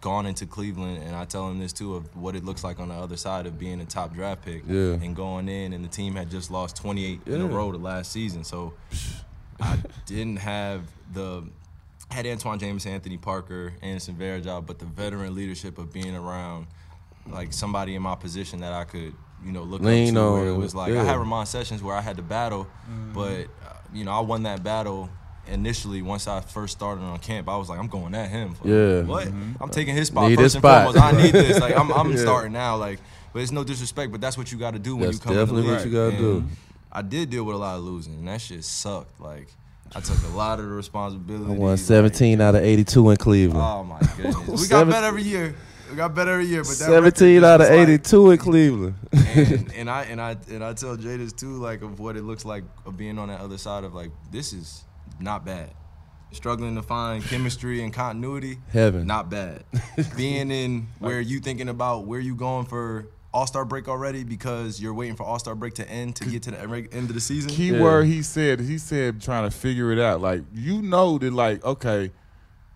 gone 0.00 0.26
into 0.26 0.46
Cleveland, 0.46 1.02
and 1.02 1.14
I 1.14 1.24
tell 1.24 1.48
him 1.48 1.58
this 1.58 1.72
too 1.72 1.94
of 1.96 2.16
what 2.16 2.34
it 2.34 2.44
looks 2.44 2.64
like 2.64 2.80
on 2.80 2.88
the 2.88 2.94
other 2.94 3.16
side 3.16 3.46
of 3.46 3.58
being 3.58 3.80
a 3.80 3.84
top 3.84 4.14
draft 4.14 4.44
pick 4.44 4.62
Yeah. 4.66 4.94
and 4.94 5.14
going 5.14 5.48
in, 5.48 5.72
and 5.72 5.84
the 5.84 5.88
team 5.88 6.14
had 6.14 6.30
just 6.30 6.50
lost 6.50 6.76
28 6.76 7.20
in 7.26 7.40
a 7.40 7.46
row 7.46 7.70
the 7.72 7.78
last 7.78 8.10
season, 8.12 8.44
so 8.44 8.72
I 9.60 9.76
didn't 10.06 10.36
have 10.36 10.82
the 11.12 11.44
had 12.10 12.26
Antawn 12.26 12.58
Jamison, 12.58 12.92
Anthony 12.92 13.18
Parker, 13.18 13.72
Anderson 13.82 14.16
Varejao, 14.16 14.66
but 14.66 14.78
the 14.80 14.84
veteran 14.86 15.32
leadership 15.34 15.78
of 15.78 15.92
being 15.92 16.16
around 16.16 16.66
like 17.28 17.52
somebody 17.52 17.94
in 17.94 18.02
my 18.02 18.16
position 18.16 18.60
that 18.60 18.72
I 18.72 18.82
could, 18.84 19.14
you 19.44 19.52
know, 19.52 19.62
look 19.62 19.80
Lean 19.82 20.08
up 20.08 20.14
to. 20.14 20.20
on 20.26 20.32
Where 20.40 20.48
it 20.48 20.56
was 20.56 20.74
like 20.74 20.92
I 20.92 21.04
had 21.04 21.18
Ramon 21.18 21.46
Sessions 21.46 21.82
where 21.82 21.94
I 21.94 22.00
had 22.00 22.16
to 22.16 22.22
battle, 22.22 22.66
but 23.14 23.44
uh, 23.64 23.74
you 23.92 24.04
know 24.04 24.10
I 24.12 24.20
won 24.20 24.42
that 24.44 24.64
battle 24.64 25.08
initially. 25.50 26.02
Once 26.02 26.26
I 26.26 26.40
first 26.40 26.76
started 26.76 27.02
on 27.02 27.18
camp, 27.18 27.48
I 27.48 27.56
was 27.56 27.68
like, 27.68 27.78
I'm 27.78 27.88
going 27.88 28.14
at 28.14 28.28
him. 28.28 28.50
Like, 28.50 28.64
Yeah. 28.64 29.02
what? 29.02 29.26
I'm 29.26 29.54
mm-hmm. 29.54 29.70
taking 29.70 29.94
his 29.94 30.08
spot 30.08 30.28
Need 30.28 30.36
first 30.36 30.44
his 30.44 30.54
and 30.56 30.62
spot. 30.62 30.94
foremost. 30.94 31.14
I 31.14 31.22
need 31.22 31.32
this. 31.32 31.60
Like 31.60 31.76
I'm, 31.76 31.92
I'm 31.98 32.10
Yeah. 32.12 32.16
starting 32.18 32.52
now. 32.52 32.76
Like, 32.76 33.00
but 33.32 33.42
it's 33.42 33.52
no 33.52 33.64
disrespect, 33.64 34.12
but 34.12 34.20
that's 34.20 34.36
what 34.38 34.50
you 34.50 34.58
got 34.58 34.72
to 34.72 34.78
do 34.78 34.96
when 34.96 35.06
That's 35.06 35.18
you 35.18 35.22
come 35.22 35.32
in 35.32 35.38
the 35.38 35.44
definitely 35.44 35.72
what 35.72 35.84
you 35.84 35.92
gotta 35.92 36.16
do. 36.16 36.44
I 36.92 37.02
did 37.02 37.30
deal 37.30 37.44
with 37.44 37.54
a 37.54 37.58
lot 37.58 37.76
of 37.76 37.84
losing, 37.84 38.14
and 38.14 38.28
that 38.28 38.40
shit 38.40 38.64
sucked. 38.64 39.20
Like. 39.20 39.48
I 39.92 39.98
took 39.98 40.22
a 40.22 40.36
lot 40.36 40.60
of 40.60 40.66
the 40.66 40.70
responsibility. 40.70 41.52
I 41.52 41.56
won 41.56 41.76
17 41.76 42.40
out 42.40 42.54
of 42.54 42.62
82 42.62 43.10
in 43.10 43.16
Cleveland. 43.16 43.60
Oh 43.60 43.82
my 43.82 43.98
goodness. 44.16 44.62
We 44.62 44.68
got 44.68 44.88
better 44.88 45.06
every 45.08 45.24
year. 45.24 45.52
We 45.90 45.96
got 45.96 46.14
better 46.14 46.34
every 46.34 46.46
year, 46.46 46.62
but 46.62 46.68
that 46.68 46.76
17 46.76 47.42
out 47.42 47.60
of 47.60 47.66
just 47.66 47.70
was 47.72 47.78
like- 47.80 47.88
82 47.88 48.30
in 48.30 48.38
Cleveland. 48.38 48.94
and, 49.12 49.72
and 49.72 49.90
I 49.98 50.02
and 50.04 50.20
I 50.20 50.36
and 50.48 50.62
I 50.64 50.74
tell 50.74 50.96
Jay 50.96 51.16
this 51.16 51.32
too, 51.32 51.56
like 51.56 51.82
of 51.82 51.98
what 51.98 52.16
it 52.16 52.22
looks 52.22 52.44
like 52.44 52.62
of 52.86 52.96
being 52.96 53.18
on 53.18 53.28
that 53.28 53.40
other 53.40 53.58
side 53.58 53.82
of 53.82 53.92
like 53.92 54.12
this 54.30 54.52
is 54.52 54.84
not 55.20 55.44
bad. 55.44 55.70
Struggling 56.32 56.76
to 56.76 56.82
find 56.82 57.24
chemistry 57.24 57.82
and 57.82 57.92
continuity, 57.92 58.58
Heaven. 58.72 59.04
not 59.06 59.30
bad. 59.30 59.64
being 60.16 60.50
in 60.52 60.86
where 61.00 61.20
you 61.20 61.40
thinking 61.40 61.68
about 61.68 62.06
where 62.06 62.20
you 62.20 62.36
going 62.36 62.66
for 62.66 63.08
All 63.34 63.48
Star 63.48 63.64
break 63.64 63.88
already 63.88 64.22
because 64.22 64.80
you're 64.80 64.94
waiting 64.94 65.16
for 65.16 65.24
All 65.24 65.40
Star 65.40 65.56
break 65.56 65.74
to 65.74 65.88
end 65.90 66.14
to 66.16 66.24
get 66.28 66.44
to 66.44 66.52
the 66.52 66.58
end 66.60 67.08
of 67.08 67.14
the 67.14 67.20
season. 67.20 67.50
Key 67.50 67.72
Yeah. 67.72 67.82
word 67.82 68.06
he 68.06 68.22
said, 68.22 68.60
he 68.60 68.78
said 68.78 69.20
trying 69.20 69.50
to 69.50 69.56
figure 69.56 69.90
it 69.90 69.98
out. 69.98 70.20
Like 70.20 70.42
you 70.54 70.80
know 70.82 71.18
that 71.18 71.32
like, 71.32 71.64
okay, 71.64 72.12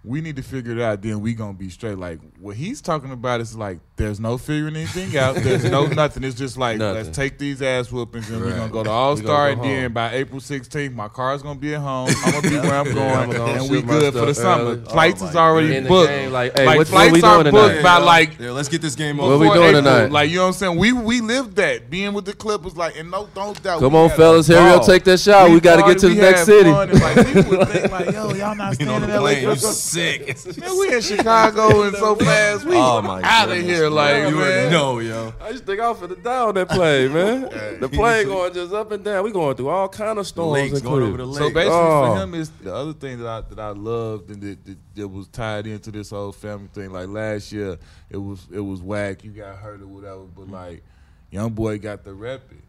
we 0.04 0.20
need 0.20 0.36
to 0.36 0.42
figure 0.42 0.72
it 0.72 0.80
out. 0.80 1.00
Then 1.00 1.20
we 1.20 1.32
gonna 1.34 1.54
be 1.54 1.70
straight. 1.70 1.98
Like 1.98 2.20
what 2.38 2.56
he's 2.56 2.80
talking 2.82 3.10
about 3.10 3.40
is 3.40 3.56
like 3.56 3.78
there's 3.96 4.20
no 4.20 4.36
figuring 4.36 4.76
anything 4.76 5.16
out. 5.16 5.34
There's 5.36 5.64
no 5.64 5.86
nothing. 6.02 6.24
It's 6.24 6.36
just 6.36 6.58
like 6.58 6.76
Nothing. 6.78 7.04
let's 7.04 7.16
take 7.16 7.38
these 7.38 7.62
ass 7.62 7.90
whoopings 7.90 8.28
and 8.28 8.40
we're 8.40 8.48
Right. 8.50 8.56
gonna 8.56 8.72
go 8.72 8.84
to 8.84 8.90
All 8.90 9.16
Star. 9.16 9.54
gonna 9.54 9.62
And 9.62 9.70
then 9.84 9.92
by 9.92 10.12
April 10.14 10.40
16th, 10.40 10.92
my 10.94 11.08
car's 11.08 11.42
gonna 11.42 11.58
be 11.58 11.74
at 11.74 11.80
home. 11.80 12.10
I'm 12.24 12.32
gonna 12.32 12.50
be 12.50 12.56
where 12.58 12.74
I'm 12.74 12.86
Yeah, 12.88 12.92
going, 12.94 13.10
I'm 13.14 13.30
gonna 13.30 13.52
and 13.62 13.70
we 13.70 13.76
ship 13.78 13.86
my 13.86 13.92
good 13.98 14.12
for 14.12 14.26
the 14.26 14.34
stuff 14.34 14.58
summer. 14.58 14.70
early. 14.72 14.84
Flights 14.84 15.22
Oh 15.22 15.26
is 15.28 15.34
my 15.34 15.40
already 15.40 15.76
In 15.76 15.84
the 15.84 15.88
booked. 15.88 16.10
game, 16.10 16.32
like, 16.32 16.58
hey, 16.58 16.66
like 16.66 16.76
what- 16.76 16.78
what 16.78 16.88
flights 16.88 17.12
we 17.14 17.22
are 17.22 17.42
doing 17.42 17.54
booked 17.54 17.68
tonight? 17.76 17.82
by 17.82 17.98
Yeah, 17.98 18.04
like 18.04 18.38
yeah, 18.40 18.50
let's 18.50 18.68
get 18.68 18.82
this 18.82 18.94
game 18.94 19.20
over. 19.20 19.30
What 19.30 19.40
we 19.40 19.46
before 19.46 19.56
doing 19.56 19.68
April. 19.76 19.82
tonight? 19.84 20.10
Like 20.12 20.28
you 20.30 20.36
know 20.36 20.42
what 20.42 20.46
I'm 20.48 20.52
saying? 20.54 20.76
We 20.78 20.92
we 20.92 21.20
lived 21.22 21.56
that 21.56 21.88
being 21.88 22.12
with 22.12 22.26
the 22.26 22.34
Clippers. 22.34 22.76
Like 22.76 22.98
and 22.98 23.10
no 23.10 23.28
don't 23.34 23.60
doubt. 23.62 23.80
Come 23.80 23.92
we 23.94 23.98
on, 24.00 24.08
had 24.10 24.18
a 24.18 24.20
fellas, 24.22 24.48
hurry 24.48 24.58
up, 24.70 24.78
ball. 24.80 24.86
take 24.86 25.04
that 25.04 25.18
shot. 25.20 25.50
We 25.50 25.60
gotta 25.60 25.82
get 25.82 25.96
partied, 25.96 26.00
to 26.00 26.08
the 26.08 26.14
we 26.16 26.20
next 26.20 26.38
had 26.40 26.46
city. 26.46 26.70
fun, 26.70 26.90
and, 26.90 27.00
like 27.00 27.26
people 27.32 27.58
would 27.58 27.68
think 27.68 27.90
like, 27.92 28.10
yo, 28.12 28.32
y'all 28.34 28.54
not 28.54 28.76
Being 28.78 28.90
on 28.90 29.00
staying 29.00 29.00
the 29.00 29.06
in 29.06 29.10
LA. 29.10 29.20
plane, 29.20 29.38
you 29.42 29.46
Clippers. 29.46 29.93
Sick. 29.94 30.58
Man, 30.58 30.78
we 30.78 30.94
in 30.94 31.00
Chicago 31.00 31.82
and 31.86 31.96
so 31.96 32.14
fast. 32.16 32.64
We 32.64 32.76
Oh, 32.76 33.00
my 33.02 33.22
out 33.22 33.50
of 33.50 33.56
here. 33.58 33.88
Like 33.88 34.28
you 34.28 34.34
man. 34.36 34.42
already 34.42 34.70
know, 34.70 34.98
yo. 34.98 35.32
I 35.40 35.52
just 35.52 35.64
think 35.64 35.80
I'm 35.80 35.94
finna 35.94 36.22
die 36.22 36.40
on 36.40 36.54
that 36.56 36.68
plane, 36.68 37.12
man. 37.12 37.42
the 37.80 37.88
plane 37.88 38.26
going 38.26 38.52
just 38.52 38.72
up 38.72 38.90
and 38.92 39.04
down. 39.04 39.24
We 39.24 39.30
going 39.32 39.56
through 39.56 39.68
all 39.68 39.88
kind 39.88 40.18
of 40.18 40.26
storms. 40.26 40.52
Lakes 40.72 40.80
going 40.80 41.02
over 41.02 41.16
the 41.18 41.24
Cleveland. 41.24 41.36
So 41.36 41.44
lake. 41.46 41.54
basically, 41.54 41.78
Oh. 41.78 42.14
for 42.14 42.22
him, 42.22 42.34
is 42.34 42.50
the 42.50 42.74
other 42.74 42.92
thing 42.92 43.18
that 43.20 43.28
I 43.28 43.40
that 43.42 43.58
I 43.58 43.70
loved 43.70 44.30
and 44.30 44.42
that, 44.42 44.64
that, 44.66 44.76
that 44.96 45.08
was 45.08 45.28
tied 45.28 45.66
into 45.66 45.90
this 45.90 46.10
whole 46.10 46.32
family 46.32 46.68
thing. 46.72 46.90
Like 46.90 47.08
last 47.08 47.52
year, 47.52 47.78
it 48.10 48.16
was 48.16 48.46
it 48.52 48.60
was 48.60 48.80
whack. 48.82 49.22
You 49.24 49.30
got 49.30 49.56
hurt 49.58 49.80
or 49.82 49.86
whatever, 49.86 50.24
but 50.24 50.48
like 50.48 50.82
young 51.30 51.50
boy 51.50 51.78
got 51.78 52.02
the 52.04 52.12
rep 52.14 52.50
it. 52.50 52.63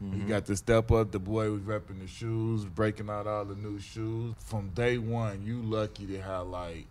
He 0.00 0.06
mm-hmm. 0.06 0.28
got 0.28 0.46
to 0.46 0.56
step 0.56 0.92
up. 0.92 1.10
The 1.10 1.18
boy 1.18 1.50
was 1.50 1.62
repping 1.62 2.00
the 2.00 2.06
shoes, 2.06 2.64
breaking 2.64 3.10
out 3.10 3.26
all 3.26 3.44
the 3.44 3.56
new 3.56 3.80
shoes. 3.80 4.34
From 4.38 4.68
day 4.68 4.96
one, 4.96 5.42
you 5.42 5.60
lucky 5.60 6.06
to 6.06 6.20
have 6.20 6.46
like 6.46 6.86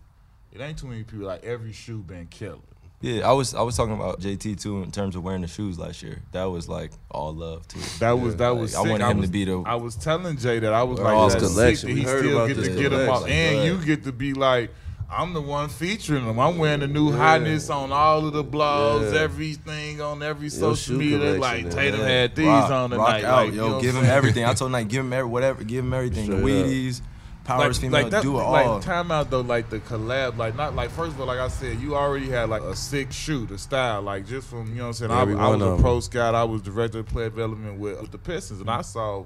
it 0.52 0.60
ain't 0.60 0.78
too 0.78 0.86
many 0.88 1.04
people. 1.04 1.26
Like 1.26 1.44
every 1.44 1.72
shoe 1.72 1.98
been 1.98 2.26
killer. 2.26 2.58
Yeah, 3.00 3.28
I 3.28 3.32
was 3.32 3.54
I 3.54 3.62
was 3.62 3.76
talking 3.76 3.94
about 3.94 4.20
JT 4.20 4.60
too 4.60 4.82
in 4.82 4.90
terms 4.90 5.14
of 5.14 5.22
wearing 5.22 5.42
the 5.42 5.48
shoes 5.48 5.78
last 5.78 6.02
year. 6.02 6.20
That 6.32 6.44
was 6.44 6.68
like 6.68 6.90
all 7.10 7.32
love 7.32 7.66
too. 7.68 7.80
That 8.00 8.12
was 8.12 8.36
that 8.36 8.50
was. 8.50 8.74
Like, 8.74 8.80
I 8.80 8.82
sick. 8.82 8.90
wanted 8.90 9.04
him 9.06 9.16
to 9.16 9.20
was, 9.20 9.30
be 9.30 9.44
the- 9.44 9.62
I 9.64 9.74
was 9.76 9.94
telling 9.94 10.36
Jay 10.36 10.58
that 10.58 10.72
I 10.74 10.82
was 10.82 10.98
like, 10.98 11.14
all 11.14 11.28
that's 11.28 11.40
his 11.40 11.54
sick 11.54 11.78
collection. 11.78 11.88
that 11.90 11.96
he 11.96 12.02
still 12.02 12.48
get 12.48 12.56
to 12.56 12.76
get 12.76 12.88
them 12.90 13.08
out, 13.08 13.18
collection. 13.18 13.38
and 13.38 13.58
Right. 13.58 13.66
you 13.66 13.86
get 13.86 14.04
to 14.04 14.12
be 14.12 14.34
like, 14.34 14.70
I'm 15.10 15.32
the 15.32 15.40
one 15.40 15.70
featuring 15.70 16.26
them. 16.26 16.38
I'm 16.38 16.58
wearing 16.58 16.80
the 16.80 16.86
new 16.86 17.10
hotness 17.12 17.70
on 17.70 17.92
all 17.92 18.26
of 18.26 18.34
the 18.34 18.44
blogs, 18.44 19.12
Yeah. 19.14 19.20
everything 19.20 20.02
on 20.02 20.22
every 20.22 20.50
social 20.50 20.96
media. 20.96 21.38
Like. 21.38 21.70
Tatum 21.70 22.00
Yeah. 22.00 22.06
had 22.06 22.36
these 22.36 22.46
rock, 22.46 22.70
on 22.70 22.90
rock 22.90 23.06
tonight. 23.16 23.24
out, 23.24 23.44
like, 23.46 23.54
you 23.54 23.60
yo. 23.60 23.68
know 23.70 23.80
give 23.80 23.94
him 23.94 24.04
everything. 24.04 24.44
I 24.44 24.52
told 24.52 24.72
Knight, 24.72 24.88
give 24.88 25.04
him 25.04 25.12
every, 25.14 25.30
whatever, 25.30 25.64
give 25.64 25.82
him 25.84 25.94
everything. 25.94 26.24
Straight 26.26 26.36
the 26.42 26.60
up. 26.60 26.66
Wheaties, 26.66 27.00
powers, 27.44 27.78
female, 27.78 28.02
like 28.02 28.10
that, 28.10 28.22
do 28.22 28.38
it 28.38 28.42
like 28.42 28.66
all. 28.66 28.80
time 28.80 29.10
out 29.10 29.30
though, 29.30 29.40
like 29.40 29.70
the 29.70 29.78
collab, 29.78 30.36
like 30.36 30.54
not 30.54 30.76
like 30.76 30.90
first 30.90 31.14
of 31.14 31.20
all, 31.20 31.26
like 31.26 31.38
I 31.38 31.48
said, 31.48 31.80
you 31.80 31.96
already 31.96 32.28
had 32.28 32.50
like 32.50 32.60
a 32.62 32.76
sick 32.76 33.10
shoot, 33.10 33.50
a 33.50 33.56
style, 33.56 34.02
like 34.02 34.26
just 34.26 34.48
from 34.48 34.66
you 34.68 34.74
know 34.74 34.82
what 34.82 35.00
I'm 35.00 35.08
saying. 35.08 35.10
I, 35.10 35.20
I 35.22 35.48
was 35.56 35.62
a 35.62 35.80
pro 35.82 36.00
scout, 36.00 36.34
I 36.34 36.44
was 36.44 36.60
director 36.60 36.98
of 36.98 37.06
player 37.06 37.30
development 37.30 37.78
with, 37.78 37.98
with 38.02 38.10
the 38.10 38.18
Pistons, 38.18 38.60
and 38.60 38.68
I 38.68 38.82
saw 38.82 39.24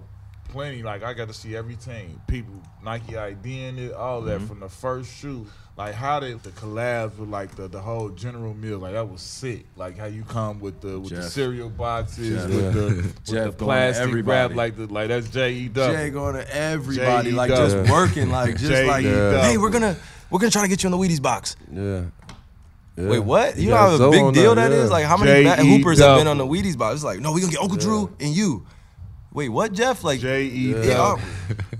plenty. 0.52 0.82
Like 0.82 1.02
I 1.02 1.14
got 1.14 1.28
to 1.28 1.34
see 1.34 1.56
every 1.56 1.76
team, 1.76 2.20
people 2.28 2.54
Nike 2.84 3.16
ID 3.16 3.64
in 3.64 3.78
it, 3.78 3.92
all 3.92 4.20
that 4.22 4.38
mm-hmm. 4.38 4.46
from 4.46 4.60
the 4.60 4.68
first 4.68 5.12
shoe. 5.12 5.46
Like 5.76 5.94
how 5.94 6.20
did 6.20 6.42
the 6.42 6.50
collabs 6.50 7.16
with 7.16 7.30
like 7.30 7.56
the, 7.56 7.66
the 7.66 7.80
whole 7.80 8.10
General 8.10 8.52
Mills, 8.52 8.82
like 8.82 8.92
that 8.92 9.08
was 9.08 9.22
sick. 9.22 9.64
Like 9.74 9.96
how 9.96 10.04
you 10.04 10.22
come 10.22 10.60
with 10.60 10.82
the 10.82 11.00
with 11.00 11.10
the 11.10 11.22
cereal 11.22 11.70
boxes, 11.70 12.42
Jeff. 12.42 12.50
with 12.50 12.74
the 12.74 12.84
with 12.84 13.24
Jeff 13.24 13.26
the 13.26 13.34
going 13.34 13.52
to 13.52 13.56
plastic 13.56 14.08
everybody. 14.08 14.48
wrap, 14.48 14.54
like 14.54 14.76
the 14.76 14.86
like 14.86 15.08
that's 15.08 15.30
J 15.30 15.52
E 15.52 15.68
W. 15.68 15.96
Jay 15.96 16.10
going 16.10 16.34
to 16.34 16.54
everybody, 16.54 17.30
J.E. 17.30 17.36
like 17.36 17.50
just 17.50 17.74
Dub. 17.74 17.88
working, 17.88 18.30
like 18.30 18.56
just 18.58 18.70
J.E. 18.70 18.86
like, 18.86 19.04
Dub. 19.04 19.44
hey, 19.44 19.56
we're 19.56 19.70
gonna 19.70 19.96
we're 20.30 20.38
gonna 20.38 20.50
try 20.50 20.62
to 20.62 20.68
get 20.68 20.82
you 20.82 20.88
in 20.88 20.92
the 20.92 20.98
Wheaties 20.98 21.22
box. 21.22 21.56
Yeah. 21.72 22.04
Yeah. 22.96 23.08
Wait, 23.08 23.20
what? 23.20 23.56
You, 23.56 23.70
know 23.70 23.76
got 23.76 23.90
how 23.92 23.96
Zoe 23.96 24.10
big 24.10 24.34
deal 24.34 24.54
that, 24.54 24.68
that 24.68 24.76
is? 24.76 24.90
yeah. 24.90 24.92
Like 24.92 25.06
how 25.06 25.16
many 25.16 25.30
J.E. 25.30 25.44
Bat- 25.44 25.58
hoopers 25.60 25.98
have 26.00 26.18
been 26.18 26.26
on 26.26 26.36
the 26.36 26.44
Double. 26.44 26.54
Wheaties 26.54 26.76
box? 26.76 26.96
It's 26.96 27.04
like, 27.04 27.20
no, 27.20 27.32
we're 27.32 27.40
gonna 27.40 27.52
get 27.52 27.62
Uncle 27.62 27.78
Drew 27.78 28.14
and 28.20 28.36
you. 28.36 28.66
Wait, 29.34 29.48
what, 29.48 29.72
Jeff? 29.72 30.04
Like, 30.04 30.20
J 30.20 30.44
E 30.44 30.72
yeah, 30.72 30.82
W. 30.82 30.92
uh, 30.94 31.16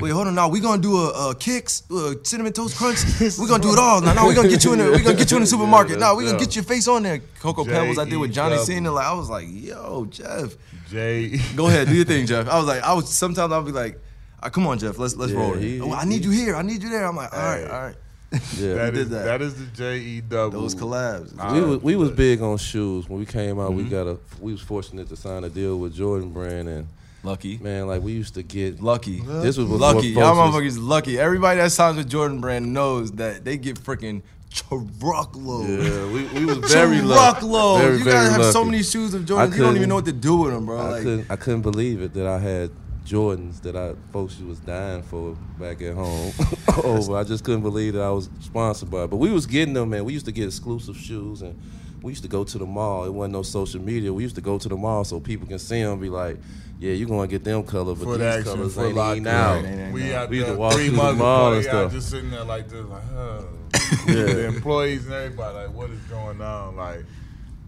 wait, 0.01 0.11
hold 0.11 0.27
on. 0.27 0.35
Now 0.35 0.49
we 0.49 0.59
gonna 0.61 0.81
do 0.81 0.97
a, 0.97 1.31
a 1.31 1.35
kicks, 1.35 1.83
uh, 1.91 2.15
cinnamon 2.23 2.53
toast 2.55 2.77
crunch. 2.77 2.99
We 3.39 3.47
gonna 3.47 3.63
do 3.63 3.73
it 3.73 3.79
all. 3.79 4.01
Now, 4.01 4.15
now 4.15 4.27
we 4.29 4.35
gonna 4.35 4.49
get 4.49 4.65
you 4.65 4.73
in 4.73 4.79
the 4.79 4.91
we 4.91 5.03
gonna 5.03 5.17
get 5.17 5.31
you 5.31 5.37
in 5.37 5.43
the 5.43 5.47
supermarket. 5.55 5.99
Now 5.99 6.15
we 6.15 6.25
gonna 6.25 6.39
get 6.39 6.55
your 6.57 6.65
face 6.65 6.89
on 6.89 7.03
there. 7.03 7.21
Cocoa 7.41 7.65
Pebbles. 7.67 7.99
I 7.99 8.05
did 8.07 8.17
with 8.17 8.33
Johnny 8.33 8.57
J.E. 8.57 8.65
Cena. 8.65 8.91
Like 8.91 9.07
I 9.07 9.13
was 9.13 9.29
like, 9.29 9.47
yo, 9.51 10.07
Jeff, 10.07 10.55
J. 10.89 11.39
go 11.55 11.67
ahead, 11.69 11.89
do 11.89 11.95
your 11.95 12.07
thing, 12.07 12.25
Jeff. 12.27 12.49
I 12.49 12.57
was 12.59 12.67
like, 12.67 12.83
I 12.83 12.95
was 12.95 13.11
sometimes 13.11 13.53
I'll 13.53 13.63
be 13.63 13.73
like, 13.73 14.01
ah, 14.43 14.49
come 14.49 14.67
on, 14.67 14.79
Jeff, 14.79 14.99
let's 14.99 15.15
let's 15.17 15.33
Yeah, 15.33 15.39
roll 15.39 15.55
it. 15.55 15.61
he- 15.61 15.81
oh, 15.81 15.93
I 15.93 16.05
need 16.07 16.25
you 16.25 16.31
here. 16.31 16.57
I 16.57 16.63
need 16.63 16.83
you 16.83 16.89
there. 16.89 17.05
I'm 17.07 17.17
like, 17.17 17.33
all 17.35 17.39
right, 17.39 17.65
all 17.71 17.83
right. 17.83 17.95
Yeah. 18.57 18.75
That 18.77 18.95
did 18.95 18.97
is 19.03 19.09
that. 19.11 19.25
that 19.27 19.43
is 19.43 19.55
the 19.57 19.67
J 19.77 19.99
E 19.99 20.21
W. 20.23 20.59
Those 20.59 20.75
collabs. 20.75 21.39
I- 21.39 21.53
we 21.53 21.61
was 21.61 21.83
we 21.83 21.97
was 21.97 22.11
big 22.13 22.41
on 22.41 22.57
shoes 22.57 23.11
when 23.11 23.19
we 23.19 23.27
came 23.27 23.61
out. 23.61 23.73
Mm-hmm. 23.73 23.77
We 23.77 23.85
got 23.91 24.07
a 24.07 24.17
we 24.41 24.53
was 24.53 24.63
fortunate 24.63 25.11
to 25.11 25.17
sign 25.17 25.45
a 25.45 25.51
deal 25.51 25.79
with 25.79 25.95
Jordan 25.95 26.31
Brand 26.31 26.67
and 26.69 26.87
Lucky. 27.25 27.59
man, 27.59 27.87
like 27.87 28.03
we 28.03 28.13
used 28.13 28.35
to 28.35 28.43
get 28.43 28.83
Lucky. 28.83 29.21
This 29.21 29.57
was 29.57 29.69
lucky. 29.69 30.09
Y'all 30.09 30.35
folks 30.35 30.55
was- 30.55 30.77
motherfuckers 30.79 30.89
lucky. 30.89 31.19
Everybody 31.19 31.61
that 31.61 31.71
signs 31.73 31.97
with 31.97 32.09
Jordan 32.11 32.41
Brand 32.41 32.73
knows 32.75 33.13
that 33.13 33.45
they 33.45 33.57
get 33.57 33.79
freaking 33.79 34.23
truckload. 34.53 35.69
Yeah, 35.69 36.07
we, 36.13 36.25
we 36.29 36.45
was 36.45 36.59
very 36.73 37.01
lucky. 37.01 37.41
truckload. 37.41 37.81
Very, 37.81 37.99
you 37.99 38.05
very 38.05 38.29
gotta 38.29 38.43
have 38.45 38.53
so 38.53 38.65
many 38.65 38.83
shoes 38.83 39.15
of 39.15 39.23
I 39.23 39.25
Jordan. 39.25 39.53
You 39.53 39.59
don't 39.63 39.77
even 39.77 39.89
know 39.89 39.95
what 39.97 40.05
to 40.07 40.13
do 40.13 40.37
with 40.37 40.53
them, 40.53 40.67
bro. 40.67 40.79
I 40.79 40.91
Like, 40.91 41.03
couldn't 41.03 41.31
I 41.31 41.37
couldn't 41.37 41.63
believe 41.63 42.03
it 42.03 42.15
that 42.15 42.27
I 42.27 42.39
had 42.39 42.71
Jordans 43.05 43.61
that 43.63 43.75
I 43.77 43.95
folks 44.13 44.39
was 44.41 44.61
dying 44.61 45.03
for 45.03 45.37
back 45.59 45.83
at 45.83 45.95
home. 45.95 46.33
Oh, 46.75 46.97
Over, 46.97 47.19
I 47.19 47.25
just 47.25 47.45
couldn't 47.45 47.61
believe 47.61 47.93
that 47.93 48.01
I 48.03 48.11
was 48.11 48.31
sponsored 48.41 48.91
by. 48.91 49.03
it. 49.05 49.11
But 49.11 49.19
we 49.19 49.31
was 49.31 49.45
getting 49.45 49.75
them, 49.75 49.91
man. 49.91 50.07
We 50.07 50.15
used 50.15 50.25
to 50.25 50.33
get 50.33 50.47
exclusive 50.47 50.97
shoes, 50.97 51.43
and 51.43 51.55
we 52.01 52.13
used 52.13 52.23
to 52.23 52.31
go 52.31 52.45
to 52.45 52.57
the 52.59 52.65
mall. 52.65 53.05
It 53.05 53.11
wasn't 53.13 53.35
no 53.35 53.43
social 53.43 53.79
media. 53.83 54.11
We 54.11 54.23
used 54.23 54.37
to 54.37 54.41
go 54.41 54.57
to 54.57 54.69
the 54.71 54.77
mall 54.77 55.05
so 55.05 55.21
people 55.21 55.47
can 55.47 55.59
see 55.59 55.83
them. 55.83 56.01
Be 56.01 56.09
like, 56.09 56.39
yeah, 56.83 56.93
you 56.95 57.07
gonna 57.07 57.27
get 57.29 57.45
them 57.45 57.63
colors, 57.63 57.99
but 57.99 58.05
Foot 58.05 58.19
these 58.19 58.27
action, 58.27 58.55
colors 58.55 58.75
Foot 58.75 58.87
ain't 58.87 58.97
Locker. 58.97 59.17
even 59.17 59.27
out. 59.29 59.55
Right, 59.55 59.65
ain't 59.65 59.93
We 59.93 60.15
out 60.15 60.29
We 60.31 60.37
used 60.39 60.49
there 60.49 60.55
to 60.57 60.61
walk 60.61 60.73
three 60.73 60.87
through 60.89 60.97
the 60.97 61.03
months 61.03 61.19
mall 61.19 61.53
and 61.53 61.65
stuff. 61.65 61.93
just 61.93 62.11
sitting 62.11 62.31
there 62.31 62.45
like 62.45 62.69
this, 62.69 62.85
like, 62.87 63.03
huh. 63.15 63.43
Yeah. 64.09 64.15
the 64.25 64.47
employees 64.47 65.05
and 65.07 65.15
everybody, 65.15 65.55
like, 65.59 65.73
what 65.75 65.91
is 65.91 66.01
going 66.03 66.41
on? 66.41 66.77
Like, 66.77 67.05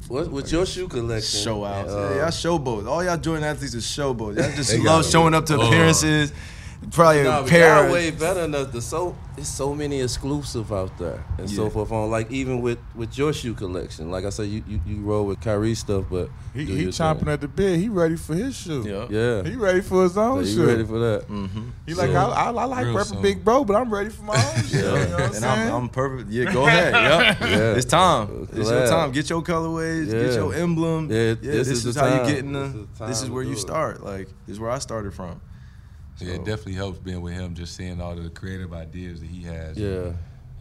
What 0.08 0.30
with 0.30 0.50
your 0.52 0.66
shoe 0.66 0.88
collection? 0.88 1.40
show 1.40 1.64
out. 1.64 1.88
uh, 1.88 1.92
yeah, 2.10 2.16
y'all 2.22 2.28
showboats. 2.28 2.86
All 2.88 3.04
y'all 3.04 3.16
Jordan 3.16 3.44
athletes 3.44 3.74
is 3.74 3.84
showboats. 3.84 4.36
Y'all 4.36 4.50
just 4.56 4.76
love 4.80 5.06
showing 5.06 5.32
up 5.34 5.46
to 5.46 5.56
Oh. 5.58 5.66
appearances. 5.66 6.32
Probably 6.92 7.22
Nah, 7.24 7.40
a 7.40 7.46
pair. 7.46 7.84
y'all 7.84 7.92
way 7.92 8.10
better 8.10 8.40
enough. 8.40 8.72
The 8.72 8.80
so 8.82 9.16
it's 9.36 9.48
so 9.48 9.74
many 9.74 10.00
exclusive 10.00 10.72
out 10.72 10.96
there 10.98 11.24
and 11.38 11.50
so 11.50 11.68
forth 11.70 11.90
on. 11.90 12.10
Like 12.10 12.30
even 12.30 12.60
with 12.60 12.78
with 12.94 13.16
your 13.18 13.32
shoe 13.32 13.54
collection. 13.54 14.10
Like 14.10 14.24
I 14.24 14.30
said, 14.30 14.48
you 14.48 14.62
you, 14.66 14.80
you 14.86 15.00
roll 15.02 15.26
with 15.26 15.40
Kyrie 15.40 15.74
stuff, 15.74 16.04
but 16.10 16.28
he, 16.52 16.64
do 16.64 16.74
he 16.74 16.86
chomping 16.86 17.20
thing. 17.20 17.28
at 17.28 17.40
the 17.40 17.48
bit. 17.48 17.78
He 17.78 17.88
ready 17.88 18.16
for 18.16 18.34
his 18.34 18.54
shoe. 18.56 18.84
Yeah. 18.86 19.06
Yeah, 19.10 19.42
He 19.48 19.56
ready 19.56 19.80
for 19.80 20.02
his 20.04 20.16
own 20.16 20.44
so 20.44 20.50
shoe. 20.52 20.60
you 20.62 20.66
ready 20.66 20.84
for 20.84 20.98
that? 20.98 21.26
Mm-hmm. 21.28 21.68
he 21.86 21.94
like, 21.94 22.10
I, 22.10 22.24
I, 22.26 22.44
I 22.46 22.64
like 22.64 22.84
Real 22.86 22.96
repping 22.96 23.04
soon. 23.06 23.22
big 23.22 23.44
bro, 23.44 23.64
but 23.64 23.74
I'm 23.76 23.92
ready 23.92 24.10
for 24.10 24.22
my 24.22 24.34
own 24.36 24.62
shoe. 24.64 24.76
You 24.78 24.82
know 24.84 24.92
what 25.12 25.20
and 25.22 25.34
saying? 25.34 25.68
I'm, 25.70 25.74
I'm 25.74 25.88
perfect. 25.88 26.30
Yeah, 26.30 26.52
go 26.52 26.66
ahead. 26.66 26.92
Yep. 26.94 27.40
Yeah. 27.40 27.74
It's 27.76 27.86
time. 27.86 28.48
It's 28.52 28.70
your 28.70 28.86
time. 28.86 29.10
Get 29.12 29.28
your 29.30 29.42
colorways. 29.42 30.10
Get 30.10 30.34
your 30.34 30.54
emblem. 30.54 31.10
Yeah, 31.10 31.18
Yeah, 31.18 31.34
this 31.34 31.68
this, 31.68 31.78
is 31.78 31.86
is, 31.86 31.94
the 31.94 32.00
how 32.00 32.08
time. 32.10 32.26
you 32.28 32.30
get 32.34 32.38
in 32.44 32.52
the. 32.52 32.60
This 32.68 32.76
is 32.76 32.98
the 32.98 33.06
This 33.06 33.22
is 33.22 33.30
where 33.30 33.42
you 33.42 33.56
start. 33.56 34.04
Like 34.04 34.28
this 34.46 34.54
is 34.54 34.60
where 34.60 34.70
I 34.70 34.78
started 34.78 35.12
from. 35.14 35.40
Yeah, 36.20 36.34
it 36.34 36.44
definitely 36.44 36.74
helps 36.74 36.98
being 36.98 37.20
with 37.20 37.34
him, 37.34 37.54
just 37.54 37.76
seeing 37.76 38.00
all 38.00 38.14
the 38.14 38.30
creative 38.30 38.72
ideas 38.72 39.20
that 39.20 39.28
he 39.28 39.42
has. 39.42 39.76
Yeah, 39.76 40.12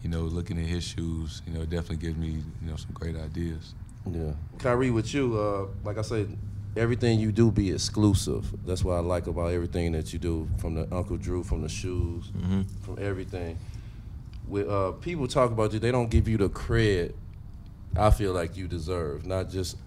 You 0.02 0.10
know, 0.10 0.22
looking 0.22 0.58
at 0.60 0.66
his 0.66 0.84
shoes, 0.84 1.42
you 1.48 1.54
know, 1.54 1.62
it 1.62 1.70
definitely 1.70 1.98
gives 1.98 2.18
me, 2.18 2.28
you 2.62 2.70
know, 2.70 2.76
some 2.76 2.92
great 2.94 3.16
ideas. 3.16 3.76
yeah. 4.10 4.34
Kyrie, 4.60 4.90
with 4.92 5.14
you, 5.14 5.38
uh, 5.38 5.68
like 5.86 5.98
I 5.98 6.02
said, 6.02 6.36
everything 6.76 7.20
you 7.20 7.32
do 7.32 7.52
be 7.52 7.72
exclusive. 7.72 8.52
That's 8.66 8.84
what 8.84 8.94
I 8.96 9.00
like 9.00 9.28
about 9.28 9.52
everything 9.52 9.92
that 9.94 10.12
you 10.12 10.18
do, 10.20 10.50
from 10.58 10.74
the 10.74 10.88
Uncle 10.94 11.18
Drew, 11.18 11.44
from 11.44 11.62
the 11.62 11.70
shoes, 11.70 12.26
Mm-hmm. 12.36 12.62
from 12.82 12.98
everything. 13.00 13.58
With 14.48 14.68
uh, 14.68 14.92
people 14.94 15.28
talk 15.28 15.52
about 15.52 15.72
you, 15.72 15.80
they 15.80 15.92
don't 15.92 16.10
give 16.10 16.28
you 16.28 16.38
the 16.38 16.50
cred. 16.50 17.14
I 17.96 18.10
feel 18.10 18.34
like 18.34 18.58
you 18.58 18.68
deserve, 18.68 19.26
not 19.26 19.50
just 19.52 19.78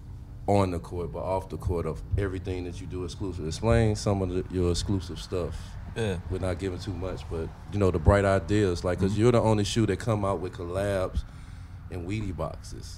on 0.47 0.71
the 0.71 0.79
court, 0.79 1.11
but 1.11 1.19
off 1.19 1.49
the 1.49 1.57
court 1.57 1.85
of 1.85 2.01
everything 2.17 2.63
that 2.63 2.79
you 2.79 2.87
do 2.87 3.03
exclusive. 3.03 3.45
Explain 3.45 3.95
some 3.95 4.21
of 4.21 4.29
the, 4.29 4.45
your 4.53 4.71
exclusive 4.71 5.19
stuff. 5.19 5.55
Yeah. 5.95 6.17
We're 6.29 6.39
not 6.39 6.59
giving 6.59 6.79
too 6.79 6.93
much, 6.93 7.21
but 7.29 7.49
you 7.73 7.79
know 7.79 7.91
the 7.91 7.99
bright 7.99 8.25
ideas, 8.25 8.83
like 8.83 8.99
because 8.99 9.13
mm-hmm. 9.13 9.21
you're 9.21 9.31
the 9.31 9.41
only 9.41 9.63
shoe 9.63 9.85
that 9.87 9.99
come 9.99 10.23
out 10.23 10.39
with 10.39 10.53
collabs 10.53 11.23
and 11.91 12.07
Wheatie 12.07 12.35
boxes. 12.35 12.97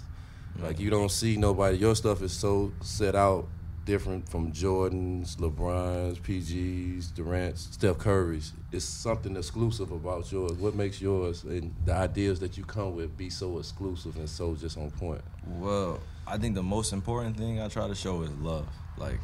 Like 0.57 0.75
mm-hmm. 0.75 0.83
you 0.83 0.89
don't 0.89 1.11
see 1.11 1.37
nobody. 1.37 1.77
Your 1.77 1.95
stuff 1.95 2.21
is 2.21 2.33
so 2.33 2.71
set 2.81 3.15
out 3.15 3.47
different 3.85 4.29
from 4.29 4.51
Jordans, 4.51 5.37
LeBrons, 5.37 6.19
PGs, 6.21 7.13
Durant's, 7.15 7.69
Steph 7.71 7.97
Curry's. 7.97 8.53
It's 8.71 8.85
something 8.85 9.35
exclusive 9.35 9.91
about 9.91 10.31
yours. 10.31 10.51
What 10.53 10.75
makes 10.75 11.01
yours 11.01 11.43
and 11.43 11.73
the 11.85 11.93
ideas 11.93 12.39
that 12.41 12.55
you 12.55 12.65
come 12.65 12.95
with 12.95 13.17
be 13.17 13.31
so 13.31 13.57
exclusive 13.57 14.15
and 14.17 14.29
so 14.29 14.53
just 14.55 14.77
on 14.77 14.91
point? 14.91 15.21
Well, 15.47 15.99
I 16.29 16.37
think 16.37 16.53
the 16.53 16.63
most 16.63 16.93
important 16.93 17.37
thing 17.37 17.59
I 17.59 17.67
try 17.69 17.87
to 17.87 17.95
show 17.95 18.21
is 18.21 18.29
love. 18.35 18.67
Like, 18.97 19.19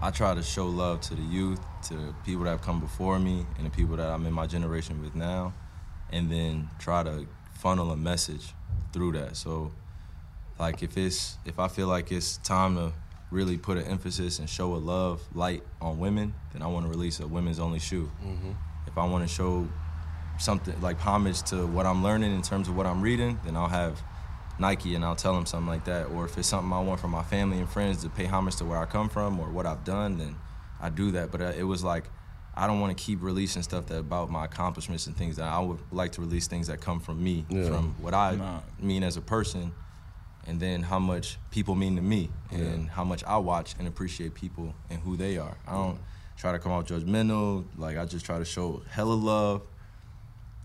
I 0.00 0.10
try 0.10 0.34
to 0.34 0.42
show 0.42 0.66
love 0.66 1.02
to 1.02 1.14
the 1.14 1.22
youth, 1.22 1.60
to 1.88 1.94
the 1.94 2.14
people 2.24 2.44
that 2.44 2.50
have 2.50 2.62
come 2.62 2.80
before 2.80 3.18
me, 3.18 3.44
and 3.58 3.66
the 3.66 3.70
people 3.70 3.96
that 3.96 4.08
I'm 4.08 4.24
in 4.24 4.32
my 4.32 4.46
generation 4.46 5.02
with 5.02 5.14
now, 5.14 5.52
and 6.10 6.30
then 6.30 6.70
try 6.78 7.02
to 7.02 7.26
funnel 7.58 7.90
a 7.90 7.96
message 7.96 8.54
through 8.92 9.12
that. 9.12 9.36
So, 9.36 9.72
like 10.58 10.82
if 10.82 10.96
it's 10.96 11.36
if 11.44 11.58
I 11.58 11.68
feel 11.68 11.88
like 11.88 12.10
it's 12.10 12.38
time 12.38 12.76
to 12.76 12.92
really 13.30 13.58
put 13.58 13.76
an 13.76 13.84
emphasis 13.84 14.38
and 14.38 14.48
show 14.48 14.74
a 14.74 14.78
love 14.78 15.20
light 15.34 15.62
on 15.80 15.98
women, 15.98 16.32
then 16.52 16.62
I 16.62 16.68
want 16.68 16.86
to 16.86 16.90
release 16.90 17.20
a 17.20 17.26
women's 17.26 17.58
only 17.58 17.78
shoe. 17.78 18.10
Mm-hmm. 18.24 18.52
If 18.86 18.96
I 18.96 19.04
want 19.04 19.28
to 19.28 19.32
show 19.32 19.68
something 20.38 20.80
like 20.80 20.98
homage 20.98 21.42
to 21.42 21.66
what 21.66 21.84
I'm 21.84 22.02
learning 22.02 22.34
in 22.34 22.40
terms 22.40 22.68
of 22.68 22.76
what 22.76 22.86
I'm 22.86 23.02
reading, 23.02 23.38
then 23.44 23.56
I'll 23.56 23.68
have 23.68 24.00
Nike 24.58 24.94
and 24.94 25.04
I'll 25.04 25.16
tell 25.16 25.34
them 25.34 25.46
something 25.46 25.68
like 25.68 25.84
that. 25.84 26.06
Or 26.06 26.24
if 26.24 26.36
it's 26.36 26.48
something 26.48 26.72
I 26.72 26.80
want 26.80 27.00
from 27.00 27.10
my 27.12 27.22
family 27.22 27.58
and 27.58 27.68
friends 27.68 28.02
to 28.02 28.08
pay 28.08 28.24
homage 28.26 28.56
to 28.56 28.64
where 28.64 28.78
I 28.78 28.86
come 28.86 29.08
from 29.08 29.38
or 29.38 29.50
what 29.50 29.66
I've 29.66 29.84
done, 29.84 30.18
then 30.18 30.36
I 30.80 30.90
do 30.90 31.10
that. 31.12 31.30
But 31.30 31.40
uh, 31.40 31.52
it 31.56 31.62
was 31.64 31.84
like 31.84 32.04
I 32.56 32.66
don't 32.66 32.80
want 32.80 32.96
to 32.96 33.02
keep 33.02 33.22
releasing 33.22 33.62
stuff 33.62 33.86
that 33.86 33.98
about 33.98 34.30
my 34.30 34.44
accomplishments 34.46 35.06
and 35.06 35.16
things 35.16 35.36
that 35.36 35.46
I 35.46 35.60
would 35.60 35.78
like 35.92 36.12
to 36.12 36.20
release 36.20 36.48
things 36.48 36.66
that 36.66 36.80
come 36.80 36.98
from 36.98 37.22
me, 37.22 37.46
Yeah. 37.48 37.68
from 37.68 37.94
what 38.00 38.14
I 38.14 38.34
Nah. 38.34 38.60
mean 38.80 39.04
as 39.04 39.16
a 39.16 39.20
person, 39.20 39.72
and 40.44 40.58
then 40.58 40.82
how 40.82 40.98
much 40.98 41.38
people 41.52 41.76
mean 41.76 41.94
to 41.96 42.02
me 42.02 42.30
and 42.50 42.88
how 42.88 43.04
much 43.04 43.22
I 43.24 43.36
watch 43.36 43.76
and 43.78 43.86
appreciate 43.86 44.34
people 44.34 44.74
and 44.90 44.98
who 45.00 45.16
they 45.16 45.38
are. 45.38 45.56
I 45.68 45.72
don't 45.74 46.00
try 46.36 46.50
to 46.50 46.58
come 46.58 46.72
out 46.72 46.86
judgmental. 46.88 47.64
Like 47.76 47.96
I 47.96 48.04
just 48.06 48.24
try 48.26 48.38
to 48.38 48.44
show 48.44 48.82
hella 48.90 49.12
love. 49.14 49.62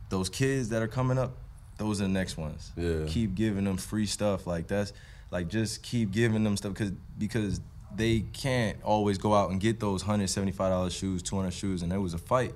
Those 0.10 0.30
kids 0.30 0.70
that 0.70 0.82
are 0.82 0.88
coming 0.88 1.18
up, 1.20 1.38
those 1.78 2.00
are 2.02 2.04
the 2.04 2.10
next 2.10 2.38
ones. 2.38 2.72
Yeah. 2.76 3.06
Keep 3.08 3.36
giving 3.36 3.64
them 3.66 3.78
free 3.78 4.06
stuff 4.06 4.48
like 4.48 4.68
that's 4.68 4.94
like 5.32 5.48
just 5.48 5.82
keep 5.84 6.12
giving 6.12 6.44
them 6.44 6.56
stuff 6.58 6.74
because 6.74 6.92
because 7.18 7.62
they 7.96 8.22
can't 8.34 8.78
always 8.84 9.18
go 9.18 9.34
out 9.34 9.52
and 9.52 9.60
get 9.60 9.80
those 9.80 10.02
hundred 10.02 10.30
seventy 10.30 10.52
five 10.52 10.72
dollars 10.72 10.94
shoes, 10.94 11.22
two 11.22 11.36
hundred 11.36 11.54
shoes, 11.54 11.82
and 11.82 11.92
there 11.92 12.02
was 12.02 12.14
a 12.14 12.18
fight 12.18 12.54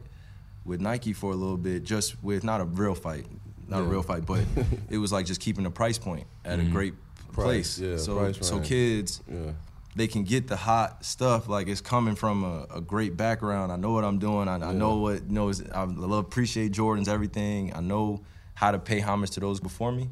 with 0.66 0.82
Nike 0.82 1.14
for 1.14 1.32
a 1.32 1.36
little 1.36 1.58
bit, 1.58 1.84
just 1.84 2.22
with 2.24 2.44
not 2.44 2.62
a 2.62 2.66
real 2.66 2.94
fight, 2.96 3.26
not 3.68 3.82
a 3.82 3.84
real 3.84 4.04
fight, 4.04 4.26
but 4.26 4.44
it 4.90 4.98
was 4.98 5.12
like 5.12 5.26
just 5.26 5.42
keeping 5.42 5.64
the 5.64 5.72
price 5.72 5.98
point 5.98 6.28
at 6.46 6.60
a 6.60 6.62
mm-hmm. 6.62 6.72
great 6.72 6.94
Price, 7.32 7.78
place. 7.78 7.80
yeah, 7.80 7.98
so 7.98 8.32
so 8.32 8.60
kids 8.60 9.22
Yeah. 9.32 9.52
they 9.96 10.08
can 10.08 10.24
get 10.24 10.48
the 10.48 10.56
hot 10.56 11.06
stuff 11.06 11.48
like 11.48 11.68
it's 11.68 11.82
coming 11.82 12.16
from 12.16 12.44
a, 12.44 12.78
a 12.78 12.82
great 12.82 13.16
background. 13.16 13.72
I 13.72 13.76
know 13.76 13.92
what 13.92 14.04
I'm 14.04 14.18
doing. 14.18 14.48
I, 14.48 14.56
I 14.56 14.74
know 14.74 14.98
what 14.98 15.24
you 15.28 15.34
know. 15.34 15.52
I 15.74 15.84
love 15.84 16.26
appreciate 16.26 16.72
Jordan's 16.72 17.08
everything. 17.08 17.74
I 17.76 17.82
know 17.82 18.22
how 18.58 18.72
to 18.72 18.80
pay 18.80 19.00
homage 19.00 19.30
to 19.30 19.40
those 19.40 19.60
before 19.60 19.92
me, 19.92 20.10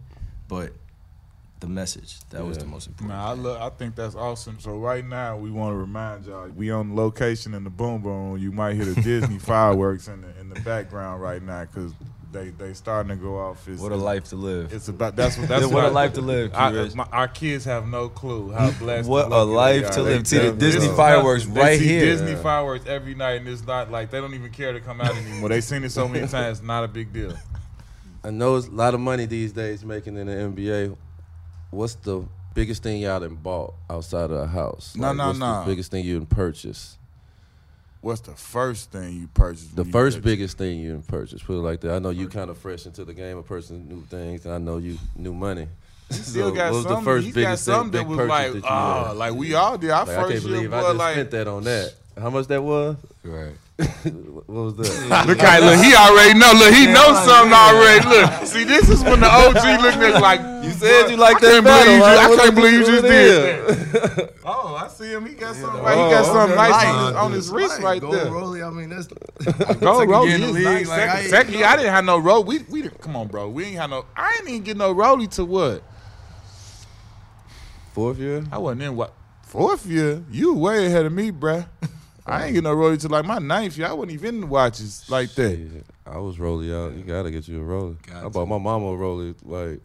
but 0.48 0.72
the 1.62 1.68
message 1.68 2.20
that 2.30 2.46
was 2.46 2.60
the 2.60 2.66
most 2.66 2.86
important. 2.86 3.18
Nah, 3.18 3.32
I 3.32 3.34
look, 3.34 3.60
I 3.60 3.70
think 3.70 3.96
that's 3.96 4.14
awesome. 4.14 4.60
So 4.60 4.78
right 4.78 5.04
now 5.04 5.36
we 5.36 5.50
want 5.50 5.74
to 5.74 5.78
remind 5.78 6.26
y'all 6.28 6.48
we 6.50 6.70
on 6.70 6.96
location 6.96 7.56
in 7.56 7.64
the 7.64 7.72
boom 7.72 8.02
boom. 8.04 8.38
You 8.38 8.52
might 8.52 8.76
hear 8.76 8.86
the 8.86 9.02
Disney 9.02 9.40
fireworks 9.52 10.08
in 10.08 10.22
the 10.22 10.40
in 10.40 10.50
the 10.50 10.60
background 10.62 11.24
right 11.24 11.42
now 11.42 11.66
because 11.66 11.92
they 12.32 12.50
they 12.50 12.74
starting 12.76 13.10
to 13.10 13.16
go 13.16 13.40
off. 13.40 13.68
It's, 13.68 13.82
what 13.82 13.92
a 13.94 13.96
life 13.96 14.26
to 14.26 14.36
live. 14.36 14.74
It's 14.74 14.90
about 14.90 15.16
that's 15.16 15.38
what 15.40 15.48
that's 15.48 15.64
What 15.66 15.74
what, 15.74 15.84
a 15.86 15.88
I- 15.88 15.92
life 15.92 16.14
to 16.14 16.22
live, 16.22 16.52
I- 16.54 16.70
Q-Rich. 16.72 16.94
my- 16.94 17.08
our 17.12 17.30
kids 17.30 17.66
have 17.66 17.88
no 17.88 18.10
clue 18.10 18.52
how 18.52 18.70
blessed. 18.80 19.10
What 19.10 19.32
a 19.32 19.42
life 19.44 19.90
to 19.92 20.04
live. 20.04 20.28
See 20.28 20.38
the 20.38 20.52
Disney 20.52 20.86
it's 20.88 20.96
fireworks 20.96 21.48
nothing. 21.48 21.64
right 21.64 21.80
see 21.80 21.88
here. 21.88 22.02
Disney 22.06 22.32
Yeah. 22.34 22.44
fireworks 22.44 22.86
every 22.86 23.16
night, 23.16 23.40
and 23.40 23.48
it's 23.48 23.66
not 23.66 23.90
like 23.90 24.12
they 24.12 24.20
don't 24.22 24.36
even 24.36 24.52
care 24.52 24.74
to 24.74 24.82
come 24.82 25.02
out 25.02 25.16
anymore. 25.16 25.50
They 25.50 25.62
seen 25.62 25.84
it 25.84 25.92
so 25.92 26.08
many 26.08 26.28
times, 26.28 26.60
it's 26.60 26.68
not 26.68 26.84
a 26.84 26.88
big 26.90 27.12
deal. 27.12 27.34
I 28.26 28.32
know 28.32 28.56
it's 28.56 28.68
a 28.68 28.72
lot 28.72 28.96
of 28.96 29.00
money 29.00 29.28
these 29.28 29.52
days 29.54 29.86
making 29.86 30.18
in 30.18 30.26
the 30.26 30.34
NBA. 30.34 30.98
What's 31.70 31.94
the 31.96 32.26
biggest 32.56 32.82
thing 32.82 33.00
y'all 33.02 33.20
done 33.20 33.36
bought 33.36 33.76
outside 33.88 34.32
of 34.32 34.40
a 34.40 34.48
house? 34.48 34.96
No, 34.96 35.14
no, 35.14 35.28
what's 35.28 35.38
no. 35.40 35.60
The 35.60 35.66
biggest 35.68 35.92
thing 35.92 36.04
you 36.04 36.18
done 36.18 36.26
purchased. 36.26 36.98
What's 38.02 38.22
the 38.22 38.34
first 38.34 38.92
thing 38.92 39.14
you 39.20 39.28
purchased? 39.28 39.76
The 39.76 39.84
you 39.84 39.92
first 39.92 40.18
get- 40.18 40.24
biggest 40.24 40.58
thing 40.58 40.80
you 40.80 40.94
done 40.94 41.04
purchased. 41.04 41.46
Put 41.46 41.54
it 41.54 41.62
like 41.62 41.82
that. 41.82 41.94
I 41.94 42.00
know 42.00 42.10
you 42.10 42.28
kind 42.28 42.50
of 42.50 42.58
fresh 42.58 42.88
into 42.88 43.06
the 43.06 43.14
game, 43.14 43.38
a 43.38 43.44
person 43.44 43.88
new 43.88 44.02
things, 44.06 44.46
and 44.46 44.56
I 44.56 44.58
know 44.58 44.78
you 44.78 44.98
new 45.16 45.34
money. 45.34 45.68
Still 46.10 46.50
So, 46.50 46.56
got 46.56 46.72
what 46.72 46.78
was 46.78 46.84
some. 46.86 46.96
the 46.96 47.02
first 47.02 47.26
he 47.28 47.32
got 47.32 47.36
biggest 47.36 47.64
some 47.64 47.92
thing, 47.92 47.92
that 47.92 47.98
big 48.00 48.08
was 48.08 48.18
purchase 48.18 48.30
like, 48.30 48.52
that 48.54 48.58
you 48.58 48.64
oh, 48.66 48.70
ah, 48.70 49.08
had? 49.10 49.18
like 49.18 49.34
we 49.36 49.54
all 49.54 49.78
did. 49.78 49.90
Our 49.92 50.06
Like, 50.06 50.18
I 50.18 50.22
first 50.22 50.32
can't 50.32 50.44
year, 50.46 50.54
believe 50.56 50.72
boy, 50.72 50.78
I 50.78 50.82
just 50.82 50.96
like 50.98 51.14
spent 51.14 51.32
that 51.32 51.48
on 51.48 51.64
that. 51.66 51.94
How 52.20 52.30
much 52.32 52.48
that 52.48 52.64
was? 52.64 52.96
Right. 53.24 53.54
What 53.78 54.48
was 54.48 54.76
that? 54.78 55.26
Look 55.28 55.40
how 55.40 55.60
look, 55.60 55.84
he 55.84 55.94
already 55.94 56.40
know. 56.40 56.54
Look, 56.56 56.74
he 56.74 56.86
knows 56.88 57.20
something 57.26 57.52
already. 57.52 58.08
Look, 58.08 58.46
see, 58.48 58.64
this 58.64 58.88
is 58.90 59.04
when 59.04 59.20
the 59.20 59.28
OG 59.28 59.82
looking 59.82 60.02
at 60.04 60.22
like 60.22 60.40
you 60.64 60.72
said 60.72 61.10
you 61.10 61.18
like 61.18 61.38
I 61.38 61.40
can't 61.40 61.66
that 61.66 61.86
battle. 61.86 61.86
believe 61.86 61.98
you. 61.98 62.04
right? 62.04 62.18
I 62.18 62.30
What 62.30 62.40
can't 62.40 62.56
believe 62.56 62.74
you 62.80 62.86
just 62.86 63.04
did 63.04 63.70
is? 64.22 64.30
Oh, 64.48 64.76
I 64.76 64.88
see 64.90 65.12
him. 65.12 65.26
He 65.26 65.34
got 65.34 65.56
something. 65.56 65.82
Right. 65.82 65.96
He 65.96 66.12
got 66.14 66.26
Oh, 66.26 66.34
something 66.34 66.56
nice 66.56 66.72
Light. 66.72 66.86
on 66.86 67.08
his, 67.08 67.16
on 67.16 67.32
his 67.34 67.50
wrist 67.50 67.82
right 67.82 68.00
Gold 68.00 68.14
there. 68.14 68.32
Rolly, 68.32 68.62
I 68.64 68.70
mean, 68.70 68.90
that's 68.90 69.08
Go, 69.08 69.52
Second 70.00 70.08
bro. 70.08 70.24
year 70.26 70.36
in 70.36 70.42
the 70.42 70.48
is 70.50 70.54
league, 70.54 70.64
nice. 70.66 70.88
like, 70.88 71.00
second, 71.00 71.10
I 71.10 71.20
ain't- 71.22 71.30
second 71.30 71.54
year, 71.56 71.66
I 71.66 71.76
didn't 71.76 71.92
have 71.92 72.06
no 72.06 72.18
roll. 72.20 72.44
We 72.44 72.60
we 72.70 72.82
didn't- 72.84 73.02
come 73.02 73.16
on, 73.16 73.28
bro. 73.28 73.50
We 73.50 73.66
ain't 73.66 73.76
have 73.78 73.90
no. 73.90 74.06
I 74.16 74.36
ain't 74.40 74.48
even 74.50 74.62
get 74.64 74.78
no 74.78 74.92
rolly 74.94 75.28
to 75.28 75.44
what? 75.44 75.84
Fourth 77.94 78.20
year? 78.20 78.46
I 78.52 78.58
wasn't 78.60 78.84
in 78.84 78.96
what 78.96 79.14
fourth 79.44 79.86
year. 79.86 80.24
You 80.32 80.54
way 80.54 80.86
ahead 80.86 81.06
of 81.06 81.12
me, 81.14 81.32
bruh. 81.32 81.68
I 82.28 82.46
ain't 82.46 82.54
get 82.56 82.64
no 82.64 82.74
rolly 82.74 82.98
to 82.98 83.08
like 83.08 83.26
my 83.26 83.38
ninth 83.40 83.78
year. 83.78 83.88
I 83.88 83.94
wasn't 83.94 84.14
even 84.14 84.36
in 84.36 84.42
the 84.42 84.48
watches 84.48 85.06
like 85.10 85.32
that. 85.36 85.52
Shit, 85.58 85.86
I 86.08 86.18
was 86.18 86.40
rolling 86.40 86.74
out. 86.74 86.94
You 86.94 87.04
gotta 87.04 87.30
get 87.30 87.48
you 87.48 87.60
a 87.62 87.64
roller. 87.64 87.96
Got 88.08 88.26
I 88.26 88.30
bought 88.30 88.48
my 88.48 88.58
mama 88.58 88.88
a 88.88 88.96
roller. 88.96 89.34
Like 89.44 89.80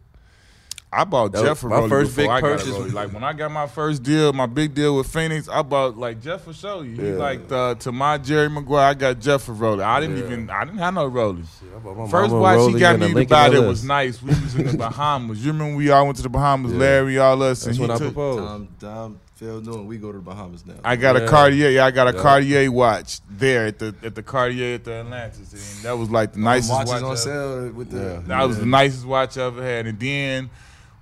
I 0.93 1.05
bought 1.05 1.31
That 1.33 1.45
Jeff 1.45 1.63
a 1.63 1.69
my 1.69 1.89
first 1.89 2.17
big 2.17 2.29
I 2.29 2.41
got 2.41 2.53
a 2.53 2.57
purchase. 2.57 2.71
rollie. 2.71 2.93
Like 2.93 3.13
when 3.13 3.23
I 3.23 3.33
got 3.35 3.53
my 3.53 3.67
first 3.69 4.03
deal, 4.03 4.33
my 4.33 4.47
big 4.47 4.75
deal 4.75 4.97
with 4.97 5.07
Phoenix, 5.07 5.49
I 5.49 5.63
bought 5.63 5.99
like 5.99 6.21
Jeff 6.23 6.43
for 6.45 6.53
show 6.55 6.81
you. 6.81 6.97
He 6.97 7.09
Yeah. 7.11 7.15
like 7.17 7.53
uh, 7.53 7.75
to 7.77 7.93
my 7.93 8.17
Jerry 8.19 8.49
Maguire, 8.49 8.89
I 8.89 8.95
got 8.95 9.21
Jeff 9.21 9.47
a 9.49 9.53
rollie. 9.53 9.83
I 9.85 10.01
didn't 10.01 10.17
Yeah. 10.17 10.25
even 10.25 10.51
I 10.51 10.65
didn't 10.65 10.79
have 10.79 10.95
no 10.95 11.09
rollie. 11.11 11.45
I 11.45 12.09
First 12.11 12.33
mama 12.33 12.37
a 12.37 12.41
watch 12.41 12.73
he 12.73 12.81
got 12.81 12.99
me 12.99 13.09
to 13.09 13.15
Lincoln 13.15 13.29
buy 13.37 13.51
that 13.51 13.63
was 13.63 13.85
nice. 13.85 14.21
We 14.23 14.31
was 14.31 14.55
in 14.57 14.67
the 14.67 14.77
Bahamas. 14.79 15.45
You 15.45 15.53
remember 15.53 15.77
we 15.77 15.91
all 15.91 16.07
went 16.07 16.17
to 16.17 16.23
the 16.23 16.29
Bahamas, 16.31 16.73
Yeah. 16.73 16.79
Larry, 16.79 17.19
all 17.19 17.41
us, 17.43 17.65
That's 17.65 17.77
and 17.79 17.87
when 17.87 17.91
he 17.91 17.95
I 17.95 17.99
took. 17.99 18.15
proposed. 18.15 18.45
Tom, 18.45 18.69
Tom, 18.81 19.21
Phil 19.41 19.63
doing. 19.63 19.87
We 19.87 19.97
go 19.97 20.13
to 20.13 20.19
the 20.19 20.23
Bahamas 20.23 20.67
now. 20.67 20.75
I 20.85 20.97
got 20.97 21.17
a 21.17 21.27
Cartier. 21.27 21.71
Yeah, 21.71 21.87
I 21.87 21.91
got 21.91 22.09
a 22.09 22.15
Yeah. 22.15 22.23
Cartier 22.23 22.71
watch 22.71 23.21
there 23.31 23.65
at 23.69 23.79
the 23.79 23.95
at 24.03 24.15
the 24.15 24.23
Cartier 24.23 24.75
at 24.75 24.85
the 24.85 24.93
Atlantis, 24.97 25.53
and 25.55 25.85
that 25.85 25.97
was 25.97 26.11
like 26.11 26.35
the 26.35 26.41
nicest 26.41 26.71
watches 26.71 26.91
watch 26.93 27.03
on 27.03 27.09
ever. 27.09 27.17
sale 27.17 27.71
with 27.71 27.91
the. 27.91 27.99
Yeah. 27.99 28.21
That 28.27 28.47
was 28.47 28.59
the 28.59 28.67
nicest 28.67 29.07
watch 29.07 29.39
I 29.39 29.45
ever 29.45 29.63
had. 29.63 29.87
And 29.87 29.99
then 29.99 30.51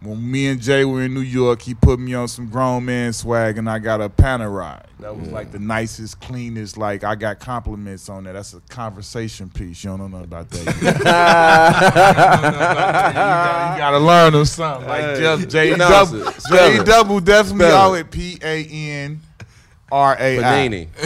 when 0.01 0.31
me 0.31 0.47
and 0.47 0.61
Jay 0.61 0.85
were 0.85 1.03
in 1.03 1.13
New 1.13 1.21
York, 1.21 1.61
he 1.63 1.75
put 1.75 1.99
me 1.99 2.15
on 2.15 2.29
some 2.29 2.47
grown 2.49 2.85
man 2.85 3.13
swag, 3.13 3.59
and 3.59 3.69
I 3.69 3.81
got 3.81 4.01
a 4.01 4.09
Panerai. 4.09 4.85
That 5.01 5.17
was 5.17 5.29
like 5.29 5.51
the 5.53 5.59
nicest, 5.59 6.21
cleanest. 6.21 6.77
Like 6.77 7.03
I 7.05 7.15
got 7.17 7.39
compliments 7.41 8.09
on 8.09 8.25
that. 8.25 8.33
That's 8.35 8.55
a 8.55 8.61
conversation 8.69 9.49
piece. 9.49 9.83
You 9.85 9.91
don't 9.91 9.99
know 10.01 10.07
nothing 10.09 10.25
about 10.25 10.51
that. 10.51 10.67
you, 10.77 10.93
gotta, 12.05 13.73
you 13.75 13.79
gotta 13.79 13.99
learn 13.99 14.33
them 14.33 14.45
something. 14.45 14.89
Like 14.89 15.01
Hey. 15.03 15.21
just 15.21 15.49
J 15.51 15.71
Pronounce 15.71 16.11
double, 16.11 16.29
it. 16.29 16.41
Spell 16.41 16.71
J 16.71 16.77
it. 16.79 16.87
double 16.87 17.21
definitely 17.21 17.67
Spell 17.67 17.91
out 17.91 17.95
it. 17.95 18.01
at 18.01 18.11
P 18.11 18.39
A 18.43 18.65
N 18.67 19.21
R 19.91 20.17
A 20.19 20.39
I. 20.39 20.43
Panini. 20.43 20.89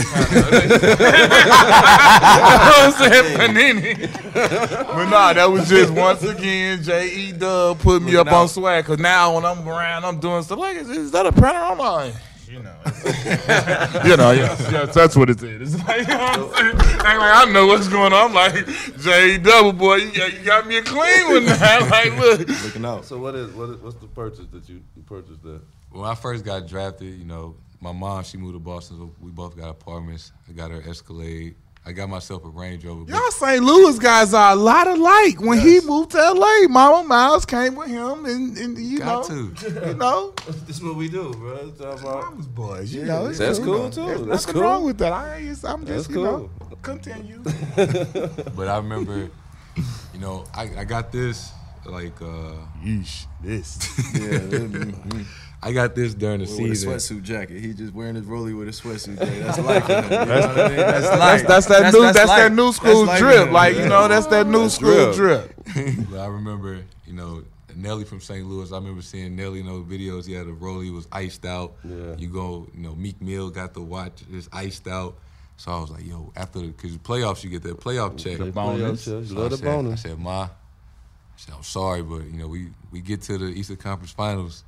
I 2.54 2.92
said 2.98 3.24
Panini. 3.38 3.94
but 4.32 5.04
nah, 5.06 5.32
that 5.32 5.50
was 5.50 5.68
just 5.68 5.92
once 5.92 6.22
again 6.24 6.82
J 6.82 7.08
E 7.08 7.32
Dub 7.32 7.78
put 7.78 8.02
me 8.02 8.16
up 8.16 8.32
on 8.32 8.48
swag. 8.48 8.84
Cause 8.84 8.98
now 8.98 9.36
when 9.36 9.44
I'm 9.44 9.68
around, 9.68 10.04
I'm 10.04 10.18
doing 10.18 10.42
stuff 10.42 10.58
like, 10.58 10.76
is, 10.76 10.90
is 10.90 11.12
that 11.12 11.26
a 11.26 11.32
printer? 11.32 11.58
I'm 11.58 11.80
you 12.52 12.62
know, 12.62 12.74
you 14.04 14.16
know, 14.18 14.32
yes, 14.32 14.60
yes, 14.70 14.94
that's 14.94 15.16
what 15.16 15.30
it 15.30 15.42
is. 15.42 15.74
It's 15.74 15.84
like, 15.88 16.02
you 16.02 16.08
know 16.08 16.18
what 16.18 16.62
I'm 16.62 16.78
saying? 16.78 17.00
Act 17.00 17.18
like 17.18 17.48
I 17.48 17.50
know 17.50 17.66
what's 17.66 17.88
going 17.88 18.12
on. 18.12 18.28
I'm 18.28 18.34
like, 18.34 18.66
J 18.98 19.36
E 19.36 19.38
Double 19.38 19.72
boy, 19.72 19.94
you 19.96 20.12
got, 20.12 20.32
you 20.34 20.44
got 20.44 20.66
me 20.66 20.76
a 20.76 20.82
clean 20.82 21.28
one 21.28 21.46
now. 21.46 21.88
Like, 21.88 22.14
look. 22.18 22.46
looking 22.46 22.84
out. 22.84 23.06
So 23.06 23.16
what 23.16 23.34
is 23.34 23.50
what 23.54 23.70
is 23.70 23.80
what's 23.80 23.96
the 23.96 24.06
purchase 24.06 24.46
that 24.52 24.68
you, 24.68 24.82
you 24.94 25.02
purchased 25.02 25.42
there? 25.42 25.60
When 25.92 26.04
I 26.04 26.14
first 26.14 26.44
got 26.44 26.68
drafted, 26.68 27.18
you 27.18 27.24
know, 27.24 27.54
my 27.82 27.92
mom 27.92 28.22
she 28.24 28.38
moved 28.38 28.54
to 28.54 28.60
Boston, 28.60 28.96
so 28.96 29.14
we 29.20 29.30
both 29.30 29.56
got 29.56 29.68
apartments. 29.68 30.32
I 30.48 30.52
got 30.52 30.70
her 30.70 30.82
Escalade. 30.88 31.56
I 31.84 31.90
got 31.90 32.08
myself 32.08 32.44
a 32.44 32.48
Range 32.48 32.84
Rover. 32.84 33.10
Y'all 33.10 33.30
St. 33.32 33.60
Louis 33.60 33.98
guys 33.98 34.32
are 34.32 34.52
a 34.52 34.54
lot 34.54 34.86
alike. 34.86 35.40
When 35.40 35.58
he 35.58 35.80
moved 35.80 36.12
to 36.12 36.18
LA, 36.18 36.68
Mama 36.68 37.08
Miles 37.08 37.44
came 37.44 37.74
with 37.74 37.88
him, 37.88 38.24
and, 38.24 38.56
and 38.56 38.78
you 38.78 39.00
Got 39.00 39.28
know, 39.28 39.50
to. 39.50 39.88
you 39.88 39.94
know, 39.94 40.30
This 40.66 40.76
is 40.76 40.82
what 40.84 40.94
we 40.94 41.08
do, 41.08 41.32
bro. 41.32 41.72
Talk 41.72 42.00
about- 42.00 42.24
Mama's 42.30 42.46
boys. 42.46 42.94
You 42.94 43.04
know, 43.04 43.26
it's 43.26 43.38
That's 43.40 43.58
you 43.58 43.64
cool, 43.64 43.90
too. 43.90 44.06
There's 44.06 44.20
That's 44.20 44.46
nothing 44.46 44.52
cool. 44.54 44.62
wrong 44.62 44.84
with 44.84 44.98
that. 44.98 45.12
I 45.12 45.38
ain't, 45.38 45.64
I'm 45.64 45.84
just, 45.84 46.06
That's 46.06 46.10
you 46.10 46.22
know, 46.22 46.50
continue. 46.82 47.42
But 48.56 48.68
I 48.68 48.76
remember, 48.76 49.28
you 50.14 50.20
know, 50.20 50.44
I, 50.54 50.70
I 50.78 50.84
got 50.84 51.10
this 51.10 51.50
like 51.84 52.22
uh 52.22 52.54
Yeesh, 52.84 53.26
this. 53.42 53.78
Yeah, 54.14 54.38
with 54.38 55.26
I 55.64 55.72
got 55.72 55.94
this 55.94 56.12
during 56.14 56.38
the 56.40 56.44
a 56.44 56.48
season. 56.48 56.90
sweatsuit 56.90 57.22
jacket. 57.22 57.60
He 57.60 57.72
just 57.72 57.94
wearing 57.94 58.16
his 58.16 58.24
rollie 58.24 58.56
with 58.58 58.68
a 58.68 58.72
sweatsuit 58.72 59.18
jacket. 59.18 59.42
That's 59.44 59.58
life. 59.60 59.86
him, 59.86 60.04
you 60.04 60.10
know 60.10 60.18
what 60.18 60.58
I 60.58 60.68
mean? 60.68 60.76
That's 60.76 61.08
That's, 61.08 61.18
life. 61.20 61.46
that's 61.46 61.66
that 61.66 61.92
new, 61.92 62.00
that's, 62.02 62.16
that 62.18 62.28
life. 62.28 62.52
new 62.52 62.72
school 62.72 63.06
life 63.06 63.18
drip. 63.20 63.46
for 63.46 63.52
Like 63.52 63.76
you 63.76 63.86
know, 63.88 64.08
that's 64.08 64.26
that 64.26 64.46
new 64.48 64.62
That's 64.62 64.74
school 64.74 64.90
real. 64.90 65.12
drip. 65.12 65.54
But 66.10 66.18
I 66.20 66.26
remember, 66.26 66.82
you 67.06 67.12
know, 67.12 67.44
Nelly 67.76 68.04
from 68.04 68.20
St. 68.20 68.44
Louis. 68.46 68.72
I 68.72 68.76
remember 68.76 69.02
seeing 69.02 69.36
Nelly 69.36 69.60
in 69.60 69.66
those 69.66 69.84
videos. 69.84 70.26
He 70.26 70.32
had 70.32 70.46
a 70.46 70.52
rollie 70.52 70.92
was 70.92 71.06
iced 71.12 71.44
out. 71.46 71.74
Yeah. 71.84 72.16
You 72.16 72.26
go, 72.28 72.66
you 72.74 72.82
know, 72.82 72.94
Meek 72.96 73.22
Mill 73.22 73.48
got 73.50 73.72
the 73.72 73.80
watch 73.82 74.22
is 74.32 74.48
iced 74.52 74.88
out. 74.88 75.14
So 75.58 75.70
I 75.70 75.80
was 75.80 75.90
like, 75.92 76.04
yo, 76.04 76.32
after 76.34 76.58
the 76.58 76.66
because 76.68 76.96
playoffs, 76.98 77.44
you 77.44 77.50
get 77.50 77.62
that 77.62 77.78
playoff 77.78 78.18
check. 78.18 78.38
The 78.38 78.46
bonus. 78.50 79.04
So 79.04 79.18
love 79.18 79.46
I 79.46 79.48
the 79.50 79.56
said, 79.58 79.64
bonus. 79.64 80.04
I 80.04 80.08
said, 80.08 80.18
Ma, 80.18 80.42
I 80.42 80.48
said, 81.36 81.54
I'm 81.56 81.62
sorry, 81.62 82.02
but 82.02 82.24
you 82.24 82.32
know, 82.32 82.48
we 82.48 82.70
we 82.90 83.00
get 83.00 83.22
to 83.22 83.38
the 83.38 83.46
Eastern 83.46 83.76
Conference 83.76 84.10
Finals. 84.10 84.64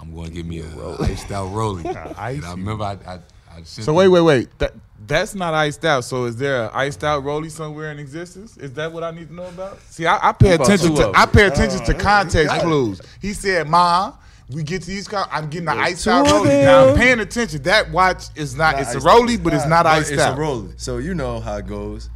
I'm 0.00 0.14
going 0.14 0.28
to 0.28 0.32
give 0.32 0.46
me 0.46 0.60
a 0.60 1.02
iced 1.02 1.30
out 1.30 1.52
rolling. 1.52 1.86
And. 1.96 2.16
I 2.16 2.50
remember 2.50 2.84
I, 2.84 2.98
I, 3.06 3.18
I 3.50 3.62
So 3.62 3.92
wait, 3.92 4.08
wait, 4.08 4.22
wait. 4.22 4.58
That 4.58 4.74
that's 5.06 5.34
not 5.34 5.54
iced 5.54 5.84
out. 5.84 6.04
So 6.04 6.24
is 6.24 6.36
there 6.36 6.64
an 6.64 6.70
iced 6.72 7.04
out 7.04 7.24
rollie 7.24 7.50
somewhere 7.50 7.90
in 7.90 7.98
existence? 7.98 8.56
Is 8.56 8.72
that 8.74 8.92
what 8.92 9.02
I 9.02 9.10
need 9.10 9.28
to 9.28 9.34
know 9.34 9.46
about? 9.46 9.80
See, 9.82 10.06
I, 10.06 10.28
I 10.28 10.32
pay 10.32 10.54
attention 10.54 10.94
to 10.96 11.12
I 11.14 11.26
pay 11.26 11.46
attention 11.46 11.84
to 11.84 11.96
uh, 11.96 11.98
context 11.98 12.54
clues. 12.60 13.00
He 13.20 13.32
said, 13.32 13.68
"Ma, 13.68 14.12
we 14.50 14.62
get 14.62 14.82
to 14.82 14.88
these. 14.88 15.08
co- 15.08 15.24
I'm 15.30 15.48
getting 15.48 15.66
the 15.66 15.72
iced 15.72 16.06
out 16.06 16.26
two 16.26 16.32
rollie. 16.32 16.64
Now 16.64 16.88
I'm 16.88 16.96
paying 16.96 17.20
attention. 17.20 17.62
That 17.62 17.90
watch 17.90 18.24
is 18.36 18.54
not. 18.54 18.74
Not 18.74 18.82
it's 18.82 18.94
a 18.94 18.98
iced 18.98 19.06
out. 19.06 19.20
rollie, 19.20 19.42
but 19.42 19.54
it's 19.54 19.66
not 19.66 19.84
But 19.84 19.90
iced 19.90 20.12
it's 20.12 20.22
out. 20.22 20.36
a 20.36 20.40
roller. 20.40 20.72
So 20.76 20.98
you 20.98 21.14
know 21.14 21.40
how 21.40 21.56
it 21.56 21.66
goes. 21.66 22.10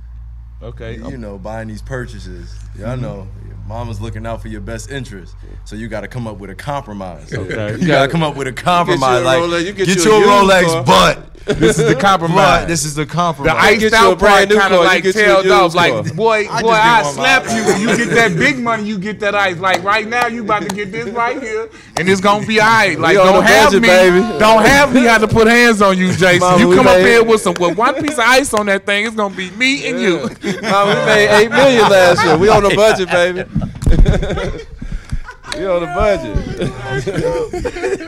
Okay. 0.63 0.97
You 0.97 1.19
know, 1.19 1.39
buying 1.39 1.69
these 1.69 1.83
purchases. 1.83 2.55
Y'all 2.79 2.89
mm-hmm. 2.89 3.03
know, 3.03 3.29
your 3.44 3.44
mama's 3.67 4.01
looking 4.01 4.27
out 4.27 4.43
for 4.43 4.49
your 4.49 4.61
best 4.61 4.91
interest. 4.91 5.35
So 5.65 5.77
you 5.77 5.89
got 5.89 6.03
to 6.03 6.09
come 6.09 6.27
up 6.27 6.39
with 6.39 6.51
a 6.51 6.55
compromise. 6.55 7.33
Okay. 7.33 7.77
You 7.81 7.87
got 7.87 8.07
to 8.07 8.13
come 8.13 8.23
up 8.23 8.37
with 8.37 8.47
a 8.49 8.53
compromise. 8.53 9.23
a 9.23 9.25
like, 9.25 9.39
Rolex, 9.39 9.65
you 9.67 9.73
get 9.73 9.87
get 9.87 9.97
you 10.05 10.13
you 10.13 10.13
a 10.13 10.21
a 10.23 10.27
Rolex, 10.45 10.65
car. 10.67 10.85
but 10.85 11.35
This 11.59 11.79
is 11.79 11.87
the 11.89 11.95
compromise. 12.01 12.63
but 12.63 12.69
this 12.69 12.85
is 12.85 12.95
the 12.95 13.05
The 13.05 13.11
compromise. 13.13 13.55
iced 13.59 13.81
get 13.81 13.93
out 13.95 14.19
part 14.19 14.49
brand 14.49 14.51
kind 14.51 14.75
of 14.75 14.81
like 14.85 15.03
get 15.03 15.15
tailed 15.15 15.47
off. 15.49 15.75
Like, 15.75 15.93
car. 15.93 16.03
boy, 16.15 16.47
I 16.49 16.63
boy, 16.63 16.71
I 16.71 17.03
didn't 17.03 17.15
slap 17.15 17.45
you. 17.45 17.65
When 17.65 17.81
you 17.81 17.97
get 17.97 18.15
that 18.15 18.37
big 18.39 18.59
money, 18.59 18.85
you 18.85 18.99
get 18.99 19.21
that 19.21 19.35
ice. 19.35 19.59
Like 19.59 19.83
right 19.83 20.07
now, 20.07 20.27
you 20.27 20.43
about 20.45 20.63
to 20.63 20.69
get 20.69 20.91
this 20.93 21.09
right 21.11 21.41
here, 21.43 21.69
and 21.99 22.09
it's 22.09 22.21
gonna 22.21 22.47
be 22.47 22.61
alright. 22.61 22.99
Like, 23.05 23.17
don't 23.17 23.43
have 23.45 23.67
budget, 23.73 23.83
me, 23.83 23.89
baby. 23.89 24.21
don't 24.39 24.63
have 24.65 24.95
me 24.95 25.03
have 25.05 25.21
to 25.23 25.29
put 25.29 25.47
hands 25.47 25.83
on 25.83 25.99
you, 25.99 26.09
Jayson. 26.13 26.41
Mama, 26.41 26.59
you 26.59 26.75
come 26.75 26.87
up 26.87 26.97
made- 26.97 27.07
here 27.07 27.25
with 27.25 27.41
some 27.43 27.55
with 27.61 27.77
one 27.77 27.95
piece 28.03 28.13
of 28.15 28.21
ice 28.21 28.53
on 28.55 28.67
that 28.67 28.85
thing, 28.87 29.05
it's 29.07 29.15
gonna 29.17 29.35
be 29.35 29.51
me 29.53 29.87
and 29.89 30.01
you. 30.01 30.17
Nah, 30.63 30.87
we 30.89 30.95
made 31.07 31.29
eight 31.43 31.51
million 31.51 31.91
last 31.91 32.25
year. 32.25 32.37
We 32.39 32.49
on 32.49 32.63
the 32.63 32.75
budget, 32.75 33.11
baby. 33.11 33.45
we 35.57 35.67
on 35.67 35.83
the 35.83 35.93
budget. 35.95 36.37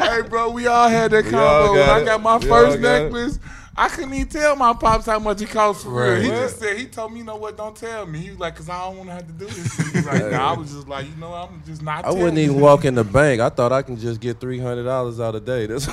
hey, 0.03 0.23
bro, 0.29 0.51
we 0.51 0.67
all 0.67 0.89
had 0.89 1.11
that 1.13 1.25
We 1.25 1.31
combo. 1.31 1.73
When 1.73 1.87
got 1.87 2.03
I 2.03 2.05
got 2.05 2.23
my 2.23 2.37
We 2.39 2.47
first 2.47 2.77
all 2.77 2.83
got 2.83 2.97
it. 2.97 3.03
necklace. 3.05 3.39
I 3.79 3.89
couldn't 3.89 4.15
even 4.15 4.29
tell 4.29 4.57
my 4.57 4.73
pops 4.73 5.05
how 5.05 5.19
much 5.19 5.43
it 5.43 5.51
cost 5.51 5.85
for 5.85 5.91
real. 5.91 6.13
Right. 6.15 6.23
He 6.23 6.29
just 6.31 6.59
said, 6.59 6.79
he 6.79 6.87
told 6.87 7.13
me, 7.13 7.19
you 7.19 7.25
know 7.25 7.37
what, 7.37 7.59
don't 7.59 7.77
tell 7.77 8.07
me. 8.07 8.21
He 8.21 8.31
was 8.31 8.39
like, 8.39 8.57
cause 8.57 8.71
I 8.71 8.79
don't 8.79 8.97
want 8.97 9.11
to 9.11 9.15
have 9.17 9.27
to 9.27 9.33
do 9.35 9.45
this. 9.45 9.77
He 9.93 9.99
was 9.99 10.07
like, 10.07 10.31
nah, 10.31 10.55
I 10.55 10.57
was 10.57 10.73
just 10.73 10.89
like, 10.89 11.05
you 11.07 11.15
know, 11.17 11.35
I'm 11.35 11.63
just 11.67 11.83
not 11.83 12.07
I 12.07 12.11
wouldn't 12.11 12.39
even 12.39 12.57
you. 12.57 12.63
walk 12.63 12.87
in 12.87 12.95
the 12.95 13.05
bank. 13.05 13.43
I 13.43 13.51
thought 13.51 13.73
I 13.73 13.83
can 13.83 13.99
just 13.99 14.19
get 14.21 14.41
three 14.41 14.59
hundred 14.59 14.85
dollars 14.85 15.21
out 15.21 15.35
a 15.35 15.41
day. 15.41 15.67
That's 15.67 15.85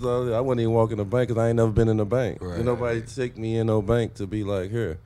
so 0.00 0.32
I 0.32 0.40
wouldn't 0.40 0.60
even 0.62 0.72
walk 0.72 0.92
in 0.92 0.98
the 0.98 1.04
bank 1.04 1.28
because 1.30 1.42
I 1.42 1.48
ain't 1.48 1.56
never 1.56 1.72
been 1.72 1.88
in 1.88 1.96
the 1.96 2.04
bank. 2.04 2.38
Right. 2.40 2.64
Nobody 2.64 3.00
take 3.02 3.36
me 3.36 3.56
in 3.58 3.66
no 3.66 3.82
bank 3.82 4.14
to 4.14 4.26
be 4.28 4.44
like 4.44 4.70
here. 4.70 5.00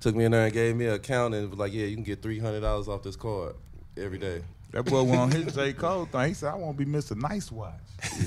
Took 0.00 0.14
me 0.14 0.24
in 0.24 0.32
there 0.32 0.44
and 0.44 0.52
gave 0.52 0.76
me 0.76 0.86
an 0.86 0.94
account 0.94 1.34
and 1.34 1.48
was 1.50 1.58
like, 1.58 1.72
yeah, 1.72 1.86
you 1.86 1.94
can 1.94 2.04
get 2.04 2.22
three 2.22 2.38
hundred 2.38 2.60
dollars 2.60 2.88
off 2.88 3.02
this 3.02 3.16
card 3.16 3.54
every 3.96 4.18
day. 4.18 4.42
That 4.72 4.84
boy 4.84 5.02
went 5.04 5.20
on 5.20 5.30
his 5.30 5.54
J. 5.54 5.72
Cole 5.72 6.06
thing. 6.06 6.28
He 6.28 6.34
said, 6.34 6.52
I 6.52 6.56
won't 6.56 6.76
be 6.76 6.84
Mr. 6.84 7.16
Nice 7.16 7.52
Watch. 7.52 7.74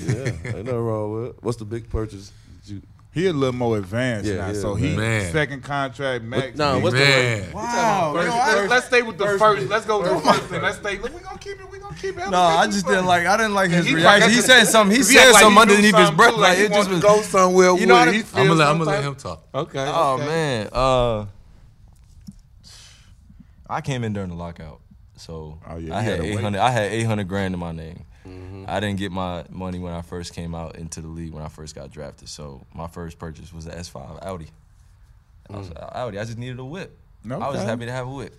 Yeah, 0.06 0.14
ain't 0.44 0.64
nothing 0.64 0.74
wrong 0.76 1.12
with 1.12 1.24
it. 1.26 1.36
What's 1.42 1.58
the 1.58 1.66
big 1.66 1.90
purchase? 1.90 2.32
You, 2.64 2.80
He 3.10 3.26
a 3.26 3.32
little 3.32 3.54
more 3.54 3.78
advanced 3.78 4.28
Yeah, 4.28 4.36
now. 4.36 4.46
yeah, 4.48 4.52
so 4.52 4.74
he 4.74 4.94
man. 4.94 5.32
second 5.32 5.62
contract 5.64 6.22
max. 6.24 6.56
no, 6.56 6.78
what's 6.78 6.94
Man. 6.94 7.48
the 7.50 7.56
Wow. 7.56 8.12
First, 8.14 8.28
yo, 8.28 8.34
I- 8.34 8.54
let's, 8.54 8.70
let's 8.70 8.86
stay 8.86 9.02
with 9.02 9.18
the 9.18 9.26
first. 9.38 9.66
let's 9.68 9.86
go 9.86 10.00
with 10.02 10.10
the 10.12 10.20
first 10.20 10.42
thing. 10.44 10.62
Let's 10.62 10.76
stay. 10.76 10.98
Look, 10.98 11.14
we 11.14 11.20
gonna 11.20 11.38
keep 11.38 11.58
it. 11.58 11.70
We 11.70 11.78
gonna 11.78 11.96
keep 11.96 12.18
it. 12.18 12.28
No, 12.30 12.38
I 12.38 12.66
just 12.66 12.86
didn't 12.86 13.06
like. 13.06 13.26
I 13.26 13.36
didn't 13.38 13.54
like 13.54 13.70
his 13.70 13.86
He 13.86 13.94
reaction. 13.94 14.20
probably- 14.20 14.34
He 14.36 14.40
said 14.42 14.64
something. 14.66 14.96
He 14.96 15.02
said 15.02 15.30
like 15.32 15.42
something 15.42 15.68
he 15.68 15.82
knew 15.82 15.88
underneath 15.88 15.96
his 15.96 16.10
breath. 16.12 16.34
too, 16.34 16.40
Like 16.40 16.58
he 16.58 16.64
it 16.64 16.68
just 16.68 16.78
wanted 16.90 16.92
was. 16.92 17.00
to 17.00 17.06
go 17.08 17.22
somewhere. 17.22 17.76
You 17.78 17.86
know 17.86 17.94
what. 17.94 18.08
I- 18.08 18.12
He 18.12 18.18
I'm 18.34 18.46
gonna 18.46 18.54
let, 18.54 18.68
I'm 18.68 18.78
gonna 18.78 18.90
let 18.90 19.04
him 19.04 19.14
talk. 19.16 19.42
Okay. 19.54 19.84
Oh 19.88 20.14
okay. 20.14 20.26
man. 20.26 20.68
Uh, 20.72 21.26
I 23.70 23.80
came 23.80 24.04
in 24.04 24.12
during 24.12 24.30
the 24.30 24.36
lockout, 24.36 24.80
so 25.16 25.58
Oh, 25.68 25.76
yeah, 25.76 25.96
I 25.96 26.02
had 26.02 26.16
had 26.20 26.24
eight 26.26 26.40
hundred. 26.40 26.60
I 26.60 26.70
had 26.70 26.92
eight 26.92 27.04
hundred 27.04 27.28
grand 27.28 27.54
in 27.54 27.60
my 27.60 27.72
name. 27.72 28.04
Mm-hmm. 28.28 28.64
I 28.68 28.80
didn't 28.80 28.98
get 28.98 29.10
my 29.12 29.44
money 29.50 29.78
when 29.78 29.92
I 29.92 30.02
first 30.02 30.34
came 30.34 30.54
out 30.54 30.76
into 30.76 31.00
the 31.00 31.08
league 31.08 31.32
when 31.32 31.42
I 31.42 31.48
first 31.48 31.74
got 31.74 31.90
drafted. 31.90 32.28
So 32.28 32.64
my 32.74 32.86
first 32.86 33.18
purchase 33.18 33.52
was 33.52 33.64
the 33.64 33.72
S5 33.72 34.18
Audi. 34.24 34.48
I 35.50 35.56
was, 35.56 35.70
mm. 35.70 35.96
Audi. 35.96 36.18
I 36.18 36.24
just 36.24 36.38
needed 36.38 36.58
a 36.58 36.64
whip. 36.64 36.96
I 37.30 37.36
was 37.36 37.56
Okay. 37.56 37.64
happy 37.64 37.86
to 37.86 37.92
have 37.92 38.06
a 38.06 38.10
whip. 38.10 38.34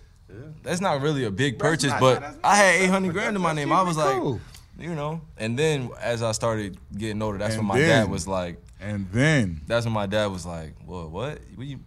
That's 0.62 0.80
not 0.80 1.00
really 1.00 1.24
a 1.24 1.30
big 1.30 1.58
purchase, 1.58 1.90
not- 1.90 2.00
but 2.00 2.34
I 2.44 2.54
had 2.56 2.74
eight 2.82 2.86
hundred 2.90 3.12
grand 3.14 3.34
in 3.34 3.42
my 3.42 3.52
name. 3.52 3.72
I 3.72 3.82
was 3.82 3.96
keeping 3.96 4.12
it 4.12 4.24
like, 4.24 4.40
you 4.78 4.94
know. 4.94 5.20
And 5.36 5.58
then 5.58 5.90
as 6.00 6.22
I 6.22 6.30
started 6.32 6.78
getting 6.96 7.20
older, 7.20 7.38
that's 7.38 7.54
And 7.56 7.68
when 7.68 7.78
my 7.78 7.80
then- 7.80 8.04
dad 8.04 8.10
was 8.10 8.28
like, 8.28 8.58
And 8.80 9.10
then 9.12 9.60
that's 9.66 9.84
when 9.84 9.92
my 9.92 10.06
dad 10.06 10.26
was 10.26 10.46
like, 10.46 10.72
"What? 10.86 11.10
What? 11.10 11.38
what 11.56 11.66
you? 11.66 11.80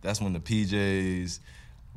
That's 0.00 0.20
when 0.20 0.32
the 0.32 0.40
PJs, 0.40 1.40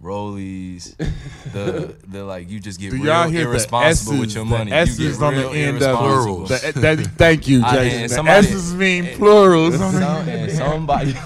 Rollies, 0.04 0.95
the 1.54 1.95
the 2.08 2.24
like 2.26 2.49
you 2.49 2.60
just 2.60 2.80
get 2.80 2.91
do 2.91 2.97
real 2.97 3.06
y'all 3.06 3.30
hear 3.30 3.45
the 3.45 3.49
irresponsible 3.51 4.14
S's? 4.14 4.20
with 4.20 4.36
your 4.36 4.43
the 4.43 4.49
money. 4.49 4.72
S's 4.72 4.99
you 4.99 5.12
get 5.14 5.22
on 5.22 5.36
the 5.36 5.49
end 5.49 5.82
of 5.82 5.99
irresponsible. 6.01 6.51
it. 6.51 6.76
That- 6.76 6.99
thank 7.18 7.47
you, 7.47 7.62
I- 7.66 7.76
Jayson. 7.76 8.01
and 8.01 8.10
the 8.10 8.16
somebody- 8.16 8.47
S's 8.47 8.74
mean 8.76 9.06
and- 9.06 9.18
plurals. 9.18 9.78
Some- 9.78 9.95
and 10.30 10.51
somebody. 10.64 11.12
he 11.12 11.22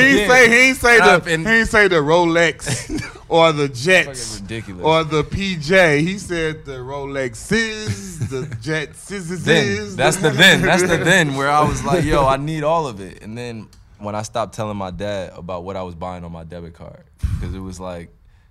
ain't 0.00 0.30
say 0.30 0.48
he 0.48 0.56
ain't 0.68 0.76
say 0.78 0.98
the 0.98 1.22
and- 1.26 1.46
he 1.46 1.52
ain't 1.52 1.68
say 1.68 1.88
the 1.88 1.96
Rolex 1.96 3.06
or 3.28 3.52
the 3.52 3.68
Jets 3.68 4.40
ridiculous. 4.40 4.84
or 4.84 5.04
the 5.04 5.22
PJ. 5.24 6.00
He 6.00 6.18
said 6.18 6.64
the 6.64 6.72
Rolex 6.78 7.00
Rolexes, 7.50 8.28
the 8.30 8.46
Jets. 8.60 9.06
then 9.44 9.96
that's 9.96 10.16
the 10.16 10.30
then 10.30 10.62
that's 10.62 10.82
the 10.82 10.96
then 10.96 11.34
where 11.36 11.50
I 11.50 11.62
was 11.68 11.84
like, 11.84 12.04
yo, 12.04 12.26
I 12.26 12.36
need 12.36 12.62
all 12.64 12.86
of 12.86 13.00
it. 13.00 13.22
And 13.22 13.36
then 13.36 13.68
when 14.00 14.14
I 14.14 14.22
stopped 14.22 14.54
telling 14.54 14.76
my 14.76 14.90
dad 14.90 15.32
about 15.36 15.64
what 15.64 15.76
I 15.76 15.82
was 15.82 15.94
buying 15.94 16.24
on 16.24 16.32
my 16.32 16.44
debit 16.44 16.74
card, 16.74 17.04
because 17.20 17.54
it 17.54 17.58
was 17.60 17.78
like 17.80 18.10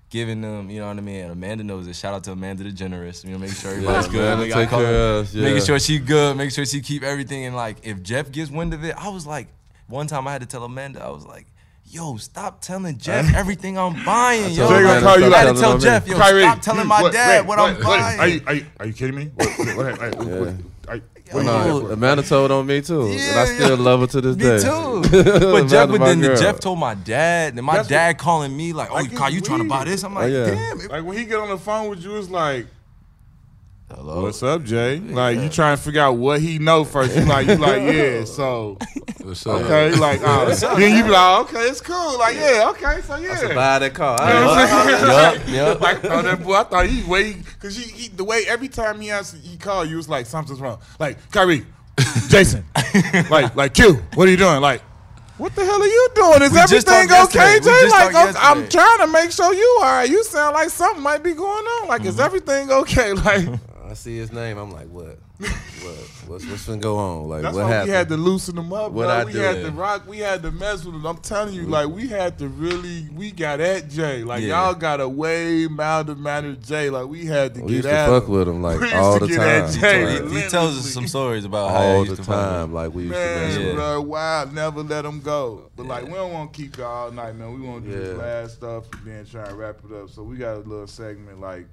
giving 0.10 0.42
them, 0.42 0.70
you 0.70 0.80
know 0.80 0.88
what 0.88 0.98
I 0.98 1.02
mean. 1.02 1.22
And 1.22 1.32
Amanda 1.32 1.64
knows 1.64 1.88
it. 1.88 1.96
Shout 1.96 2.14
out 2.14 2.24
to 2.26 2.32
Amanda 2.32 2.64
the 2.64 2.72
generous. 2.72 3.24
You 3.24 3.32
know, 3.32 3.38
making 3.38 3.56
sure 3.56 3.72
everybody's 3.72 4.06
Yeah, 4.08 4.12
good. 4.12 4.34
Amanda 4.34 4.48
gotta 4.50 4.62
take 4.62 4.70
care 4.70 4.80
of 5.18 5.26
us, 5.26 5.34
yeah. 5.36 5.44
Making 5.44 5.64
sure 5.66 5.80
she 5.80 6.00
good. 6.00 6.38
Making 6.38 6.52
sure 6.52 6.66
she 6.66 6.82
keep 6.82 7.04
everything. 7.04 7.46
And 7.46 7.56
like, 7.56 7.78
if 7.84 8.02
Jeff 8.02 8.32
gets 8.32 8.50
wind 8.52 8.74
of 8.74 8.84
it, 8.84 8.96
I 8.98 9.10
was 9.10 9.28
like, 9.28 9.48
one 9.88 10.08
time 10.08 10.28
I 10.28 10.32
had 10.32 10.42
to 10.42 10.48
tell 10.48 10.64
Amanda, 10.64 11.04
I 11.04 11.10
was 11.10 11.26
like. 11.26 11.46
Yo, 11.92 12.18
stop 12.18 12.62
telling 12.62 13.00
Jeff 13.00 13.34
everything 13.34 13.76
I'm 13.76 14.06
buying, 14.06 14.52
yo. 14.54 14.68
told 14.68 14.78
Jay 14.80 14.84
gonna 14.84 15.02
Like, 15.04 15.20
you 15.22 15.26
I 15.26 15.38
had 15.40 15.46
like- 15.48 15.56
to 15.56 15.60
tell 15.60 15.72
Tell 15.72 15.80
Jeff, 15.80 16.08
yo, 16.08 16.18
Kyrie, 16.20 16.42
stop 16.44 16.62
telling 16.62 16.86
my 16.88 17.02
what- 17.02 17.14
dad 17.14 17.40
wait, 17.42 17.48
what, 17.48 17.58
what- 17.58 17.68
I'm 17.70 17.76
what- 17.78 17.84
buying. 17.84 18.20
Are 18.20 18.28
you, 18.28 18.42
are 18.46 18.54
you, 18.54 18.66
are 18.80 18.86
you 18.86 18.94
kidding 18.94 19.16
me? 19.16 19.32
What, 19.34 19.48
what, 19.58 19.68
what, 19.76 19.78
what, 19.78 19.98
what, 20.00 20.00
Yeah. 20.00 20.06
are 20.06 20.24
you- 20.24 20.30
Yo, 20.30 20.40
what 20.46 20.54
you 20.96 21.02
no, 21.34 21.42
No, 21.44 21.82
for? 21.88 21.94
Amanda 21.94 22.24
told 22.24 22.52
on 22.52 22.66
me 22.66 22.82
too, 22.82 23.04
and 23.08 23.40
I 23.40 23.46
still 23.46 23.78
yeah. 23.78 23.84
love 23.84 24.02
her 24.02 24.08
to 24.08 24.22
this 24.22 24.36
Me 24.36 24.44
day. 24.44 24.60
too. 24.60 25.02
But 25.52 25.68
Jeff, 25.68 25.90
but 25.90 26.00
then 26.00 26.22
the 26.22 26.30
girl. 26.30 26.38
Jeff 26.38 26.60
told 26.60 26.80
my 26.80 26.96
dad, 26.96 27.56
and 27.56 27.66
my 27.66 27.78
That's 27.78 27.88
dad 27.88 28.18
calling 28.18 28.56
me 28.56 28.74
like, 28.74 28.90
"Oh, 28.92 28.96
Like, 28.96 29.16
Kyle, 29.16 29.30
you 29.30 29.40
it's 29.40 29.48
trying 29.48 29.60
to 29.60 29.66
buy 29.70 29.86
this?" 29.86 30.04
I'm 30.04 30.16
oh, 30.18 30.22
like, 30.22 30.32
yeah. 30.32 30.46
"Damn." 30.46 30.82
It, 30.82 30.92
Like 30.92 31.04
when 31.04 31.18
he 31.18 31.26
get 31.26 31.40
on 31.40 31.50
the 31.50 31.58
phone 31.58 31.90
with 31.90 32.04
you, 32.04 32.18
it's 32.18 32.30
like, 32.30 32.68
Hello. 33.96 34.22
"What's 34.24 34.44
up, 34.44 34.64
Jay?" 34.64 35.00
Like 35.00 35.40
you 35.40 35.50
trying 35.50 35.76
to 35.76 35.82
figure 35.82 36.02
out 36.02 36.14
what 36.18 36.42
he 36.42 36.60
know 36.60 36.84
first. 36.86 37.16
You 37.16 37.26
like, 37.26 37.48
you 37.48 37.56
like, 37.56 37.82
yeah. 37.94 38.24
So 38.24 38.78
What's 39.24 39.46
up? 39.48 39.62
okay, 39.62 39.92
like, 39.96 40.22
uh, 40.24 40.46
then 40.76 40.96
you 40.98 41.04
be 41.04 41.10
like, 41.10 41.42
okay, 41.50 41.68
it's 41.68 41.82
cool. 41.82 42.18
Like, 42.20 42.36
yeah, 42.36 42.70
okay, 42.70 43.02
so 43.02 43.16
yeah. 43.18 43.54
Buy 43.56 43.80
that 43.80 43.94
car. 43.94 44.18
You 44.28 44.34
know 44.40 44.46
what 44.46 44.70
I'm 44.70 45.42
saying? 45.42 45.50
Yup, 45.50 45.50
yup. 45.80 45.82
like 45.82 46.06
oh, 46.06 46.22
that 46.22 46.44
boy, 46.44 46.54
I 46.56 46.64
thought 46.64 46.86
he 46.88 47.04
wait 47.04 47.44
because 47.44 47.76
he, 47.76 47.92
he 47.92 48.08
the 48.10 48.24
way 48.24 48.44
every 48.48 48.68
time 48.68 49.02
he 49.02 49.10
answered, 49.12 49.42
he 49.42 49.58
called 49.58 49.90
you 49.90 49.98
was 49.98 50.08
like 50.08 50.26
something's 50.28 50.62
wrong. 50.62 50.80
Like 51.00 51.18
Kyrie, 51.32 51.66
Jayson, 52.30 52.64
like 53.30 53.56
like 53.56 53.74
Q, 53.74 53.96
what 54.14 54.28
are 54.28 54.32
you 54.32 54.38
doing? 54.38 54.62
Like. 54.62 54.82
What 55.38 55.56
the 55.56 55.64
hell 55.64 55.82
are 55.82 55.88
you 55.88 56.10
doing? 56.16 56.42
Is 56.42 56.52
We 56.52 56.60
everything 56.60 57.10
okay. 57.10 57.60
Jay? 57.64 57.88
Like, 57.88 58.14
okay, 58.14 58.38
I'm 58.40 58.68
trying 58.68 58.98
to 58.98 59.08
make 59.08 59.32
sure 59.32 59.54
you 59.54 59.80
are. 59.82 60.06
You 60.06 60.22
sound 60.26 60.54
like 60.54 60.70
something 60.70 61.02
might 61.02 61.24
be 61.24 61.32
going 61.34 61.66
on. 61.66 61.88
Like, 61.88 62.02
Mm-hmm. 62.02 62.10
is 62.10 62.20
everything 62.20 62.70
okay? 62.70 63.14
Like, 63.14 63.48
I 63.90 63.94
see 63.96 64.16
his 64.18 64.32
name. 64.32 64.58
I'm 64.60 64.72
like, 64.72 64.88
what? 64.90 65.18
what? 65.40 65.50
What's 66.28 66.46
what's 66.46 66.68
gonna 66.68 66.80
go 66.80 66.98
on? 66.98 67.28
Like, 67.30 67.42
That's 67.42 67.56
what 67.56 67.64
why 67.66 67.72
happened? 67.72 67.90
we 67.90 67.96
had 67.96 68.10
to 68.10 68.18
loosen 68.18 68.56
them 68.56 68.72
up. 68.72 68.92
What 68.92 69.06
bro. 69.06 69.10
I 69.10 69.24
we 69.24 69.32
do? 69.34 69.40
had 69.40 69.66
to 69.66 69.72
rock. 69.72 70.08
We 70.08 70.20
had 70.20 70.44
to 70.44 70.52
mess 70.52 70.86
with 70.86 70.94
them. 70.94 71.06
I'm 71.08 71.18
telling 71.18 71.54
you, 71.56 71.64
like 71.64 71.88
we 71.90 72.08
had 72.08 72.38
to 72.40 72.50
really. 72.50 73.08
We 73.16 73.32
got 73.32 73.60
at 73.60 73.90
Jay. 73.90 74.24
Like 74.24 74.42
Yeah. 74.44 74.64
y'all 74.66 74.76
got 74.76 75.00
a 75.02 75.10
way 75.10 75.66
milder 75.68 76.14
mannered 76.16 76.62
Jay. 76.64 76.90
Like 76.92 77.08
we 77.08 77.26
had 77.26 77.56
to 77.56 77.62
we 77.62 77.68
get 77.68 77.76
used 77.78 77.88
to 77.88 77.94
at 77.94 78.10
fuck 78.10 78.26
him. 78.26 78.30
with 78.32 78.48
him 78.48 78.62
like 78.62 78.80
We 78.80 78.86
used 78.86 78.96
all 78.98 79.18
to 79.20 79.26
the 79.26 79.28
get 79.28 79.40
at 79.40 79.72
time. 79.72 79.82
Jay. 79.82 80.00
He, 80.00 80.20
Right. 80.20 80.44
he 80.44 80.50
tells 80.50 80.78
us 80.78 80.86
some 80.94 81.08
stories 81.08 81.46
about 81.46 81.72
how 81.72 81.82
he 81.82 81.88
all 81.88 82.00
used 82.06 82.12
the 82.12 82.16
to 82.18 82.24
fuck 82.24 82.36
with 82.36 82.46
time. 82.46 82.74
Like 82.74 82.94
we 82.94 83.04
used 83.04 83.16
to 83.16 83.20
Man, 83.20 83.40
mess 83.48 83.58
with 83.58 83.66
Yeah. 83.66 83.70
him. 83.72 83.76
bro, 83.78 84.02
wild, 84.02 84.54
never 84.54 84.84
let 84.84 85.06
him 85.06 85.20
go. 85.22 85.72
But 85.76 85.88
like, 85.88 86.04
we 86.06 86.14
don't 86.14 86.32
want 86.34 86.54
to 86.54 86.62
keep 86.62 86.78
you 86.78 86.84
all 86.84 87.12
night, 87.12 87.36
man. 87.36 87.60
We 87.60 87.66
want 87.66 87.86
to 87.86 87.90
do 87.92 87.98
this 87.98 88.18
Yeah. 88.18 88.24
last 88.24 88.54
stuff 88.56 88.84
and 88.94 89.08
then 89.08 89.26
try 89.26 89.46
and 89.48 89.58
wrap 89.58 89.78
it 89.90 89.96
up. 89.96 90.10
So 90.12 90.22
we 90.22 90.36
got 90.38 90.58
a 90.58 90.60
little 90.60 90.86
segment 90.86 91.40
like. 91.42 91.66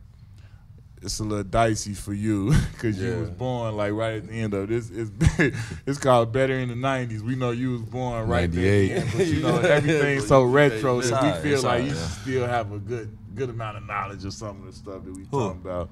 It's 1.02 1.20
a 1.20 1.24
little 1.24 1.44
dicey 1.44 1.94
for 1.94 2.14
you 2.14 2.52
because 2.72 3.00
you 3.00 3.18
was 3.18 3.30
born 3.30 3.76
like 3.76 3.92
right 3.92 4.14
at 4.14 4.28
the 4.28 4.32
end 4.32 4.54
of 4.54 4.68
this. 4.68 4.90
It's 4.90 5.10
it's 5.86 5.98
called 5.98 6.32
Better 6.32 6.58
in 6.58 6.68
the 6.68 6.74
'90s. 6.74 7.20
We 7.20 7.36
know 7.36 7.50
you 7.50 7.72
was 7.72 7.82
born 7.82 8.26
right 8.28 8.50
there, 8.50 8.84
at 8.84 8.88
the 8.88 8.94
98. 8.94 8.96
end, 8.96 9.10
but 9.16 9.26
you 9.26 9.42
know 9.42 9.58
everything's 9.76 10.26
so 10.26 10.42
retro. 10.42 11.00
So 11.02 11.22
we 11.22 11.42
feel 11.42 11.62
like 11.62 11.84
you 11.84 11.90
yeah. 11.90 12.08
still 12.08 12.46
have 12.46 12.72
a 12.72 12.78
good 12.78 13.16
good 13.34 13.50
amount 13.50 13.76
of 13.76 13.86
knowledge 13.86 14.24
of 14.24 14.32
some 14.32 14.60
of 14.60 14.66
the 14.66 14.72
stuff 14.72 15.04
that 15.04 15.14
we 15.14 15.26
Who? 15.30 15.38
talking 15.38 15.60
about. 15.60 15.90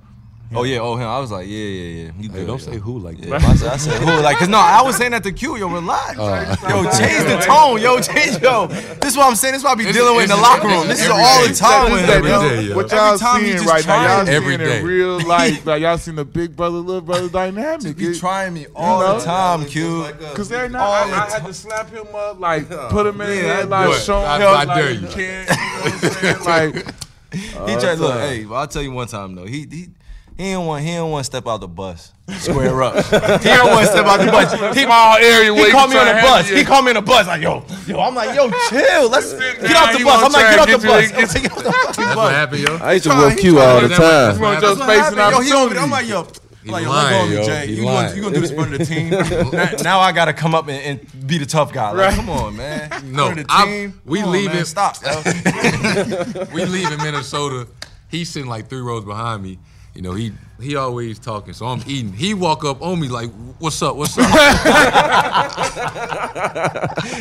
Oh 0.56 0.62
yeah, 0.62 0.78
oh 0.78 0.94
him. 0.96 1.08
I 1.08 1.18
was 1.18 1.30
like, 1.32 1.46
yeah, 1.48 1.56
yeah, 1.56 2.04
yeah. 2.04 2.10
You 2.18 2.30
Hey, 2.30 2.46
don't 2.46 2.60
say 2.60 2.76
who 2.78 2.98
like 2.98 3.18
Yeah, 3.18 3.38
that. 3.38 3.44
I 3.44 3.54
said, 3.56 3.68
I 3.72 3.76
said, 3.76 4.00
who? 4.02 4.22
Like, 4.22 4.38
cause 4.38 4.48
no, 4.48 4.58
I 4.58 4.82
was 4.82 4.96
saying 4.96 5.10
that 5.12 5.22
to 5.24 5.32
Q. 5.32 5.56
Yo, 5.58 5.68
relax. 5.68 6.18
Uh. 6.18 6.56
yo, 6.68 6.82
change 6.98 7.24
the 7.24 7.38
tone. 7.44 7.80
Yo, 7.80 8.00
change. 8.00 8.40
Yo, 8.42 8.66
this 8.68 9.12
is 9.12 9.16
what 9.16 9.26
I'm 9.26 9.34
saying. 9.34 9.52
This 9.54 9.60
is 9.60 9.64
what 9.64 9.72
I 9.72 9.74
be 9.74 9.82
It's- 9.82 9.96
dealing 9.96 10.14
with 10.16 10.24
in 10.24 10.30
the 10.30 10.36
locker 10.36 10.68
room. 10.68 10.86
This 10.86 11.02
is 11.02 11.08
all 11.10 11.42
day. 11.42 11.48
the 11.48 11.54
time 11.54 11.92
with 11.92 12.06
This 12.06 12.16
him, 12.16 12.24
that- 12.24 12.30
yo. 12.30 12.48
day, 12.48 12.62
yo. 12.68 12.76
What 12.76 12.84
Every 12.86 12.98
y'all 12.98 13.18
time 13.18 13.40
he 13.40 13.46
seeing 13.46 13.56
just 13.58 13.68
right 13.68 13.86
now? 13.86 13.94
Y'all 13.96 14.04
trying. 14.06 14.26
seeing 14.26 14.36
Every 14.60 14.78
in 14.78 14.84
real 14.86 15.26
life. 15.26 15.66
Like 15.66 15.82
y'all 15.82 15.98
seen 15.98 16.14
the 16.14 16.24
big 16.24 16.54
brother, 16.56 16.76
little 16.78 17.00
brother 17.00 17.28
dynamic. 17.40 17.82
He 17.86 17.92
be 17.92 18.06
It- 18.06 18.18
trying 18.18 18.54
me 18.54 18.66
all 18.76 19.00
know? 19.00 19.18
the 19.18 19.24
time, 19.24 19.64
Q. 19.66 20.06
Cause 20.34 20.52
every 20.52 20.68
night 20.68 20.80
All 20.82 20.92
I, 20.92 21.06
the 21.08 21.14
I 21.16 21.30
had 21.30 21.46
to 21.46 21.54
slap 21.54 21.90
him 21.90 22.06
up, 22.14 22.38
like 22.38 22.68
put 22.90 23.06
him 23.06 23.20
in 23.20 23.28
Yeah, 23.28 23.42
there, 23.42 23.66
like 23.66 23.94
show 24.00 24.20
him 24.20 24.28
I- 24.28 24.38
like, 24.52 24.68
I 24.68 24.74
dare 24.80 24.90
you 24.92 25.00
you. 25.00 25.06
can't. 25.08 25.48
You 25.48 25.56
know 25.56 25.80
what 25.82 25.92
I'm 25.92 25.98
saying? 25.98 26.36
Like 26.44 27.68
He 27.68 27.74
tried. 27.80 27.98
Look, 27.98 28.14
hey, 28.20 28.44
well, 28.46 28.60
I'll 28.60 28.68
tell 28.68 28.82
you 28.82 28.92
one 28.92 29.08
time 29.08 29.34
though. 29.34 29.44
He 29.46 29.66
he. 29.70 29.88
He 30.36 30.42
didn't 30.44 30.66
want. 30.66 30.82
He 30.82 30.90
didn't 30.90 31.10
want 31.10 31.24
to 31.24 31.30
step 31.30 31.46
out 31.46 31.60
the 31.60 31.68
bus. 31.68 32.12
Square 32.38 32.82
up. 32.82 32.94
he 33.04 33.10
didn't 33.10 33.66
want 33.70 33.86
to 33.86 33.92
step 33.92 34.04
out 34.06 34.18
the 34.18 34.26
bus. 34.32 34.74
He, 34.74 34.82
small 34.82 35.16
area. 35.18 35.54
he 35.54 35.70
called 35.70 35.90
me 35.90 35.96
on 35.96 36.06
the 36.06 36.12
bus. 36.22 36.48
He 36.48 36.64
called 36.64 36.84
me 36.84 36.90
on 36.90 36.96
the 36.96 37.02
bus. 37.02 37.26
Like 37.28 37.42
yo, 37.42 37.64
yo. 37.86 38.00
I'm 38.00 38.14
like 38.14 38.34
yo, 38.34 38.50
chill. 38.68 39.08
Let's 39.10 39.32
get 39.34 39.76
off 39.76 39.96
the 39.96 40.02
bus. 40.04 40.22
I'm 40.24 40.32
like 40.32 40.42
try 40.42 40.50
get 40.56 40.58
off 40.60 40.80
the 40.80 40.86
bus. 40.88 41.10
I'm 41.12 41.16
like, 41.16 41.42
get 41.42 41.52
off 41.52 41.62
the 41.62 41.72
fucking 41.72 41.72
That's 41.84 41.98
what 41.98 42.14
bus. 42.16 42.30
happened, 42.32 42.62
yo. 42.68 42.76
I 42.78 42.92
used 42.94 43.04
to 43.04 43.10
trying- 43.10 43.22
whoop 43.22 43.32
he 43.34 43.40
Q 43.42 43.58
all 43.60 43.80
the 43.80 43.88
time. 43.88 44.40
want 44.40 44.60
That's 44.60 44.78
what 44.78 44.88
happened. 44.88 45.18
Yo, 45.18 45.40
he 45.40 45.52
over 45.52 45.64
opportunity. 45.66 45.74
there. 45.74 45.82
I'm 45.82 45.90
like, 45.90 46.08
yo, 46.08 46.26
He 46.64 46.70
like, 46.70 46.82
yo, 46.84 46.90
lying, 46.90 47.12
let 47.12 47.18
go 47.20 47.24
of 47.24 47.28
me, 47.30 47.36
yo. 47.36 47.44
Jay. 47.44 47.66
He 47.66 47.74
You 47.74 47.82
gonna, 47.82 47.94
lying. 47.94 48.16
you 48.16 48.22
gonna 48.22 48.34
do 48.34 48.40
this 48.40 48.50
in 48.50 48.56
front 48.56 48.72
of 48.72 48.78
the 48.78 48.84
team? 48.86 49.10
now, 49.52 49.70
now 49.82 50.00
I 50.00 50.10
gotta 50.12 50.32
come 50.32 50.54
up 50.56 50.66
and, 50.68 51.00
and 51.00 51.26
be 51.28 51.38
the 51.38 51.46
tough 51.46 51.72
guy. 51.72 51.90
Like, 51.92 51.98
Right. 52.08 52.14
come 52.16 52.30
on, 52.30 52.56
man. 52.56 52.90
No, 53.12 53.32
the 53.34 53.44
I- 53.48 53.64
team. 53.66 54.00
we 54.04 54.18
Come 54.20 54.28
on, 54.28 54.32
leaving- 54.32 54.56
man. 54.56 54.64
Stop. 54.64 54.96
yo. 55.04 56.44
we 56.52 56.64
leave 56.64 56.90
in 56.90 56.98
Minnesota. 56.98 57.68
He's 58.08 58.30
sitting 58.30 58.48
like 58.48 58.68
three 58.68 58.80
rows 58.80 59.04
behind 59.04 59.42
me. 59.42 59.58
You 59.94 60.02
know, 60.02 60.12
he 60.12 60.32
he 60.60 60.74
always 60.74 61.20
talking, 61.20 61.54
so 61.54 61.66
I'm 61.66 61.80
eating. 61.86 62.12
He 62.12 62.34
walk 62.34 62.64
up 62.64 62.82
on 62.82 62.98
me 63.00 63.06
like, 63.08 63.30
"What's 63.60 63.80
up? 63.80 63.94
What's 63.94 64.18
up?" 64.18 64.26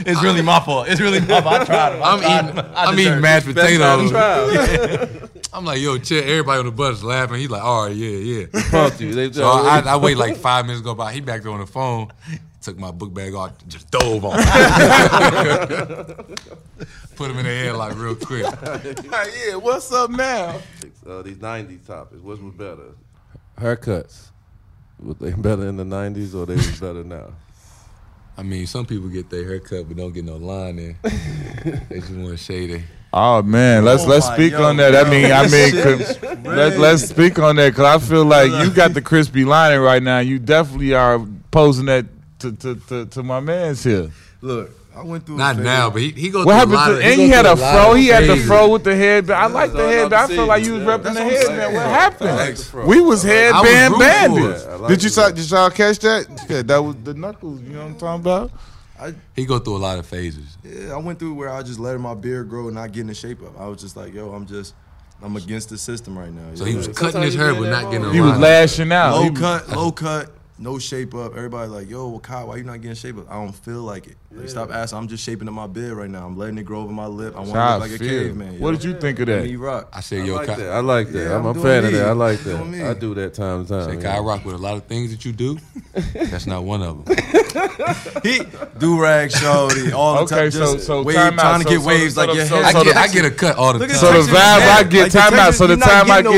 it's 0.06 0.24
really 0.24 0.42
my 0.42 0.60
fault. 0.60 0.88
It's 0.88 1.00
really 1.00 1.20
my 1.20 1.40
fault. 1.42 1.62
I 1.62 1.66
tried 1.66 1.94
him. 1.96 2.02
I 2.04 2.06
I'm 2.12 2.20
tried 2.20 2.46
eating. 2.46 2.56
him. 2.56 2.72
I 2.76 2.86
I'm 2.86 3.00
eating 3.00 3.22
mashed 3.22 3.54
Best 3.54 3.80
time 3.80 4.08
to 4.08 4.14
potatoes. 4.14 5.10
try. 5.10 5.30
I'm 5.54 5.66
like, 5.66 5.82
"Yo, 5.82 5.98
chill." 6.00 6.24
Everybody 6.24 6.60
on 6.60 6.66
the 6.66 6.72
bus 6.72 7.04
laughing. 7.04 7.38
He's 7.38 7.50
like, 7.52 7.64
"All 7.64 7.86
right, 7.86 7.96
yeah, 7.96 8.10
yeah." 8.10 8.90
They 8.98 9.32
So 9.32 9.46
I, 9.46 9.80
I, 9.80 9.94
I 9.94 9.96
wait 9.98 10.18
like 10.18 10.38
five 10.38 10.66
minutes 10.66 10.82
go 10.82 10.96
by. 10.96 11.14
He 11.14 11.22
back 11.22 11.44
there 11.44 11.52
on 11.52 11.60
the 11.60 11.68
phone. 11.68 12.12
Took 12.64 12.78
my 12.80 12.92
book 12.92 13.14
bag 13.14 13.34
off, 13.36 13.52
just 13.68 13.92
dove 13.92 14.24
on. 14.24 14.38
Put 17.18 17.30
him 17.30 17.38
in 17.40 17.44
the 17.46 17.52
air 17.52 17.74
like 17.74 17.96
real 17.98 18.16
quick. 18.16 18.44
Like, 18.46 19.32
yeah, 19.46 19.56
what's 19.56 19.92
up 19.92 20.10
now? 20.10 20.62
uh, 21.08 21.22
these 21.22 21.38
'90s 21.38 21.86
topics. 21.86 22.22
Which 22.22 22.40
was 22.40 22.54
better? 22.54 22.96
Haircuts. 23.58 24.30
Was 25.00 25.18
they 25.18 25.32
better 25.32 25.68
in 25.68 25.76
the 25.76 25.84
'90s 25.84 26.34
or 26.34 26.46
they 26.46 26.56
was 26.56 26.80
better 26.80 27.04
now? 27.04 27.34
I 28.38 28.44
mean, 28.44 28.66
some 28.66 28.86
people 28.86 29.10
get 29.10 29.30
their 29.30 29.44
haircut 29.44 29.88
but 29.88 29.98
don't 29.98 30.14
get 30.14 30.24
no 30.26 30.38
line 30.38 30.80
in. 30.80 30.96
they 31.90 32.00
just 32.00 32.12
want 32.12 32.30
to 32.30 32.38
shade 32.38 32.70
it. 32.72 32.82
Oh 33.12 33.44
man, 33.44 33.84
let's 33.86 34.04
Oh 34.04 34.08
let's 34.08 34.26
speak 34.28 34.54
yo, 34.54 34.64
on 34.64 34.78
that. 34.78 34.96
I 34.96 35.10
mean, 35.10 35.32
I 35.32 35.42
mean, 35.44 35.52
shit 35.72 35.84
could- 35.84 36.02
is 36.02 36.22
let 36.46 36.80
let's 36.80 37.04
speak 37.10 37.38
on 37.40 37.58
that 37.58 37.72
because 37.74 37.86
I 38.04 38.08
feel 38.08 38.24
like 38.26 38.50
you 38.66 38.74
got 38.74 38.94
the 38.94 39.02
crispy 39.02 39.44
lining 39.46 39.82
right 39.82 40.02
now. 40.02 40.20
You 40.20 40.40
definitely 40.40 40.94
are 40.96 41.20
posing 41.52 41.86
that 41.88 42.06
to 42.44 42.52
to 42.52 42.76
to, 42.88 43.06
to 43.08 43.24
my 43.24 43.40
man's 43.40 43.84
here. 43.84 44.12
Look, 44.42 44.72
I 44.96 45.02
went 45.04 45.26
through. 45.26 45.38
Not 45.38 45.56
phase. 45.56 45.64
now, 45.66 45.90
but 45.90 46.02
he, 46.02 46.12
he 46.12 46.30
goes 46.30 46.46
What 46.46 46.56
happened 46.56 46.74
to? 46.78 46.92
of, 46.98 47.02
And 47.02 47.14
he 47.20 47.28
he 47.28 47.30
had 47.30 47.46
a 47.46 47.56
fro. 47.56 47.94
He 47.94 48.08
had 48.08 48.26
the 48.26 48.36
fro 48.44 48.68
with 48.70 48.84
the 48.84 48.96
headband. 48.96 49.40
I 49.40 49.46
like 49.48 49.72
the 49.72 49.80
all 49.80 49.86
I'm 49.88 49.94
headband. 49.94 50.14
I 50.14 50.28
feel 50.28 50.46
like 50.46 50.66
you 50.66 50.74
was 50.74 50.82
seeing. 50.84 50.90
repping 51.00 51.04
the 51.04 51.10
what 51.10 51.18
I'm 51.24 51.30
headband. 51.30 51.74
What 51.76 51.86
happened? 51.86 52.36
like 52.36 52.56
the 52.58 52.64
fro. 52.64 52.86
We 52.86 53.00
was 53.02 53.26
I 53.26 53.28
like- 53.30 53.38
headband 53.66 53.94
rooting 53.94 54.00
for 54.00 54.04
it. 54.04 54.10
bandits. 54.10 54.66
Yeah, 54.66 54.72
I 54.72 54.76
like 54.76 54.90
Did 54.90 55.04
you 55.04 55.10
saw, 55.10 55.30
did 55.32 55.50
y'all 55.50 55.70
catch 55.70 56.00
that? 56.00 56.46
Yeah, 56.50 56.62
that 56.64 56.78
was 56.78 56.96
the 57.04 57.14
knuckles. 57.14 57.62
You 57.62 57.70
know 57.70 57.80
what 57.80 57.86
I'm 57.92 57.96
talking 57.98 58.22
about? 58.22 58.52
I, 59.00 59.14
He 59.36 59.46
go 59.46 59.60
through 59.60 59.78
a 59.78 59.80
lot 59.80 59.98
of 59.98 60.06
phases. 60.06 60.58
Yeah, 60.64 60.94
I 60.94 60.98
went 60.98 61.20
through 61.20 61.34
where 61.36 61.50
I 61.50 61.64
just 61.64 61.80
letting 61.80 62.02
my 62.02 62.14
beard 62.14 62.50
grow 62.50 62.66
and 62.68 62.76
not 62.76 62.92
getting 62.92 63.08
the 63.08 63.14
shape 63.16 63.42
up. 63.42 63.60
I 63.60 63.68
was 63.68 63.82
just 63.82 63.96
like, 63.98 64.14
yo, 64.14 64.32
I'm 64.34 64.46
just, 64.46 64.76
I'm 65.22 65.36
against 65.38 65.70
the 65.70 65.78
system 65.78 66.18
right 66.20 66.32
now. 66.32 66.54
So 66.56 66.66
yo. 66.66 66.72
he 66.72 66.76
was 66.78 66.88
Like, 66.88 66.98
cutting 66.98 67.22
his 67.22 67.36
hair 67.36 67.54
but 67.56 67.70
not 67.70 67.86
getting 67.86 68.02
a 68.04 68.08
mode. 68.08 68.16
He 68.16 68.22
was 68.22 68.38
lashing 68.38 68.92
out. 68.92 69.16
low 69.16 69.32
cut, 69.32 69.70
low 69.70 69.92
cut, 69.92 70.30
no 70.58 70.80
shape 70.80 71.14
up. 71.16 71.36
Everybody 71.36 71.70
like, 71.70 71.90
yo, 71.90 72.10
well, 72.10 72.20
Kyle, 72.20 72.48
why 72.48 72.58
you 72.58 72.64
not 72.64 72.82
getting 72.82 72.96
shape 72.96 73.18
up? 73.18 73.30
I 73.30 73.36
don't 73.36 73.54
feel 73.54 73.82
like 73.82 74.08
it. 74.08 74.18
Like, 74.36 74.50
Stop 74.50 74.72
asking. 74.72 74.98
I'm 74.98 75.08
just 75.08 75.24
shaping 75.24 75.48
up 75.48 75.54
my 75.54 75.68
beard 75.68 75.96
right 75.96 76.10
now. 76.10 76.26
I'm 76.26 76.36
letting 76.38 76.58
it 76.58 76.64
grow 76.64 76.82
over 76.82 76.92
my 76.92 77.06
lip. 77.06 77.34
I 77.36 77.40
want 77.40 77.52
to 77.52 77.54
look 77.54 77.62
I 77.64 77.76
like 77.76 77.92
a 77.92 77.98
caveman. 78.00 78.60
What 78.60 78.72
did 78.72 78.84
you 78.84 79.00
think 79.00 79.20
of 79.20 79.28
Me 79.28 79.34
that? 79.52 79.58
rock. 79.60 79.90
I 79.94 80.02
said, 80.02 80.22
I 80.22 80.26
yo, 80.26 80.36
like 80.36 80.48
Kai, 80.48 80.56
that. 80.56 80.70
I 80.72 80.80
like 80.80 81.10
that. 81.10 81.20
Yeah, 81.30 81.36
I'm, 81.38 81.46
I'm 81.46 81.46
a 81.46 81.54
doing 81.54 81.66
fan 81.66 81.86
of 81.86 81.92
that. 81.94 82.08
I 82.08 82.12
like 82.14 82.40
I'm 82.40 82.46
that. 82.46 82.66
me. 82.66 82.82
I 82.84 82.94
do 82.96 83.14
that 83.14 83.34
time 83.36 83.66
to 83.66 83.70
time. 83.72 83.90
say, 83.90 83.96
yeah. 83.96 84.02
Kai, 84.02 84.18
I 84.18 84.20
rock 84.20 84.44
with 84.44 84.56
a 84.56 84.58
lot 84.58 84.76
of 84.76 84.86
things 84.86 85.12
that 85.12 85.24
you 85.24 85.34
do. 85.34 85.60
That's 86.14 86.48
not 86.48 86.64
one 86.64 86.82
of 86.82 87.06
them. 87.06 87.16
He 88.24 88.40
do 88.80 89.00
rag 89.02 89.32
shorty 89.32 89.92
all 89.92 90.16
the 90.16 90.22
Okay, 90.34 90.36
time. 90.44 90.52
so- 90.52 90.74
Just 90.74 90.88
so 90.88 91.04
wave, 91.04 91.16
time 91.16 91.38
out. 91.40 91.42
trying 91.42 91.62
to 91.64 91.70
get 91.70 91.82
so- 91.82 91.88
waves 91.88 92.14
so 92.16 92.22
like 92.22 92.30
the- 92.32 92.36
your 92.38 92.46
so- 92.48 92.56
head. 92.64 92.66
I 92.66 92.84
get, 92.84 92.94
the- 92.94 93.00
I 93.00 93.08
get 93.08 93.26
a 93.26 93.32
cut 93.32 93.56
all 93.58 93.74
the 93.74 93.80
Look 93.80 93.90
time. 93.90 93.98
So 93.98 94.12
the 94.24 94.32
vibe. 94.32 94.38
I 94.78 94.84
get, 94.84 95.04
Like, 95.04 95.12
time 95.12 95.34
out. 95.36 95.54
So 95.54 95.68
the 95.68 95.78
time 95.78 96.10
I 96.10 96.22
get 96.22 96.34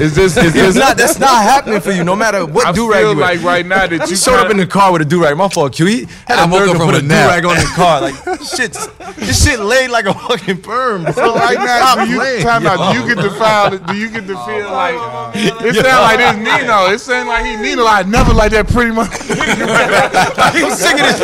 is 0.00 0.14
this 0.14 0.36
is 0.36 0.44
It's 0.46 0.54
this 0.54 0.74
not. 0.76 0.96
That's 0.96 1.18
not 1.18 1.42
happening 1.42 1.80
for 1.80 1.92
you. 1.92 2.02
No 2.04 2.16
matter 2.16 2.44
what 2.44 2.74
do 2.74 2.90
rag 2.90 3.04
you 3.04 3.14
like 3.14 3.42
right 3.42 3.64
now 3.64 3.86
that 3.86 3.92
you 3.92 4.06
You 4.10 4.16
showed 4.16 4.38
up 4.38 4.50
in 4.50 4.56
the 4.56 4.66
car 4.66 4.92
with 4.92 5.02
a 5.02 5.04
do 5.04 5.22
rag. 5.22 5.36
My 5.36 5.48
fault, 5.48 5.72
Q. 5.74 5.86
He 5.86 6.06
had 6.26 6.48
a 6.48 6.50
woke 6.50 6.60
nerve 6.60 6.68
up 6.70 6.76
from 6.78 6.86
put 6.86 6.94
a 6.94 6.98
a 6.98 7.02
do 7.02 7.06
nap. 7.08 7.30
Rag 7.36 7.44
on 7.44 7.56
the 7.56 7.72
car. 7.74 8.00
Like 8.00 8.14
shit, 8.42 8.72
this 9.16 9.44
shit 9.44 9.60
laid 9.60 9.90
like 9.90 10.06
a 10.06 10.14
fucking 10.14 10.62
perm. 10.62 11.04
Bro. 11.04 11.12
So 11.12 11.34
right 11.34 11.58
now, 11.58 12.04
do 12.04 12.10
you, 12.10 12.18
playing, 12.18 12.42
time 12.42 12.66
out, 12.66 12.92
do 12.92 13.00
you 13.00 13.14
get 13.14 13.22
to 13.22 13.30
feel? 13.30 13.78
Do 13.86 13.96
you 13.96 14.10
get 14.10 14.26
to 14.26 14.34
oh, 14.36 14.46
feel 14.46 14.70
like 14.70 14.96
it 15.36 15.74
sound 15.74 16.02
like 16.02 16.18
this 16.18 16.36
Nino? 16.36 16.86
It 16.86 16.98
sound 16.98 17.28
like 17.28 17.44
he 17.44 17.56
Nino. 17.56 17.86
I 17.86 18.02
never 18.02 18.32
like 18.32 18.52
that 18.52 18.68
pretty 18.68 18.92
much. 18.92 19.10
like 20.38 20.54
he 20.54 20.64
was 20.64 20.78
singing 20.78 21.04
this. 21.04 21.20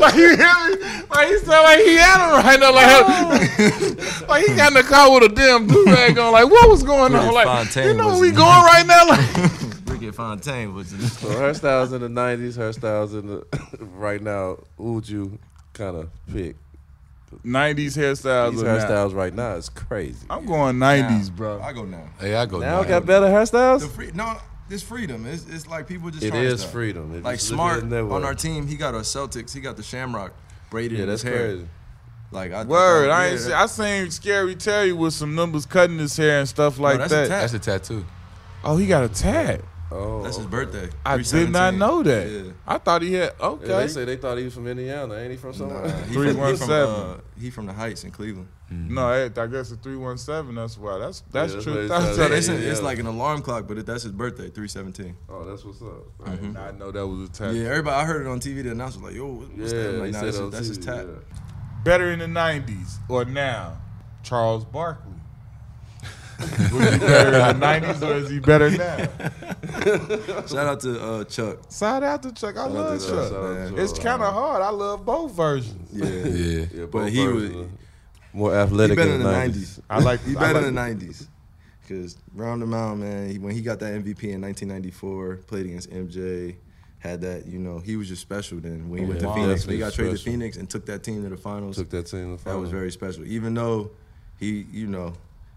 like 0.00 0.14
you 0.14 0.36
hear 0.36 0.54
me? 0.68 1.04
Like 1.10 1.28
he 1.28 1.38
sound 1.38 1.64
like 1.64 1.80
he 1.80 1.96
had 1.96 2.18
him 2.22 2.44
right 2.44 2.60
now. 2.60 2.72
Like, 2.72 4.28
like 4.28 4.46
he 4.46 4.54
got 4.54 4.68
in 4.68 4.74
the 4.74 4.82
car 4.82 5.12
with 5.12 5.30
a 5.30 5.34
damn 5.34 5.66
do 5.66 5.84
rag 5.86 6.18
on. 6.18 6.32
Like 6.32 6.50
what 6.50 6.68
was 6.68 6.82
going 6.82 7.14
on? 7.14 7.32
Like 7.32 7.74
you 7.76 7.94
know 7.94 8.08
where 8.08 8.20
we 8.20 8.30
going 8.30 8.46
right 8.46 8.86
now? 8.86 9.08
Like 9.08 9.75
Ricky 10.00 10.10
Fontaine 10.12 10.74
was. 10.74 10.88
So 10.90 11.28
hairstyles 11.28 11.92
in 11.92 12.00
the 12.00 12.08
'90s, 12.08 12.56
hairstyles 12.56 13.18
in 13.18 13.26
the 13.26 13.46
right 13.96 14.22
now. 14.22 14.58
Who 14.76 14.94
would 14.94 15.08
you 15.08 15.38
kind 15.72 15.96
of 15.96 16.10
pick? 16.32 16.56
'90s 17.44 17.96
hairstyles. 17.96 18.52
These 18.52 18.62
are 18.62 18.64
now- 18.66 18.78
hairstyles 18.86 19.14
right 19.14 19.34
now 19.34 19.54
is 19.54 19.68
crazy. 19.68 20.26
I'm 20.30 20.46
going 20.46 20.76
'90s, 20.76 21.34
bro. 21.34 21.60
I 21.60 21.72
go 21.72 21.84
now. 21.84 22.08
Hey, 22.20 22.34
I 22.34 22.46
go 22.46 22.58
Now 22.58 22.82
now. 22.82 22.88
got 22.88 23.06
better 23.06 23.26
The 23.26 23.32
hairstyles. 23.32 23.90
free, 23.90 24.10
no, 24.14 24.36
it's 24.70 24.82
freedom. 24.82 25.26
It's, 25.26 25.46
it's 25.48 25.66
like 25.66 25.86
people 25.86 26.10
just. 26.10 26.22
It 26.22 26.30
trying 26.30 26.44
is 26.44 26.60
stuff. 26.60 26.72
freedom. 26.72 27.14
If 27.16 27.24
Like 27.24 27.40
you 27.42 27.48
look 27.50 27.56
smart 27.56 27.78
it 27.84 27.90
that 27.90 28.04
on 28.04 28.24
our 28.24 28.34
team, 28.34 28.66
he 28.66 28.76
got 28.76 28.94
a 28.94 28.98
Celtics. 28.98 29.52
He 29.52 29.60
got 29.60 29.76
the 29.76 29.82
Shamrock 29.82 30.32
braided 30.70 30.98
Yeah, 30.98 31.04
in 31.04 31.08
his 31.10 31.22
that's 31.22 31.34
hair. 31.36 31.48
crazy. 31.48 31.68
Like 32.32 32.52
I 32.52 32.64
Word, 32.64 33.10
I 33.10 33.28
ain't. 33.28 33.40
See, 33.40 33.52
I 33.52 33.66
seen 33.66 34.10
Scary 34.10 34.56
Terry 34.56 34.92
with 34.92 35.14
some 35.14 35.34
numbers 35.34 35.64
cutting 35.66 35.98
his 35.98 36.16
hair 36.16 36.40
and 36.40 36.48
stuff 36.48 36.78
like 36.78 36.98
that's 36.98 37.12
a 37.12 37.16
that. 37.16 37.28
tat. 37.28 37.40
That's 37.50 37.54
a 37.54 37.58
tattoo. 37.58 38.04
Oh, 38.64 38.76
he 38.76 38.86
got 38.88 39.04
a 39.04 39.08
tat. 39.08 39.60
Oh, 39.88 40.20
That's 40.24 40.36
his 40.36 40.46
birthday. 40.46 40.88
I 41.04 41.18
did 41.18 41.50
not 41.50 41.74
know 41.74 42.02
that. 42.02 42.28
Yeah. 42.28 42.52
I 42.66 42.78
thought 42.78 43.02
he 43.02 43.12
had. 43.14 43.32
Yeah, 43.38 43.46
Okay. 43.46 43.66
they 43.68 43.86
say 43.88 44.04
they 44.04 44.16
thought 44.16 44.36
he 44.36 44.44
was 44.44 44.54
from 44.54 44.66
Indiana. 44.66 45.14
Ain't 45.14 45.30
he 45.30 45.36
from 45.36 45.52
somewhere? 45.52 45.82
Nah, 45.82 45.96
he, 46.06 46.14
from, 46.14 46.22
317. 46.34 46.74
uh, 46.74 47.20
he 47.38 47.50
from 47.50 47.66
the 47.66 47.72
Heights 47.72 48.02
in 48.02 48.10
Cleveland. 48.10 48.48
no, 48.68 49.06
I, 49.06 49.24
I 49.26 49.46
guess 49.46 49.68
the 49.70 49.76
three 49.76 49.94
one 49.96 50.18
seven. 50.18 50.56
That's 50.56 50.76
why. 50.76 50.98
That's 50.98 51.20
that's 51.30 51.52
that's 51.52 51.64
true. 51.64 51.74
what 51.74 51.82
it 51.84 51.88
That's 51.88 52.04
says. 52.04 52.16
how 52.18 52.28
they- 52.28 52.36
It's, 52.38 52.48
yeah, 52.48 52.54
it's 52.56 52.82
like 52.82 52.98
an 52.98 53.06
alarm 53.06 53.42
clock, 53.42 53.68
but 53.68 53.78
it, 53.78 53.86
that's 53.86 54.02
his 54.02 54.10
birthday, 54.10 54.48
317. 54.50 55.16
Oh, 55.28 55.44
that's 55.44 55.64
what's 55.64 55.80
up. 55.82 56.04
I 56.26 56.30
did 56.34 56.52
not 56.52 56.76
know 56.76 56.90
that 56.90 57.06
was 57.06 57.28
a 57.28 57.32
tat. 57.32 57.54
Yeah, 57.54 57.68
everybody, 57.68 57.94
I 57.94 58.04
heard 58.04 58.26
it 58.26 58.28
on 58.28 58.40
TV. 58.40 58.64
The 58.64 58.72
announcer 58.72 58.98
was 58.98 59.10
like, 59.10 59.14
yo, 59.16 59.26
what's 59.34 59.72
Yeah, 59.72 59.82
that? 59.82 59.88
I'm 59.94 59.98
like, 60.00 60.10
nah, 60.10 60.18
said 60.18 60.26
that's, 60.26 60.38
on 60.38 60.44
his, 60.46 60.52
that's 60.52 60.66
his 60.66 60.78
TV, 60.80 60.84
tat. 60.84 61.06
yeah. 61.06 61.36
Better 61.84 62.10
in 62.10 62.18
the 62.18 62.26
nineties 62.26 62.98
or 63.08 63.24
now? 63.24 63.76
Charles 64.24 64.64
Barkley. 64.64 65.05
Was 66.38 66.92
he 66.92 66.98
better 66.98 67.28
in 67.36 67.42
the 67.42 67.52
nineties 67.54 68.02
or 68.02 68.14
is 68.14 68.30
he 68.30 68.38
better 68.40 68.70
now? 68.70 68.96
Shout 70.46 70.66
out 70.66 70.80
to 70.80 71.00
uh, 71.02 71.24
Chuck. 71.24 71.58
Shout 71.72 72.02
out 72.02 72.22
to 72.22 72.32
Chuck. 72.32 72.56
I 72.56 72.60
out 72.64 72.70
love 72.72 73.00
to 73.00 73.06
Chuck. 73.08 73.30
Chuck. 73.30 73.78
It's 73.78 73.98
kind 73.98 74.22
of 74.22 74.32
hard. 74.32 74.62
I 74.62 74.70
love 74.70 75.04
both 75.04 75.32
versions. 75.32 75.90
Yeah. 75.92 76.06
Yeah. 76.06 76.66
Yeah, 76.80 76.86
But 76.86 77.10
he 77.10 77.26
was- 77.26 77.50
are 77.52 77.68
more 78.32 78.54
athletic 78.54 78.98
He 78.98 79.04
better 79.04 79.14
in 79.14 79.20
in 79.20 79.26
the 79.26 79.32
the 79.32 79.36
90s. 79.38 79.50
90s. 79.78 79.80
I 79.88 79.98
like. 80.00 80.24
He 80.24 80.36
I 80.36 80.40
better 80.40 80.54
like- 80.60 80.66
in 80.68 80.74
the 80.74 81.06
90s. 81.06 81.26
Because 81.82 82.16
round 82.34 82.62
him 82.62 82.74
out, 82.74 82.98
man, 82.98 83.30
he, 83.30 83.38
when 83.38 83.54
he 83.54 83.60
got 83.62 83.78
that 83.78 83.94
MVP 83.94 84.24
in 84.24 84.40
1994, 84.42 85.36
played 85.46 85.66
against 85.66 85.88
MJ, 85.88 86.56
had 86.98 87.20
that, 87.20 87.46
you 87.46 87.60
know, 87.60 87.78
he 87.78 87.94
was 87.96 88.08
just 88.08 88.20
special 88.22 88.58
then. 88.58 88.88
When 88.90 88.98
he 89.02 89.06
went 89.06 89.20
to 89.20 89.26
Yeah, 89.26 89.34
Phoenix, 89.34 89.64
when 89.66 89.76
he 89.76 89.78
definitely 89.78 89.78
got 89.78 89.92
traded 89.94 90.16
to. 90.18 90.24
Phoenix 90.24 90.56
and 90.56 90.68
took 90.68 90.86
that 90.86 91.04
team 91.04 91.22
to 91.22 91.28
the 91.28 91.36
finals, 91.36 91.76
Took 91.76 91.90
that 91.90 92.06
team 92.08 92.24
to 92.24 92.36
the 92.36 92.38
finals. 92.38 92.44
that 92.44 92.58
was 92.58 92.70
very 92.70 92.90
special. 92.90 93.24
Even 93.24 93.54
though 93.54 93.92
he, 94.40 94.66
you 94.72 94.88
know, 94.88 95.12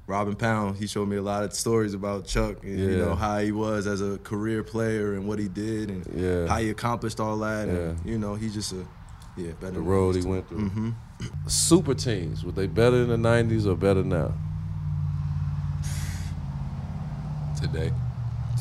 Robin 0.10 0.36
Pound, 0.36 0.77
he 0.77 0.88
showed 0.88 1.07
me 1.07 1.18
a 1.18 1.22
lot 1.22 1.44
of 1.44 1.53
stories 1.53 1.94
about 1.94 2.26
Chuck 2.26 2.64
and 2.64 2.80
you 2.80 2.98
know 2.98 3.14
how 3.14 3.38
he 3.38 3.52
was 3.52 3.86
as 3.86 4.02
a 4.02 4.18
career 4.18 4.64
player 4.64 5.14
and 5.14 5.27
what 5.27 5.38
he 5.38 5.48
did 5.48 5.90
and 5.91 6.03
Yeah. 6.15 6.48
how 6.48 6.57
he 6.57 6.72
accomplished 6.72 7.19
all 7.19 7.38
that. 7.40 7.69
And 7.69 7.99
you 8.03 8.18
know, 8.18 8.34
he's 8.34 8.56
just 8.56 8.73
a 8.73 8.84
yeah 9.38 9.52
better 9.61 9.73
the 9.73 9.81
road 9.81 10.15
he 10.15 10.22
these 10.22 10.26
went 10.27 10.49
through. 10.49 10.68
Mhm. 10.72 10.95
Super 11.45 11.94
teams, 11.94 12.44
were 12.44 12.52
they 12.52 12.65
better 12.65 12.98
in 13.03 13.10
the 13.10 13.18
'90s 13.18 13.68
or 13.68 13.76
better 13.76 14.03
now? 14.03 14.34
Today. 17.61 17.91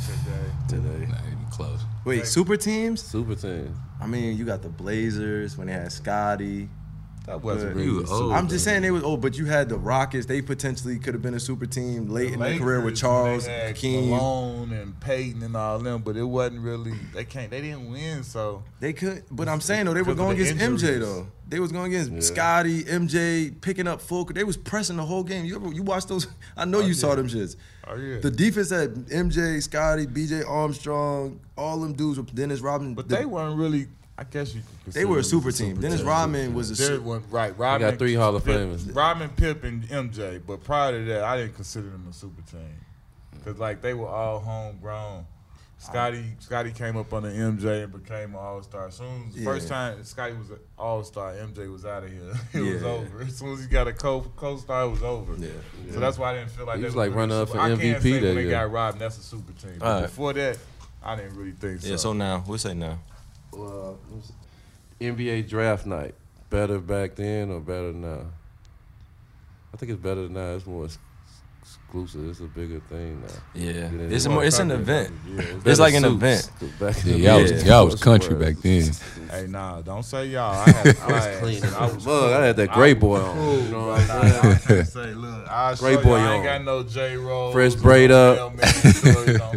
today. 0.06 0.50
Today. 0.68 1.06
Not 1.08 1.20
even 1.26 1.46
close. 1.50 1.80
Wait, 2.04 2.26
super 2.26 2.56
teams? 2.56 3.00
Super 3.02 3.34
teams. 3.36 3.76
I 4.00 4.06
mean, 4.06 4.36
you 4.36 4.44
got 4.44 4.60
the 4.62 4.68
Blazers 4.68 5.56
when 5.56 5.68
they 5.68 5.72
had 5.72 5.90
Scotty. 5.92 6.68
That 7.28 7.44
wasn't 7.44 7.74
But- 7.74 7.80
really. 7.80 7.92
You 7.92 8.06
old. 8.10 8.32
I'm 8.32 8.48
just 8.48 8.64
saying 8.64 8.80
they 8.80 8.90
was 8.90 9.02
old, 9.02 9.20
but 9.20 9.36
you 9.36 9.44
had 9.44 9.68
the 9.68 9.76
Rockets. 9.76 10.24
They 10.24 10.40
potentially 10.40 10.98
could 10.98 11.12
have 11.12 11.22
been 11.22 11.34
a 11.34 11.40
super 11.40 11.66
team 11.66 12.08
late 12.08 12.32
in 12.32 12.40
their 12.40 12.58
career 12.58 12.80
with 12.80 12.96
Charles, 12.96 13.44
they 13.44 13.52
had 13.52 13.74
King. 13.76 14.08
Malone 14.08 14.72
and 14.72 14.98
Payton 14.98 15.42
and 15.42 15.54
all 15.54 15.78
them, 15.78 16.00
but 16.02 16.16
it 16.16 16.24
wasn't 16.24 16.60
really. 16.62 16.94
They 17.12 17.24
can't. 17.24 17.50
They 17.50 17.60
didn't 17.60 17.90
win, 17.90 18.22
so 18.24 18.62
They 18.80 18.94
could, 18.94 19.24
but 19.30 19.46
I'm 19.46 19.60
saying 19.60 19.84
though 19.84 19.92
they 19.92 20.00
were 20.00 20.14
going 20.14 20.38
the 20.38 20.44
against 20.44 20.64
MJ 20.84 20.98
though. 20.98 21.26
They 21.50 21.60
was 21.60 21.70
going 21.70 21.92
against 21.92 22.12
Yeah. 22.12 22.20
Scotty, 22.20 22.84
MJ, 22.84 23.50
picking 23.60 23.86
up 23.86 24.00
full. 24.00 24.24
They 24.24 24.44
was 24.44 24.56
pressing 24.56 24.96
the 24.96 25.04
whole 25.04 25.22
game. 25.22 25.44
You 25.44 25.56
ever 25.56 25.70
you 25.72 25.82
watched 25.82 26.08
those? 26.08 26.26
I 26.56 26.64
know 26.64 26.78
oh, 26.78 26.86
you 26.86 26.94
saw 26.94 27.14
them 27.14 27.28
shits. 27.28 27.56
oh 27.86 27.96
yeah. 27.96 28.20
The 28.20 28.30
defense 28.30 28.70
had 28.70 28.94
MJ, 29.10 29.62
Scotty, 29.62 30.06
BJ 30.06 30.48
Armstrong, 30.48 31.40
all 31.58 31.78
them 31.80 31.92
dudes 31.92 32.18
with 32.18 32.34
Dennis 32.34 32.60
Rodman. 32.60 32.94
but 32.94 33.08
the- 33.08 33.16
they 33.16 33.26
weren't 33.26 33.58
really. 33.58 33.88
I 34.18 34.24
guess 34.24 34.52
you. 34.52 34.62
Could 34.84 34.94
they 34.94 35.04
were 35.04 35.20
a 35.20 35.24
super 35.24 35.52
them 35.52 35.74
team. 35.74 35.80
Dennis 35.80 36.00
team. 36.00 36.08
Rodman 36.08 36.52
was 36.54 36.70
a 36.70 36.76
super. 36.76 37.00
was- 37.02 37.22
right. 37.30 37.56
We 37.56 37.64
Rodman 37.64 37.90
got 37.90 37.98
three 38.00 38.14
Hall 38.14 38.34
of 38.34 38.44
Pip- 38.44 38.56
Famers. 38.60 38.94
Rodman, 38.94 39.30
Pip, 39.30 39.62
and 39.62 39.84
MJ. 39.84 40.42
But 40.44 40.64
prior 40.64 40.98
to 40.98 41.04
that, 41.04 41.22
I 41.22 41.36
didn't 41.36 41.54
consider 41.54 41.88
them 41.88 42.06
a 42.10 42.12
super 42.12 42.42
team 42.42 42.60
hmm. 43.32 43.38
because 43.38 43.58
like 43.60 43.80
they 43.80 43.94
were 43.94 44.08
all 44.08 44.40
homegrown. 44.40 45.24
Scotty 45.80 46.24
Scotty 46.40 46.72
came 46.72 46.96
up 46.96 47.12
under 47.14 47.28
MJ 47.28 47.84
and 47.84 47.92
became 47.92 48.30
an 48.30 48.40
All 48.40 48.60
Star. 48.64 48.90
Soon 48.90 49.30
as 49.36 49.44
first 49.44 49.68
Yeah. 49.68 49.74
time 49.74 50.02
Scotty 50.04 50.34
was 50.34 50.50
an 50.50 50.58
All 50.76 51.04
Star, 51.04 51.32
MJ 51.34 51.70
was 51.70 51.84
out 51.84 52.02
of 52.02 52.10
here. 52.10 52.32
it 52.52 52.74
was 52.74 52.82
over. 52.82 53.20
As 53.20 53.36
soon 53.36 53.52
as 53.52 53.60
he 53.60 53.68
got 53.68 53.86
a 53.86 53.92
co 53.92 54.22
co 54.34 54.56
star, 54.56 54.86
it 54.86 54.90
was 54.90 55.04
over. 55.04 55.36
Yeah. 55.36 55.50
So 55.92 56.00
that's 56.00 56.18
why 56.18 56.32
I 56.32 56.34
didn't 56.38 56.50
feel 56.50 56.66
like 56.66 56.76
He 56.76 56.82
they 56.82 56.86
was 56.88 56.96
were 56.96 57.02
like 57.02 57.10
really 57.10 57.18
running 57.20 57.36
up 57.36 57.48
super- 57.48 57.60
for 57.60 57.64
I 57.64 57.68
can't 57.76 57.80
MVP 57.80 58.02
say 58.02 58.10
that 58.18 58.26
when 58.26 58.34
they 58.34 58.42
year. 58.42 58.50
got 58.50 58.72
Rodman, 58.72 58.98
that's 58.98 59.18
a 59.18 59.22
super 59.22 59.52
team. 59.52 59.76
But 59.78 59.86
All 59.86 59.92
right. 59.94 60.02
before 60.02 60.32
that, 60.32 60.58
I 61.04 61.14
didn't 61.14 61.36
really 61.36 61.52
think 61.52 61.80
so. 61.82 61.88
Yeah. 61.90 61.96
So 61.96 62.12
now 62.12 62.42
we'll 62.44 62.58
say 62.58 62.74
now. 62.74 62.98
Uh, 63.58 63.62
well, 63.62 63.98
NBA 65.00 65.48
draft 65.48 65.86
night. 65.86 66.14
Better 66.50 66.78
back 66.78 67.14
then 67.16 67.50
or 67.50 67.60
better 67.60 67.92
now? 67.92 68.22
I 69.72 69.76
think 69.76 69.92
it's 69.92 70.00
better 70.00 70.22
than 70.24 70.32
now. 70.34 70.54
It's 70.54 70.66
more 70.66 70.88
exclusive. 71.60 72.28
It's 72.30 72.40
a 72.40 72.44
bigger 72.44 72.80
thing 72.80 73.20
now. 73.20 73.26
Yeah. 73.54 73.72
Yeah, 73.72 73.88
It's 74.08 74.24
a 74.24 74.28
more 74.30 74.36
more. 74.36 74.44
It's 74.44 74.58
an 74.58 74.70
event. 74.70 75.12
Yeah, 75.28 75.42
It's 75.66 75.78
like 75.78 75.92
an 75.94 76.06
event. 76.06 76.50
Back 76.80 76.96
Yeah, 77.04 77.14
y'all 77.16 77.36
day, 77.46 77.52
was, 77.52 77.64
y'all 77.64 77.84
was 77.84 78.02
country 78.02 78.34
back 78.34 78.56
then. 78.62 78.90
Hey, 79.30 79.46
nah, 79.46 79.82
don't 79.82 80.02
say 80.04 80.26
y'all. 80.26 80.54
I 80.54 80.70
had 80.70 80.96
class. 80.96 81.36
clean 81.40 81.64
I 81.64 81.84
was 81.92 82.06
Look, 82.06 82.32
I 82.32 82.46
had 82.46 82.56
that 82.56 82.70
I 82.70 82.74
gray 82.74 82.94
was 82.94 83.00
boy 83.02 83.20
on. 83.20 83.36
cool, 83.36 83.60
You 83.60 83.68
know 83.70 83.86
what 83.88 84.10
I'm 84.10 84.58
saying? 84.58 84.84
Say, 84.86 85.12
look, 85.14 85.48
I 85.50 85.74
Gray 85.74 85.96
boy 85.96 86.18
you, 86.18 86.24
I 86.24 86.32
ain't 86.32 86.38
on. 86.38 86.44
got 86.44 86.64
no 86.64 86.82
J 86.82 87.16
roll. 87.18 87.52
Fresh 87.52 87.74
braid 87.74 88.10
up. 88.10 88.54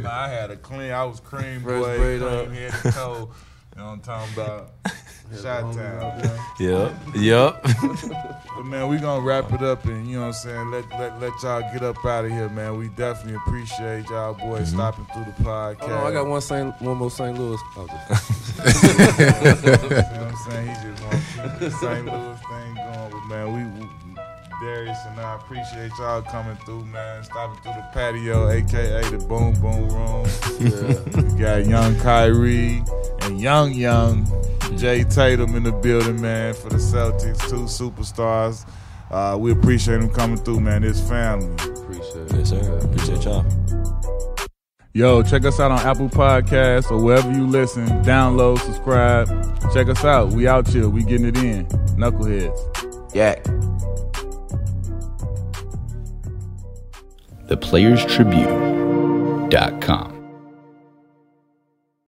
I 0.05 0.27
had 0.29 0.51
a 0.51 0.57
clean. 0.57 0.91
I 0.91 1.05
was 1.05 1.21
cream 1.21 1.61
Fresh 1.63 1.81
boy, 1.81 1.97
braid 1.97 2.19
cream 2.21 2.33
up. 2.33 2.51
headed 2.51 2.93
toe. 2.93 3.31
You 3.75 3.81
know 3.81 3.87
what 3.87 3.93
I'm 3.93 3.99
talking 4.01 4.33
about? 4.33 4.69
Shot 5.41 5.73
town. 5.73 6.21
Yep. 6.59 6.93
Yep. 7.15 7.61
But 7.63 8.63
man, 8.65 8.89
we 8.89 8.97
gonna 8.97 9.25
wrap 9.25 9.53
it 9.53 9.61
up 9.61 9.85
and 9.85 10.05
you 10.05 10.17
know 10.17 10.27
what 10.27 10.27
I'm 10.27 10.33
saying. 10.33 10.71
Let 10.71 10.89
let 10.91 11.21
let 11.21 11.31
y'all 11.41 11.61
get 11.71 11.83
up 11.83 12.05
out 12.05 12.25
of 12.25 12.31
here, 12.31 12.49
man. 12.49 12.77
We 12.77 12.89
definitely 12.89 13.35
appreciate 13.35 14.09
y'all 14.09 14.33
boys 14.33 14.67
mm-hmm. 14.67 14.77
stopping 14.77 15.05
through 15.13 15.23
the 15.23 15.43
podcast. 15.43 15.79
Hold 15.79 15.91
on, 15.93 16.07
I 16.07 16.11
got 16.11 16.27
one 16.27 16.41
Saint, 16.41 16.81
one 16.81 16.97
more 16.97 17.09
St. 17.09 17.37
Louis. 17.39 17.59
Oh, 17.77 17.87
You 18.61 18.67
know 19.15 20.11
what 20.19 20.27
I'm 20.27 20.35
saying? 20.51 20.67
He 20.67 20.73
just 20.91 21.03
want 21.03 21.13
to 21.13 21.19
keep 21.41 21.59
the 21.59 21.71
St. 21.71 22.05
Louis 22.05 22.39
thing 22.39 22.75
going. 22.75 23.11
But 23.11 23.25
man, 23.29 23.53
we, 23.53 23.63
we 23.79 23.89
Darius 24.61 24.97
and 25.07 25.19
I 25.19 25.35
appreciate 25.35 25.91
y'all 25.97 26.21
coming 26.21 26.55
through, 26.57 26.85
man. 26.85 27.23
Stopping 27.23 27.61
through 27.63 27.73
the 27.73 27.87
patio, 27.93 28.47
aka 28.49 29.09
the 29.09 29.17
Boom 29.17 29.53
Boom 29.55 29.89
Room. 29.89 30.27
Yeah. 30.61 31.21
We 31.23 31.39
got 31.39 31.65
young 31.65 31.97
Kyrie 31.99 32.83
and 33.21 33.41
young 33.41 33.73
young 33.73 34.27
Jay 34.77 35.03
Tatum 35.03 35.55
in 35.55 35.63
the 35.63 35.71
building, 35.71 36.21
man, 36.21 36.53
for 36.53 36.69
the 36.69 36.77
Celtics, 36.77 37.49
two 37.49 37.63
superstars. 37.63 38.69
Uh, 39.09 39.35
we 39.39 39.51
appreciate 39.51 39.97
them 39.97 40.09
coming 40.09 40.37
through, 40.37 40.59
man. 40.59 40.83
It's 40.83 41.01
family. 41.01 41.51
appreciate 41.53 42.15
it. 42.15 42.33
yes, 42.35 42.49
sir. 42.49 42.79
Appreciate 42.83 43.25
y'all. 43.25 43.45
Yo, 44.93 45.23
check 45.23 45.43
us 45.45 45.59
out 45.59 45.71
on 45.71 45.79
Apple 45.79 46.09
Podcasts 46.09 46.91
or 46.91 47.01
wherever 47.01 47.31
you 47.31 47.47
listen. 47.47 47.87
Download, 48.03 48.59
subscribe. 48.59 49.27
Check 49.73 49.87
us 49.87 50.05
out. 50.05 50.33
We 50.33 50.47
out 50.47 50.67
here. 50.67 50.87
We 50.87 51.03
getting 51.03 51.27
it 51.27 51.37
in. 51.37 51.65
Knuckleheads. 51.97 53.15
Yeah. 53.15 53.41
theplayerstribune.com. 57.51 60.20